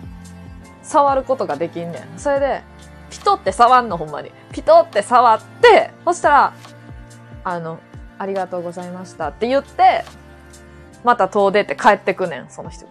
[0.83, 2.19] 触ることができんねん。
[2.19, 2.63] それで、
[3.11, 4.31] ピトって触んの、ほんまに。
[4.53, 6.53] ピトって触って、そしたら、
[7.45, 7.79] あの、
[8.19, 10.05] ありがとうございましたって言って、
[11.03, 12.87] また遠出って帰ってくねん、その人。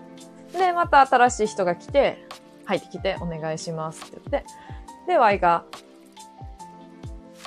[0.51, 2.25] で、また新しい人が来て、
[2.65, 4.49] 入ってきて、お願いしますって言って。
[5.07, 5.65] で、ワイが、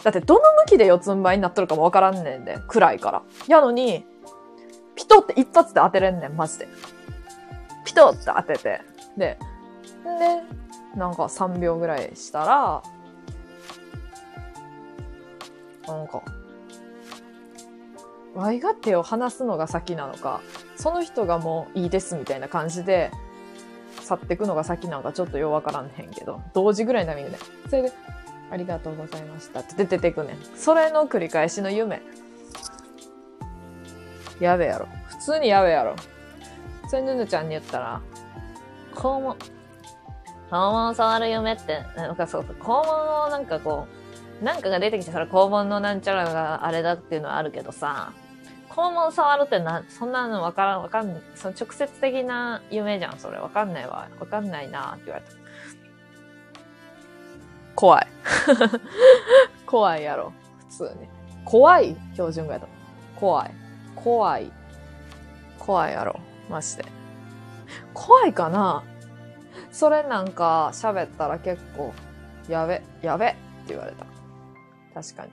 [0.06, 3.22] だってどの向きで四つん這いになっとるかもわからんねんで、暗いから。
[3.48, 4.06] やのに、
[4.94, 6.68] ピトって一発で当てれんねん、マジで。
[7.84, 8.82] ピトって当てて。
[9.16, 9.36] で、
[10.04, 12.82] で、なんか3秒ぐらいしたら、
[15.88, 16.22] なんか、
[18.36, 20.40] ワイが手を離すのが先なのか、
[20.76, 23.10] その人がもういいですみたいな感じで、
[24.02, 27.44] 去ってくのが先なのかちょっとようわからんへんけど、同時ぐらいのタイミングで。
[27.68, 27.92] それで、
[28.50, 30.36] ありがとうございましたって出てくねん。
[30.56, 32.00] それの繰り返しの夢。
[34.40, 34.88] やべやろ。
[35.06, 35.96] 普通にやべやろ。
[36.88, 38.00] それぬぬちゃんに言ったら、
[38.94, 39.36] 肛門、
[40.50, 43.86] 肛門を触る夢って、なんかそうそう、肛門をなんかこ
[44.40, 48.12] う、なんかが出てきて、それ肛門のなんちゃらがあれだっていうのはあるけどさ、
[48.68, 51.22] 肛門触るってな、そんなのわからん、わかんない。
[51.34, 53.38] その直接的な夢じゃん、それ。
[53.38, 54.08] わかんないわ。
[54.20, 55.45] わかんないなって言われた。
[57.76, 58.06] 怖い。
[59.66, 60.32] 怖いやろ。
[60.70, 61.08] 普通に。
[61.44, 61.96] 怖い？
[62.14, 62.66] 標準語やと。
[63.14, 63.54] 怖い。
[63.94, 64.50] 怖い。
[65.58, 66.18] 怖いやろ。
[66.50, 66.84] マジで。
[67.94, 68.82] 怖いかな？
[69.70, 71.92] それなんか喋ったら結構、
[72.48, 73.36] やべ、やべって
[73.68, 74.06] 言われた。
[74.94, 75.30] 確かに。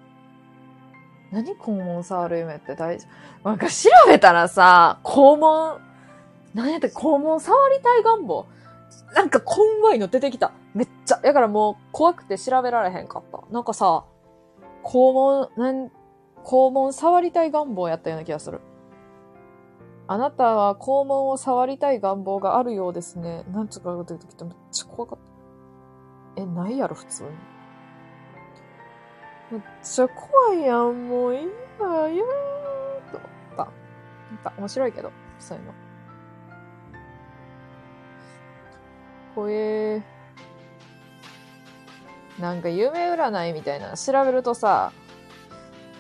[1.32, 3.08] 何肛門触る夢って大事？
[3.44, 5.80] なんか調べたらさ、肛門、
[6.54, 6.96] 何やったっけ？
[6.96, 8.46] 肛門触りたい願望。
[9.14, 10.52] なんかこんわいの出てきた。
[10.74, 11.18] めっちゃ。
[11.18, 13.44] だからもう怖くて調べられへんかった。
[13.52, 14.06] なんかさ、
[14.84, 15.92] 肛門、なん、
[16.44, 18.62] 肛門触りたい願望やったような気がする。
[20.08, 23.44] あなたは肛門を触りたい願望があるようですね。
[23.52, 25.20] なんつうか出てきてめっちゃ怖かっ
[26.36, 26.42] た。
[26.42, 27.30] え、ないやろ、普通に。
[29.52, 31.48] めっちゃ怖いやん、もういい
[31.80, 33.56] わ、いやーと思った。
[33.56, 35.74] なんか面白いけど、そういうの。
[39.36, 42.42] こえー。
[42.42, 44.92] なんか夢占いみたいな調べるとさ、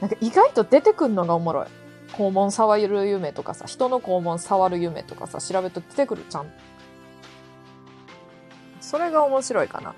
[0.01, 1.67] なんか意外と出てくんのがおもろい。
[2.13, 6.51] 肛門触る夢とかさ、人の肛門触る夢とかさ、調べると出てくるちゃん。
[8.81, 9.95] それが面白いかな。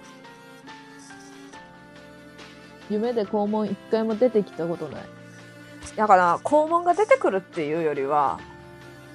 [2.90, 5.04] 夢で肛門一回も出てきたことない。
[5.96, 8.40] だから、肛門が出てくるっていうよりは、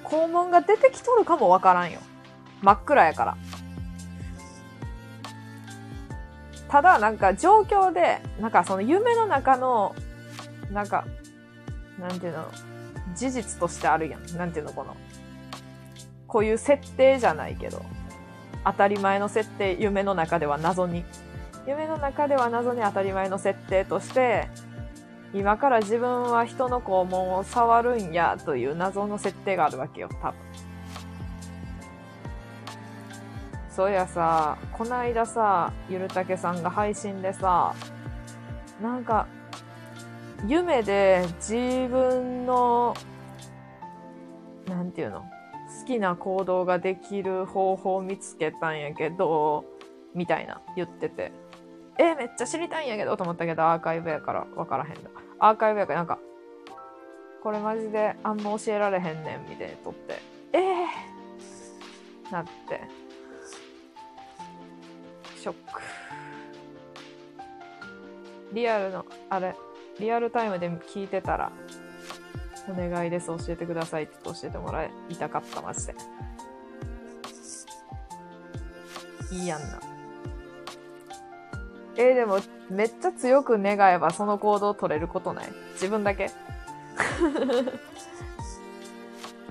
[0.03, 2.01] 肛門が出てきとるかもわからんよ。
[2.61, 3.37] 真っ暗やから。
[6.71, 9.93] ただなんか状況で、なんかその夢の中の、
[10.71, 11.05] なんか、
[11.99, 12.49] なんていうの、
[13.13, 14.37] 事実としてあるやん。
[14.37, 14.95] なんていうの、この、
[16.27, 17.83] こういう設定じゃないけど、
[18.63, 21.03] 当たり前の設定、夢の中では謎に。
[21.67, 24.47] 夢の中では謎に当たり前の設定として、
[25.33, 30.39] 今から自分は人の肛門を触るんやという謎の設定があるわけよ、多分。
[33.71, 37.73] そういやさ、こないださ、ゆるたけさんが配信でさ、
[38.81, 39.27] なんか、
[40.45, 42.93] 夢で自分の、
[44.67, 49.63] なんていうの好きな行動ができる方法を見つけたんやけど、
[50.13, 51.31] みたいな言ってて。
[51.97, 55.09] え、めっちゃ知りたいんやけどと思ったけど、アーカイブやから分からへんだ。
[55.39, 56.19] アーカイブやからなんか、
[57.41, 60.19] これマジであんま教えられへんねん、みたいにとって。
[60.51, 63.00] えー、なって。
[65.41, 65.81] ショック。
[68.53, 69.55] リアルの、あれ、
[69.99, 71.51] リアルタイムで聞いてたら、
[72.69, 75.95] お願いです、教えてくださいって教えてもらいたかった、マジで。
[79.31, 79.79] いいやんな。
[81.97, 82.39] えーでも、
[82.69, 85.49] めっちゃ強く願えばその行動取れることない？
[85.73, 86.29] 自分だけ？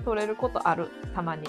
[0.05, 1.43] 取れることある、たまに。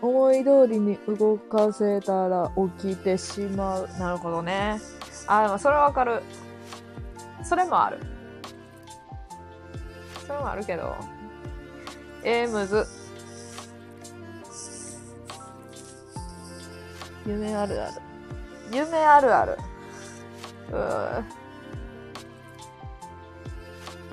[0.00, 3.88] 思い通りに動かせたら起きてしまう。
[3.98, 4.80] なるほどね。
[5.26, 6.22] あ、でもそれはわかる。
[7.42, 7.98] それもある。
[10.26, 10.94] それもあるけど。
[12.22, 12.86] えー、むず。
[17.26, 17.92] 夢あるある。
[18.72, 19.58] 夢あるある。
[20.70, 21.22] うー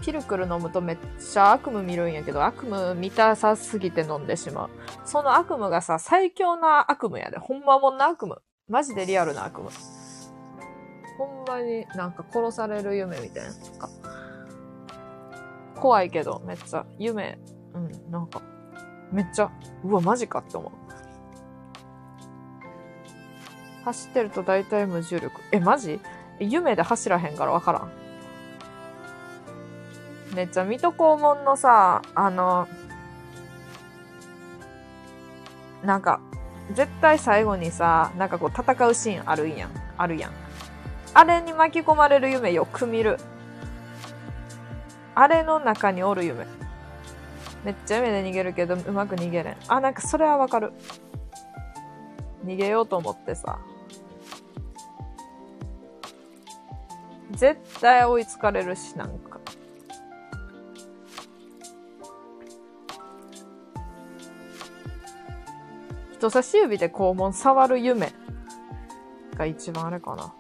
[0.02, 4.70] ピルクル飲むとめっちゃ悪夢見るんやけど、悪夢見たさすぎて飲んでしまう。
[5.06, 7.38] その悪夢がさ、最強な悪夢やで。
[7.38, 8.36] ほんまもんな悪夢。
[8.68, 9.70] マジでリアルな悪夢。
[11.18, 13.52] ほんまになんか殺される夢みたいな。
[15.80, 17.38] 怖いけど、めっちゃ夢、
[17.74, 18.42] うん、なんか、
[19.12, 19.52] めっちゃ、
[19.84, 20.72] うわ、マジかって思う。
[23.84, 25.40] 走ってると大体無重力。
[25.52, 26.02] え、マジ？
[26.40, 27.92] 夢で走らへんからわからん。
[30.36, 32.68] めっちゃ水戸黄門のさ、あの、
[35.86, 36.20] なんか、
[36.74, 39.70] 絶対最後にさ、なんかこう戦うシーンあるんやん。
[39.98, 40.32] あるやん。
[41.14, 43.18] あれに巻き込まれる夢よく見る。
[45.14, 46.46] あれの中におる夢。
[47.64, 49.58] めっちゃ夢で逃げるけど、うまく逃げれん。
[49.68, 50.74] あ、なんかそれはわかる。
[52.46, 53.60] 逃げようと思ってさ。
[57.32, 59.35] 絶対追いつかれるし、なんか。
[66.26, 68.12] 人差し指で肛門触る夢
[69.36, 70.34] が一番あれかな。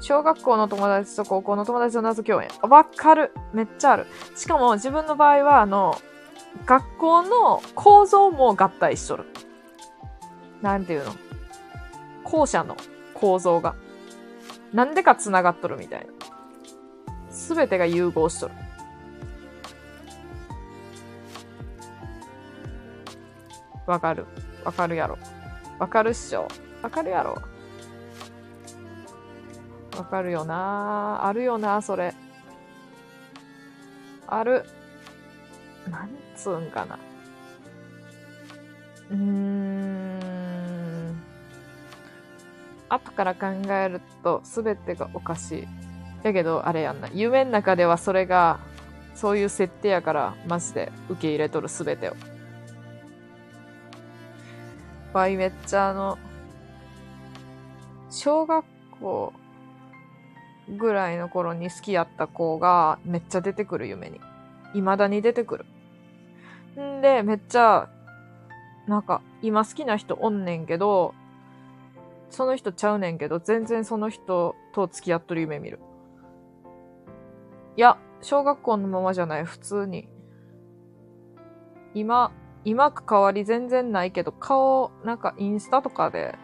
[0.00, 2.48] 小学校の友達と高校の友達の謎共演。
[2.62, 3.32] わかる。
[3.52, 4.06] めっちゃある。
[4.36, 5.96] しかも自分の場合は、あの、
[6.66, 9.24] 学校の構造も合体しとる。
[10.62, 11.12] なんていうの？
[12.22, 12.76] 校舎の
[13.14, 13.74] 構造が。
[14.72, 16.06] なんでか繋がっとるみたいな。
[17.30, 18.54] すべてが融合しとる。
[23.86, 24.26] わかる。
[24.64, 25.18] わかるやろ。
[25.78, 26.48] わかるっしょ。
[26.82, 27.42] わかるやろ。
[29.96, 32.14] わかるよなあるよなそれ。
[34.26, 34.64] ある。
[35.88, 36.98] なんつうんかな。
[39.10, 40.24] うーん。
[42.88, 45.68] 後から考えると全てがおかしい。
[46.24, 47.08] やけど、あれやんな。
[47.12, 48.58] 夢の中ではそれが、
[49.14, 52.16] そういう設定やから、マジで受け入れとる全てを。
[55.14, 56.18] わいめっちゃあの、
[58.10, 58.64] 小学
[59.00, 59.32] 校
[60.76, 64.20] ぐらいの頃に好きやった子がめっちゃ出てくる夢に。
[64.72, 65.66] 未だに出てくる。
[66.80, 67.88] んで、めっちゃ、
[68.88, 71.14] なんか、今好きな人おんねんけど、
[72.30, 75.78] その人ちゃうねんけど、全然その人と付き合っとる夢見る。
[77.76, 80.08] いや、小学校のままじゃない、普通に。
[81.94, 82.32] 今、
[82.64, 86.38] 今関わり全然ないけど、顔、なんかインスタとかで、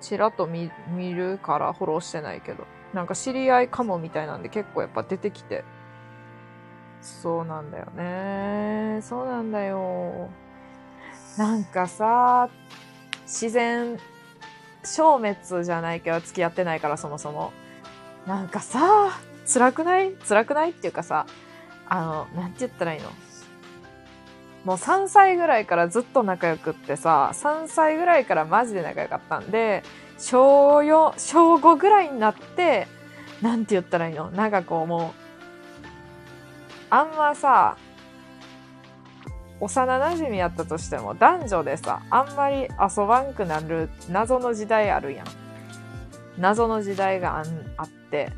[0.00, 2.64] ちらっと見、見るからフォローしてないけど。
[2.92, 5.64] なんか知り合いかもみたいなんで結構やっぱ出てきて。
[7.00, 9.00] そうなんだよね。
[9.02, 10.28] そうなんだよ。
[11.38, 12.50] なんかさ、
[13.22, 13.98] 自然
[14.84, 17.52] 消滅じゃないけど付き合ってないからそもそも。
[18.26, 19.10] なんかさ、
[19.46, 20.12] 辛くない？
[20.12, 21.26] 辛くないっていうかさ、
[21.88, 23.08] あの、なんて言ったらいいの？
[24.64, 29.82] もう3歳ぐらいからずっと仲良くってさ、3歳ぐらいからマジで仲良かったんで、
[30.18, 32.86] 小4、小5ぐらいになって、
[33.40, 34.30] なんて言ったらいいの？
[34.30, 35.86] なんかこうもう、
[36.90, 37.76] あんまさ、
[39.58, 45.26] 幼馴染やったとしても男女でさ、あんまり遊ばんくなる謎の時代あるやん。
[46.38, 47.44] 謎の時代があ
[47.76, 48.30] あって、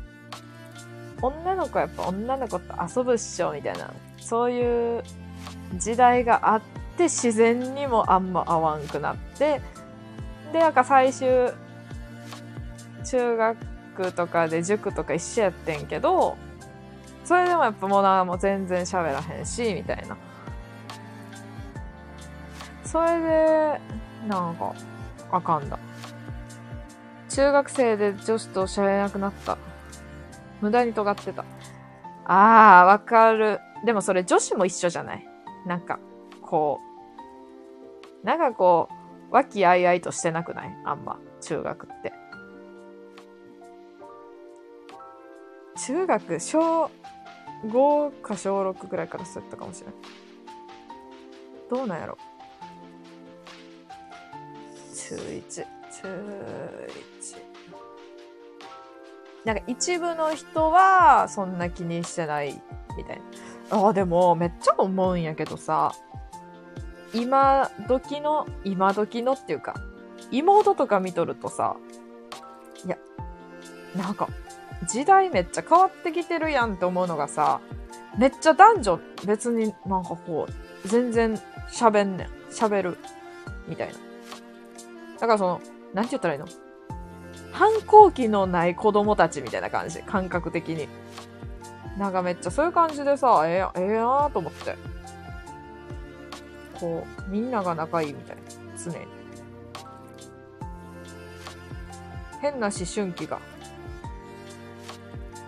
[1.21, 5.03] 女の子やっぱ女の子と遊ぶっしょみたいな、そういう
[5.77, 6.61] 時代があっ
[6.97, 9.61] て自然にもあんま合わんくなって、
[10.53, 11.51] で、なんか最終、
[13.03, 16.37] 中学とかで塾とか一緒やってんけど、
[17.23, 20.17] それでもやっぱもうな、もう全然喋らへんし、みたいな。
[22.83, 23.81] それで、
[24.27, 24.73] なんか、
[25.31, 25.77] あかんだ。
[27.29, 29.57] 中学生で女子と喋れなくなった。
[30.61, 31.43] 無駄に尖ってた。
[32.25, 33.59] あー、わかる。
[33.83, 35.27] でもそれ女子も一緒じゃない？
[35.65, 35.99] なんか、
[36.41, 36.79] こ
[38.23, 40.77] う、なんかこう、和気あいあいとしてなくない？
[40.85, 42.13] あんま、中学って。
[45.85, 46.91] 中学、小
[47.65, 49.95] 5か小6ぐらいからそうやったかもしれない。
[51.69, 52.17] どうなんやろ？
[54.93, 55.65] 中1、中
[59.43, 59.45] 1。
[59.45, 62.61] なんか一部の人はそんな気にしてない
[62.97, 63.23] みたいな。
[63.69, 65.93] ああ、でもめっちゃ思うんやけどさ、
[67.13, 69.75] 今時の、今時のっていうか、
[70.31, 71.75] 妹とか見とるとさ、
[72.85, 72.97] いや、
[73.95, 74.29] なんか、
[74.87, 77.59] 時代めっちゃ変わってきてるやんって思うのがさ、
[78.17, 80.47] めっちゃ男女別になんかこ
[80.83, 82.27] う、全然喋んねん。
[82.51, 82.97] 喋る。
[83.67, 83.93] みたいな。
[85.19, 85.61] だからその、
[85.93, 86.45] なんて言ったらいいの？
[87.51, 90.03] 反抗期のない子供たちみたいな感じ。
[90.03, 90.87] 感覚的に。
[91.97, 94.75] なんかめっちゃそういう感じでさ、ええや、ええやなと思って。
[96.79, 98.41] こう、みんなが仲いいみたいな。
[98.77, 99.07] 常に。
[102.41, 103.39] 変な思春期が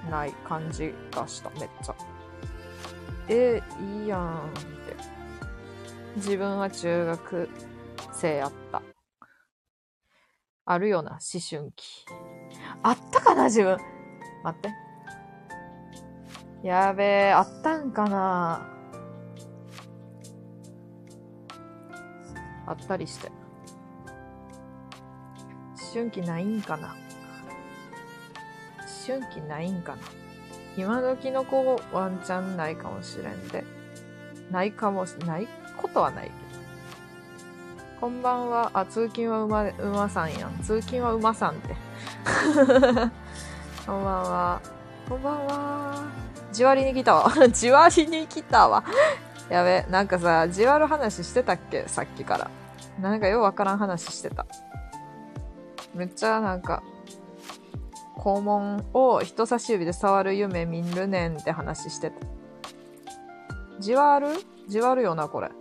[0.10, 1.96] ない感じがした、めっちゃ。
[3.28, 3.62] え
[4.02, 4.96] いいやんって。
[6.16, 7.50] 自分は中学
[8.14, 8.82] 生やった。
[10.66, 12.06] あるよな、思春期。
[12.84, 13.78] あったかな、自分。
[14.44, 14.87] 待って。
[16.64, 18.68] やべえ、あったんかな
[22.66, 23.28] あったりして。
[23.28, 23.36] 思
[25.94, 26.96] 春期ないんかな
[29.08, 30.02] 思春期ないんかな
[30.76, 33.64] 今時の子ワンチャンないかもしれんで。
[34.52, 36.38] ないかもし、ないことはないけど。
[38.02, 38.72] こんばんは。
[38.74, 40.58] あ、通勤は馬、馬さんやん。
[40.62, 41.76] 通勤は馬さんって。
[43.86, 44.62] こんばんは。
[45.08, 46.27] こんばんは。
[46.58, 47.32] じわりに来たわ。
[47.54, 48.84] じわりに来たわ。
[49.48, 51.84] やべ、なんかさ、じわる話してたっけ？
[51.86, 52.50] さっきから。
[53.00, 54.48] なんかようわからん話してた。
[55.94, 56.82] めっちゃなんか、
[58.18, 62.16] 肛門を人差し指で触る夢見るねんって話してた。
[63.78, 64.30] じわる？
[64.68, 65.52] じわるよな、これ。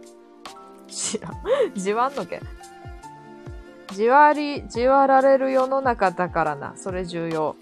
[0.89, 1.35] 知らん。
[1.75, 2.41] じわんのけ？
[3.93, 6.73] じわり、じわられる世の中だからな。
[6.75, 7.55] それ重要。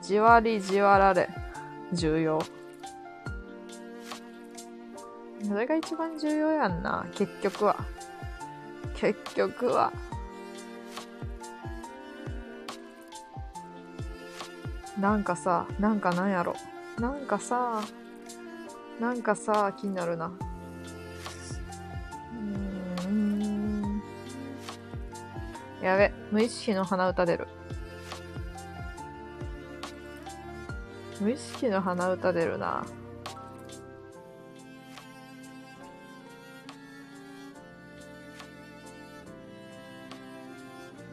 [0.00, 1.28] じわり、じわられ。
[1.92, 2.38] 重要。
[5.46, 7.06] それが一番重要やんな。
[7.14, 7.76] 結局は。
[8.94, 9.92] 結局は。
[15.00, 16.54] なんかさ、なんかなんやろ。
[16.98, 17.82] なんかさ、
[19.00, 20.30] なんかさ、気になるな。
[23.06, 24.02] うん。
[25.82, 27.48] やべ、無意識の鼻歌出る。
[31.20, 32.84] 無意識の鼻歌出るな。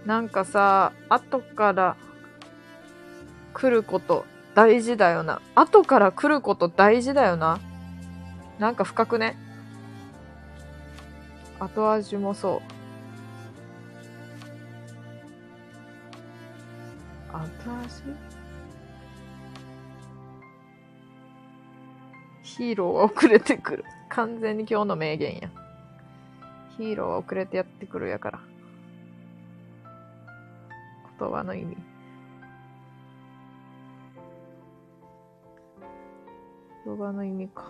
[0.06, 1.96] なんかさ、後から
[3.54, 5.42] 来ること大事だよな。
[5.54, 7.60] 後から来ること大事だよな。
[8.58, 9.38] なんか深くね。
[11.60, 12.62] 後味もそ
[17.32, 17.36] う。
[17.36, 17.42] 後
[17.86, 18.29] 味？
[22.60, 23.86] ヒーローは遅れてくる。
[24.10, 25.50] 完全に今日の名言や。
[26.76, 28.40] ヒーローは遅れてやってくるやから。
[31.18, 31.78] 言葉の意味。
[36.86, 37.64] 言葉の意味か。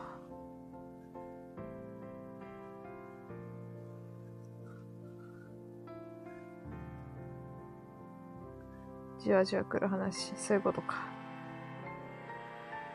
[9.19, 11.05] じわじわ来る話、そういうことか。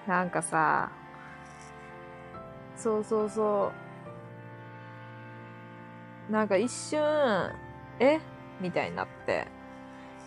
[0.08, 0.90] なんかさ、
[2.76, 3.72] そうそうそ
[6.28, 6.32] う。
[6.32, 7.00] なんか一瞬、
[7.98, 8.20] え？
[8.60, 9.46] みたいになって、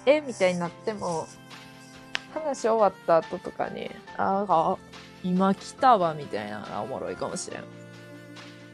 [0.06, 0.22] え？
[0.22, 1.28] みたいになっても、
[2.34, 4.78] 話終わった後とかに、ああ、
[5.24, 7.64] 今来たわ、みたいなのがおもろいかもしれん。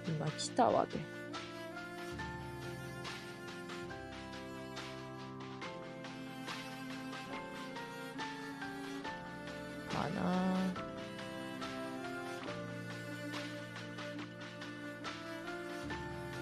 [0.08, 0.98] 今来たわで。
[9.94, 10.93] かな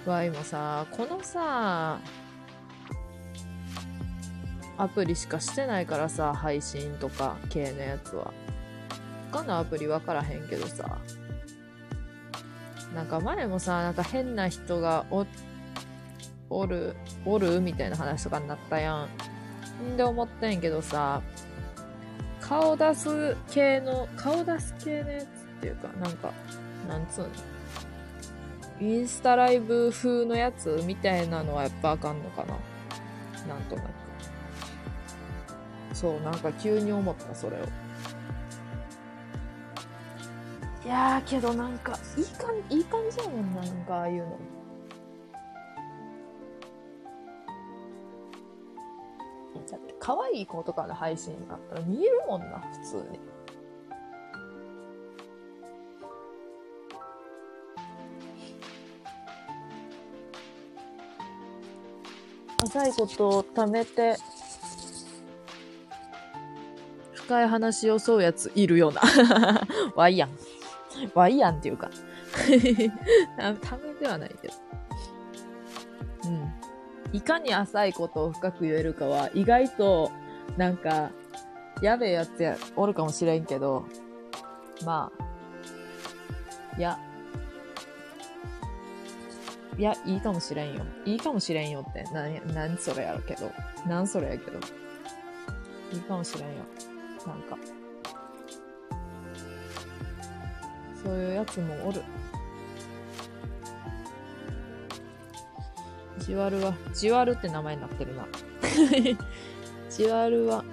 [0.10, 2.00] わいもさ、このさ、
[4.78, 8.34] アプリしかしてないからさ、配信とか系のやつは。
[9.32, 10.98] 他のアプリ分からへんけどさ。
[12.96, 15.26] なんか前もさ、なんか変な人がお、
[16.50, 19.08] おる、おるみたいな話とかになったや
[19.84, 19.94] ん。
[19.94, 21.22] んで思ってんけどさ、
[22.42, 25.28] 顔出す系の、顔出す系のやつっ
[25.62, 26.32] ていうか、なんか、
[26.90, 27.30] なんつうの？
[28.82, 32.58] インスタライブ風のやつみたいなのはやっぱあかんのかな。
[33.48, 33.88] なんとなく。
[35.94, 37.60] そう、なんか急に思った、それを。
[40.84, 44.40] いやー、けどなんか、いい感じ、いい感じやもんな、なんかああいうの。
[49.70, 53.20] だって、可愛い子とかの配信あったら見えるもんな、普通に。
[62.72, 64.16] 浅いことを貯めて、
[67.14, 69.02] 深い話をそうやついるような。
[69.94, 70.30] わいやん。
[71.14, 71.90] わいやんっていうか。
[73.38, 74.54] たためではないけど。
[76.26, 76.54] うん。
[77.12, 80.10] いかに浅いことを深く言えるかは、意外と、
[80.56, 81.12] なんか、
[81.82, 83.86] やべえやつや、おるかもしれんけど、
[84.86, 86.98] まあ、いや、
[89.78, 90.86] いや、いいかもしれんよ。
[91.06, 93.52] いいかもしれんよって、なん、なんそれやろけど。
[93.88, 94.60] なんそれやけど。
[95.94, 96.56] いいかもしれんよ。
[97.26, 97.58] なんか。
[101.04, 102.02] そういうやつもおる。
[106.20, 108.28] ジワルは、ジワルって名前になってるな。
[109.90, 110.64] ジワルは、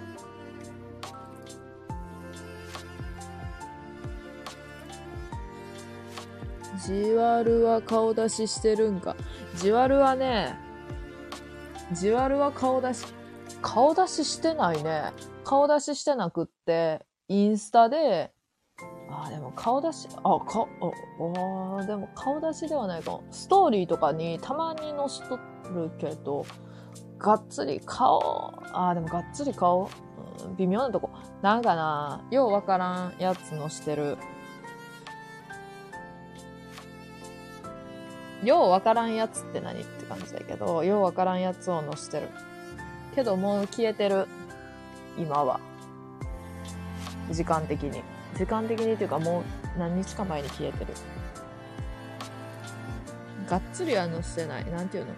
[6.89, 9.15] ジワルは顔出ししてるんか。
[9.57, 10.59] ジワルはね、
[11.93, 13.05] ジワルは顔出し、
[13.61, 15.13] 顔出ししてないね。
[15.45, 18.33] 顔出ししてなくって、インスタで、
[19.11, 23.25] あー、でも顔出し、あ、か、あ、あでも顔出しではないかも。
[23.33, 26.47] ストーリーとかにたまに載しとるけど、
[27.19, 29.91] がっつり顔、あ、でもがっつり顔、
[30.43, 31.11] うん微妙なとこ。
[31.43, 34.17] なんかな、ようわからんやつ載してる。
[38.43, 42.29] ようわからんやつって何って感じだけど、ようわからんやつを載してる。
[43.15, 44.27] けどもう消えてる。
[45.19, 45.61] 今は。
[47.31, 48.03] 時間的に。
[48.37, 49.43] 時間的にっていうかも
[49.77, 50.93] う何日か前に消えてる。
[53.49, 54.71] がっつりは載してない。
[54.71, 55.13] なんていうの？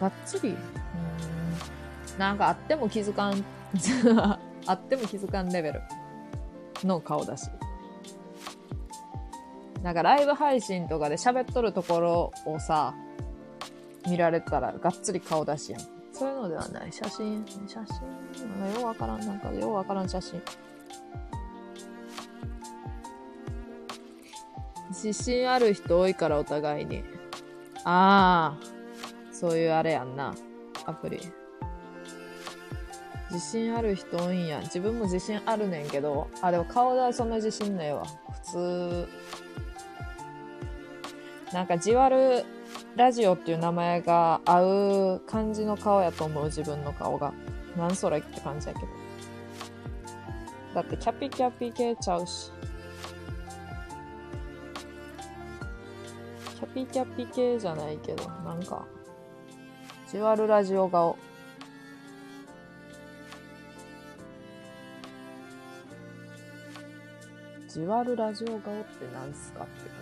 [0.00, 0.50] がっつり？
[0.50, 0.58] うん。
[2.18, 3.44] なんかあっても気づかん、
[4.66, 5.82] あっても気づかんレベル
[6.84, 7.50] の顔だし。
[9.84, 12.94] なんかライブ配信とかで喋っとるところをさ、
[14.08, 15.80] 見られたらがっつり顔出しやん。
[16.10, 16.90] そういうのではない。
[16.90, 20.40] 写真、写真、なんかようわからん、なんかようわからん写真。
[24.88, 27.04] 自信ある人多いからお互いに。
[27.84, 30.34] ああ、そういうあれやんな。
[30.86, 31.20] アプリ。
[33.30, 34.60] 自信ある人多いんや。
[34.60, 36.28] 自分も自信あるねんけど。
[36.40, 38.02] あ、でも顔でそんな自信ないわ。
[38.32, 39.08] 普通。
[41.52, 42.44] なんか、じわる
[42.96, 44.62] ラジオっていう名前が合
[45.16, 47.32] う感じの顔やと思う、自分の顔が。
[47.76, 48.86] なんそれって感じやけど。
[50.74, 52.50] だって、キャピキャピ系ちゃうし。
[56.56, 58.84] キャピキャピ系じゃないけど、なんか、
[60.10, 61.16] じわるラジオ顔。
[67.68, 69.93] じわるラジオ顔ってなんすかって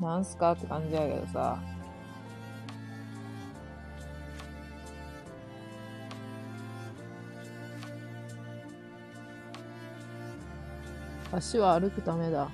[0.00, 0.18] な。
[0.18, 0.52] んすか？
[0.52, 1.58] って感じやけどさ。
[11.32, 12.48] 足は歩くためだ。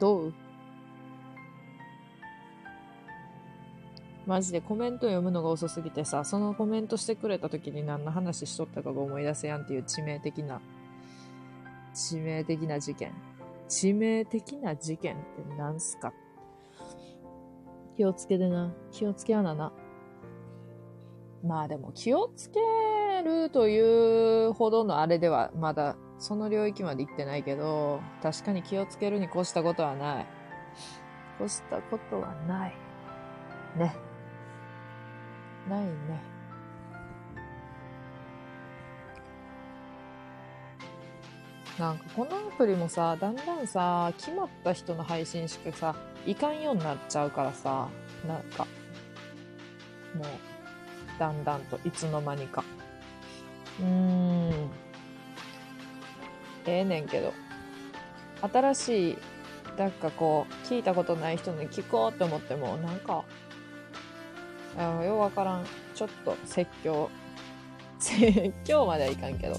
[0.00, 0.34] どう？
[4.24, 10.60] マジでコメント読むのが遅すぎてさ、そのコメントしてくれた時に何の話しとったかが思い出せやんっていう致命的な、
[11.92, 13.12] 致命的な事件。
[13.72, 15.24] 致命的な事件って
[15.56, 16.12] 何すか？
[17.96, 18.74] 気をつけてな。
[18.90, 19.72] 気をつけやなな。
[21.42, 22.60] まあでも気をつけ
[23.24, 30.26] るというほどのあれではまだその領域まで行ってないけど、確かに気をつけるに越したことはない。
[31.40, 32.76] 越したことはない。
[33.78, 33.96] ね。
[35.66, 36.31] ないね。
[41.82, 47.88] なんかこのアプリもさ、だんだんさ、決まった人の配信しかさ、いかんようになっちゃうからさ、
[48.24, 48.68] なんか、
[50.14, 50.26] もう、
[51.18, 52.62] だんだんといつの間にか。
[53.80, 54.50] うーん。
[56.66, 57.32] ええねんけど。
[58.42, 59.18] 新しい、
[59.76, 63.24] なんかこう、聞いたことない人に聞こうって思っても、なんか、
[64.78, 65.66] あようわからん。
[65.96, 67.10] ちょっと説教。
[67.98, 69.56] 説教まではいかんけど。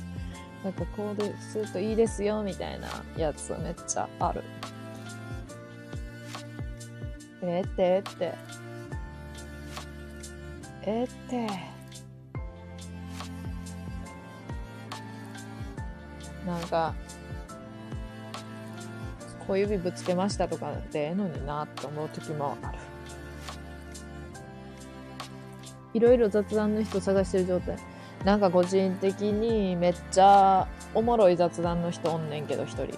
[0.64, 4.44] なんかこうでするといいですよ、みたいなやつめっちゃある。
[7.42, 8.34] えー、って、えー、って。
[10.84, 11.48] えー、って。
[16.46, 16.94] なんか、
[19.48, 22.78] 小指ぶつけましたとかでええのになって思う時もある。
[25.94, 27.93] いろいろ雑談の人探してる状態。
[28.24, 32.98] なんか個人的にめっちゃおもろい雑談の人おんねんけど、一人。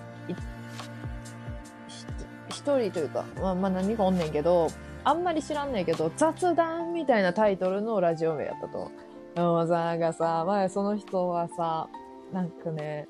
[2.50, 4.68] 一人というか、まあ、まあ何かおんねんけど、
[5.04, 8.92] あんまり知らんねんけど、雑談みたいなタイトルのラジオ名やったと。
[9.36, 11.90] でもさ、なんかさ、前その人はさ、
[12.32, 13.08] なんかね、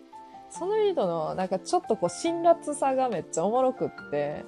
[0.49, 4.43] その人のなんかちょっとこう辛辣さがめっちゃおもろくって、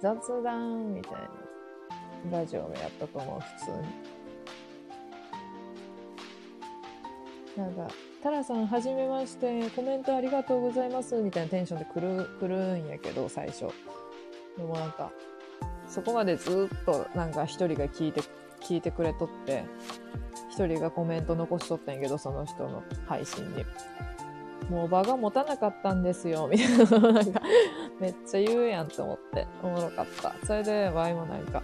[0.00, 1.12] 雑談みたい
[2.30, 4.13] なラジオ名やったと思う、普通に。
[7.56, 7.88] なんか、
[8.22, 13.66] タラさん、はじめまして、コメントありがとうございます、みたいなテンションで来る、来るんやけど、最初。
[14.56, 15.12] でもなんか、
[15.88, 18.22] そこまでずっとなんか一人が聞いて、
[18.60, 19.64] 聞いてくれとって、
[20.50, 23.64] 一人がコメント残しとったんやけど、その人の配信に。
[24.70, 27.12] もう場が持たなかったんですよ、 みたいな。
[27.12, 27.42] なんか、
[28.00, 30.34] めっちゃ言うやんと思って、おもろかった。
[30.44, 31.62] それで、ワイもなんか、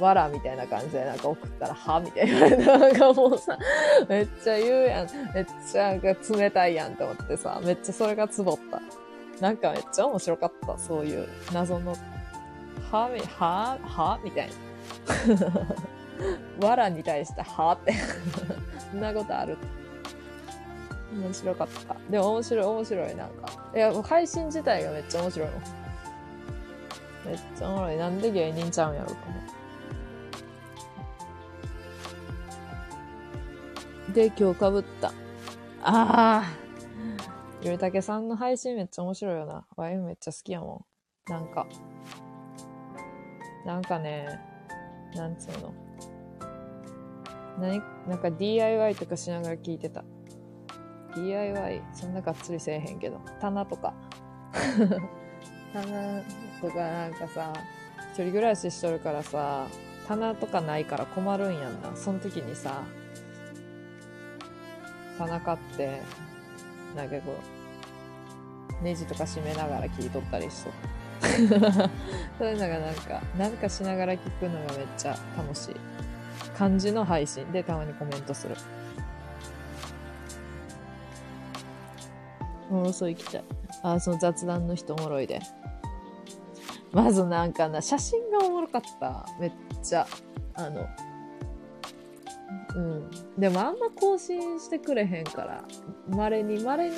[0.00, 2.78] わらみたいな感じでなんか送ったら、はみたいな。
[2.78, 3.58] なんかもうさ、
[4.08, 5.08] めっちゃ言うやん。
[5.34, 8.80] めっちゃなんか冷たいやんと思ってさ、めっちゃそれがつぼった。
[9.40, 10.78] なんかめっちゃ面白かった。
[10.78, 11.96] そういう謎の、
[12.90, 14.48] はみ、ははみたい
[16.60, 16.66] な。
[16.68, 17.92] わらに対して、はって。
[18.90, 19.56] そんなことある
[21.14, 21.96] 面白かった。
[22.10, 23.48] でも面白い、面白い、なんか。
[23.74, 25.62] いや、配信自体がめっちゃ面白いもん。
[27.26, 27.96] めっちゃおもろい。
[27.96, 29.61] なんで芸人ちゃうんやろうと思う。
[34.10, 35.08] で、今日かぶった。
[35.82, 36.44] ああ。
[37.62, 39.64] ゆるたけさんの配信めっちゃ面白いよな。
[39.76, 40.86] ワインめっちゃ好きやも
[41.28, 41.30] ん。
[41.30, 41.66] なんか。
[43.64, 44.40] なんかね、
[45.14, 45.72] なんつうの。
[47.60, 50.04] 何なんか DIY とかしながら聞いてた。
[51.14, 53.20] DIY、そんながっつりせえへんけど。
[53.40, 53.94] 棚とか。
[55.72, 56.22] 棚
[56.60, 57.52] とかなんかさ、
[58.12, 59.66] 一人暮らししとるからさ、
[60.08, 61.94] 棚とかないから困るんやんな。
[61.94, 62.82] その時にさ、
[65.18, 66.00] 棚買って、
[66.96, 67.34] なんかこ
[68.80, 71.02] う、ネジとか締めながら聞いとったりしとった。
[72.38, 75.76] そういうのがなんか、なんかしながら聞くのがめっちゃ楽しい。
[76.56, 78.56] 感じの配信でたまにコメントする。
[82.70, 83.44] おもろそう行きたい。
[83.82, 85.40] あ、その雑談の人おもろいで。
[86.92, 89.26] まずなんかな、写真がおもろかった。
[89.38, 90.06] めっちゃ。
[90.54, 90.86] あの、
[92.74, 93.10] うん。
[93.38, 95.64] でもあんま更新してくれへんから、
[96.08, 96.96] 稀に稀に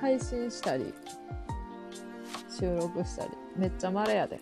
[0.00, 0.92] 配信したり、
[2.50, 4.40] 収録したり、めっちゃ稀やで。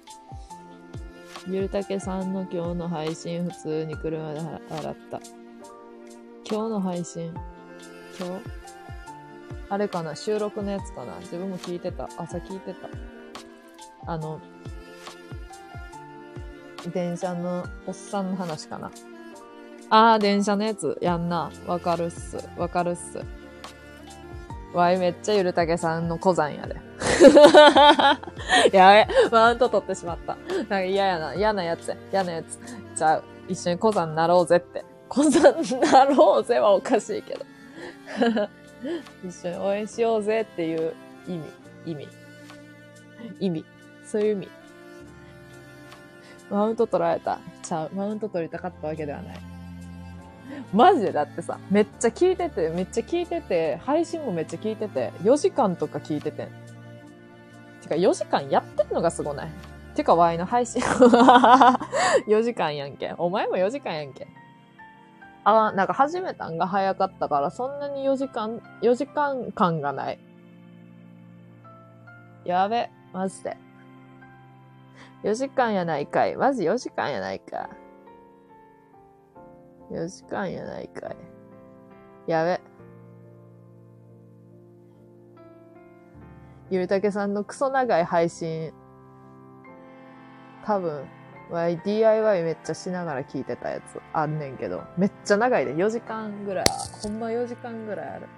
[1.46, 5.20] ゆるたけさんの今日の配信普通に車で洗った。
[6.50, 7.34] 今日の配信
[8.18, 8.44] 今日？
[9.68, 11.18] あれかな収録のやつかな？
[11.20, 12.08] 自分も聞いてた。
[12.16, 12.88] 朝聞いてた。
[14.06, 14.40] あの、
[16.92, 18.90] 電車のおっさんの話かな？
[19.90, 21.50] あー、電車のやつやんな。
[21.66, 22.38] わかるっす。
[22.56, 23.20] わかるっす。
[24.72, 26.76] わい、めっちゃゆるたけさんの小山やで。
[28.76, 30.36] やべ、マウント取ってしまった。
[30.36, 31.34] なんか嫌やな。
[31.34, 31.96] 嫌なやつ。
[32.10, 32.58] 嫌なやつ。
[32.96, 34.84] じゃあ、一緒に小山なろうぜって。
[35.08, 35.52] 小山
[35.92, 37.44] なろうぜはおかしいけど。
[39.24, 40.92] 一緒に応援しようぜっていう
[41.28, 41.44] 意味。
[41.86, 42.08] 意味。
[43.40, 43.64] 意味。
[44.04, 44.48] そういう意味。
[46.50, 47.38] マウント取られた。
[47.62, 47.90] ちゃう。
[47.94, 49.53] マウント取りたかったわけではない。
[50.72, 56.48] マジでだってさ、めっちゃ聞いてて、めっちゃ聞いてて、配信もめっちゃ聞いてて、4時間とか聞いてて。
[57.82, 59.48] てか4時間やってんのがすごない？
[59.94, 60.82] てか、ワイの配信。
[62.26, 63.14] 4時間やんけ。
[63.18, 64.26] お前も4時間やんけ。
[65.44, 70.18] あ、なんか始めたんが早かったから、そんなに4時間、4時間感がない。
[72.44, 73.56] やべ、マジで。
[75.22, 76.36] 4時間やないかい。
[76.36, 77.68] マジ4時間やないか。
[79.90, 81.16] 4時間やないかい。
[82.26, 82.60] やべ。
[86.70, 88.72] ゆるたけさんのクソ長い配信、
[90.64, 91.04] 多分、
[91.50, 96.64] わい DIY めっちゃしながら聞いてたやつあんねんけど、めっちゃ長いで、4時間ぐらい、
[97.02, 98.28] ほんま4時間ぐらいある。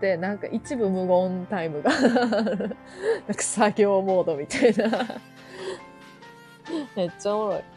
[0.00, 2.76] で、なんか一部無言タイムが なんか
[3.38, 4.88] 作業モードみたいな
[6.96, 7.75] めっちゃおもろい。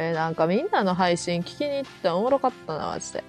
[0.00, 3.24] えー、なんかみんなの配信聞きに行っておもろかったな、マジで。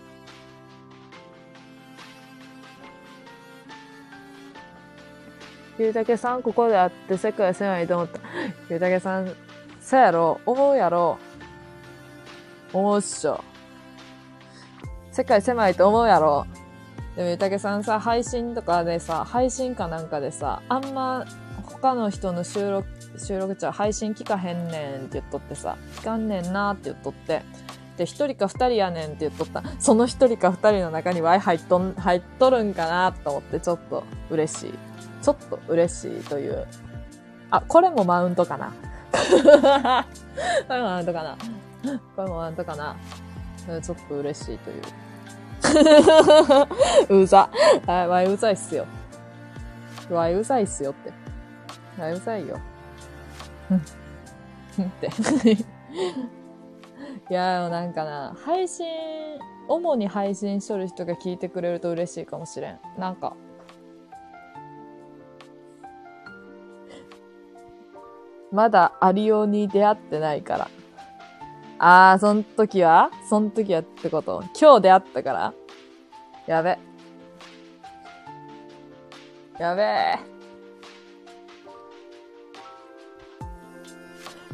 [5.80, 8.20] ゆうたけさんここで会って世界狭いと思った。
[8.70, 9.34] ゆうたけさん、
[9.82, 10.40] そやろ？
[10.46, 11.18] 思うやろ？
[12.72, 13.44] 思うっしょ。
[15.12, 16.46] 世界狭いと思うやろ？
[17.16, 21.26] でもゆうたけさんさ、配信とかでさ、配信かなんかでさ、あんま
[21.64, 22.88] 他の人の収録、
[23.18, 27.42] 収録ちゃう配信聞かへんねんって言っとってさ、聞かんねんなって言っとって、
[27.98, 29.62] で、一人か二人やねんって言っとった。
[29.80, 34.74] その一人か二人の中に Y 入っとん、入っとるんかなと思ってちょっと嬉しい。
[35.22, 36.66] ちょっと嬉しいという。
[37.52, 38.74] あ、これもマウントかな。
[40.68, 41.38] これもマウントかな。
[42.16, 42.96] これもマウントかな。
[43.82, 44.82] ちょっと嬉しいという。
[47.24, 47.50] うざ。
[47.86, 48.86] はい、わいうざいっすよ。
[50.10, 51.12] わいうざいっすよって。
[52.02, 52.60] わいうざいよ。
[53.72, 53.78] うん。
[53.78, 53.82] っ
[55.02, 55.08] て。
[57.30, 58.88] いや、なんかな、配信、
[59.68, 62.80] 主に配信しとる人が聞いてくれると嬉しいかもしれん。
[62.98, 63.36] なんか、
[68.52, 70.68] まだアリオに出会ってないから。
[71.78, 73.12] あー、そん時は？
[73.30, 74.44] そん時はってこと？
[74.60, 75.54] 今日出会ったから？
[76.48, 76.80] やべ。
[79.60, 80.20] やべえ。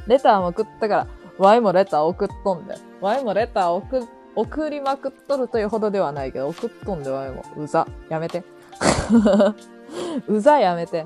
[0.07, 2.75] レターも送ったから、ワイもレター送っとんで。
[3.01, 7.43] ワイもレター送、送りまくっとるというほどではないけど、送っとんで、ワイも。
[7.57, 7.87] うざ。
[8.09, 8.43] やめて。
[10.27, 11.05] うざやめて。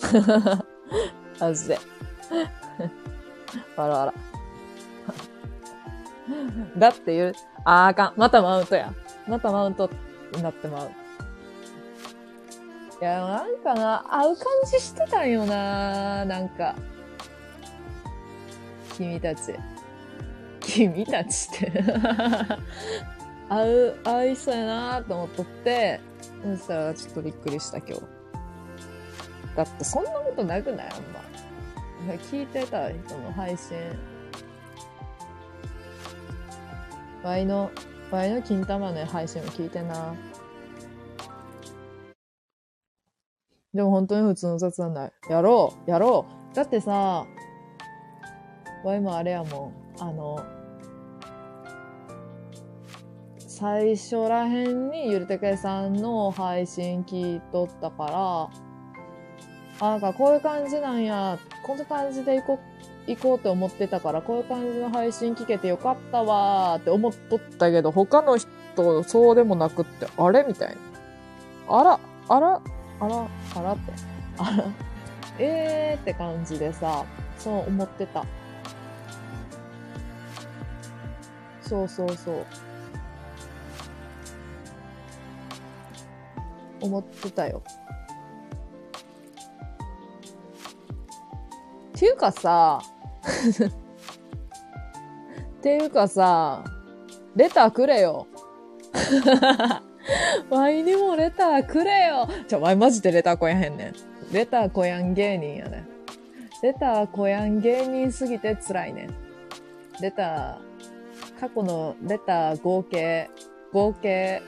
[1.40, 1.78] マジで。
[3.76, 4.14] わらわら。
[6.76, 7.32] だって言う、
[7.64, 8.12] あーあかん。
[8.16, 8.92] またマウントや。
[9.26, 9.90] またマウント
[10.34, 10.90] になってまう。
[13.00, 16.74] いや、なんかな、合う感じしてたんよななんか。
[18.98, 19.54] 君たち。
[20.58, 21.72] 君たちって。
[23.48, 26.00] 合う、合いそうやなと思っとって、
[26.42, 28.02] そしたらちょっとびっくりした今日。
[29.56, 30.88] だってそんなことなくない？
[30.90, 32.14] あんま。
[32.16, 33.76] 聞いてた人の配信。
[37.22, 37.70] ワイの、
[38.10, 40.14] ワイの金玉の配信も聞いてな。
[43.72, 45.12] でも本当に普通の雑談ない。
[45.30, 47.26] やろうやろうだってさ、
[48.84, 50.02] ワイもあれやもん。
[50.02, 50.38] あの、
[53.38, 62.60] 最初らへんにゆるてけさんの配信聞いとったから、あ、なんかこういう感じなんや、こんな感じで行こ
[63.06, 71.80] う、行こうって思ってたから、こういう感じの配信聞けてよかったわーって思っとったけど、他の人そうでもなくって、あれみたいな。
[71.80, 72.60] あら、あら、
[73.00, 73.26] あら、
[73.56, 73.92] あらって。
[74.38, 74.64] あら、
[75.38, 77.04] えーって感じでさ、
[77.38, 78.24] そう思ってた。
[81.68, 82.46] そうそうそう。
[86.80, 87.62] 思ってたよ。
[91.96, 92.80] っていうかさ、
[95.58, 96.64] っていうかさ、
[97.36, 98.26] レターくれよ。
[100.48, 102.28] ワイにもレターくれよ。
[102.46, 103.94] ちょ、ワイマジでレターこやへんねん。
[104.32, 105.88] レターこやん芸人やねん。
[106.62, 109.14] レターこやん芸人すぎて辛いねん。
[110.00, 110.67] レター、
[111.38, 113.30] 過去のレター合計、
[113.72, 114.42] 合計、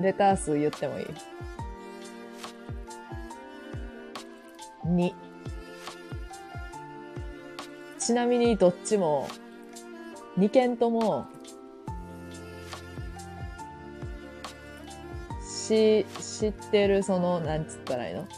[0.00, 1.06] レター数言ってもいい
[4.86, 5.14] ?2。
[7.98, 9.28] ちなみにどっちも、
[10.38, 11.26] 2件とも、
[15.42, 18.28] し、知ってるその、なんつったらいいの？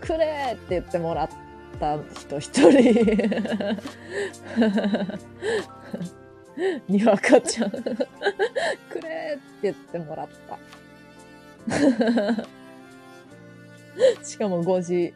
[0.00, 1.28] くれって言ってもらっ
[1.78, 3.06] た人一人。
[6.88, 7.70] にわかちゃん。
[7.70, 8.06] くれーって
[9.62, 10.58] 言ってもらった。
[14.24, 15.14] しかも5時、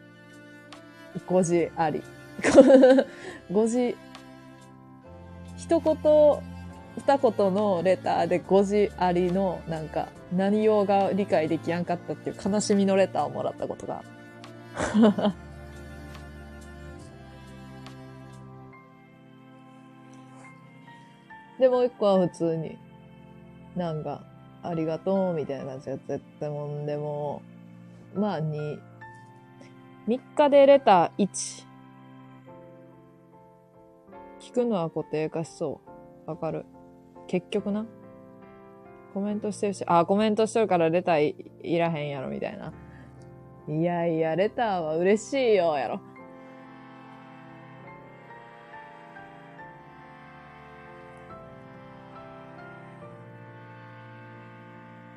[1.27, 2.03] 5時あり。
[2.41, 3.05] 5
[3.67, 3.97] 時、
[5.57, 5.95] 一言、
[6.97, 14.03] 二言のレターで5時ありの、なんか、内容が理解できやんかったっていう悲しみのレターをもらったことが。
[21.59, 22.77] で、もう一個は普通に、
[23.75, 24.23] なんか、
[24.63, 27.41] ありがとうみたいな感じや絶対もんでも、
[28.15, 28.79] まあ2、
[30.07, 31.65] 3日でレター1。
[34.39, 35.81] 聞くのは固定化しそ
[36.27, 36.29] う。
[36.29, 36.65] わかる。
[37.27, 37.85] 結局な。
[39.13, 42.73] コメントしてるし、あ、コメントしてるからレターいらへんやろ、みたいな。
[43.67, 45.99] いやいや、レターは嬉しいよ、やろ。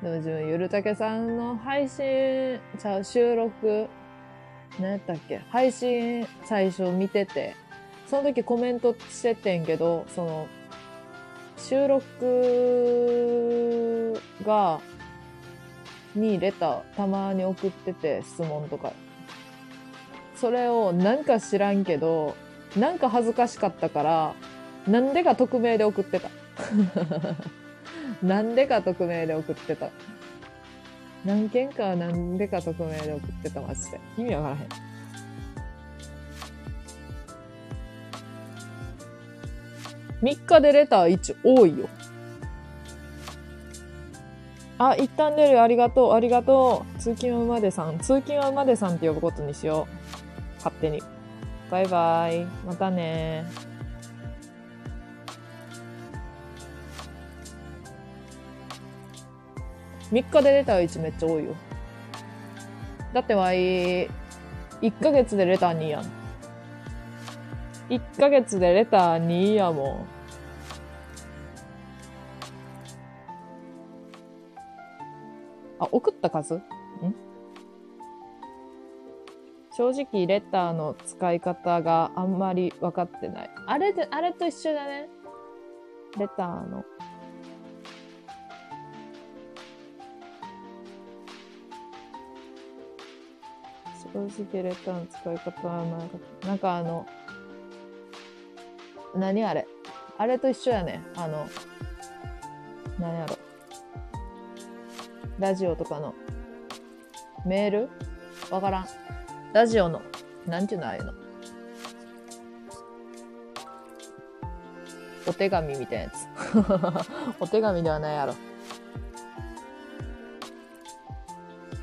[0.01, 3.87] でも自分、ゆるたけさんの配信、ちゃう、収録、
[4.79, 5.39] 何やったっけ？
[5.49, 7.55] 配信最初見てて、
[8.07, 10.47] その時コメントしててんけど、その、
[11.57, 12.01] 収録
[14.45, 14.79] が、
[16.15, 18.93] にレターたまに送ってて、質問とか。
[20.35, 22.37] それをなんか知らんけど、
[22.77, 24.33] なんか恥ずかしかったから、
[24.87, 26.29] なんでか匿名で送ってた。
[28.21, 29.89] なんでか匿名で送ってた。
[31.25, 33.99] 何件かはなんでか匿名で送ってた、マジで。
[34.17, 34.67] 意味わからへん。
[40.21, 41.87] 3日でレター1多いよ。
[44.77, 45.61] あ、一旦出る。
[45.61, 46.13] ありがとう。
[46.13, 46.99] ありがとう。
[46.99, 47.97] 通勤は馬でさん。
[47.99, 50.55] 通勤は馬でさんって呼ぶことにしよう。
[50.57, 51.01] 勝手に。
[51.69, 52.45] バイバイ。
[52.65, 53.45] またね
[60.11, 61.55] 3日でレター1めっちゃ多いよ。
[63.13, 64.09] だってわい、1
[65.01, 66.03] ヶ月でレター2やん。
[67.89, 70.05] 1ヶ月でレター2やもん。
[75.79, 76.55] あ、送った数？
[76.55, 76.61] ん？
[79.71, 83.49] 正直、レターの使い方があんまり分かってない。
[83.65, 85.07] あれで、あれと一緒だね。
[86.17, 86.83] レターの。
[94.13, 96.53] 正直、レターの使い方はあんかな。
[96.55, 97.05] んかあの、
[99.15, 99.67] 何あれ？
[100.17, 101.01] あれと一緒やね。
[101.15, 101.47] あの、
[102.99, 103.37] 何やろ？
[105.37, 106.13] ラジオとかの。
[107.45, 107.89] メール？
[108.49, 108.87] わからん。
[109.53, 110.01] ラジオの、
[110.47, 111.13] なんていうのああいうの？
[115.27, 116.27] お手紙みたいなやつ。
[117.39, 118.33] お手紙ではないやろ。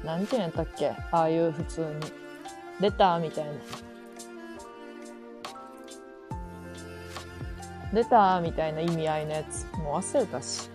[0.06, 0.90] なんていうんやったっけ？
[1.10, 1.86] ああいう普通に。
[2.80, 3.50] レターみたいな。
[7.92, 9.66] レターみたいな意味合いのやつ。
[9.78, 10.70] もう忘れたし。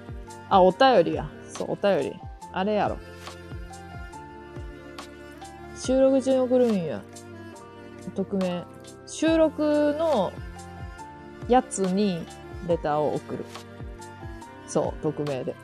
[0.50, 1.30] あ、お便りや。
[1.48, 2.20] そう、お便り。
[2.52, 2.98] あれやろ。
[5.80, 7.02] 収録中に送るんや。
[8.14, 8.66] 匿名。
[9.08, 10.34] 収録の
[11.48, 12.26] やつに
[12.68, 13.46] レターを送る。
[14.68, 15.56] そう、匿名で。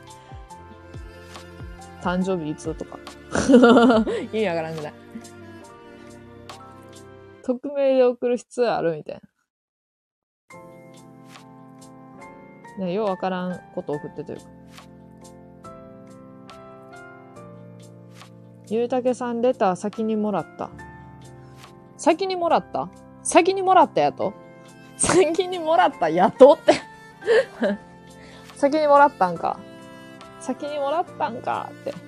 [2.00, 2.98] 誕生日いつとか。
[4.32, 4.92] 意味わからんくない。
[7.42, 9.20] 匿名で送る必要あるみたい
[12.78, 12.84] な。
[12.84, 14.44] ね、ようわからんこと送ってというか。
[18.70, 20.70] ゆうたけさんレター先にもらった。
[21.96, 22.88] 先にもらった？
[23.22, 24.32] 先にもらったやと？
[24.96, 26.72] 先にもらったやとって
[28.56, 29.58] 先にもらったんか。
[30.40, 32.07] 先にもらったんかって。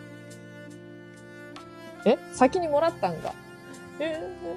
[2.04, 3.34] え先にもらったんか。
[3.98, 4.50] えー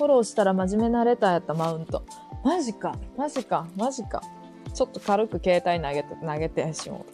[0.00, 2.02] フォローしたら真面目なレターやったマウント。
[2.42, 4.22] マジか、マジか、マジか。
[4.72, 7.06] ちょっと軽く携帯投げて、投げてしもう。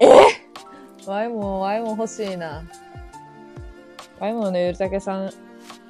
[0.00, 0.08] え？
[1.06, 2.62] ワイも、ワイも欲しいな。
[4.18, 5.30] ワイもね、ゆるたけさん。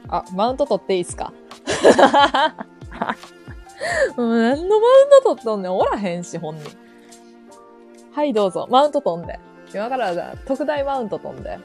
[0.09, 1.33] あ、マウント取っていいっすか？
[4.17, 5.73] もう何のマウント取っとんねん。
[5.73, 6.77] おらへんし、本人。
[8.13, 8.67] はい、どうぞ。
[8.71, 9.39] マウント飛んで。
[9.73, 11.59] 今からじゃ特大マウント飛んで。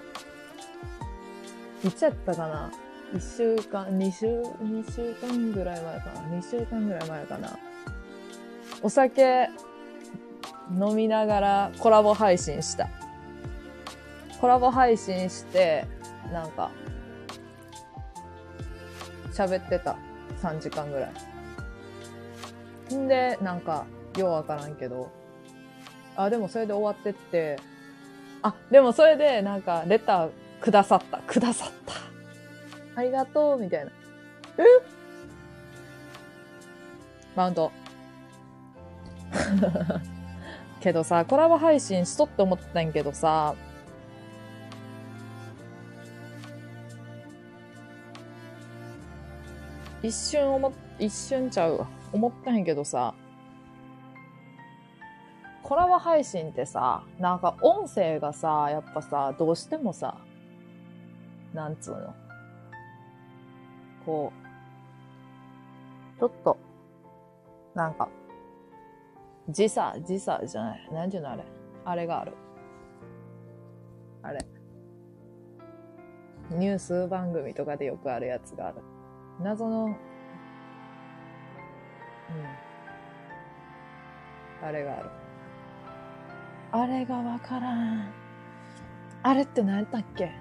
[1.83, 2.71] いつやったかな？
[3.15, 4.27] 一週間、二週、
[4.61, 6.21] 二週間ぐらい前かな？
[6.35, 7.57] 二週間ぐらい前かな？
[8.81, 9.49] お酒
[10.71, 12.89] 飲みながらコラボ配信した。
[14.39, 15.85] コラボ配信して、
[16.31, 16.71] なんか、
[19.31, 19.97] 喋ってた。
[20.41, 21.11] 3時間ぐら
[22.91, 22.95] い。
[22.95, 23.85] んで、なんか、
[24.17, 25.11] ようわからんけど、
[26.15, 27.57] あ、でもそれで終わってって、
[28.41, 30.29] あ、でもそれで、なんか、レター
[30.61, 31.17] くださった。
[31.19, 32.99] くださった。
[32.99, 33.91] ありがとう、みたいな。
[34.57, 34.63] え？
[37.35, 37.71] マウント。
[40.79, 43.55] けどさ、コラボ配信しとって思ってたんやけどさ、
[50.01, 51.87] 一瞬思っ、一瞬ちゃうわ。
[52.13, 53.13] 思ったんやけどさ、
[55.61, 60.17] コラボ配信ってさ、なんか音声がさ、やっぱさ、どうしてもさ、
[61.53, 62.15] なんつうの？
[64.05, 64.31] こ
[66.17, 66.57] う、ちょっと、
[67.75, 68.07] なんか、
[69.49, 70.89] 時差、時差じゃない。
[70.91, 71.43] なんていうのあれ？
[71.85, 72.33] あれがある。
[74.21, 74.45] あれ。
[76.51, 78.77] ニュース番組とかでよくあるやつがある。
[79.41, 79.95] 謎の、うん。
[84.61, 85.09] あれがある。
[86.71, 88.11] あれがわからん。
[89.23, 90.31] あれって何やったっけ？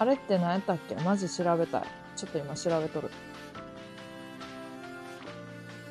[0.00, 0.94] あれって何やったっけ？
[0.94, 1.82] マジ調べたい。
[2.16, 3.10] ちょっと今調べとる。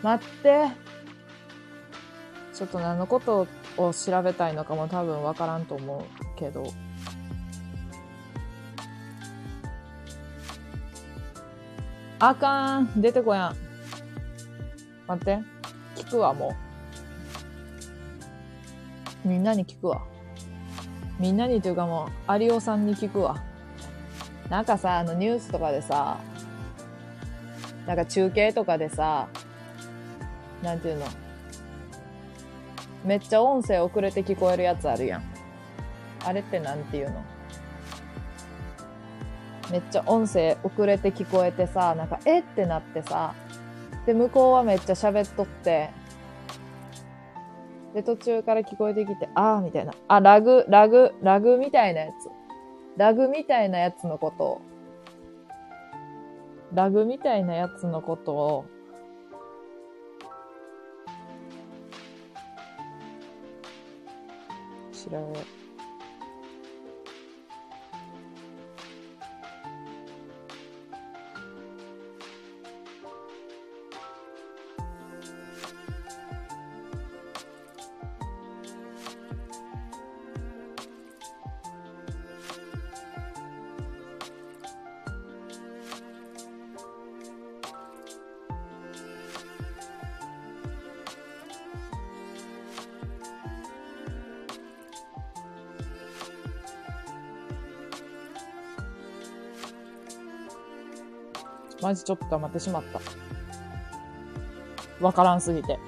[0.01, 0.67] 待って。
[2.55, 3.45] ちょっと何のこと
[3.77, 6.73] を調べたいのかも多分わからんと思うけど。
[12.17, 12.99] あかん。
[12.99, 13.55] 出てこやん。
[15.05, 15.39] 待って。
[15.95, 16.55] 聞くわ、も
[19.23, 19.27] う。
[19.27, 20.01] みんなに聞くわ。
[21.19, 23.43] みんなにというかもう、有オさんに聞くわ。
[24.49, 26.19] なんかさ、あのニュースとかでさ、
[27.85, 29.27] なんか中継とかでさ、
[30.63, 31.05] なんていうの？
[33.05, 35.23] めっちゃ音声遅れて聞こえるやつあるやん。
[36.25, 37.23] あれってなんていうの？
[39.71, 43.35] めっちゃ音声遅れて聞こえてさ、なんか、えってなってさ、
[44.07, 45.91] で、向こうはめっちゃ喋っとって、
[47.93, 49.93] で、途中から聞こえてきて、あーみたいな。
[50.07, 52.38] あ、ラグ、ラグ、ラグみたいなやつ。
[52.97, 54.43] ラグみたいなやつのこと。
[54.43, 54.61] を、
[56.73, 58.65] ラグみたいなやつのことを、
[64.91, 65.58] 調べ、
[101.89, 103.01] マジちょっと黙ってしまった。
[105.03, 105.79] わからんすぎて。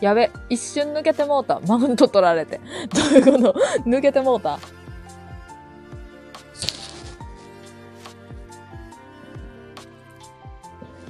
[0.00, 1.58] やべ、一瞬抜けてもうた。
[1.66, 2.60] マウント取られて。
[2.94, 3.58] どういうこと？
[3.84, 4.60] 抜けてもうた？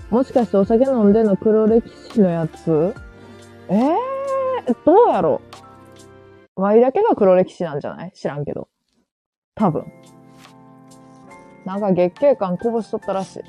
[0.08, 2.94] もしかしてお酒飲んでの黒歴史のやつ？
[3.68, 5.42] ええー、どうやろ
[6.56, 8.12] ワイだけが黒歴史なんじゃない？
[8.12, 8.68] 知らんけど。
[9.54, 9.84] 多分。
[11.64, 13.42] なんか月経感こぼしとったらしい。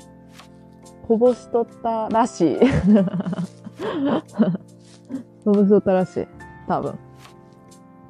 [1.06, 2.58] こぼしとったらしい。
[5.44, 6.26] こぼしとったらしい。
[6.66, 6.98] 多分。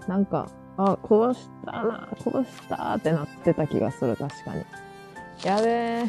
[0.08, 0.46] なんか、
[0.78, 4.64] あ、こぼしたな、こぼしたってなってた気がする、確かに。
[5.44, 6.04] やべえ。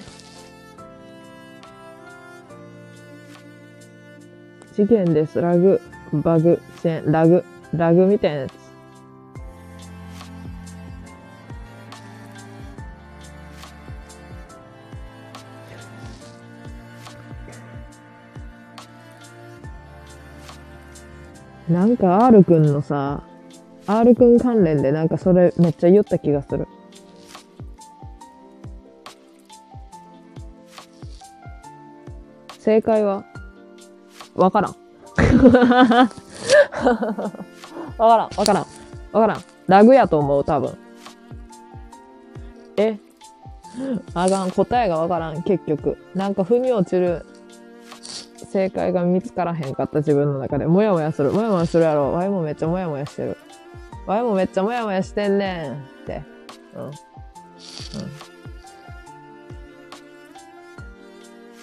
[4.74, 5.42] 事件です。
[5.42, 5.82] ラグ、
[6.14, 7.44] バグ、チェン、ラグ、
[7.74, 8.67] ラグみたいなやつ。
[21.70, 23.24] なんか R くんのさ、
[23.88, 26.68] R くん関連でなんかそれめっちゃ言った気がする。
[32.60, 33.26] 正解は？
[34.36, 34.76] わからん。
[37.98, 38.66] わからん、わからん、
[39.12, 39.42] わからん。
[39.68, 40.78] ラグやと思う、多分。
[42.78, 42.98] え？
[44.14, 45.98] あかん、答えがわからん、結局。
[46.14, 47.26] なんか踏み落ちる
[48.52, 51.32] 正解が見つからへんかった自分の中で、もやもやする。
[51.32, 52.14] もやもやするやろ。
[52.14, 53.38] ワイもめっちゃもやもやしてる。
[54.06, 56.24] ワイもめっちゃもやもやしてんねんって。
[56.76, 56.84] うん。
[56.86, 56.92] うん。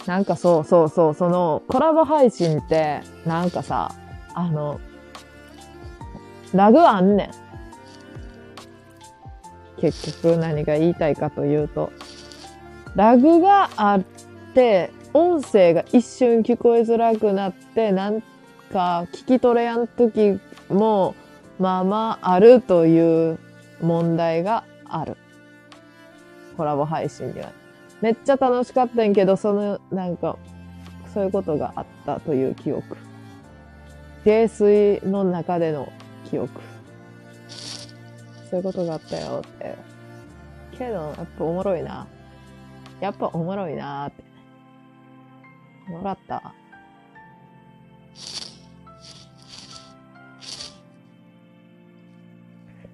[0.07, 3.91] なんかそうそうそう、そのコラボ配信って、なんかさ、
[4.35, 4.79] あの、
[6.53, 7.31] ラグあんねん。
[9.81, 11.91] 結局何が言いたいかというと、
[12.95, 14.03] ラグがあっ
[14.55, 18.21] て、音声が一瞬聞こえづらくなって、なん
[18.73, 21.15] か聞き取れやん時も、
[21.61, 23.39] まあまああるという
[23.81, 25.17] 問題がある。
[26.57, 27.53] コラボ配信には。
[28.01, 30.37] めっちゃ楽しかったんけど、その、なんか、
[31.15, 32.97] そういうことがあったという記憶。
[34.25, 35.93] 泥酔の中での
[36.29, 36.61] 記憶。
[38.51, 39.77] そういうことがあったよって。
[40.77, 42.09] けど、やっぱおもろいな。
[43.01, 44.24] やっぱおもろいなって。
[45.89, 46.55] もらった？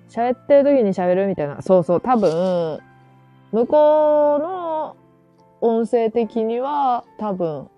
[0.08, 1.62] 喋ってる時に喋るみたいな。
[1.62, 2.80] そうそう、多分、
[3.52, 4.96] 向こうの
[5.60, 7.68] 音声的には、多分、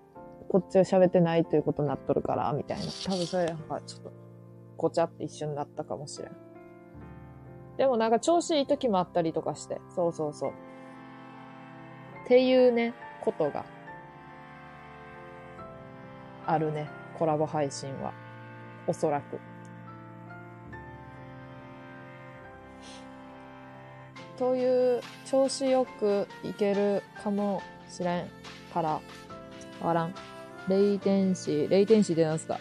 [0.49, 2.85] こっちが喋ってないということになっとるから、みたいな。
[3.05, 4.11] 多分それがちょっと、
[4.77, 6.31] ごちゃって一瞬なったかもしれん。
[7.77, 9.79] でもなんか調子いい時もあったりとかして。
[9.95, 10.51] そうそうそう。
[12.25, 13.63] っていうね、ことが、
[16.45, 16.89] あるね。
[17.17, 18.13] コラボ配信は。
[18.85, 19.39] おそらく。
[24.37, 28.27] という、調子よくいけるかもしれん
[28.73, 28.99] から、
[29.81, 30.15] わらん。
[30.67, 32.59] レイテンシー、レイテンシーってなんすか？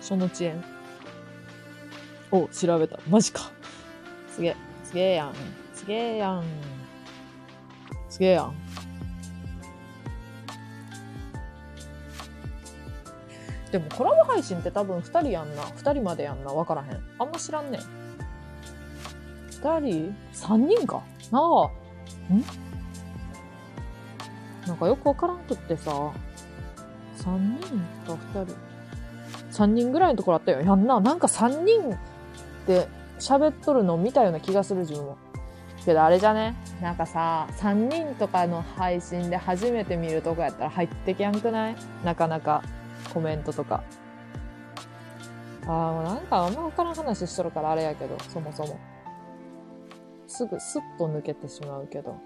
[0.00, 0.75] その遅延。
[2.30, 2.98] お、調べた。
[3.08, 3.50] マジか。
[4.30, 4.56] すげえ。
[4.84, 5.34] すげえやん。
[5.74, 6.44] すげえやん。
[8.08, 8.54] すげえやん。
[13.70, 15.62] でもコラボ配信って多分2人やんな。
[15.62, 16.52] 2人までやんな。
[16.52, 17.00] わからへん。
[17.18, 17.80] あんま知らんねん。
[19.50, 21.02] 2人 ?3 人か。
[21.30, 21.42] なあ。
[22.32, 22.44] ん？
[24.66, 25.90] なんかよくわからんくってさ。
[25.90, 26.12] 3
[27.60, 28.56] 人か2人。
[29.50, 30.60] 3人ぐらいのところあったよ。
[30.60, 31.00] やんな。
[31.00, 31.98] なんか3人
[32.66, 32.88] で
[33.18, 35.16] 喋っとるの見たような気がする自分も。
[35.84, 36.56] けどあれじゃね？
[36.82, 41.76] なんかさ、3人とかの配信で初めて見るとこやったら入ってきやんくない？
[42.04, 42.62] なかなか
[43.14, 43.84] コメントとか。
[45.64, 48.78] ああ、もうなんかあんまわからん話しとるからあれやけど、そもそも。
[50.26, 52.16] すぐスッと抜けてしまうけど。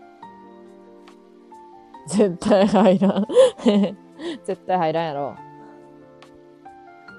[2.06, 3.26] 絶対入らん。
[4.44, 5.36] 絶対入らんやろ。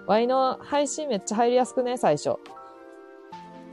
[0.08, 2.38] ワイの配信めっちゃ入りやすくね、最初。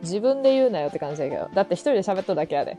[0.03, 1.49] 自分で言うなよって感じだけど。
[1.55, 2.79] だって一人で喋っとるだけやで。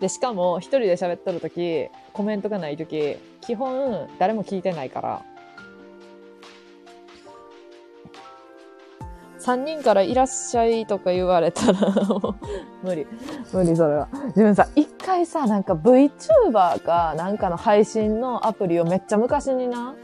[0.00, 5.22] で、しかも一人で喋っとるとき、コメントがないとき、基本誰も聞いてないから。
[9.40, 11.78] 3人からいらっしゃいとか言われたら、
[12.82, 13.06] 無理。
[13.52, 14.08] 無理、それは。
[14.28, 19.94] 自分さ、一回さ、なんか VTuber かなんかの配信のアプリをめっちゃ昔にな、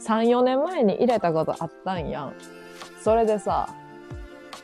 [0.00, 2.34] 3、4年前に入れたことあったんやん。
[3.02, 3.68] それでさ、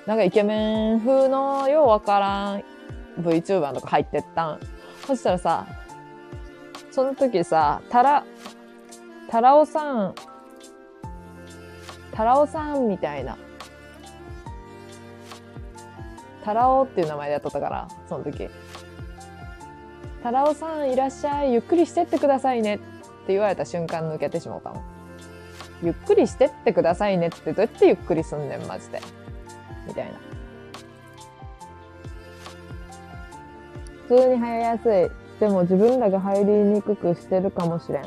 [0.08, 2.64] なんかイケメン風のようわからん
[3.20, 4.60] VTuber とか入ってったん。
[5.06, 5.66] そしたらさ、
[6.90, 8.24] その時さ、タラ、
[9.28, 10.14] タラオさん、
[12.12, 13.36] タラオさんみたいな。
[16.42, 18.48] タラオっていう名前でやっとったから、その時。
[20.22, 22.84] タラオさんいらっしゃい、ゆっくりしてってくださいねって
[23.34, 24.82] 言われた瞬間抜けてしまったの。
[25.82, 29.02] ゆっくりしてってくださいねってどうやってゆっくりすんねん、マジで。
[29.88, 30.12] みたいな。
[34.06, 35.40] 普通に入りやすい。
[35.40, 38.04] でも自分らが入りにくくしてるかもしれん。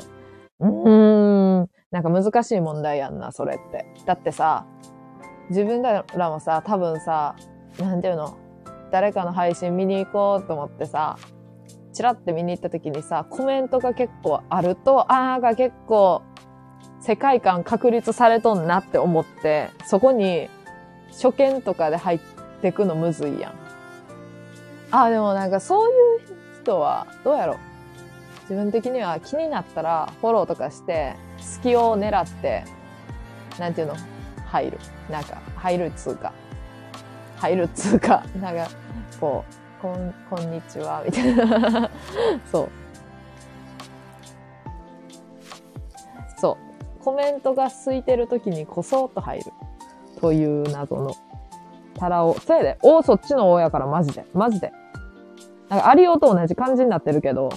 [0.60, 1.70] うーん。
[1.90, 3.86] なんか難しい問題やんな、それって。
[4.06, 4.66] だってさ、
[5.50, 7.36] 自分らもさ、多分さ、
[7.78, 8.36] なんていうの？
[8.90, 11.16] 誰かの配信見に行こうと思ってさ、
[11.92, 16.22] チラって見に行った時にさ、コメントが結構あると、あーが結構
[17.00, 20.48] 世界観確立されとんなって思って、そこに
[21.12, 22.20] 初見とかで入っ
[22.60, 23.54] てくのむずいやん。
[24.90, 27.56] あ、でもなんかそういう人は、どうやろう
[28.42, 32.64] 自分的には気になったらフォローとかして、隙を狙って、
[33.58, 33.96] なんていうの？
[34.46, 34.78] 入る。
[35.10, 36.32] なんか、入るっつうか。
[37.36, 38.68] 入るっつうか、なんか、
[39.18, 39.44] こ
[39.78, 41.90] う、こん、こんにちは、みたいな。
[42.52, 42.68] そう。
[46.38, 46.58] そ
[47.00, 47.02] う。
[47.02, 49.52] コメントが空いてる時にこそっと入る。
[50.22, 51.14] という謎の
[51.96, 52.38] タラオ。
[52.38, 52.78] そうやで。
[52.80, 54.24] おそっちのおやから、マジで。
[54.32, 54.72] マジで。
[55.68, 57.50] なんか、アリオと同じ感じになってるけど、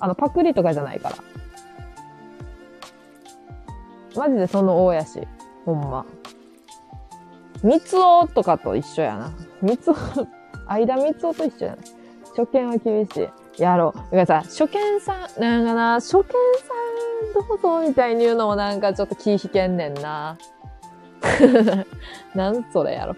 [0.00, 1.16] あの、パクリとかじゃないから。
[4.16, 5.26] マジでその大やし。
[5.64, 6.04] ほんま。
[7.62, 9.32] 三つおとかと一緒やな。
[9.62, 9.94] 三つお、
[10.66, 11.78] 間三つおと一緒やな。
[12.36, 13.62] 初見は厳しい。
[13.62, 14.16] やろう。
[14.16, 20.38] だからさ、初見さん、なんかな、初見さんどうぞみたいに言うのもなんかちょっと気引けんねんな。
[22.34, 23.16] なんそれやろ。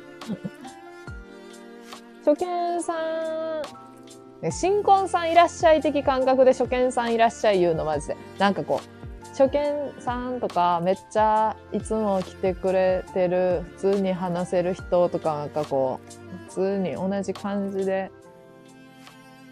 [2.25, 8.17] 初見さん、新婚さんいらっしゃい的感覚で初見さんいらっしゃい言うのマジで。
[8.39, 18.11] なんかこう、初見さんとかめっちゃいつも来てくれてる、普通に話せる人とかなんかこう、普通に同じ感じで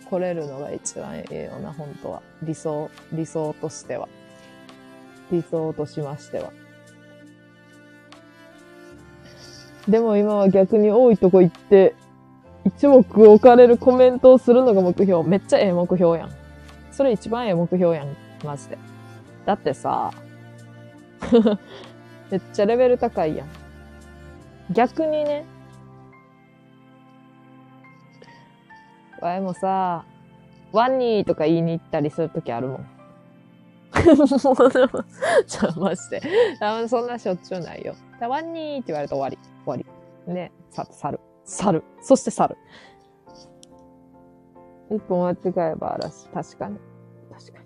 [0.09, 2.23] 来れるのが一番いいよな、本当は。
[2.43, 4.09] 理想、理想としては。
[5.33, 6.53] 理想としましては。
[9.89, 11.95] でも今は逆に多いとこ行って、
[12.65, 15.23] 一目置かれるコメントをするのが目標。
[15.23, 16.31] めっちゃええ目標やん。
[16.93, 18.17] それ一番ええ目標やん。
[18.45, 18.79] マジで。
[19.47, 20.13] だってさ、
[22.31, 23.49] めっちゃレベル高いやん。
[24.71, 25.45] 逆にね、
[29.21, 30.05] わいもさ、
[30.73, 32.87] ワニーとか言いに行ったりするときあるもん。
[34.45, 35.05] もうでも
[35.47, 36.23] ちょ、マジで。
[36.61, 37.95] あそんなしょっちゅうないよ。
[38.29, 39.39] ワニーって言われたら終わり。
[39.65, 39.91] 終わ
[40.27, 40.33] り。
[40.33, 41.21] ね、さ、去る。
[41.45, 41.85] 去る。
[42.01, 42.57] そして去る。
[44.91, 46.29] 一本間違えば嵐。
[46.29, 46.79] 確かに。
[47.31, 47.65] 確かに。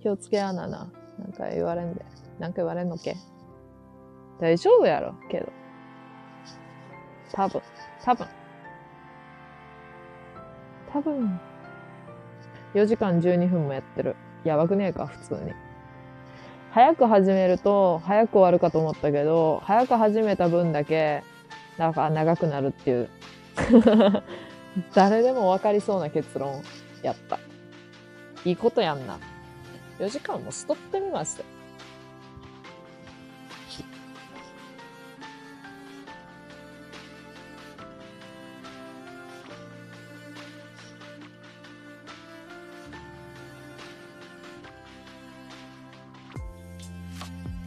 [0.00, 0.90] 気をつけやなな。
[1.18, 2.04] なんか言われんで。
[2.38, 3.16] なんか言われんのけ
[4.40, 5.52] 大丈夫やろ、けど。
[7.32, 7.62] 多分。
[8.04, 8.26] 多分。
[10.92, 11.40] 多分。
[12.74, 14.16] 4時間12分もやってる。
[14.44, 15.52] やばくねえか、普通に。
[16.76, 21.22] 早く始めると、早く終わるかと思ったけど、早く始めた分だけ、
[21.78, 23.08] なんか長くなるっていう。
[24.92, 26.62] 誰でも分かりそうな結論
[27.02, 27.38] やった。
[28.44, 29.18] いいことやんな。
[30.00, 31.44] 4時間もストってみました。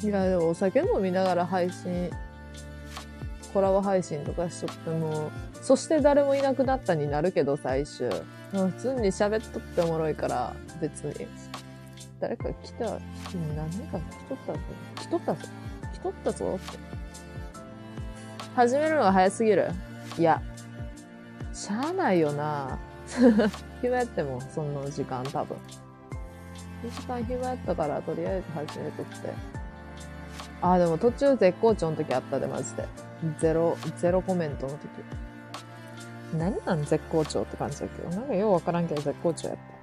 [0.01, 2.09] いや、でもお酒飲みながら配信、
[3.53, 8.09] コラボ配信とかしとっても、そして誰もいなくなったになるけど、最終。
[8.51, 11.27] 普通に喋っとっておもろいから、別に。
[12.19, 12.85] 誰か来た、
[13.55, 14.59] 何人か来とったぞ。
[14.95, 15.39] 来とったぞ。
[15.93, 16.79] 来とったぞって。
[18.55, 19.69] 始めるのが早すぎる。
[20.17, 20.41] いや、
[21.53, 22.79] しゃあないよな。
[23.81, 25.57] 暇やっても、そんな時間多分。
[26.83, 29.58] 2時間暇やったから、とりあえず始めとって。
[30.61, 32.85] あ、でも途中絶好調の時あったで、マジで。
[33.39, 34.79] ゼロ、ゼロコメントの時。
[36.37, 38.09] 何なん絶好調って感じだけど。
[38.09, 39.79] なんかようわからんけど絶好調やった。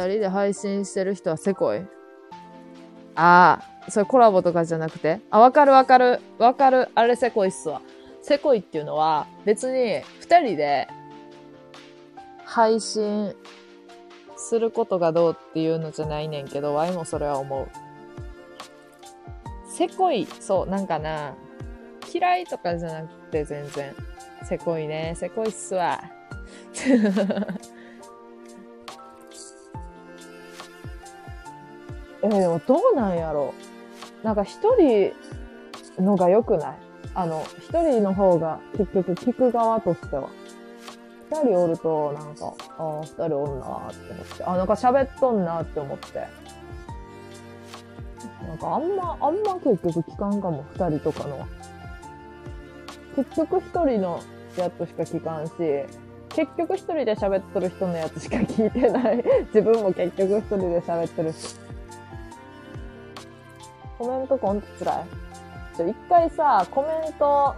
[0.00, 1.86] 二人で配信してる人はせこい
[3.14, 5.20] ああ、それコラボとかじゃなくて？
[5.30, 6.20] あ、わかるわかる。
[6.38, 6.90] わかる。
[6.94, 7.80] あれせこいっすわ。
[8.26, 10.88] せこいっていうのは別に二人で
[12.44, 13.32] 配信
[14.36, 17.68] することがどうっていうのじゃないねんけど、ワイもそれは思う。
[19.70, 21.36] せこい、そう、なんかな、
[22.12, 23.94] 嫌いとかじゃなくて全然、
[24.42, 26.02] せこいね、せこいっすわ。
[32.24, 33.54] えでもどうなんやろ
[34.24, 35.12] なんか一人
[36.02, 36.85] のが良くない？
[37.18, 40.28] あの、一人の方が結局聞く側としては。
[41.30, 46.18] 二人おると、なんか、ああ、二人おるなーって思って、あ、なんか喋っとんなーって思って。
[48.46, 51.46] なんかあんま、あんま結局聞かんかも、二人とかの。
[53.16, 54.20] 結局一人の
[54.58, 55.52] やつしか聞かんし、
[56.34, 59.24] 結局一人で喋っとる人のやつしか聞いてない。
[59.54, 61.56] 自分も結局一人で喋ってるし。
[63.96, 65.25] コメントほんと辛い。
[65.76, 67.54] ちょ、一回さ、コメント、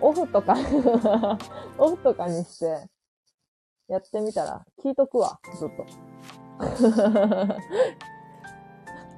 [0.00, 0.56] オフとか、
[1.78, 2.88] オフとかにして、
[3.88, 5.86] やってみたら、聞いとくわ、ずっと。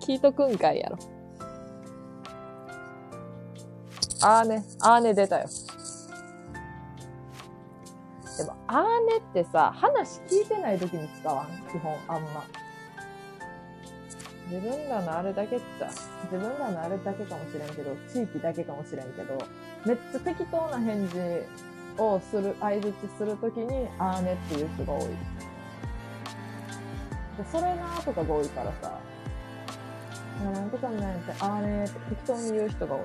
[0.07, 0.99] 聞いとくんかいやろ。
[4.23, 5.47] あーね、あーね出たよ。
[8.39, 11.47] でも、あーねってさ、話聞いてない時に使わん？
[11.71, 12.45] 基本、あんま。
[14.49, 15.89] 自分らのあれだけっちゃ、
[16.31, 19.39] 自分らのあれだけかもしれんけど、地域だけかもしれんけど、
[19.85, 21.19] めっちゃ適当な返事
[21.99, 25.03] をする、相槌するときに、あーねっていう人が多い。
[25.03, 25.17] で、
[27.51, 28.99] それなーとかが多いからさ、
[30.45, 33.03] なんとかなんて、あーねーって適当に言う人が多い。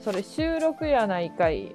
[0.00, 1.74] それ収録やないかい。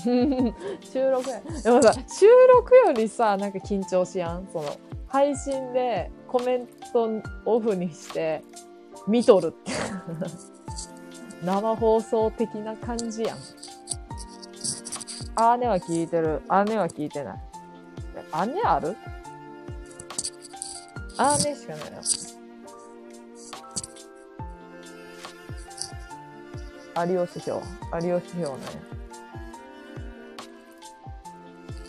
[0.00, 1.40] 収録や。
[1.62, 4.76] でもさ、収録よりさ、なんか緊張しやんその、
[5.08, 8.42] 配信でコメントオフにして、
[9.06, 9.72] 見とるって。
[11.44, 13.38] 生放送的な感じやん。
[15.58, 16.42] 姉は聞いてる。
[16.66, 17.40] 姉は聞いてない。
[18.54, 18.96] 姉ある？
[21.44, 21.90] 姉しかない
[27.04, 27.12] な。
[27.14, 27.60] 有吉票。
[28.02, 28.62] 有吉票ね。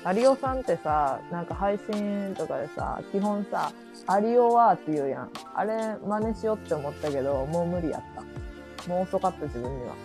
[0.05, 3.71] 有吉さんってさ、なんか配信とかでさ、基本さ、
[4.21, 5.29] 有オはって言うやん。
[5.55, 8.89] あれ真似しようって思ったけど、もう無理やった。
[8.89, 9.95] もう遅かった自分には。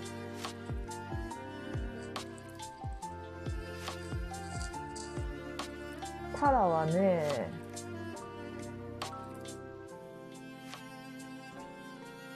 [6.38, 7.50] タラはね、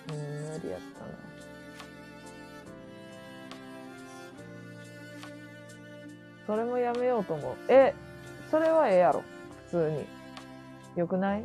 [0.08, 1.31] うん、無理やったな。
[6.46, 7.54] それもやめようと思う。
[7.68, 7.94] え、
[8.50, 9.22] それはええやろ。
[9.70, 10.06] 普通に。
[10.96, 11.44] よくない？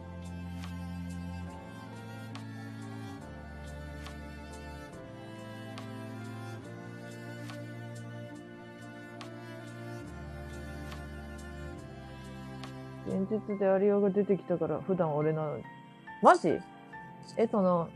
[13.08, 15.64] 現実でアリオが出てきたから普段俺なのに。
[16.22, 16.60] マジ？
[17.38, 17.88] え、その、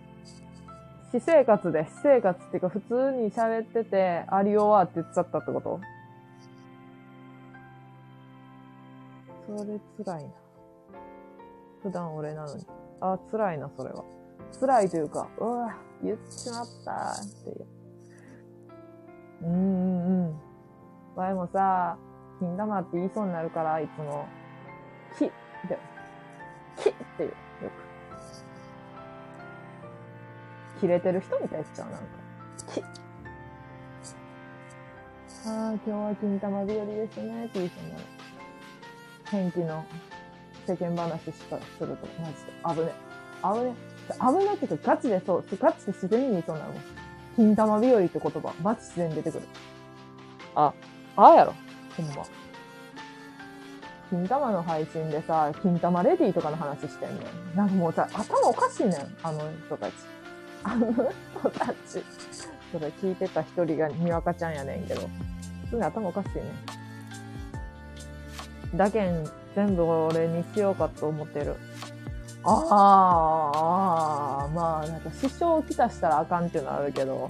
[1.11, 5.81] 私生活で、私生活っていうか普通に喋ってて、アリオはって言っちゃったってこと？
[9.45, 10.29] それ辛いな。
[11.81, 12.65] 普段俺なのに。
[12.99, 14.03] あ、辛いな、それは。
[14.59, 17.65] 辛いというか、うわ、言っちまったっていう。
[19.43, 20.25] うーんうん。
[20.27, 20.35] うん。
[21.15, 21.97] 前もさ、
[22.39, 24.27] 金玉って言いそうになるから、いつも、
[25.17, 25.33] きって、
[26.77, 27.35] きっていう、よ
[30.75, 30.79] く。
[30.79, 32.07] 切れてる人みたいっちゃう、なんか。
[32.73, 32.83] き
[35.43, 38.20] ああ、今日は金玉日和ですね、って言いそうになる。
[39.31, 39.85] 天気の
[40.67, 42.93] 世間話しかすると、マジで、危ね。
[43.41, 43.75] 危ね。
[44.19, 46.83] 危ないっていうか、ガチでそう、ガチで自然に言いそうになるもん。
[47.37, 49.43] 金玉日和って言葉、マジ自然に出てくる。
[50.53, 50.73] あ、
[51.15, 51.55] ああやろ。
[51.95, 52.25] ほんま。
[54.09, 57.55] 金玉の配信でさ、金玉レディとかの話してんねん。
[57.55, 59.17] なんかもうさ、頭おかしいねん。
[59.23, 59.93] あの人たち。
[60.63, 61.73] あの人たち。
[62.73, 65.09] それ聞いてた一人がにわかちゃんやねんけど。
[65.63, 66.80] 普通に頭おかしいねん。
[68.75, 71.55] だけん、全部俺にしようかと思ってる。
[72.43, 77.29] ああ、ああ、まあ、なんか支障をきたしたらあかんっていうのはあるけど、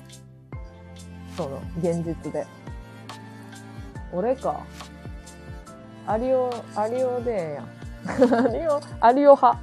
[1.36, 2.46] その、現実で。
[4.14, 4.62] 俺か。
[6.08, 8.46] アリオ、アリオでえやん。
[8.46, 9.60] アリオ、アリオ派。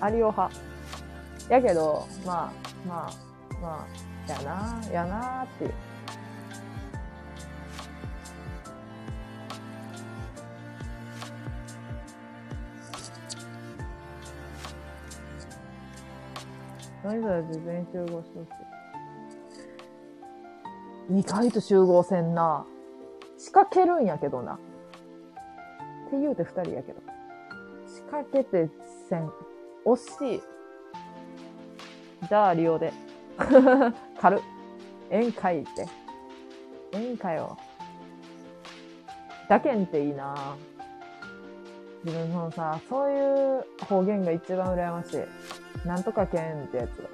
[0.00, 0.54] アリオ派。
[1.48, 5.72] やけど、まあ、まあ、まあ、やな、やなーっていう。
[17.10, 18.48] それ事前集合してほし
[21.14, 21.18] い。
[21.18, 22.66] 意外と集合せんな。
[23.38, 24.54] 仕掛けるんやけどな。
[24.54, 24.58] っ
[26.10, 27.00] て言うて二人やけど。
[27.86, 28.68] 仕掛けて
[29.08, 29.30] せん。
[29.86, 30.42] 惜しい。
[32.28, 32.92] じゃあ、利用で。
[34.20, 34.40] 軽っ。
[35.10, 35.86] 宴会って。
[36.92, 37.56] 宴会を。
[39.48, 40.56] だけんっていいな
[42.04, 45.67] 自分のさ、そういう方言が一番羨ましい。
[45.84, 47.08] なんとかけんってやつが。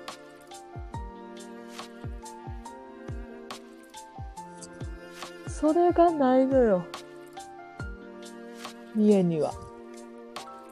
[5.49, 6.85] それがないのよ。
[8.95, 9.53] 三重には。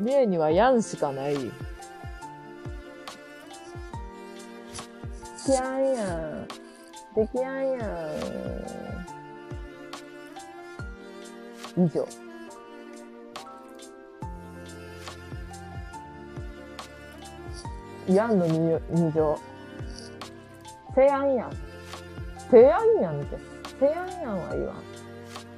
[0.01, 1.37] 三重にはやんしかない。
[5.45, 6.47] きやんやん。
[7.17, 7.87] できやんや
[11.77, 11.85] ん。
[11.85, 12.22] 以上。
[18.09, 18.39] やん。
[18.39, 19.39] の二乗。
[20.95, 21.35] せやん。
[21.35, 21.53] やん。
[22.51, 23.01] せやん。
[23.01, 23.21] やん。
[23.21, 23.39] って。
[23.79, 24.09] せやん。
[24.21, 24.39] やん。
[24.39, 24.77] は言わん。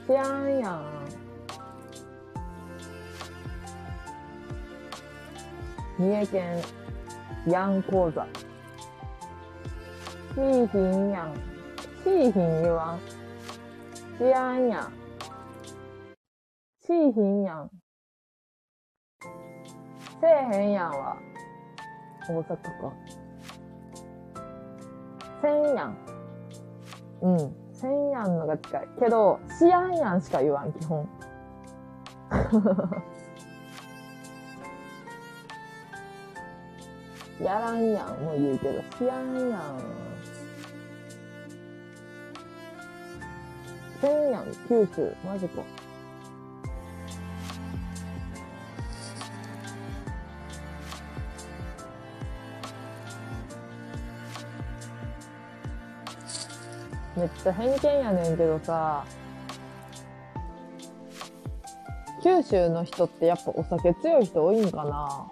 [0.06, 0.58] せやん。
[0.58, 0.84] やん。
[5.98, 6.62] 三重県
[7.46, 8.26] ヤン講座。
[10.34, 11.10] しーひん。
[11.10, 11.34] やん。
[12.04, 12.62] しひん。
[12.62, 13.00] 言わん。
[14.18, 14.68] せやん。
[14.68, 14.92] やん。
[16.80, 17.42] しひん。
[17.42, 17.70] やん。
[20.20, 20.72] せえへん。
[20.72, 20.90] やん。
[20.90, 21.33] は。
[22.28, 22.92] 大阪か。
[25.42, 25.96] せんやん。
[27.22, 27.54] うん。
[27.72, 28.88] せんやんのが近い。
[28.98, 31.08] けど、しやんやんしか言わん、基本。
[37.42, 39.60] やらんやんも言うけど、しやんやん。
[44.00, 45.14] せんやん、九州。
[45.24, 45.62] マジか。
[57.16, 59.04] めっちゃ偏見やねんけどさ、
[62.22, 65.26] 九州の人ってやっぱお酒強い人多いんかな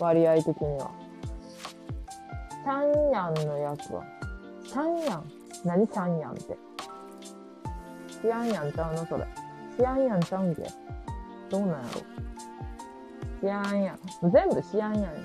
[0.00, 0.90] 割合的には。
[2.64, 4.04] シャンヤンのやつは。
[4.64, 5.24] シャンヤン？
[5.64, 6.56] 何シャンヤンって。
[8.22, 9.26] シアンヤンちゃうのそれ。
[9.76, 10.62] シアンヤンちゃうんけ？
[11.50, 11.88] どうなんやろ
[13.40, 13.98] シアンヤン。
[14.30, 15.16] 全部シアンヤンやね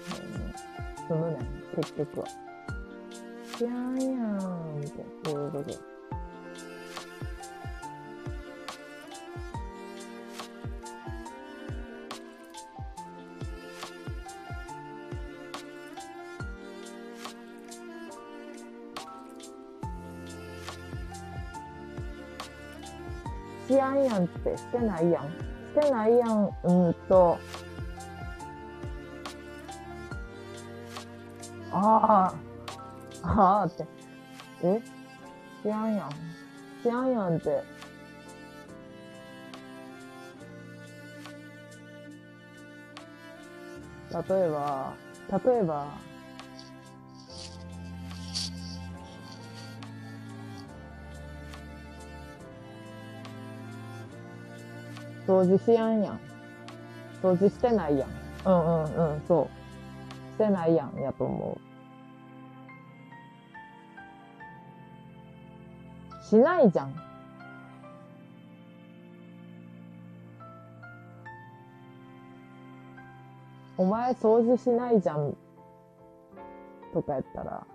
[1.08, 1.38] 済むねん、
[1.76, 2.28] 結局は。
[3.58, 4.92] シアンヤンって、
[5.26, 5.98] そういうこと。
[23.74, 25.24] やんやんってしてないやん。
[25.24, 26.50] してないやん。
[26.64, 27.40] うんと。
[31.72, 32.47] ああ。
[33.30, 33.86] ああって。
[34.64, 34.82] え？
[35.62, 36.12] しやんやん。
[36.82, 37.50] しやんやんって。
[37.50, 37.62] 例
[44.46, 44.94] えば、
[45.46, 45.88] 例えば、
[55.28, 56.20] 掃除しやんやん。
[57.22, 58.10] 掃除してないやん。
[58.46, 59.48] うんうんうん、そう。
[60.32, 61.67] してないやん、やと思う。
[66.30, 66.94] しないじゃん。
[73.78, 75.38] お前掃除しないじゃん。
[76.94, 77.66] とかやったら。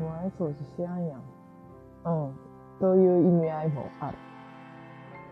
[0.00, 1.20] お前掃除しやんやん。
[2.06, 2.34] うん。
[2.80, 4.18] そういう意味合いもある。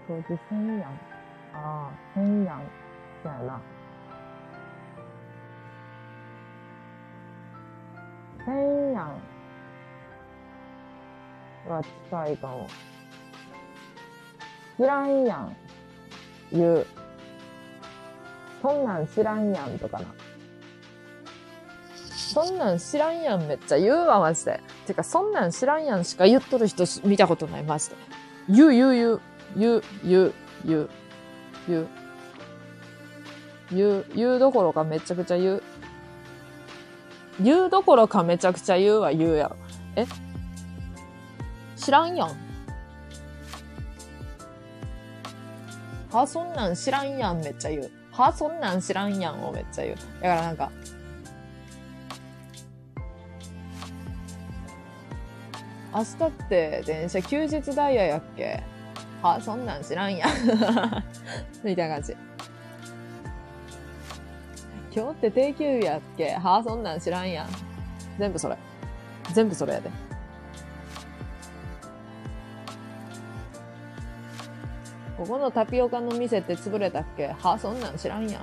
[0.08, 0.92] 掃除せんやん。
[1.54, 2.62] ああ、せんやん。
[3.24, 3.77] そやな。
[8.48, 9.20] せんやん。
[11.68, 12.66] は近いかも。
[14.78, 15.56] 知らんやん。
[16.50, 16.86] 言う。
[18.62, 20.06] そんなん知らんやんとかな。
[22.06, 24.60] そんなん知らんやんめっちゃ言うわ、マジで。
[24.86, 27.96] てか、そんなん知らんやんしか言っとる人見たことない、マジで。
[28.48, 29.20] 言う、言う、言う。
[29.56, 30.32] 言う、言う、
[30.64, 30.88] 言う。
[31.68, 31.88] 言う。
[33.70, 35.62] 言う、言うどころかめちゃくちゃ言う。
[37.40, 39.56] 言うどころかめちゃくちゃ言うは言うやろ。
[39.96, 40.06] え？
[41.76, 42.36] 知らんやん。
[46.10, 47.90] はそんなん知らんやんめっちゃ言う。
[48.12, 49.96] はそんなん知らんやんをめっちゃ言う。
[49.96, 50.70] だからなんか、
[55.94, 58.62] 明日って電車休日ダイヤやっけ？
[59.22, 60.30] はそんなん知らんやん。
[61.62, 62.16] みたいな感じ。
[64.98, 66.30] 今日って定休日やっけ？
[66.30, 67.48] はそんなん知らんやん。
[68.18, 68.58] 全部それ。
[69.32, 69.88] 全部それやで。
[75.16, 77.28] ここのタピオカの店って潰れたっけ？
[77.28, 78.42] はそんなん知らんやん。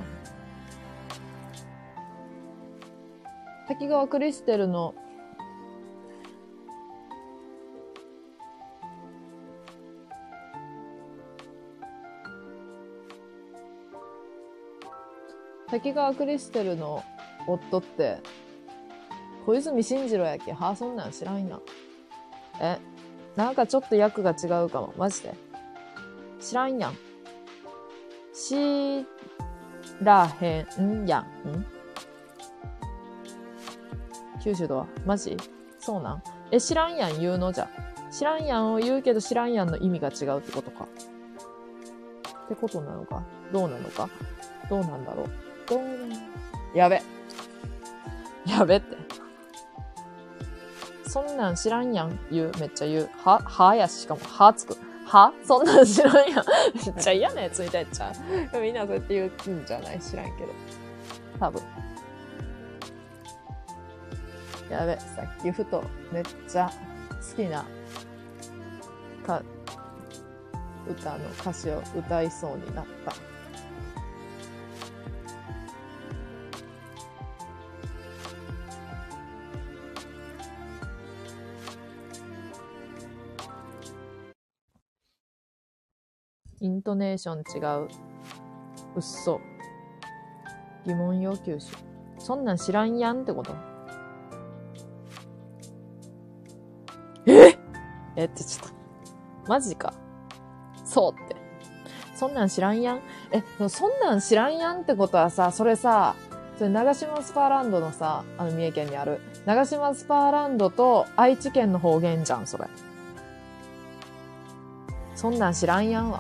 [3.68, 4.96] 滝川クリステルの
[15.76, 17.04] 滝川クリステルの
[17.48, 18.20] 夫って、
[19.46, 21.62] 小泉進次郎やっけはあ、そんなん知らんやん。
[22.62, 22.80] え、
[23.36, 24.94] なんかちょっと役が違うかも。
[24.98, 25.34] マジで。
[26.40, 26.94] 知らんやん。
[28.34, 29.06] 知
[30.02, 31.50] らへんやん。
[31.50, 31.66] ん？
[34.42, 34.88] 九州とは？
[35.06, 35.36] マジ？
[35.78, 36.24] そうなん？
[36.52, 37.70] え、知らんやん言うのじゃ。
[38.12, 40.88] 知らんやんを言うけど知らんやんの意味が違うってことか。
[42.46, 43.26] ってことなのか？
[43.52, 44.10] どうなのか？
[44.70, 45.30] どうなんだろう？
[45.68, 46.20] どうなん
[46.74, 47.02] やべ。
[48.46, 48.98] やべって。
[51.08, 52.52] そんなん知らんやん言う。
[52.60, 53.10] めっちゃ言う。
[53.24, 54.78] は、はやし、しかも、はつく。
[55.06, 55.32] は？
[55.44, 56.46] そんなん知らんやん。
[56.76, 58.12] めっちゃ嫌なやつみたいっちゃ
[58.54, 58.60] う。
[58.60, 60.50] みんなそうやって言うんじゃない知らんけど。
[61.40, 61.62] 多分。
[64.70, 66.72] やべ、さっきふとめっちゃ
[67.10, 67.66] 好きな
[69.26, 69.42] か
[70.90, 73.14] 歌の歌詞を歌いそうになった。
[86.66, 87.88] イントネーション違う。
[88.96, 89.40] うっそ。
[90.84, 91.72] 疑問要求し。
[92.18, 93.54] そんなん知らんやんってこと？
[97.28, 97.56] え？
[98.16, 98.76] えってちょっと。
[99.48, 99.94] マジか。
[100.84, 101.36] そうって。
[102.16, 103.02] そんなん知らんやん？
[103.32, 106.16] え、そんなん知らんやんってことはさ、それさ、
[106.58, 112.66] それ長島スパーランドのさ、あの三重県にある、長島スパーランドと愛知県の方言じゃん、それ。
[115.14, 116.20] そんなん知らんやんわ。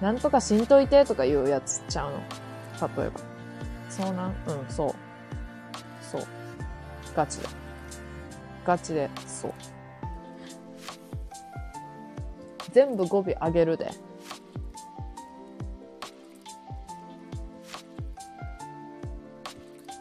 [0.00, 2.18] なんとかしんといてとか言うやつちゃうの？
[3.02, 3.20] 例えば。
[3.90, 4.28] そうなん？
[4.28, 4.34] うん、
[4.68, 4.94] そう。
[6.00, 6.22] そう。
[7.16, 7.48] ガチで。
[8.64, 9.54] ガチで、そう。
[12.70, 13.90] 全部語尾上げるで。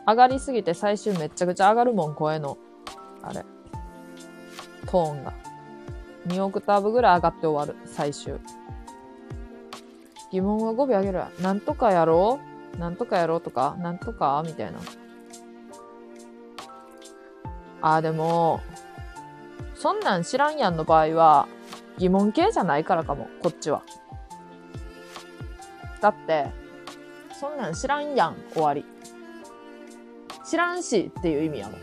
[0.05, 2.57] 上がりすぎて最終めっちゃくちゃ上がるもん、声の。
[3.23, 3.43] あれ。
[4.85, 5.33] トーンが。
[6.27, 8.39] 2オクターブぐらい上がって終わる、最終。
[10.31, 11.23] 疑問は語尾上げる。
[11.41, 12.39] なんとかやろ
[12.75, 12.77] う？
[12.77, 13.75] なんとかやろうとか？
[13.79, 14.43] なんとか？
[14.45, 14.79] みたいな。
[17.81, 18.61] あーでも、
[19.75, 21.47] そんなん知らんやんの場合は、
[21.97, 23.83] 疑問系じゃないからかも、こっちは。
[26.01, 26.47] だって、
[27.39, 28.85] そんなん知らんやん、終わり。
[30.43, 31.79] 知らんしっていう意味やもん。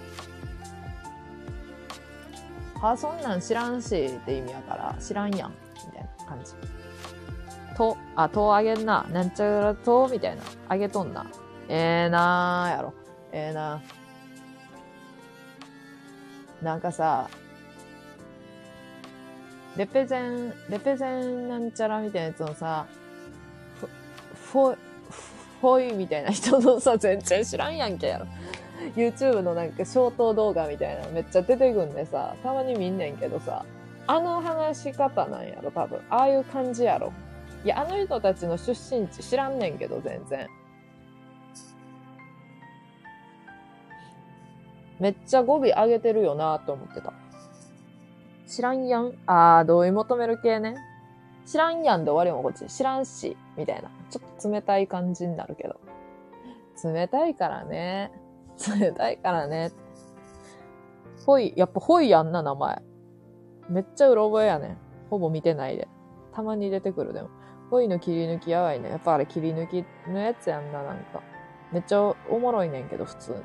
[2.81, 6.53] は、そんなん知らんしって意味やから、知らんやん、みたいな感じ。
[7.77, 9.07] と、あ、とあげんな。
[9.13, 10.43] なんちゃらと、みたいな。
[10.69, 11.27] あげとんな。
[11.69, 12.95] ええー、なーやろ。
[13.33, 13.83] ええー、な
[16.63, 17.29] なんかさ、
[19.77, 22.87] レペゼン、レペゼンなんちゃらみたいなやつのさ、
[23.81, 23.89] フ
[24.53, 24.79] フォイ、
[25.61, 28.27] フォイみたいな人のさ、全然知らんやんけやろ。
[28.97, 33.65] YouTube のなんか消灯動画みたいなめっちゃ出てくんでさ、たまに見んねんけどさ、
[34.07, 36.01] あの話し方なんやろ、多分。
[36.09, 37.13] ああいう感じやろ。
[37.65, 40.49] いや、あの人たちの出身地知らんねんけど、全然。
[45.01, 47.13] めっちゃ語尾上げてるよなと思ってた。
[48.47, 49.13] 知らんやん。
[49.27, 50.77] あー、同意求める系ね。
[51.47, 52.67] 知らんやんで終わりもこっち。
[52.67, 53.91] 知らんし、みたいな。
[54.11, 55.81] ちょっと冷たい感じになるけど。
[56.85, 58.13] 冷たいからね。
[58.79, 59.73] 冷たいからね。
[61.27, 62.83] ほい、やっぱほいやんな、名前。
[63.69, 64.79] めっちゃうろ覚えやねん。
[65.09, 65.89] ほぼ見てないで。
[66.33, 67.31] たまに出てくるでも。
[67.71, 68.91] ほいの切り抜きやばいね。
[68.91, 71.23] やっぱあれ切り抜きのやつやんな、なんか。
[71.73, 73.39] めっちゃおもろいねんけど、普通に。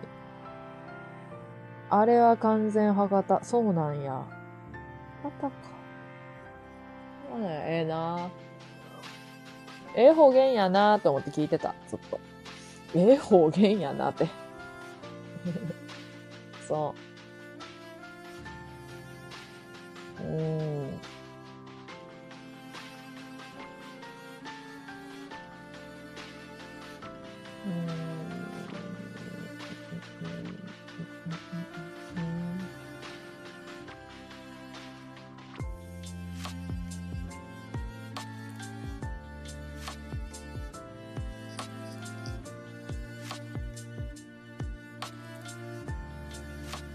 [1.89, 3.43] あれは完全博多。
[3.43, 4.23] そうなんや。
[5.23, 5.53] 博多か。
[7.31, 8.29] そうね、ええな
[9.95, 12.19] ええ方言やなと思って聞いてた、ずっと。
[12.95, 14.27] ええ方言やなって。
[16.67, 16.93] そ
[20.19, 20.23] う。
[20.23, 20.99] うーん。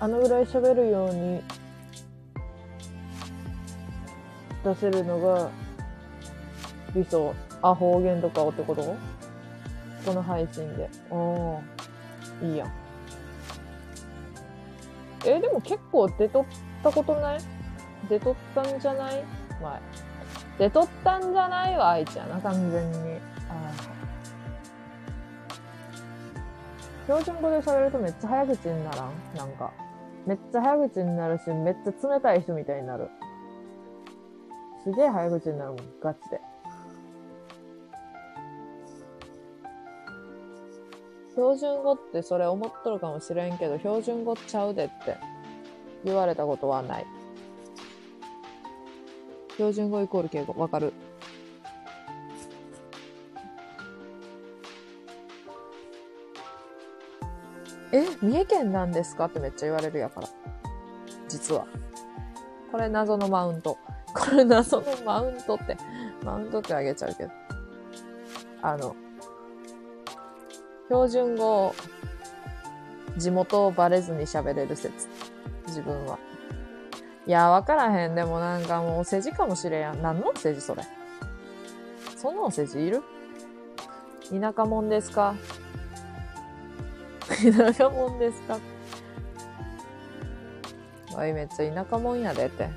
[0.00, 1.42] あのぐらい喋るように
[4.62, 5.50] 出せるのが
[6.94, 7.34] 理想。
[7.62, 8.96] あ、方言とかってこと？
[10.04, 10.88] この配信で。
[11.10, 12.72] ああ、いいやん。
[15.26, 16.44] え、でも結構出とっ
[16.82, 17.38] たことない？
[18.08, 19.24] 出とったんじゃない？
[19.62, 19.80] 前。
[20.58, 21.76] 出とったんじゃない？
[21.76, 23.20] わ、愛知やな、完全に。
[27.06, 29.12] 標準語で喋るとめっちゃ早口にならん？
[29.36, 29.70] なんか。
[30.26, 33.08] めっちゃ早口になるし、めっちゃ冷たい人みたいになる。
[34.84, 36.40] すげえ早口になるもん、ガチで。
[41.34, 45.16] 標準語ってそれ思っとるかもしれんけど、標準語ちゃうでって
[46.04, 47.06] 言われたことはない。
[49.54, 50.92] 標準語イコール敬語、わかる？
[57.92, 60.28] え、三重県なんですかってめっちゃ言われるやから。
[61.28, 61.66] 実は。
[62.72, 63.78] これ謎のマウント。
[64.12, 65.76] これ謎のマウントって、
[66.24, 67.30] マウントってあげちゃうけど。
[68.62, 68.96] あの、
[70.88, 71.74] 標準語を
[73.16, 75.08] 地元をバレずに喋れる説。
[75.66, 76.18] 自分は。
[77.26, 78.14] いや、わからへん。
[78.14, 80.02] でもなんかもうお世辞かもしれんやん。
[80.02, 80.82] 何のお世辞それ？
[82.16, 83.02] そのお世辞いる？
[84.30, 85.34] 田舎もんですか？
[87.28, 88.58] 田舎もんですか？
[91.14, 92.68] わい、めっちゃ田舎もんやでって。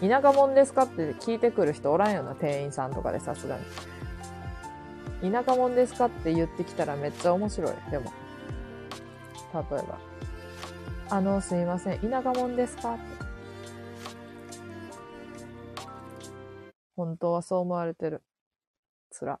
[0.00, 3.62] 田舎もんですかって聞いてくる人おらんよな、店員さんとかでさすがに。
[5.22, 7.72] 田舎もんですかって言ってきたらめっちゃ面白い。
[7.90, 8.12] でも。
[9.52, 9.98] 例えば。
[11.10, 11.98] あの、すいません。
[11.98, 13.02] 田舎もんですかって。
[16.96, 18.22] 本当はそう思われてる。
[19.10, 19.40] つら。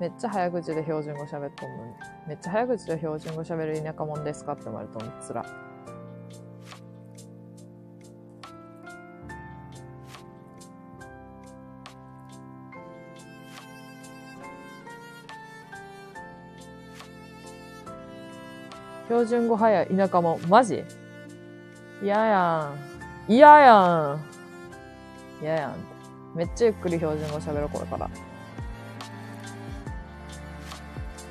[0.00, 1.92] めっちゃ早口で標準語喋っとんのに。
[2.26, 5.63] めっちゃ早口で標準語喋る田舎もんですかって言われとんのつら。
[19.04, 20.38] 標準語早い田舎も。
[20.48, 20.84] マジ？
[22.02, 22.72] 嫌や
[23.28, 23.32] ん。
[23.32, 24.20] 嫌やん。
[25.42, 25.76] 嫌やん。
[26.34, 28.10] めっちゃゆっくり標準語喋ろう、これから。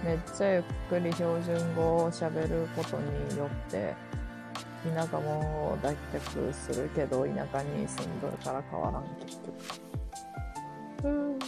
[0.04, 3.96] めっちゃゆっくり標準語を喋ることによって、
[4.96, 9.42] 田舎も脱却するけど、田舎に住んどるから変わらん、結
[11.02, 11.06] 局。
[11.06, 11.40] うん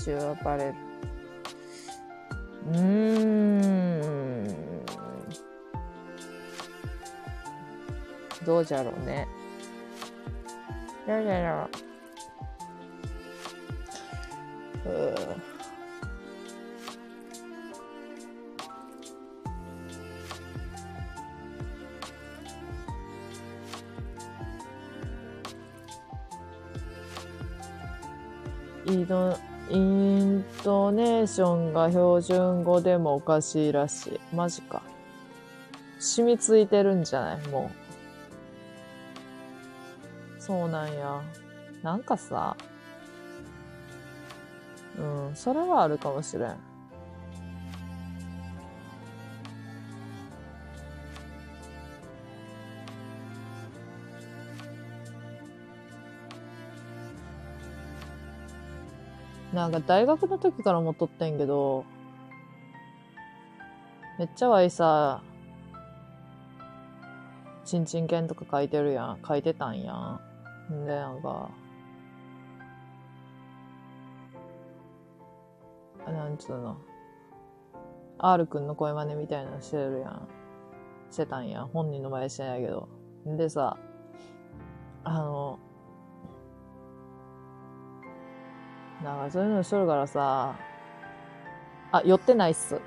[0.00, 0.74] 九州アパレル。
[2.72, 4.46] うーん。
[8.46, 9.28] どうじゃろうね。
[11.06, 11.68] どうじゃろ
[14.86, 14.88] う。
[14.88, 15.40] うー
[28.86, 29.49] イドイントネー
[31.30, 34.20] ションが標準語でもおかしいらしい。
[34.34, 34.82] マジか。
[36.00, 37.48] 染みついてるんじゃない？
[37.48, 37.70] も
[40.38, 40.42] う。
[40.42, 41.22] そうなんや。
[41.84, 42.56] なんかさ。
[44.98, 46.56] うん、それはあるかもしれん。
[59.60, 61.84] なんか大学の時からも撮ってんけど、
[64.18, 65.22] めっちゃわいさ、
[67.66, 69.18] ちんちん犬とか書いてるやん。
[69.26, 70.72] 書いてたんやん。
[70.72, 71.50] んで、なんか、
[76.06, 76.78] あなんつうの。
[78.18, 80.28] R くんの声真似みたいなのしてるやん。
[81.10, 81.66] してたんやん。
[81.66, 82.88] 本人の前してないけど。
[83.28, 83.76] んでさ、
[85.04, 85.58] あの、
[89.02, 90.54] なんかそういうのしとるからさ、
[91.92, 92.80] あ、寄ってないっす。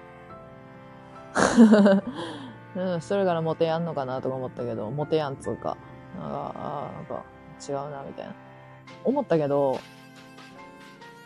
[2.75, 5.77] うん、しとるからモテやんのかなとか思ったけど、モテやんつうか。
[6.19, 7.23] なんか、あなんか
[7.67, 8.33] 違うな、みたいな。
[9.03, 9.79] 思ったけど、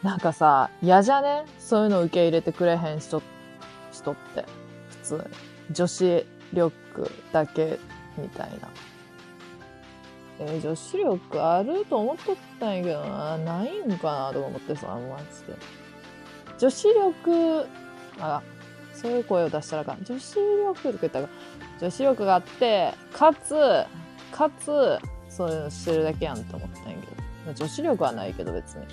[0.03, 1.45] なんかさ、嫌じゃね？
[1.59, 3.21] そういうの受け入れてくれへん人、
[3.91, 4.45] 人って。
[4.89, 5.31] 普通。
[5.71, 7.79] 女子力だけ、
[8.17, 8.69] みたいな。
[10.39, 15.57] えー女子力あると思っとったんやけどな、ないんかなとか思ってさ、マジで。
[16.59, 17.67] 女子力、
[18.19, 18.41] あ、
[18.93, 20.03] そういう声を出したらかん。
[20.03, 21.33] 女子力とか言ったらか
[21.79, 23.55] 女子力があって、かつ、
[24.31, 27.53] かつ、そういうのしてるだけやんって思ったんやけど。
[27.53, 28.85] 女子力はないけど別に。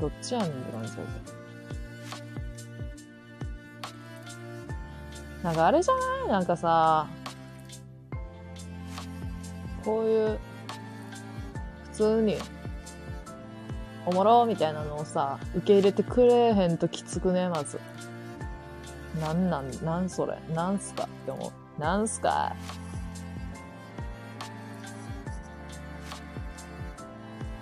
[0.00, 0.98] どっちやねんって感じだ。
[5.44, 6.28] なんかあれじゃない？
[6.28, 7.06] なんかさ、
[9.84, 10.38] こういう、
[11.84, 12.36] 普通に、
[14.06, 17.80] おもろみたいなのをさ、受け入れてくれへんときつくね、まず。
[19.20, 21.80] なんなん、なんそれ、なんすかって思う。
[21.80, 22.54] なんすか？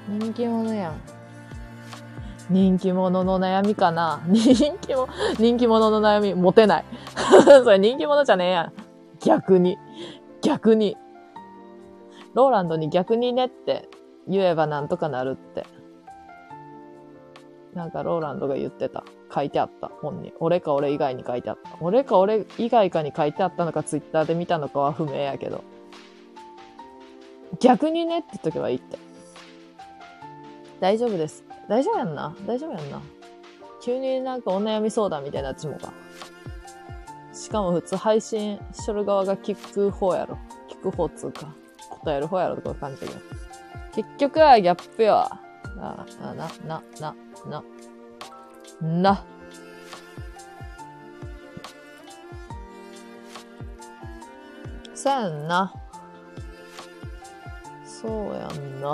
[0.08, 1.00] 人気者やん。
[2.50, 4.20] 人気者の悩みかな？
[4.28, 6.84] 人気も、人気者の悩み、モテない。
[7.64, 8.72] それ人気者じゃねえやん。
[9.20, 9.78] 逆に。
[10.42, 10.96] 逆に。
[12.34, 13.88] ローランドに逆にねって
[14.28, 15.66] 言えばなんとかなるって。
[17.74, 19.04] なんかローランドが言ってた。
[19.34, 19.88] 書いてあった。
[19.88, 20.32] 本に。
[20.40, 21.76] 俺か俺以外に書いてあった。
[21.80, 25.64] 俺か俺以外かに書いてあったのかツイッターで見たのかは不明やけど。
[27.60, 28.98] 逆にねって言っとけばいいって。
[30.80, 31.44] 大丈夫です。
[31.68, 33.00] 大丈夫やんな大丈夫やんな
[33.82, 35.92] 急になんかお悩み相談みたいなっちもか。
[37.32, 40.38] しかも普通配信しとる側が聞く方やろ。
[40.68, 41.54] 聞く方つうか。
[42.04, 43.20] 答える方やろとか感じだけど。
[43.94, 45.18] 結局はギャップよ。
[45.18, 45.40] あ、
[45.78, 47.14] あ、な、な、な、
[47.46, 47.64] な、
[48.80, 49.24] な。
[54.94, 55.74] そうやんな。
[57.84, 58.92] そうやんな。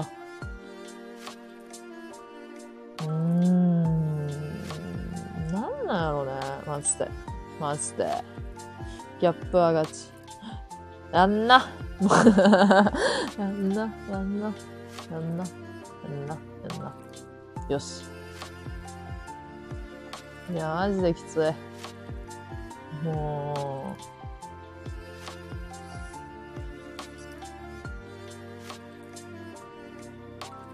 [3.00, 4.26] うーん。
[5.52, 6.32] なんなんやろうね。
[6.66, 7.10] マジで。
[7.60, 8.24] マジで。
[9.20, 10.10] ギャップ上がち。
[11.12, 11.68] やんな。
[12.00, 12.92] やんな、
[13.38, 14.52] やんな、やんな、
[15.10, 15.44] やんな、
[16.70, 16.94] やんな。
[17.68, 18.04] よし。
[20.50, 23.04] いや、マジできつい。
[23.04, 23.96] も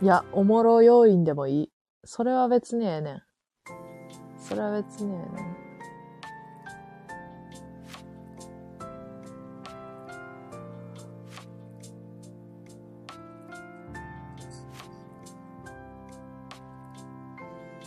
[0.00, 0.04] う。
[0.04, 1.70] いや、おもろ要因でもいい。
[2.04, 3.22] それは別にええねん。
[4.38, 5.63] それは別にええねん。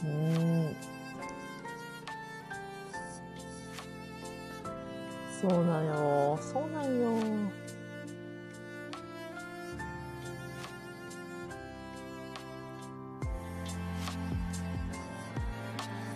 [0.08, 0.76] うん。
[5.42, 6.40] そうなんよ。
[6.42, 7.18] そうなんよ。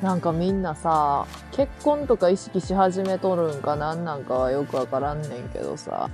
[0.01, 6.09] なんかみんなさ、結婚とか意識し始めとるんかなんなんかはよくわからんねんけどさ。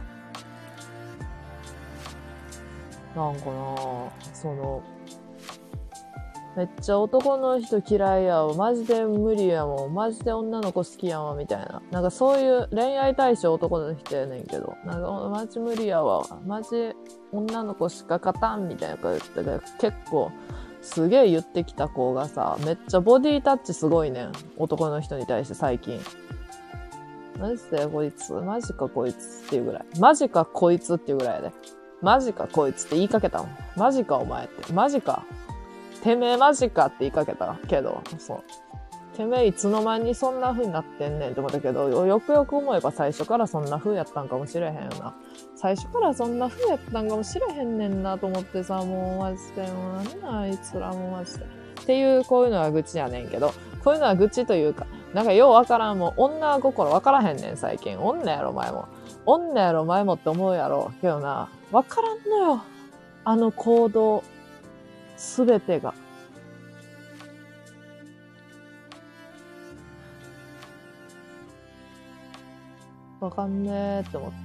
[3.16, 4.84] なんかなその、
[6.58, 8.56] めっちゃ男の人嫌いやわ。
[8.56, 9.94] マジで無理やもん。
[9.94, 11.36] マジで女の子好きやわ。
[11.36, 11.84] みたいな。
[11.92, 14.76] なんかそういう恋愛対象男の人やねんけど。
[14.84, 16.26] なんかマジ無理やわ。
[16.48, 16.96] マジ
[17.32, 20.32] 女の子しか勝たんみたいなこと言ってて、結構
[20.82, 24.32] すげえ言ってきた子がさ、めっちゃボディタッチすごいねん。
[24.58, 26.00] 男の人に対して最近。
[27.40, 29.86] マジでこいつ、マジかこいつっていうぐらい。
[30.00, 31.52] マジかこいつっていうぐらいやで。
[32.02, 33.58] マジかこいつって言いかけたもん。
[33.76, 34.74] マジかお前って。
[34.74, 35.24] マジか。
[36.02, 39.18] てめえマジかって言いかけたけど、そう。
[39.18, 45.16] てめえいつの間にそんな風になってんねんって思ったけど、よくよく思えば最初からそんな風やったんかもしれへんよな。
[45.56, 51.46] 最初からそんな風やったんかもしれへんねんなと思ってさ、もうマジで、もうなあいつらもうマジで。
[51.82, 58.00] っていう、こういうのは愚痴やねんけど、こういうのは愚痴というか、なんかようわからんもん、女心わからへんねん最近。
[58.00, 58.86] 女やろ前も。
[59.26, 60.92] 女やろ前もって思うやろ。
[61.02, 62.62] けどな、わからんのよ。
[63.24, 64.24] あの行動。
[65.18, 65.94] すべてが。
[73.20, 74.38] わかんねえって思って。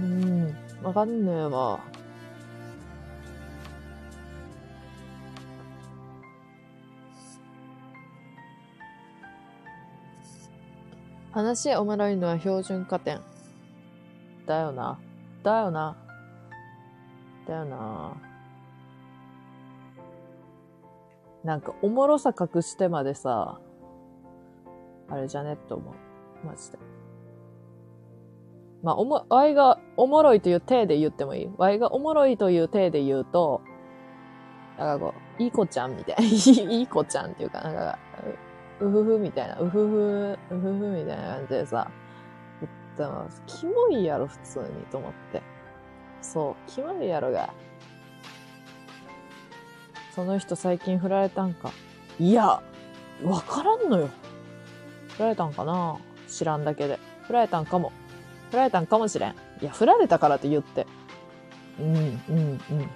[0.00, 1.80] ん、わかんねえわ。
[11.32, 13.20] 話おもろいのは標準加点。
[14.48, 14.98] だよな。
[15.42, 15.96] だよな。
[17.46, 18.16] だよな。
[21.44, 23.60] なんか、おもろさ隠してまでさ、
[25.10, 26.46] あれじゃねって思う。
[26.46, 26.78] マジで。
[28.82, 31.50] まあ、おも、ワイがおもろいという体で言ってもいい。
[31.58, 33.60] ワイがおもろいという体で言うと、
[34.78, 37.98] なんかこう、いい子ちゃんみたいな、 いい子ちゃんっていうか、なんか、
[38.80, 41.90] うふふみたいな、うふふ、うふふみたいな感じでさ、
[43.04, 43.42] ってます。
[43.46, 45.42] キモいやろ、普通に、と思って。
[46.20, 47.50] そう、キモいやろが。
[50.14, 51.70] その人最近振られたんか。
[52.18, 52.60] いや、
[53.22, 54.10] わからんのよ。
[55.16, 55.96] 振られたんかな？
[56.28, 56.98] 知らんだけで。
[57.22, 57.92] 振られたんかも。
[58.50, 59.34] 振られたんかもしれん。
[59.62, 60.86] いや、振られたからって言って。
[61.78, 62.90] うん、うん、うん。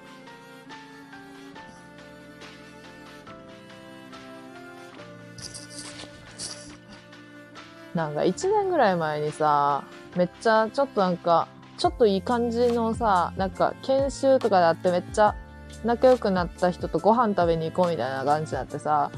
[7.95, 9.85] なんか一年ぐらい前にさ、
[10.17, 15.35] めっちゃちょっとなんか、ちょっといい感じのさ、なんか研修とかであってめっちゃ
[15.85, 19.11] 仲良くなった人とご飯食べに行こうみたいな感じになってさ、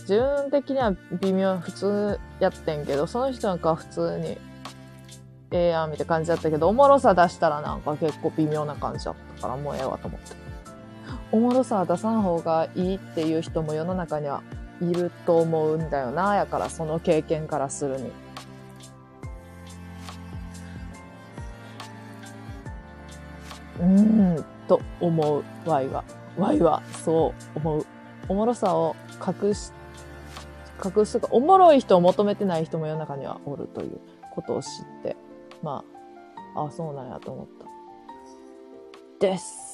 [0.00, 4.38] 自分的には微妙、普通やってんけど、その人なんか普通に、
[5.50, 10.36] ええやんみたいな感じだったけど、おもろさ出したらなんか結構微妙な感じだったから、もうええわと思って。
[11.30, 14.42] おもろさ出さん方がいいっていう人も世の中には
[14.80, 16.36] いると思うんだよな。
[16.36, 18.12] やからその経験からするに。
[23.80, 25.44] うーん、と思う。
[25.66, 26.04] ワイは。
[26.36, 27.86] ワイは、そう思う。
[28.28, 28.94] おもろさを
[29.26, 29.72] 隠し、
[30.84, 33.98] 隠すか、おもろい人を求めてない人も世の中にはおるという
[34.34, 34.68] ことを知っ
[35.02, 35.16] て、
[35.62, 35.84] ま
[36.54, 37.46] あ、あそうなんやと思っ
[39.20, 39.26] た。
[39.26, 39.67] です。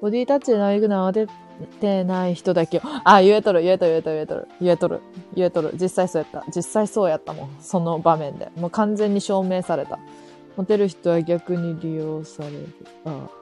[0.00, 1.26] ボディタッチでナくのは出
[1.80, 5.00] てない人だけを、あ、言えとる、言えとる、言えとる、言えとる、言えとる、
[5.34, 5.70] 言えとる。
[5.80, 6.50] 実際そうやった。
[6.50, 7.56] 実際そうやったもん。
[7.60, 8.50] その場面で。
[8.56, 9.98] もう完全に証明された。
[10.56, 12.68] モテる人は逆に利用される。
[13.04, 13.40] ああ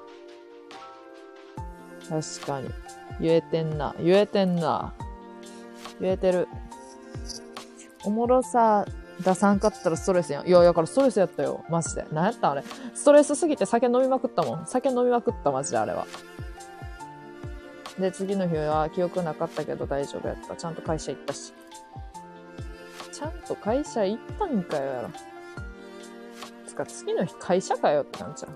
[2.08, 2.68] 確かに。
[3.20, 3.94] 言えてんな。
[4.00, 4.92] 言えてんな。
[6.00, 6.48] 言えてる。
[8.04, 8.84] おもろさ
[9.24, 10.48] 出さんかったらストレスやん。
[10.48, 11.64] いや、だからストレスやったよ。
[11.68, 12.06] マジで。
[12.12, 12.64] 何やったんあれ。
[12.94, 14.66] ストレスすぎて酒飲みまくったもん。
[14.66, 16.06] 酒飲みまくった、マジであれは。
[17.98, 20.54] で、次の日は記憶なかったけど大丈夫やった。
[20.56, 21.52] ちゃんと会社行ったし。
[23.12, 25.10] ちゃんと会社行ったんかよ、やろ。
[26.66, 28.52] つか、次の日会社かよってなんちゃう。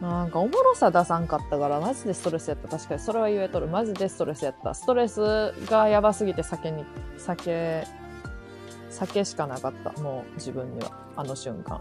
[0.00, 2.68] なんかおもろさ出さんかったから、マジでストレスやった。
[2.68, 3.66] 確かにそれは言えとる。
[3.66, 4.74] マジでストレスやった。
[4.74, 6.84] ストレスがやばすぎて酒に、
[7.16, 7.84] 酒、
[8.90, 9.92] 酒しかなかった。
[10.00, 10.92] もう自分には。
[11.16, 11.80] あの瞬間。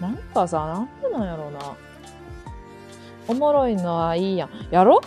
[0.00, 1.60] なんかさ、なんでなんやろうな。
[3.28, 4.50] おもろいのはいいやん。
[4.70, 5.00] やろ？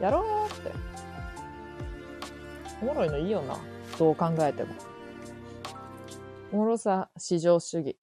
[0.00, 0.72] やろうって。
[2.82, 3.56] おもろいのいいよな。
[3.98, 4.74] どう考えても。
[6.52, 7.96] おもろさ至上主義。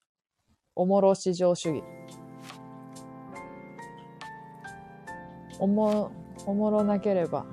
[0.75, 1.83] おもろ至上主義。
[5.59, 6.11] おも、
[6.45, 7.45] おもろなければ。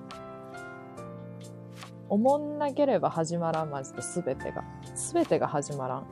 [2.09, 4.65] おもんなければ始まらん、マジで、すべてが。
[4.97, 6.07] すべてが始まらん。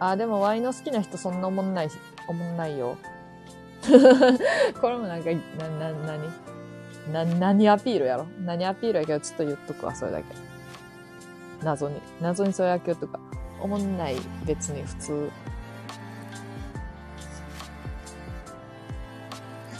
[0.00, 1.88] あ、でもワイの好きな人そんなおもんない、
[2.28, 2.96] おもんないよ。
[4.80, 6.28] これもなんか、な、な、なに？
[7.12, 8.26] な、何アピールやろ？
[8.44, 10.24] 何アピールやけどちょっと言っとくわ、それだけ。
[11.62, 12.00] 謎に。
[12.20, 13.18] 謎にそういう野球とか。
[13.60, 15.30] おもんない、別に普通。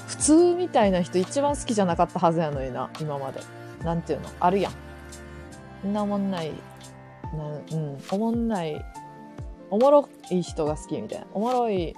[0.09, 3.41] 普通みたいな人一番好きじゃなかったはずやのにな、今まで。
[3.85, 4.29] なんていうの？
[4.41, 4.73] あるやん。
[5.85, 6.53] みんなおもんない、
[7.33, 8.85] なうん、おもんない、
[9.71, 11.27] おもろい人が好きみたいな。
[11.33, 11.95] おもろい、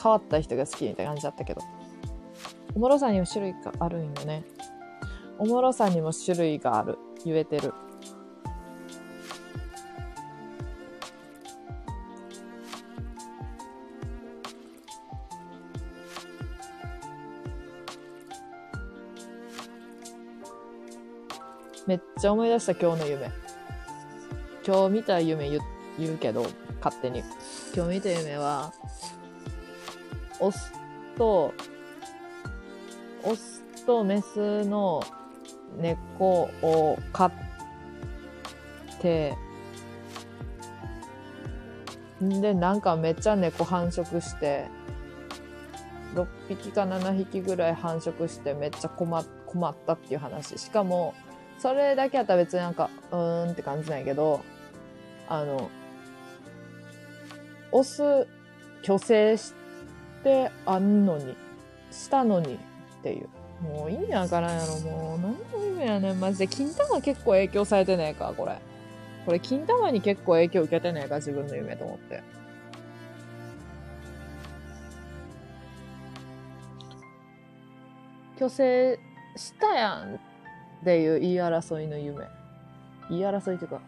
[0.00, 1.60] 変わった人が好きみたいな感じだったけど。
[2.74, 4.44] おもろさにも種類があるんよね。
[5.38, 6.98] おもろさにも種類がある。
[7.24, 7.72] 言えてる。
[21.88, 23.30] めっちゃ思い出した今日の夢。
[24.66, 25.62] 今日見た夢言う
[25.98, 26.46] 言うけど、
[26.82, 27.22] 勝手に。
[27.74, 28.74] 今日見た夢は、
[30.40, 30.72] オス
[31.16, 31.54] と、
[33.24, 35.02] オスとメスの
[35.78, 37.32] 猫を飼っ
[39.00, 39.34] て、
[42.20, 44.66] で、なんかめっちゃ猫繁殖して、
[46.14, 50.58] 6匹か7匹ぐらい繁殖してめっちゃ困困ったっていう話。
[50.58, 51.14] しかも、
[51.58, 54.42] それだけやったら別になんか、うーんって感じなんやけど、
[55.28, 55.70] あの、
[57.72, 58.26] オス、
[58.82, 59.52] 虚勢し
[60.22, 61.36] てあんのに、
[61.90, 62.58] したのにっ
[63.02, 63.28] ていう。
[63.62, 65.18] もう意味わからんやろ、もう。
[65.18, 66.46] 何の意味やねん、マジで。
[66.46, 68.58] 金玉結構影響されてねえか、これ。
[69.26, 72.22] これ、金玉に結構影響受けてねえか、自分の夢と思って。
[78.36, 78.98] 虚勢
[79.36, 80.18] したやんっ
[80.84, 82.24] ていう言い争いの夢。
[83.10, 83.80] 言い争いっていうか、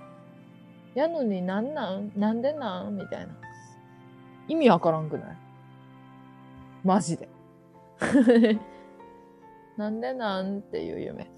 [0.94, 2.96] やのになんなんなんでなん？
[2.96, 3.28] みたいな。
[4.48, 5.36] 意味わからんくない？
[6.84, 7.28] マジで。
[9.76, 11.30] なんでなんていう夢。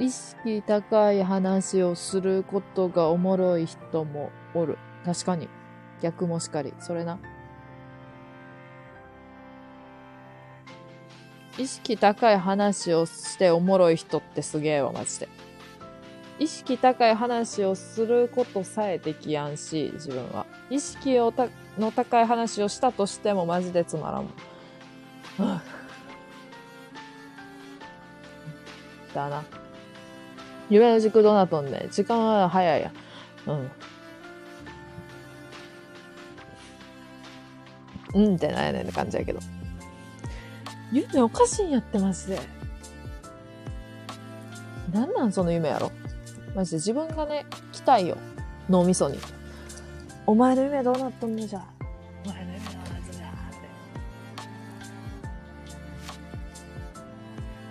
[0.00, 4.78] 意識高い話をすることがおもろい人もおる。
[5.04, 5.48] 確かに。
[6.00, 6.72] 逆もしかり。
[6.78, 7.18] それな。
[11.58, 15.28] 意識高い話をしておもろい人ってすげえわ、マジで。
[16.38, 20.46] 意識高い話をすることさえできやんし、自分は。
[20.70, 24.28] 意識をたの高い話をしたとしてもマジでつまらん。
[29.12, 29.42] だな。
[30.70, 31.88] 夢の軸どうなっとんね。
[31.90, 32.92] 時間は早いや。
[33.46, 33.70] うん。
[38.14, 39.40] うんってなんやねんって感じやけど。
[40.92, 42.40] 夢おかしいんやって、マジで。
[44.92, 45.92] なんなんその夢やろ
[46.54, 48.16] マジで自分がね、来たいよ。
[48.70, 49.18] 脳みそに。
[50.26, 51.62] お前の夢どうなっとんねじゃ。
[52.24, 53.30] お前の夢どうなっとんじゃっ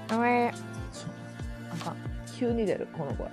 [0.08, 0.14] て。
[0.14, 0.54] お前、
[1.72, 1.96] あかん。
[2.38, 3.30] 急に出る、この声。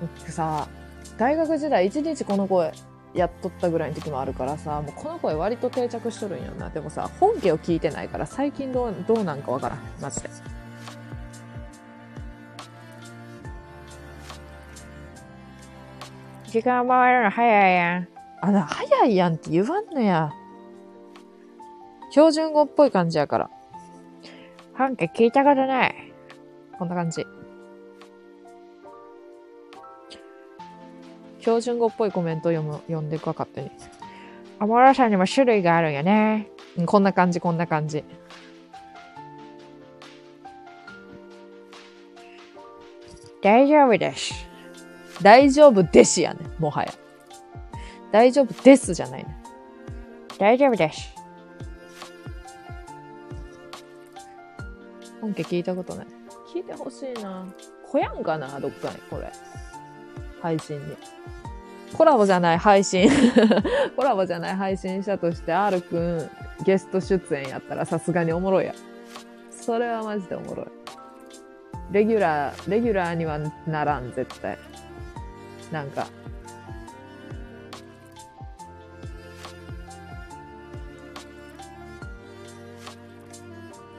[0.00, 0.68] 僕さ、
[1.16, 2.72] 大学時代一日この声
[3.14, 6.70] やっとったぐらいの時もあるからさ、もうこの声割と定着しとるんよな。
[6.70, 9.78] でもさ、本家を聞いてないから最近どう、どうなんかわからん。
[10.00, 10.30] マジで。
[16.46, 18.08] 時間回るの早いやん。
[18.40, 20.32] あ、な、早いやんって言わんのや。
[22.10, 23.50] 標準語っぽい感じやから。
[24.76, 26.12] 本家聞いたことない。
[26.78, 27.24] こんな感じ。
[31.42, 33.70] 標準語っぽいコメント読む、読んでいくわ、勝手に。
[34.60, 36.48] おもろさにも種類があるんやね。
[36.78, 38.04] うんこんな感じ、こんな感じ。
[43.42, 44.32] 大丈夫です。
[45.20, 46.94] 大丈夫ですやねもはや。
[48.12, 49.36] 大丈夫ですじゃないね。
[50.38, 51.12] 大丈夫です。
[55.20, 56.06] 本家聞いたことない。
[56.54, 57.44] 聞いてほしいな。
[57.90, 59.32] 来やんかな、どっかに、これ。
[60.42, 60.96] 配信に。
[61.96, 63.08] コラボじゃない配信。
[63.96, 66.30] コラボじゃない配信者として R くん
[66.64, 68.74] ゲスト出演やったらさすがにおもろいや。
[69.50, 70.66] それはマジでおもろい。
[71.92, 74.58] レギュラー、レギュラーにはならん、絶対。
[75.70, 76.06] なんか。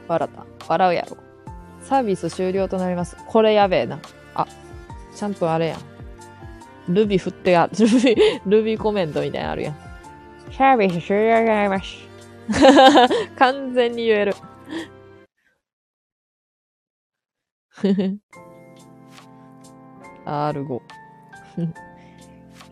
[0.06, 0.68] 笑った。
[0.68, 1.16] 笑うやろ。
[1.80, 3.16] サービス終了となります。
[3.26, 3.98] これやべえな。
[4.34, 4.46] あ、
[5.14, 5.93] ちゃんとあれやん。
[6.88, 9.76] ルビ振ってや、 ルビ、ルビコメントみたいなのあるやん。
[10.52, 11.96] サービス終了となります。
[13.36, 14.34] 完全に言える。
[20.26, 20.80] R5。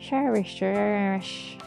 [0.00, 1.58] サービス終了となります。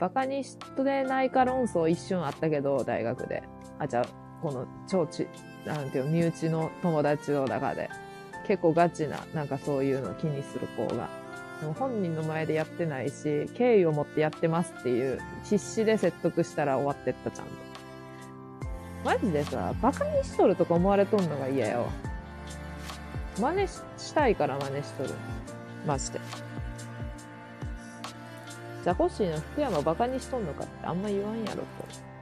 [0.00, 3.42] バカにしてないか論争一瞬あったけど、大学で。
[3.78, 4.04] あ、じゃあ、
[4.42, 5.28] この超ち、
[5.66, 7.90] なんていうの、身内の友達の中で。
[8.50, 11.08] 結構ガチな、なんかそういうの気にする子が。
[11.60, 17.52] でも本人の前でやってないし、敬意を持ってやってますっていう、必死で説得したら終わってった、ちゃんと。
[19.04, 21.86] マジでさ、バカにしとるとか思われとんのが嫌よ。
[23.38, 25.10] 真似ししたいから真似しとる。
[25.86, 26.18] マジで。
[28.82, 31.62] ザコシーの福山バカにしとんのかってあんま言わんやろ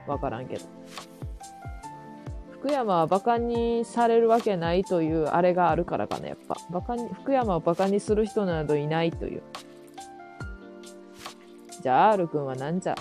[0.05, 0.11] と。
[0.11, 0.65] わからんけど。
[2.59, 6.57] 福山はバカにされるわけないというあれがあるからかな、やっぱ。
[6.69, 9.41] バカに、福山をバカにする人などいないという。
[11.81, 12.95] じゃあ R 君はなんじゃ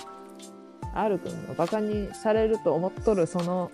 [0.95, 3.73] ?R 君がバカにされると思っとるその、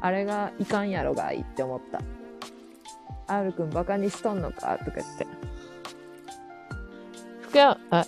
[0.00, 2.00] あれがいかんやろがいいって思った。
[3.26, 5.26] R 君バカにしとんのかとか言って。
[7.42, 8.04] 福山、あ、ん？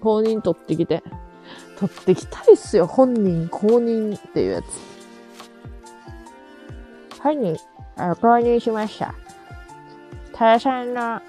[0.00, 1.02] 公認取ってきて。
[1.78, 2.86] 取ってきたいっすよ。
[2.86, 4.95] 本人公認っていうやつ。
[7.26, 7.56] 本人、
[7.96, 9.12] あ購入しました。
[10.32, 11.20] タラさんの、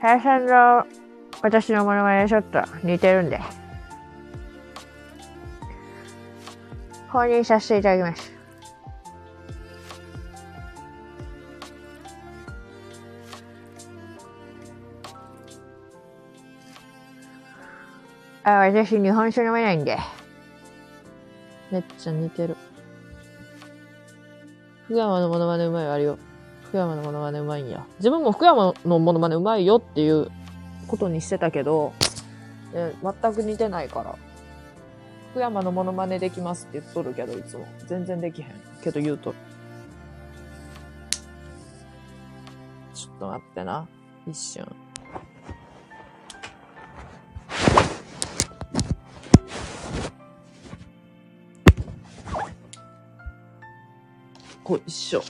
[0.00, 0.86] タラさんの
[1.42, 3.40] 私のものまねちょっと似てるんで。
[7.10, 8.32] 購入させていただきます。
[18.44, 19.98] あ、私日本酒飲めないんで。
[21.72, 22.56] めっちゃ似てる。
[24.92, 26.18] 福山のモノマネうまいよ、あるよ。
[26.64, 27.86] 福山のモノマネうまいんや。
[27.96, 30.30] 自分も福山のモノマネうまいよっていう
[30.86, 31.94] ことにしてたけど、
[32.74, 34.14] え全く似てないから。
[35.30, 37.66] 福山のモノマネできますって言っとるけど、いつも。
[37.86, 38.48] 全然できへん。
[38.84, 39.36] けど言うとる。
[42.92, 43.88] ちょっと待ってな。
[44.26, 44.66] 一瞬。
[54.64, 55.22] こいしょ。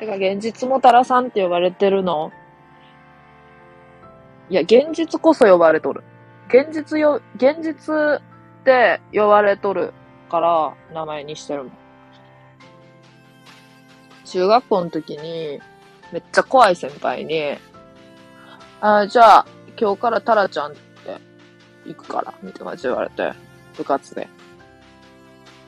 [0.00, 2.32] てか、現実もたらさんって呼ばれてるの？
[4.50, 6.02] いや、現実こそ呼ばれとる。
[6.48, 9.94] 現実よ、現実って呼ばれとる
[10.28, 11.83] から名前にしてるもん。
[14.34, 15.60] 中学校の時に、
[16.10, 17.56] めっちゃ怖い先輩に、
[18.80, 19.46] あじゃあ、
[19.80, 20.80] 今日からタラちゃんって
[21.86, 23.32] 行くから、みたいな感じで言われて、
[23.76, 24.28] 部活で。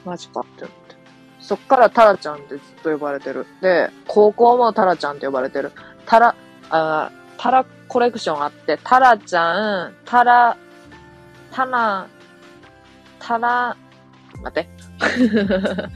[0.05, 0.97] マジかって思って。
[1.39, 3.47] そっからタラちゃんってずっと呼ばれてる。
[3.61, 5.71] で、高校もタラちゃんって呼ばれてる。
[6.05, 6.35] タラ、
[6.71, 10.57] あタラコレクションあって、タラちゃん、タラ、
[11.53, 12.09] タナ、
[13.21, 13.77] タラ、
[14.43, 14.69] 待って。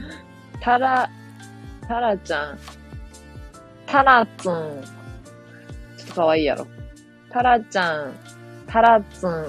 [0.61, 1.09] タラ、
[1.91, 2.57] タラちゃん、
[3.85, 4.81] タラツン、
[5.97, 6.65] ちょっとかわいいやろ。
[7.29, 8.13] タラちゃん、
[8.65, 9.45] タラツン、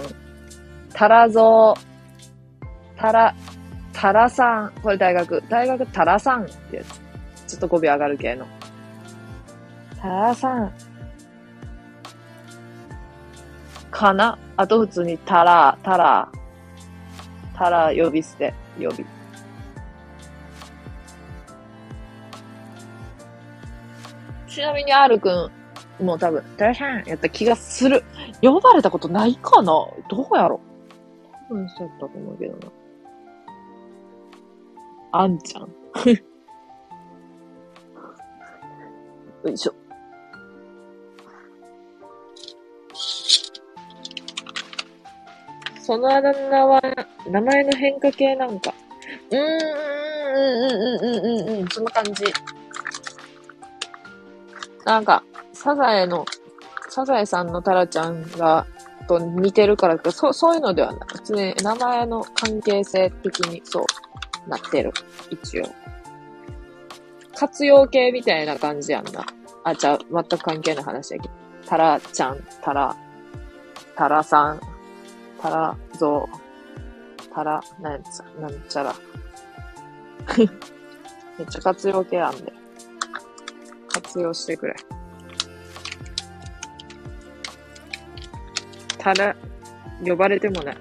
[0.92, 1.80] タラゾウ、
[2.98, 3.32] タラ、
[3.92, 7.00] タラさん、これ大学、大学タラさんってやつ。
[7.46, 8.44] ちょっと語尾上がる系の。
[10.00, 10.72] タラさん。
[13.92, 14.36] かな？
[14.56, 16.28] あと普通にタラ、タラ、
[17.56, 19.06] タラ呼び捨て、呼び。
[24.54, 25.50] ちなみに R く
[26.00, 28.04] んも多分、タラさんやった気がする。
[28.42, 29.72] 呼ばれたことないかな？
[29.72, 29.94] ど
[30.30, 30.60] うやろ
[31.48, 32.72] 多分そうやったと思うけどな。
[35.12, 35.62] あんちゃん。
[39.46, 39.74] よいしょ。
[45.80, 46.80] そのあだ名は、
[47.26, 48.74] 名前の変化系なんか。
[49.30, 49.50] うーん、うん、
[50.64, 52.24] うん、うん、うん、うん、うん、そんな感じ。
[54.84, 56.24] なんか、サザエの、
[56.88, 58.66] サザエさんのタラちゃんが、
[59.08, 61.08] と似てるからか、そう、そういうのではない。
[61.08, 63.84] 普通に名前の関係性的にそ
[64.46, 64.92] うなってる。
[65.30, 65.64] 一応。
[67.34, 69.26] 活用形みたいな感じやんな。
[69.64, 71.34] あ、じゃあ、全く関係ない話だけど。
[71.66, 72.96] タラちゃん、タラ、
[73.96, 74.60] タラさん、
[75.40, 78.94] タラゾウ、タラ、なんちゃ、なんちゃら。
[81.38, 82.51] めっちゃ活用形あんで。
[83.92, 84.74] 活用してくれ。
[88.98, 89.36] ただ、
[90.04, 90.76] 呼ばれてもね。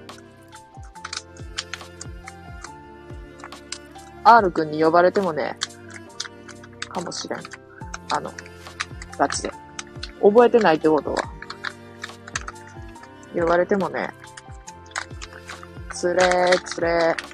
[4.24, 5.58] R くんに呼ばれてもね、
[6.88, 7.40] かもしれん。
[8.14, 8.32] あの、
[9.18, 9.52] ガチで。
[10.22, 11.18] 覚えてないってことは。
[13.34, 14.10] 呼ばれてもね、
[15.94, 17.31] つれーつれー。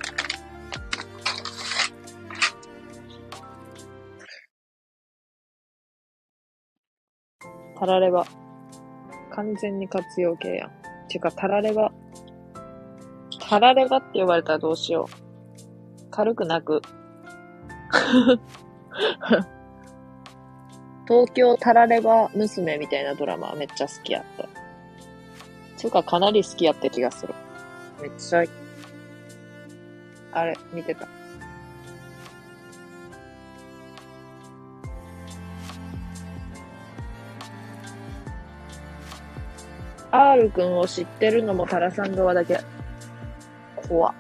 [7.79, 8.26] たられば。
[9.31, 10.72] 完全に活用形やん。
[11.08, 11.92] てか、たられば。
[13.40, 15.11] たらればって呼ばれたらどうしよう。
[16.11, 16.81] 軽くなく。
[21.08, 24.49] 東京たられば娘みたいなドラマはめっちゃ好きやった。
[25.77, 27.33] つうか、かなり好きやった気がする。
[28.01, 28.43] めっちゃ、
[30.33, 31.08] あれ、見てた。
[40.17, 42.59] R くんを知ってるのもタラさん側だけ。
[43.87, 44.13] 怖っ。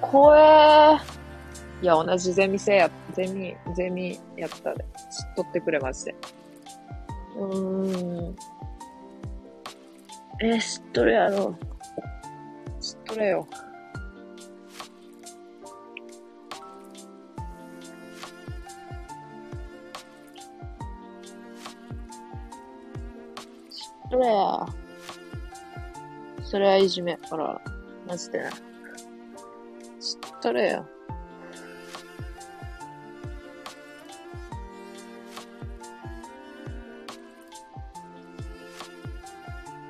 [0.00, 1.84] 怖えー。
[1.84, 4.84] いや、同じゼミ生や、ゼミ、ゼミやったで。
[4.84, 6.14] 知っとってくれまして。
[7.36, 8.36] うーん。
[10.40, 11.54] えー、知っとるやろ。
[12.80, 13.46] 知っとれよ。
[23.70, 24.77] 知っとれや。
[26.48, 27.18] それはいじめ。
[27.28, 27.60] ほら、
[28.06, 28.50] マジでな。
[28.50, 28.60] 知っ
[30.40, 30.86] とれよ。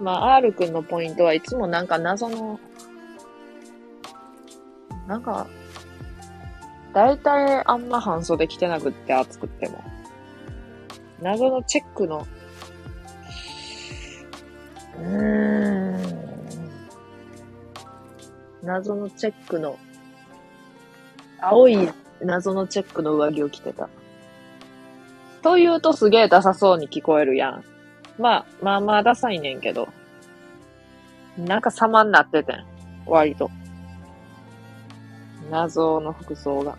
[0.01, 2.58] まあ、R くんのポイントはいつもなんか謎の、
[5.07, 5.47] なんか、
[6.92, 9.85] だいたいあんま半袖着てなくって暑くっても。
[11.23, 12.26] 謎のチェックの、
[14.99, 15.78] うーん。
[18.69, 19.79] 謎のチェックの、
[21.41, 21.89] 青い
[22.21, 23.89] 謎のチェックの上着を着てた。
[25.41, 27.65] と言うとすげえダサそうに聞こえるやん。
[28.19, 29.89] まあ、まあまあダサいねんけど。
[31.39, 32.67] なんか様になっててん。
[33.07, 33.51] 割と。
[35.51, 36.77] 謎の服装が。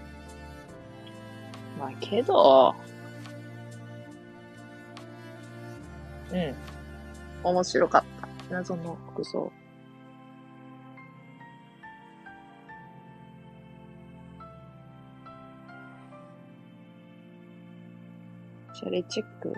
[1.80, 2.76] まあけど、
[6.32, 6.56] うん。
[7.44, 8.28] 面白かった。
[8.54, 9.52] 謎の服装。
[18.80, 19.54] シャレチェック。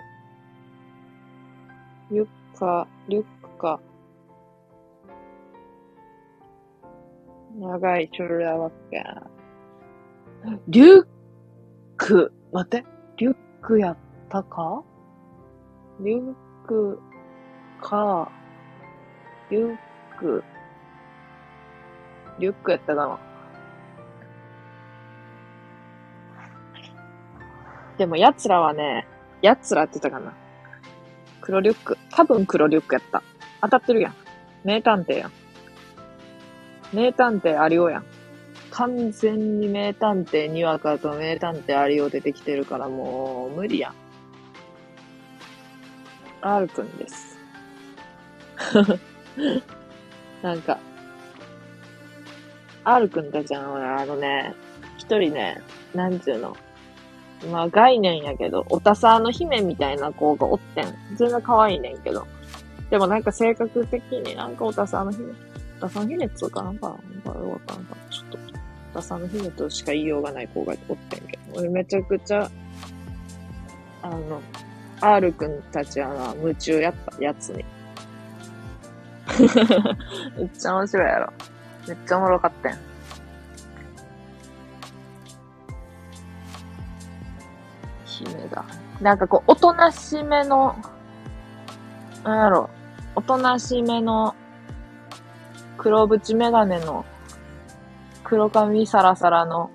[2.10, 2.26] リュッ
[2.58, 3.78] カ、リュックか。
[7.56, 9.30] 長いチョルラワッカ。
[10.66, 11.06] リュッ
[11.96, 12.84] ク、待って、
[13.16, 13.96] リュックやっ
[14.28, 14.82] たか？
[16.00, 16.34] リュッ
[16.66, 17.00] ク
[17.80, 18.28] か、
[19.50, 19.78] リュッ
[20.18, 20.42] ク、
[22.40, 23.18] リュックやったかな。
[27.98, 29.06] でも奴らはね、
[29.42, 30.32] 奴らって言ったかな。
[31.40, 31.98] 黒リュック。
[32.10, 33.22] 多分黒リュックやった。
[33.60, 34.14] 当たってるやん。
[34.64, 35.32] 名探偵やん。
[36.92, 38.04] 名探偵アリオやん。
[38.70, 43.94] 完全に名探偵にわかと名探偵アリオ出てきてるからもう無理やん。
[46.40, 47.38] R くんです。
[50.42, 50.78] なんか、
[52.84, 54.54] R くんたちは、あのね、
[54.96, 55.60] 一人ね、
[55.94, 56.56] なんちゅうの、
[57.50, 60.94] まあ概念やけど、おたさの姫みたいな子がおってん。
[61.16, 62.26] 全然可愛いねんけど。
[62.90, 65.32] でもなんか性格的になんかおたさの姫、
[65.78, 68.38] おたさの姫っつうかなんか、なんかよかったなんか、ちょっと、
[68.92, 72.50] おたさの姫としか言いようがない子がおってんけど、俺めちゃくちゃ、
[74.02, 74.42] あの、
[75.00, 77.64] R くんたちはな、夢中やった、やつに。
[80.38, 81.32] めっちゃ面白いやろ。
[81.88, 82.91] めっちゃおもろかったやん。
[88.24, 88.64] 姫だ。
[89.00, 90.76] なんかこう、おとなしめの、
[92.24, 92.70] なんやろ、
[93.16, 94.34] おとなしめの、
[95.76, 97.04] 黒縁メガネの、
[98.24, 99.70] 黒髪サラサラの、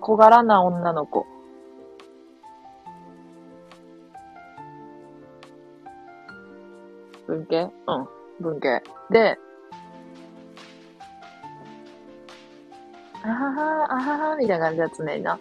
[0.00, 1.26] 小柄な女の子。
[7.28, 7.62] 文系？
[7.62, 7.72] うん。
[8.40, 8.82] 文系。
[9.10, 9.38] で、
[13.24, 15.38] あはは、あはは、みたいな感じで常にな。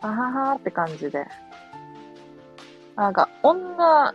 [0.00, 1.26] あははって感じで。
[2.96, 4.14] なんか、女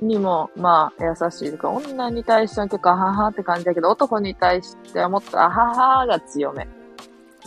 [0.00, 6.68] にも、まあ、優しいとか、女に対しては結構あははって感じだけど、男に対してはもっとあははが強め。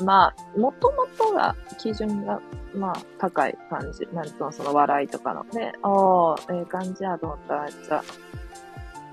[0.03, 2.41] まあ、もともとが、基準が、
[2.75, 4.07] まあ、高い感じ。
[4.13, 5.45] なんとその笑いとかの。
[5.51, 8.03] で、おー、ええ感じやと思ったらめっちゃ、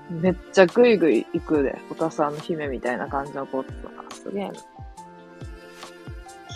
[0.09, 1.77] めっちゃグイグイ行くで。
[1.89, 4.53] おたさんの姫みたいな感じの子とか、すげえな。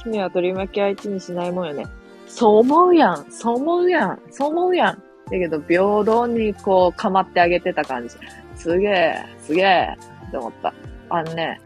[0.03, 1.85] 姫は取り巻き相手にしないもんよね。
[2.27, 3.31] そう思うやん。
[3.31, 4.19] そう思うやん。
[4.31, 4.95] そう思うやん。
[4.95, 8.15] だけど、平等にこう、構ってあげてた感じ。
[8.55, 10.73] すげえ、すげえ、って思った。
[11.09, 11.61] あのね、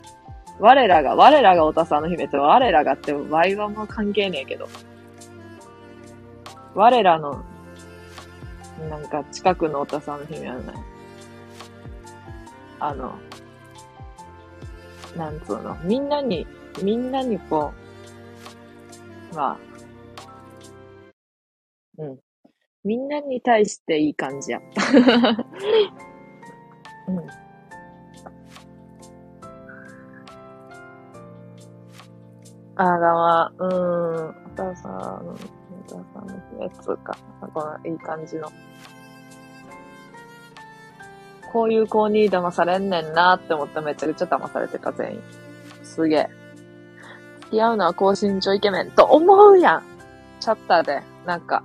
[0.60, 4.68] 我らが、我らがおたさんの姫って、我らがって、ワイはもう関係ねえけど。
[6.76, 7.44] 我らの、
[8.90, 10.64] なんか近くのおたさんの姫はね、
[12.80, 13.18] あの、
[15.16, 16.46] なんつうの、みんなに、
[16.84, 17.74] みんなにこ
[19.32, 19.58] う、まあ、
[21.98, 22.20] うん。
[22.84, 24.82] みんなに対していい感じや った。
[27.08, 27.28] うん。
[32.80, 33.74] あーがまあ、うー
[34.26, 35.36] ん、お母さん、お
[35.90, 36.28] 母さん
[36.58, 37.18] のやつか、
[37.54, 38.48] このいい感じの。
[41.52, 45.22] こういう子に騙されんねんなって思ったらめちゃくちゃ騙されてた全員。
[45.84, 46.30] すげえ。
[47.42, 49.84] 付き合うのは高身長イケメンと思うやん
[50.40, 51.64] チャッターで、なんか、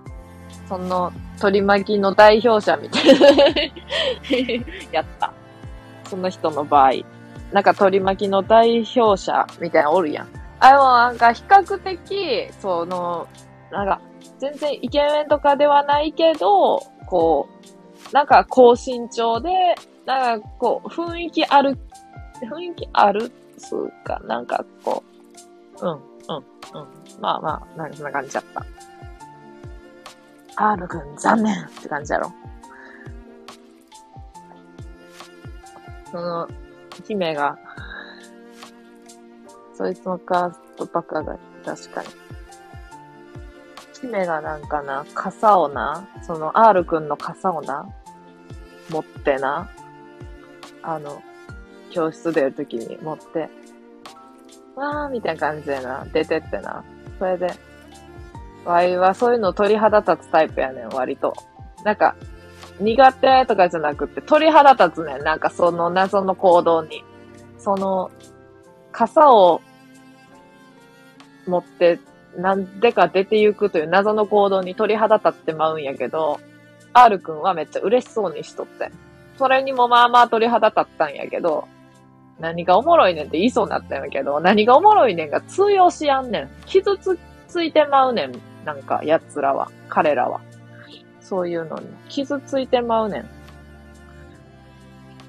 [0.69, 3.29] その、取り巻きの代表者みたいな
[4.93, 5.33] やった。
[6.09, 6.93] その人の場合。
[7.53, 10.29] なんか取り巻きの代表者みたいなおるやん。
[10.61, 13.27] あ、でもなんか比較的、その、
[13.71, 14.01] なんか、
[14.39, 17.67] 全然イケメンとかではないけど、こう、
[18.13, 19.51] なんか高身長で、
[20.05, 21.79] なんかこう、雰囲気ある、
[22.43, 25.03] 雰囲気あるつうか、なんかこ
[25.81, 26.43] う、うん、うん、うん。
[27.21, 28.67] まあまあ、なんかそんな感じだった。
[30.57, 32.33] R くん残念って感じやろ。
[36.11, 36.49] その、
[37.07, 37.59] 姫が、
[39.75, 42.09] そいつのカーストバカが、確かに。
[44.03, 47.89] 姫がなんかな、傘をな、その R くんの傘をな、
[48.91, 49.71] 持ってな、
[50.83, 51.23] あの、
[51.91, 53.49] 教室出るときに持って、
[54.75, 56.85] わーみたいな感じでな、出てってな。
[57.19, 57.53] それで、
[58.65, 61.35] ワイはそういうの鳥肌立つタイプやねん、割と。
[61.85, 62.17] なんか、
[62.81, 65.23] 苦手とかじゃなくて、鳥肌立つねん。
[65.23, 67.05] なんかその謎の行動に。
[67.59, 68.11] その、
[68.91, 69.61] 傘を
[71.47, 72.01] 持って、
[72.37, 76.41] なんでか出て行くという謎の行動に鳥肌立ってまうんやけど、
[76.93, 78.91] R くんはめっちゃ嬉しそうにしとって。
[79.39, 81.69] それにもまあまあ鳥肌立ったんやけど、
[82.39, 86.51] 何がおもろいねんって言いそうになったんやけど、何がおもろいねんが通用しやんねん。
[86.67, 88.33] 傷つついてまうねん。
[88.65, 89.71] なんか、奴らは。
[89.89, 90.41] 彼らは。
[91.21, 91.87] そういうのに。
[92.09, 93.29] 傷ついてまうねん。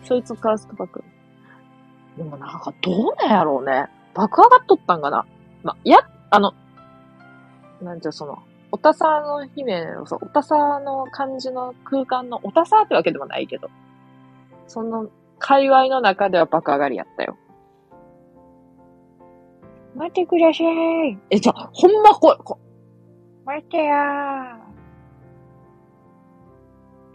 [0.04, 1.04] そいつカーストバック。
[2.18, 3.88] でもなんか、どうなんやろうね。
[4.14, 5.26] 爆上がっとったんかな。
[5.64, 6.54] ま、や、あの、
[7.84, 8.40] なんじゃ、その、
[8.72, 13.70] おたさの姫の、そう、おたさの感じの空間の、おたさってわけでもないけど、
[14.68, 17.38] その、界隈の中では爆上がりやったよ。
[19.96, 21.20] 待ってください。
[21.30, 22.60] え、じゃあ、ほんまこ、こ、
[23.46, 24.58] 待ってやー。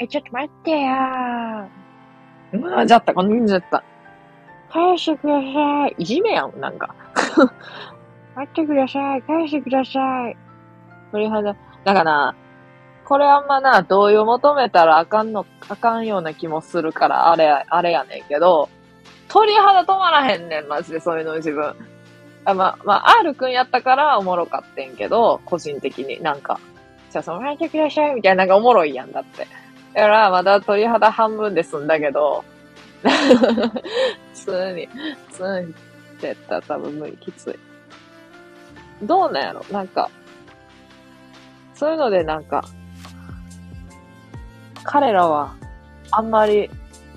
[0.01, 2.79] え、ちょっと待ってやー。
[2.81, 3.83] うん、じゃった、このじゃった。
[4.71, 5.95] 返してください。
[5.99, 6.95] いじめやん、なんか。
[8.37, 9.23] 待ってください。
[9.23, 10.37] 返してください。
[11.13, 11.57] 鳥肌。
[11.85, 12.35] だから、
[13.05, 18.69] これあんまな、同意を求めたらあかんの、あかんような気もするから、あれ、あれやねんけど、
[19.29, 21.75] 鳥肌止まらへんねん、マジで、そういうの自分。
[22.45, 26.61] あまあ、まあ、R くんやったからおもろかってんけど、個人的になんか、
[27.11, 29.47] じゃあその、待ってください、みたいなのがおもろいやんだって。
[29.95, 32.45] だから、まだ鳥肌半分で済んだけど、
[33.03, 33.11] 普
[34.35, 34.87] 通に、
[35.31, 35.75] 普通に
[36.19, 37.59] ってったら多分無理、きつい。
[39.07, 39.65] どうなんやろ？
[39.71, 40.11] なんか、
[41.79, 42.65] そういうのでなんか、
[44.83, 45.55] 彼らは、
[46.11, 46.69] あんまり、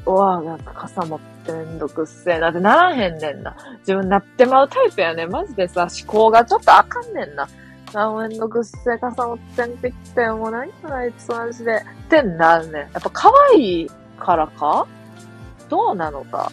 [0.05, 3.55] うわなんか傘持ってめんどくっせえなってならへんねんな。
[3.79, 7.47] 自分なってまうタイプやねマジでさ、思考がちょっとあかんねんな。
[7.93, 11.83] あ、めんどくっせえ傘持ってんってきて、もう何やあいつマジで。
[12.05, 12.75] ってなるねん。
[12.75, 14.85] やっぱ可愛いからか？
[15.69, 16.51] どうなのか？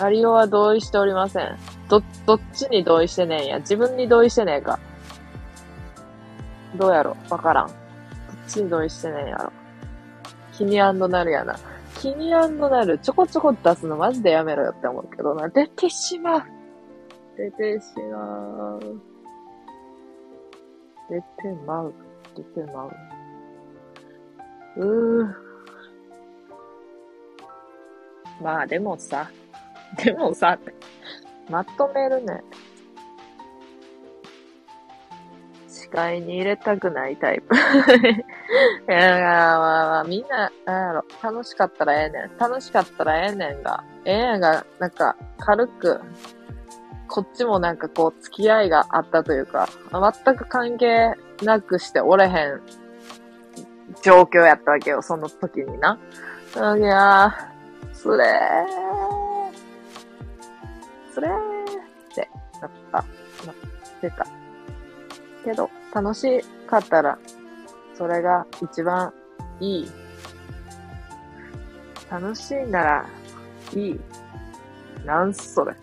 [0.00, 1.56] アリオは同意しておりません。
[1.88, 3.58] ど、どっちに同意してねえんや？
[3.58, 4.78] 自分に同意してねえか。
[6.76, 7.16] どうやろ？
[7.30, 7.66] わからん。
[7.68, 7.76] どっ
[8.46, 9.52] ちに同意してねえやろ？
[10.52, 10.92] 気にな
[11.24, 11.58] るやな。
[11.96, 12.98] 気になる。
[12.98, 15.48] ちょこちょこ出すのマジでやめろよって思うけどな。
[15.48, 16.42] 出てしまう。
[17.36, 18.80] 出てしまう。
[21.08, 21.24] 出て
[21.66, 21.94] まう。
[22.36, 22.92] 出てまう。
[24.76, 25.34] うー。
[28.42, 29.28] まあでもさ、
[29.96, 30.58] でもさ、
[31.48, 32.42] まとめるね。
[35.66, 37.54] 視界に入れたくないタイプ。
[37.56, 37.58] い
[38.88, 42.38] や、まあまあ、みんな、なんやろ、楽しかったらええねん。
[42.38, 46.00] 楽しかったらええねんが、ええやんが、なんか、軽く、
[47.06, 49.68] こっちもなんかこう、付き合いがあったというか、
[50.24, 52.60] 全く関係なくしておれへん
[54.02, 55.98] 状況やったわけよ、その時にな。
[56.76, 59.07] いやー、それー、
[61.18, 62.98] それってなった、
[63.44, 63.54] なっ
[64.00, 64.26] てた。
[65.44, 67.18] けど、楽しかったら、
[67.96, 69.12] それが一番
[69.58, 69.90] いい。
[72.08, 73.06] 楽しいなら、
[73.74, 74.00] いい。
[75.04, 75.74] なんそれ。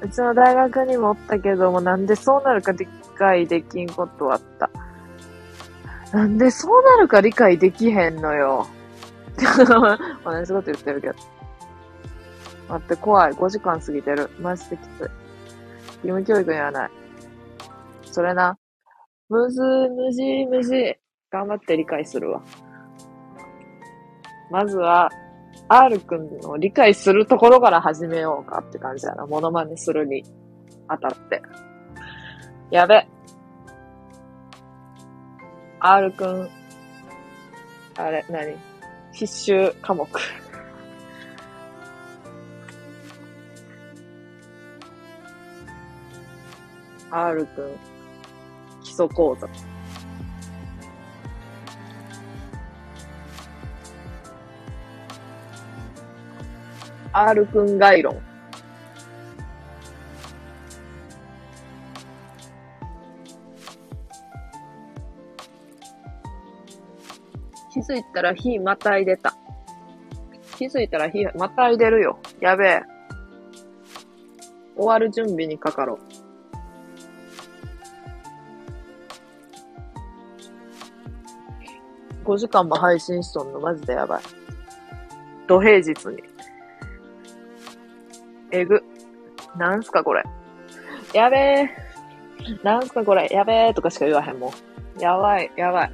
[0.00, 4.68] うちの大学にもおったけども、なんでそうなるか理解できんことあった。
[6.12, 8.66] なんでそうなるか理解できへんのよ。
[10.24, 11.31] 同じこと言ってるけど。
[12.72, 13.32] 待って、怖い。
[13.32, 14.30] 5時間過ぎてる。
[14.40, 14.88] マジできつい。
[15.02, 15.10] 義
[16.04, 16.90] 務教育にはない。
[18.04, 18.56] それな。
[19.28, 20.96] むず、むじ、むじ。
[21.30, 22.42] 頑張って理解するわ。
[24.50, 25.10] まずは、
[25.68, 29.26] R くんの理解するところから始めようかって感じやな。
[29.26, 30.24] モノマネするに
[30.88, 31.42] あたって。
[32.70, 33.06] やべ。
[35.78, 36.48] R くん、
[37.98, 38.56] あれ、なに
[39.12, 40.08] 必修科目。
[47.14, 47.76] R くん、
[48.82, 49.46] 基礎講座。
[57.12, 58.18] R くん概論。
[67.74, 69.34] 気づいたら火またいでた。
[70.56, 72.18] 気づいたら火またいでるよ。
[72.40, 72.82] やべえ。
[74.74, 76.11] 終わる準備にかかろう。
[82.32, 84.22] 5時間も配信しとんのマジでやばい。
[85.46, 86.22] 土平日に。
[88.50, 88.82] えぐ。
[89.58, 90.22] なんすかこれ。
[91.12, 91.70] やべえ。
[92.62, 93.28] なんすかこれ。
[93.30, 94.50] やべえとかしか言わへんも
[94.96, 95.00] ん。
[95.00, 95.92] やばい、やばい。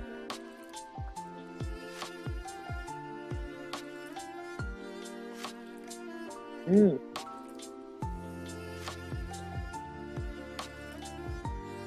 [6.69, 7.01] うん。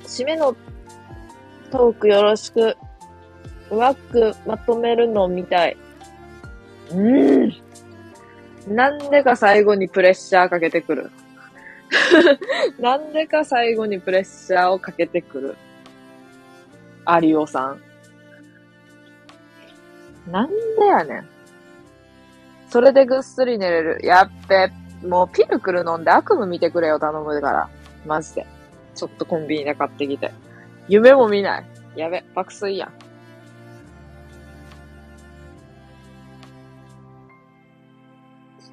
[0.03, 0.53] 締めの
[1.72, 2.76] トークよろしく。
[3.72, 5.78] うまくまとめるのみたい。
[6.92, 7.54] うん。
[8.68, 11.12] なんでか最後にプレッシャーかけてくる。
[12.80, 15.56] なんでか最後にプレッシャーをかけてくる。
[17.22, 17.82] 有オさん。
[20.32, 21.30] なんでやねん。
[22.70, 24.00] それでぐっすり寝れる。
[24.04, 24.72] やっべ。
[25.08, 27.70] もうピルクル飲んで悪夢見てくれよ、頼むから。
[28.06, 28.46] マジで。
[28.96, 30.32] ちょっとコンビニで買ってきて。
[30.88, 31.66] 夢も見ない。
[31.96, 33.01] やべ、爆睡やん。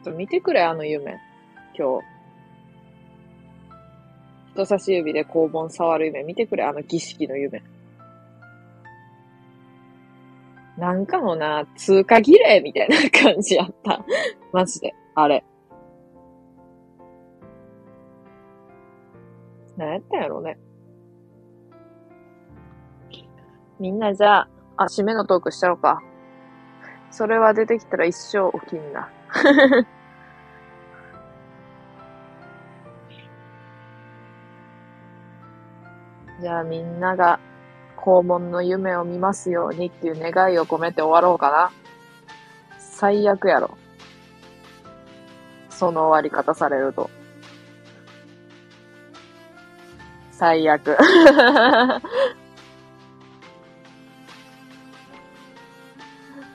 [0.00, 1.18] っと見てくれ、あの夢。
[1.76, 2.06] 今日。
[4.54, 6.22] 人差し指で肛門触る夢。
[6.22, 7.62] 見てくれ、あの儀式の夢。
[10.76, 14.04] なんかのな、通過儀礼みたいな感じやった。
[14.52, 14.94] マジで。
[15.14, 15.44] あれ。
[19.76, 20.58] 何やったんやろうね。
[23.80, 26.02] みんなじゃあ、あ、締めのトークしちゃおうか。
[27.10, 29.10] それは出てきたら一生起きんな。
[36.40, 37.40] じゃあみんなが
[37.96, 41.72] 肛門の夢を見ますようにっていう願いを込めて終わろうかな。
[42.78, 43.76] 最悪やろ。
[45.68, 47.10] その終わり方されると。
[50.30, 50.96] 最悪。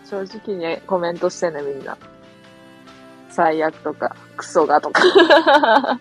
[0.06, 1.97] 正直にコメントしてね、みんな。
[3.33, 5.01] 最悪とか、クソがとか。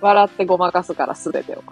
[0.00, 1.64] 笑ってごまかすから、すべてを。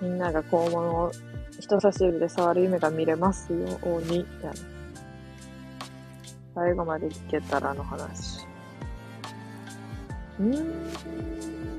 [0.00, 1.12] みんなが肛門を
[1.60, 4.26] 人差し指で触る夢が見れますように、
[6.52, 8.44] 最後まで聞けたらの話。
[10.40, 11.69] うん。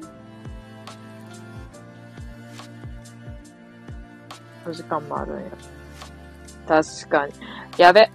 [4.67, 5.51] お時間もあるんや。
[6.67, 7.33] 確かに。
[7.77, 8.11] やべ。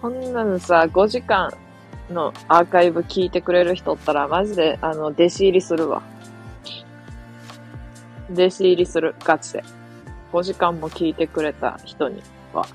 [0.00, 1.52] こんなのさ、5時間
[2.10, 6.02] のアーカイブ聞いてくれる人ったら、マジで、あの、弟子入りするわ。
[8.32, 9.14] 弟子入りする。
[9.24, 9.64] ガチで。
[10.32, 12.66] 5時間も聞いてくれた人には。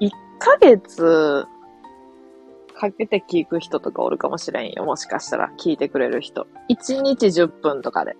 [0.00, 1.46] 1ヶ月
[2.74, 4.84] かけて聞く人とかおるかもしれんよ。
[4.84, 6.46] もしかしたら聞いてくれる人。
[6.70, 8.16] 1日10分とかで。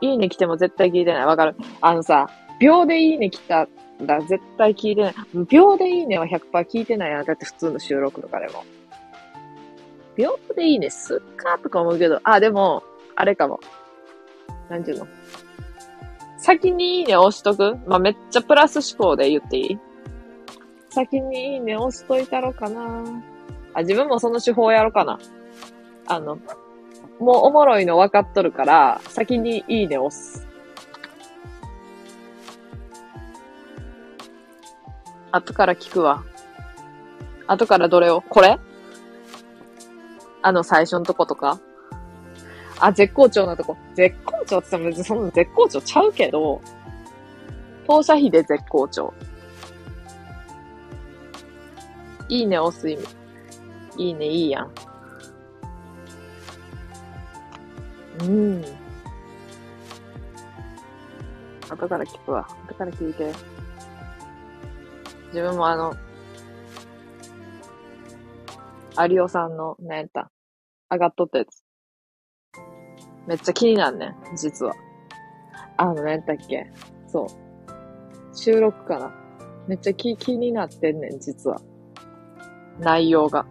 [0.00, 1.26] いいね来ても絶対聞いてない。
[1.26, 2.28] わかるあのさ、
[2.60, 3.68] 秒でいいね来た
[4.04, 5.14] ら絶対聞いてない。
[5.48, 7.24] 秒でいいねは100%聞いてないやん。
[7.24, 8.64] だって普通の収録とかでも。
[10.16, 12.82] 秒でいいねすっかとか思うけど、あ、でも、
[13.14, 13.60] あれかも。
[14.70, 15.06] なんていうの？
[16.38, 17.76] 先にいいね押しとく？
[17.86, 19.78] まあ、めっちゃプラス思考で言っていい？
[20.90, 23.04] 先にいいね押しといたろかな
[23.74, 25.18] あ、自分もその手法やろうかな。
[26.06, 26.38] あの、
[27.18, 30.46] もうおもろいの分かっとるから、先にいいね押す。
[35.32, 36.24] 後から聞くわ。
[37.46, 38.22] 後からどれを？
[38.22, 38.58] これ？
[40.42, 41.58] あの最初のとことか？
[42.78, 43.76] あ、絶好調なとこ。
[43.94, 46.60] 絶好調って言っても別にそんな絶好調ちゃうけど、
[47.86, 49.14] 当社費で絶好調。
[52.28, 53.04] いいね押す意味。
[53.96, 54.70] いいね、いいやん。
[58.20, 58.64] うん。
[61.68, 62.46] 後から聞くわ。
[62.68, 63.32] 後から聞いて。
[65.28, 65.94] 自分もあの、
[69.08, 70.30] 有オさんの、なんやった、
[70.90, 71.62] 上がっとったやつ。
[73.26, 74.74] めっちゃ気になんねん、実は。
[75.76, 76.70] あの、なんやったっけ
[77.08, 78.36] そう。
[78.36, 79.12] 収録かな。
[79.66, 81.60] めっちゃ気、気になってんねん、実は。
[82.78, 83.44] 内容が。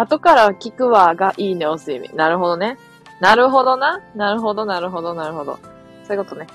[0.00, 2.10] 後から聞くわがいいね押す意味。
[2.16, 2.78] なるほどね。
[3.20, 4.00] なるほどな。
[4.14, 5.58] なるほど、なるほど、なるほど。
[6.04, 6.46] そういうことね。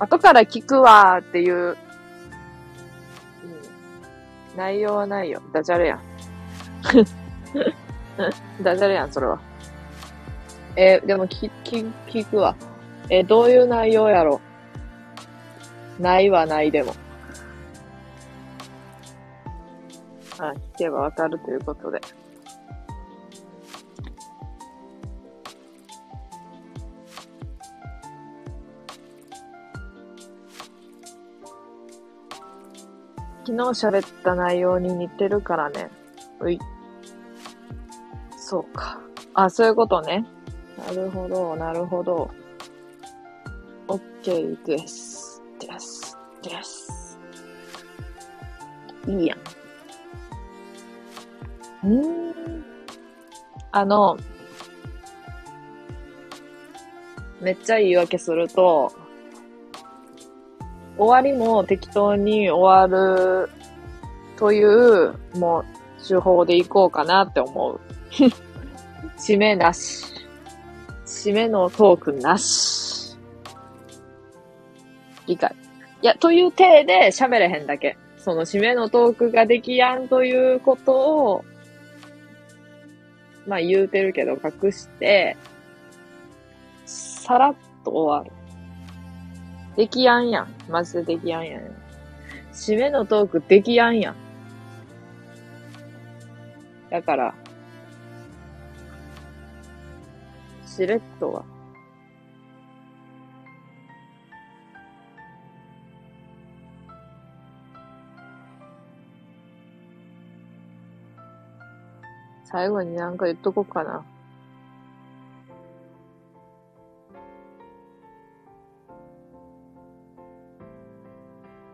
[0.00, 1.76] 後から聞くわっていう、うん、
[4.56, 5.40] 内容はないよ。
[5.52, 6.00] ダジャレやん。
[8.60, 9.38] ダジャレやん、それは。
[10.74, 12.56] えーでも聞、聞、聞くわ。
[13.10, 14.40] えーどういう内容やろ
[16.00, 16.96] ないはないでも。
[20.38, 22.00] あ、聞けばわかるということで。
[33.46, 35.90] 昨日喋った内容に似てるからね。
[36.40, 36.58] うい。
[38.38, 38.98] そうか。
[39.34, 40.26] あ、そういうことね。
[40.78, 42.30] なるほど、なるほど。
[43.86, 45.42] OK です。
[45.60, 46.16] です。
[46.42, 47.18] です。
[49.06, 49.63] いいやん。
[51.84, 52.64] うん。
[53.72, 54.16] あの、
[57.40, 58.92] めっちゃ言い訳すると、
[60.96, 63.50] 終わりも適当に終わる
[64.36, 65.64] という、もう、
[66.06, 67.80] 手法でいこうかなって思う。
[69.18, 70.04] 締めなし。
[71.04, 73.16] 締めのトークなし。
[75.26, 75.54] 理解。
[76.02, 77.96] いや、という体で喋れへんだけ。
[78.18, 81.44] その締めのトークができやんということを、
[83.46, 85.36] まあ言うてるけど隠して、
[86.86, 88.32] さらっと終わる。
[89.76, 90.48] できやんやん。
[90.68, 91.62] マジでできやんやん。
[92.52, 94.16] 締めのトークできやんやん。
[96.90, 97.34] だから、
[100.66, 101.53] しれっとは。
[112.54, 114.04] 最後になんか言っとこうかな。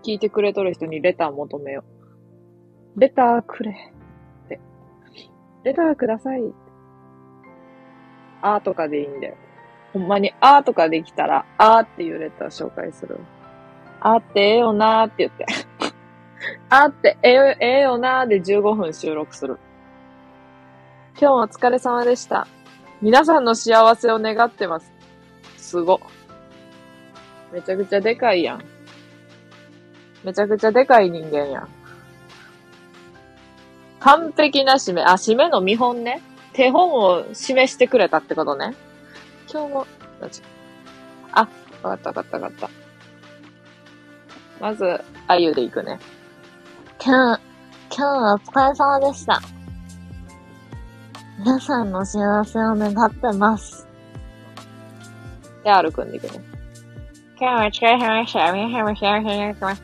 [0.03, 1.85] 聞いてくれとる人にレター求めよ
[2.97, 2.99] う。
[2.99, 3.93] レターくれ。
[4.47, 4.59] って。
[5.65, 6.41] レターください。
[8.41, 9.37] あーとかでいいんだよ。
[9.93, 13.19] ほんまにあーとかできたら、あーっていうレター紹介する。
[14.01, 15.45] あーってええよなーって言って。
[16.71, 19.59] あーってええええよなーで15分収録する。
[21.19, 22.47] 今日もお疲れ様でした。
[23.03, 24.93] 皆さんの幸せを願ってます。
[25.57, 26.01] すご。
[27.53, 28.65] めちゃくちゃでかいやん。
[30.25, 31.69] めちゃくちゃでかい人間やん。
[34.01, 36.23] 完璧な締め、あ、締めの見本ね。
[36.53, 38.75] 手本を示してくれたってことね。
[39.51, 39.87] 今日も、
[40.21, 40.31] あ、違う
[41.33, 41.49] あ
[41.83, 42.71] わかったわかったわかった。
[44.61, 45.99] まず、あゆでいくね。
[47.03, 47.41] 今日、
[47.91, 49.60] 今日はお疲れ様でした。
[51.43, 53.89] 皆さんの幸せを願ってます。
[55.65, 56.45] で、あるくんでいくね。
[57.39, 58.53] 今日はお疲れ様でした。
[58.53, 59.83] 皆さんも幸せを願ってます。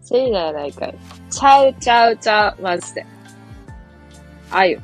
[0.00, 0.94] せいなやないかい。
[1.30, 3.06] ちゃうちゃうちゃう、マジで。
[4.50, 4.80] あゆ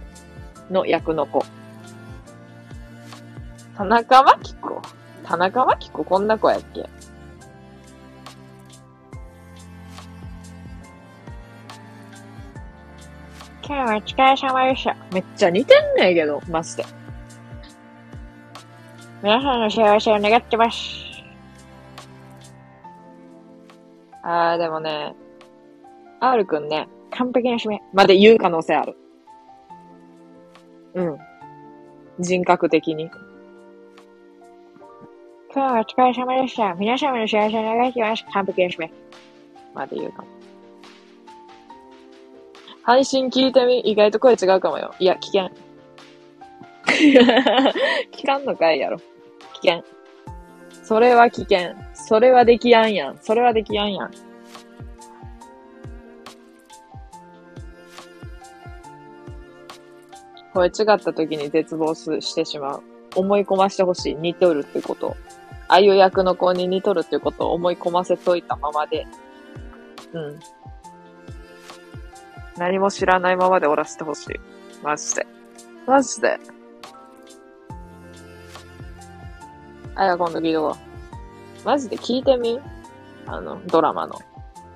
[0.71, 1.43] の役の子。
[3.75, 4.83] 田中真紀子
[5.25, 6.91] 田中真紀子こんな子やっけ
[13.73, 14.95] 今日はお疲れ様でした。
[15.15, 16.85] めっちゃ似てんねんけど、マジで。
[19.23, 20.79] 皆さんの幸せを願ってます。
[24.23, 25.15] あー、でもね、
[26.21, 28.95] R くんね、完璧な締めまで言う可能性ある。
[30.93, 31.19] うん。
[32.21, 33.05] 人格的に。
[35.55, 36.75] 今日はお疲れ様でした。
[36.75, 38.25] 皆様の幸せを願ってます。
[38.35, 38.93] 完璧な締め。
[39.73, 40.42] まで言うかも。
[42.83, 44.95] 配信聞いてみ、意外と声違うかもよ。
[44.99, 45.51] いや、危険。
[48.13, 48.99] 聞かんのかいやろ。
[49.61, 49.85] 危険。
[50.83, 51.75] それは危険。
[51.95, 53.19] それはできやんやん。
[53.21, 54.11] それはできやんやん。
[60.53, 62.83] 声違った時に絶望すしてしまう。
[63.15, 64.15] 思い込ましてほしい。
[64.17, 65.17] 似とるってこと。
[65.69, 69.07] ああいう役の子に似とるってことを思い込ませといたままで。
[70.13, 70.39] うん。
[72.63, 74.41] 何も知らないままでおらせてほしい。
[74.85, 75.27] マジで。
[75.85, 76.39] マジで。
[79.97, 80.79] あや、今度聞いとこ
[81.65, 81.67] う。
[81.67, 82.61] マジで聞いてみ？
[83.27, 84.17] あの、ドラマの。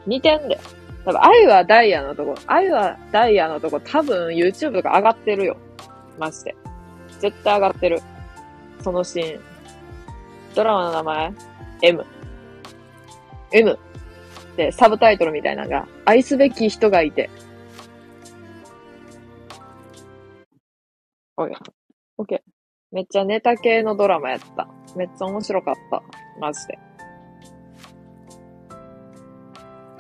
[0.05, 0.59] 似てんで。
[1.05, 5.57] 多分、あゆはダイヤのとこ、あゆはダイヤのとこ多分 YouTube とか上がってるよ。
[6.19, 6.57] マジで。
[7.21, 8.03] 絶対上がってる。
[8.83, 9.41] そのシーン。
[10.57, 11.33] ドラマの名前
[11.83, 12.05] ?M。
[13.53, 13.79] M。
[14.57, 17.31] で、サブタイトルみたいなのが、愛すべき人がいて。
[21.39, 21.73] オッケー。
[22.19, 22.41] オッケー。
[22.93, 24.69] めっちゃネタ系のドラマやった。
[24.97, 26.03] めっちゃ面白かった。
[26.41, 26.79] マジで。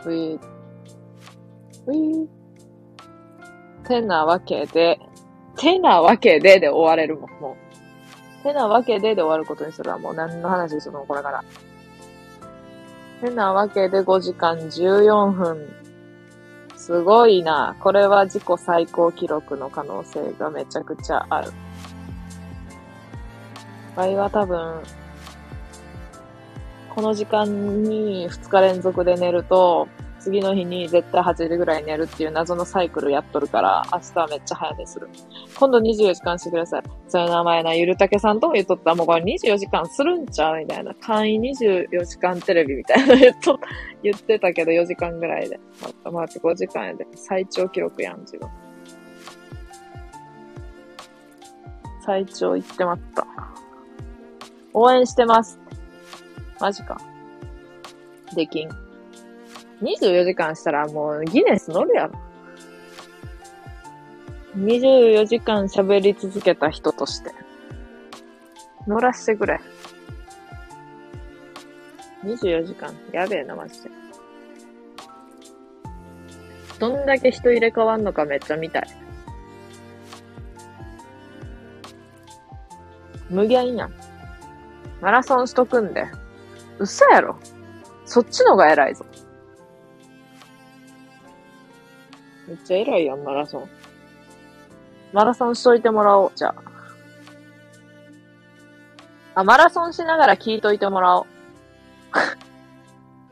[0.06, 0.38] うぃ
[1.86, 2.26] うぃ
[3.86, 4.98] てなわけで、
[5.56, 7.56] てなわけでで終われるもん、も
[8.40, 8.42] う。
[8.42, 9.98] てなわけでで終わることにするわ。
[9.98, 11.44] もう何の話するのこれから。
[13.20, 15.85] てなわけで5時間14分。
[16.86, 17.74] すごいな。
[17.80, 21.50] これは自己最高記録の可能性がめちゃくちゃある。
[23.96, 24.82] 場合は多分、
[26.94, 29.88] この時間に2日連続で寝ると、
[30.26, 35.08] 次の日に絶対8時ぐらい寝るっていう謎のサイクルやっとるから、明日はめっちゃ早寝する。
[35.56, 36.82] 今度24時間してください。
[37.06, 38.96] それ名前な、ゆるたけさんとも言っとった。
[38.96, 40.92] もうこれ24時間するんちゃうみたいな。
[40.96, 43.60] 簡易24時間テレビみたいな言っと、
[44.02, 45.60] 言ってたけど4時間ぐらいで。
[45.80, 47.06] また待って5時間やで。
[47.14, 48.48] 最長記録やん、自分。
[52.04, 53.24] 最長言ってまった。
[54.74, 55.60] 応援してます。
[56.58, 57.00] マジか。
[58.34, 58.85] できん。
[59.82, 62.12] 24時間したらもうギネス乗るやろ。
[64.56, 67.30] 24時間喋り続けた人として。
[68.86, 69.60] 乗らしてくれ。
[72.24, 72.94] 24時間。
[73.12, 73.90] やべえな、マジで。
[76.78, 78.86] どんだけ人入れ替わんのかめっちゃ見たい。
[83.28, 83.92] 無限やん。
[85.00, 86.06] マラソンしとくんで。
[86.78, 87.36] 嘘やろ。
[88.04, 89.04] そっちのが偉いぞ。
[92.46, 93.68] めっちゃ偉いやん、マラソン。
[95.12, 96.54] マラソンしといてもらおう、じゃあ。
[99.40, 101.26] あ、マラソンしながら聞いといてもらおう。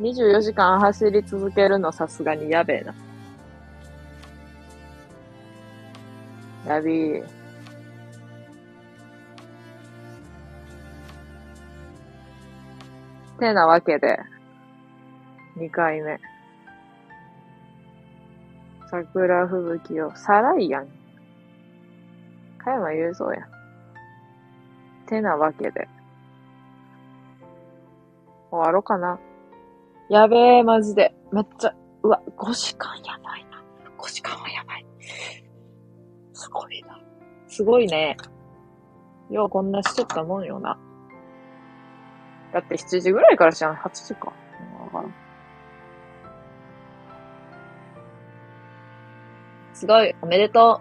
[0.03, 2.95] 24時間走り続けるのさすがにやべえな。
[6.67, 7.45] やびー。
[13.39, 14.19] てなわけで、
[15.57, 16.19] 2回目。
[19.03, 20.89] 桜吹雪を、さらいやん。
[22.59, 23.49] 加山雄三や。
[25.07, 25.89] てなわけで。
[28.53, 29.19] 終わろうかな。
[30.09, 31.13] やべえ、マジで。
[31.33, 33.61] めっちゃ、うわ、5時間やばいな。
[33.99, 34.87] 5時間はやばい。
[36.33, 37.01] すごいな。
[37.49, 38.17] すごいね。
[39.29, 40.79] ようこんなしとったもんよな。
[42.53, 43.75] だって7時ぐらいからじゃん。
[43.75, 44.33] 8時か。
[44.85, 45.24] わからん
[49.75, 50.81] すごい、おめでと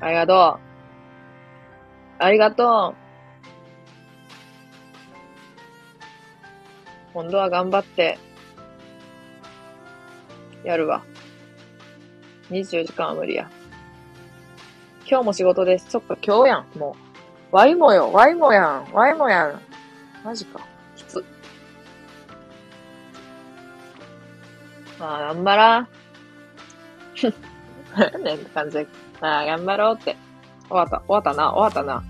[0.00, 0.04] う。
[0.04, 2.22] ありがとう。
[2.22, 3.06] ありがとう。
[7.14, 8.18] 今度は頑張って、
[10.64, 11.02] やるわ。
[12.50, 13.50] 24時間は無理や。
[15.08, 15.90] 今日も仕事です。
[15.90, 16.94] そっか、今日やん、も
[17.52, 17.56] う。
[17.56, 19.60] ワイもよ、ワイもやん、ワイもやん。
[20.22, 20.60] マジか。
[20.94, 21.24] きつ。
[24.98, 25.88] まあ、頑張ら。
[28.22, 28.86] ねんな感じで。
[29.20, 30.16] まあ、頑張ろうって。
[30.68, 32.02] 終わった、終わったな、終わったな。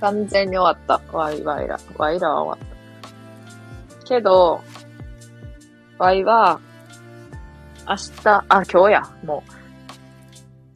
[0.00, 1.16] 完全に終わった。
[1.16, 1.78] ワイワイら。
[1.96, 2.68] ワイらは終わっ
[4.00, 4.06] た。
[4.06, 4.60] けど、
[5.98, 6.60] ワイは、
[7.88, 9.42] 明日、あ、今日や、も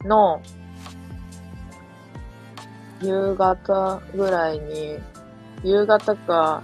[0.03, 0.07] う。
[0.07, 0.41] の、
[3.01, 4.97] 夕方ぐらいに、
[5.63, 6.63] 夕方か、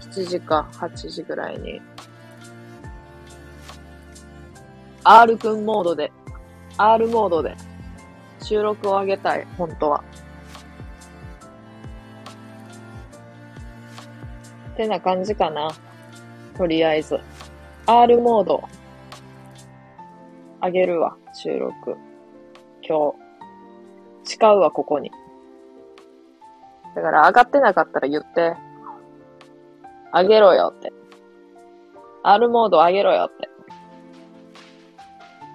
[0.00, 1.80] 7時か8時ぐらいに、
[5.06, 6.10] R くんモードで、
[6.78, 7.54] R モードで、
[8.40, 10.04] 収録を上げたい、本当は。
[14.72, 15.70] ってな感じかな。
[16.56, 17.20] とりあえず。
[17.86, 18.64] R モード、
[20.62, 21.96] 上げるわ、収録。
[22.82, 23.24] 今日。
[24.24, 25.12] 誓うわ、ここに。
[26.94, 28.54] だから上がってなかったら言って。
[30.14, 30.90] 上げろよって。
[32.22, 33.50] R モード上げろよって。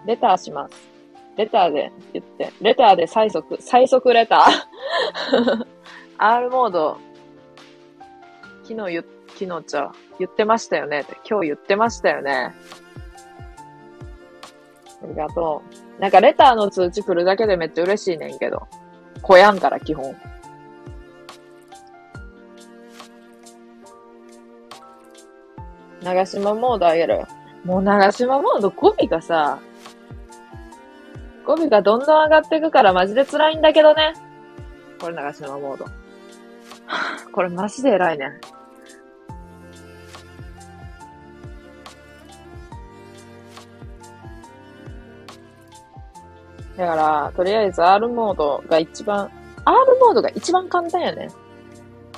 [0.06, 0.90] レターします。
[1.38, 2.52] レターで言って。
[2.62, 5.66] レターで最速、最速レター。
[6.18, 6.98] R モード、
[8.64, 11.06] 昨日言、昨日じゃ言ってましたよね。
[11.30, 12.54] 今日言ってましたよね。
[15.02, 15.64] ありがと
[15.98, 16.02] う。
[16.02, 18.68] なんかレターの通知来るだけでめっちゃ嬉しいねんけど。
[19.22, 20.16] こやんから基本。
[26.04, 27.28] 長島モード上げろよ。
[27.66, 29.60] もう長島モード語尾がさ、
[31.50, 34.14] 語尾がどんどん上がっていくからマジで辛いんだけどね。
[35.02, 35.86] これ長島モード。
[37.34, 38.40] これマジで偉いね。
[46.78, 49.32] だから、とりあえず R モードが一番、
[49.66, 51.30] R モードが一番簡単やね。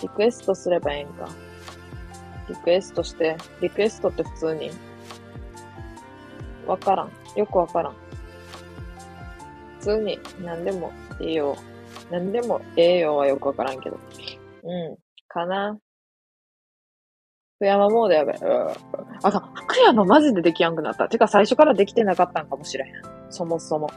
[0.01, 1.29] リクエストすればいいんか。
[2.49, 4.71] リクエストして、リクエストって普通に、
[6.67, 7.11] わからん。
[7.37, 8.00] よくわからん。
[9.81, 11.55] 普通に、何でもいいよ。
[12.11, 13.97] 何でもええよはよくわからんけど。
[14.63, 14.97] うん。
[15.27, 15.77] かな。
[17.57, 18.33] 福山モードやべ。
[18.33, 18.67] うん
[19.23, 21.09] あかん、福山マジでできやんくなった。
[21.09, 22.93] てか最初からできてなかったんかもしれへん。
[23.31, 23.89] そもそも。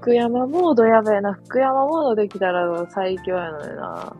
[0.00, 1.34] 福山モードやべえな。
[1.34, 4.16] 福山モードできたら最強やのにな。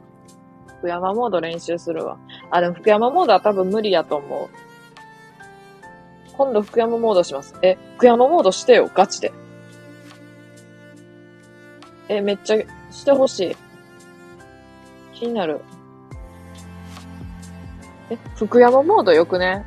[0.79, 2.19] 福山モード練習するわ。
[2.51, 4.49] あ、でも福山モードは多分無理やと思う。
[6.37, 7.55] 今度福山モードします。
[7.63, 9.33] え、福山モードしてよ、ガチで。
[12.11, 12.57] え、めっちゃ
[12.91, 13.57] してほしい。
[15.15, 15.61] 気になる。
[18.11, 19.65] え、福山モードよくね？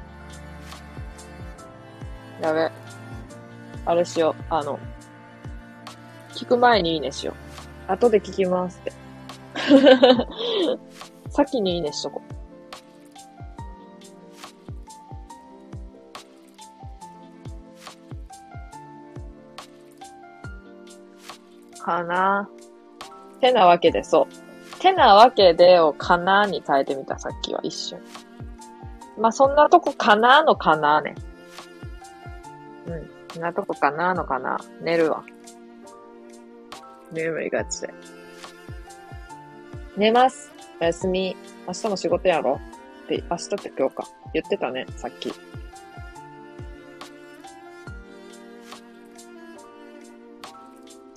[2.41, 2.69] やべ。
[3.85, 4.43] あれしよう。
[4.49, 4.77] あの、
[6.33, 7.33] 聞く前にいいねしよ
[7.87, 7.91] う。
[7.93, 8.91] 後で聞きますって。
[11.31, 12.32] 先にいいねしとこう。
[21.83, 22.49] かな
[23.41, 24.79] てなわけで、そう。
[24.79, 27.99] てなわけでをかなに変えてみた、さっきは一瞬。
[29.17, 31.15] まあ、そんなとこかなのかなね。
[32.87, 33.09] うん。
[33.33, 34.57] そんなとこかなのかな。
[34.81, 35.23] 寝るわ。
[37.11, 37.93] 眠りがちで。
[39.97, 40.51] 寝ます。
[40.81, 41.35] おやすみ。
[41.67, 42.59] 明日も仕事やろ
[43.05, 44.07] って、明日って今日か。
[44.33, 45.31] 言ってたね、さっき。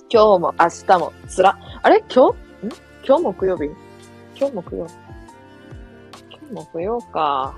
[0.09, 1.57] 今日も明日もつら。
[1.81, 2.01] あれ？
[2.13, 2.67] 今日？
[2.67, 2.69] ん？
[3.05, 3.65] 今日木曜日？
[4.39, 4.87] 今日木曜？
[6.29, 7.53] 今日木曜か。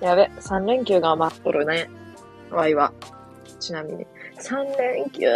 [0.00, 1.88] やべ、3連休が待っとるね。
[2.50, 2.92] わいは。
[3.60, 4.06] ちなみに。
[4.40, 5.26] 3連休。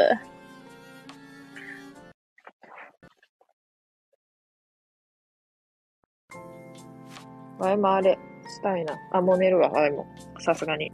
[7.58, 8.94] わいもあれ、したいな。
[9.12, 10.04] あ、もう寝るわ、わいも。
[10.40, 10.90] さすがに。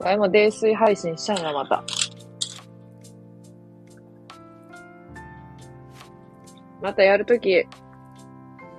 [0.00, 1.84] わいも泥酔配信したいな、また。
[6.82, 7.66] またやるとき、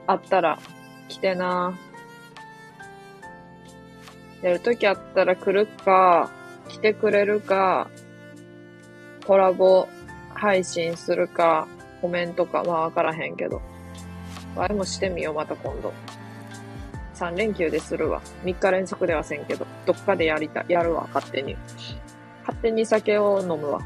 [0.08, 0.60] あったら、
[1.08, 1.78] 来てな。
[4.42, 6.32] やるときあったら来るか、
[6.68, 7.90] 来てくれるか、
[9.26, 9.88] コラボ
[10.34, 11.68] 配信するか、
[12.02, 13.62] コメントか、まあわからへんけど。
[14.56, 15.94] あれもしてみよう、また今度。
[17.16, 18.22] 3連休でするわ。
[18.44, 21.56] 3日連続ではせんけど、どっかでやりた、やるわ、勝手に。
[22.42, 23.82] 勝手に酒を飲むわ。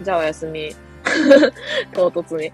[0.00, 0.74] じゃあおやすみ。
[1.92, 2.52] 唐突に。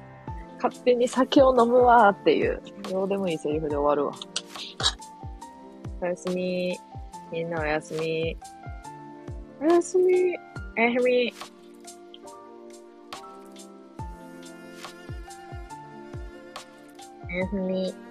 [0.66, 4.12] 勝手に酒を飲むわっていう、どうでもいいセリフで終わるわ。
[6.00, 6.76] おやすみ。
[7.32, 8.36] みんなおやすみ。
[9.60, 10.36] おやすみ。
[10.76, 11.34] おやすみ。
[17.28, 18.05] おやすみ。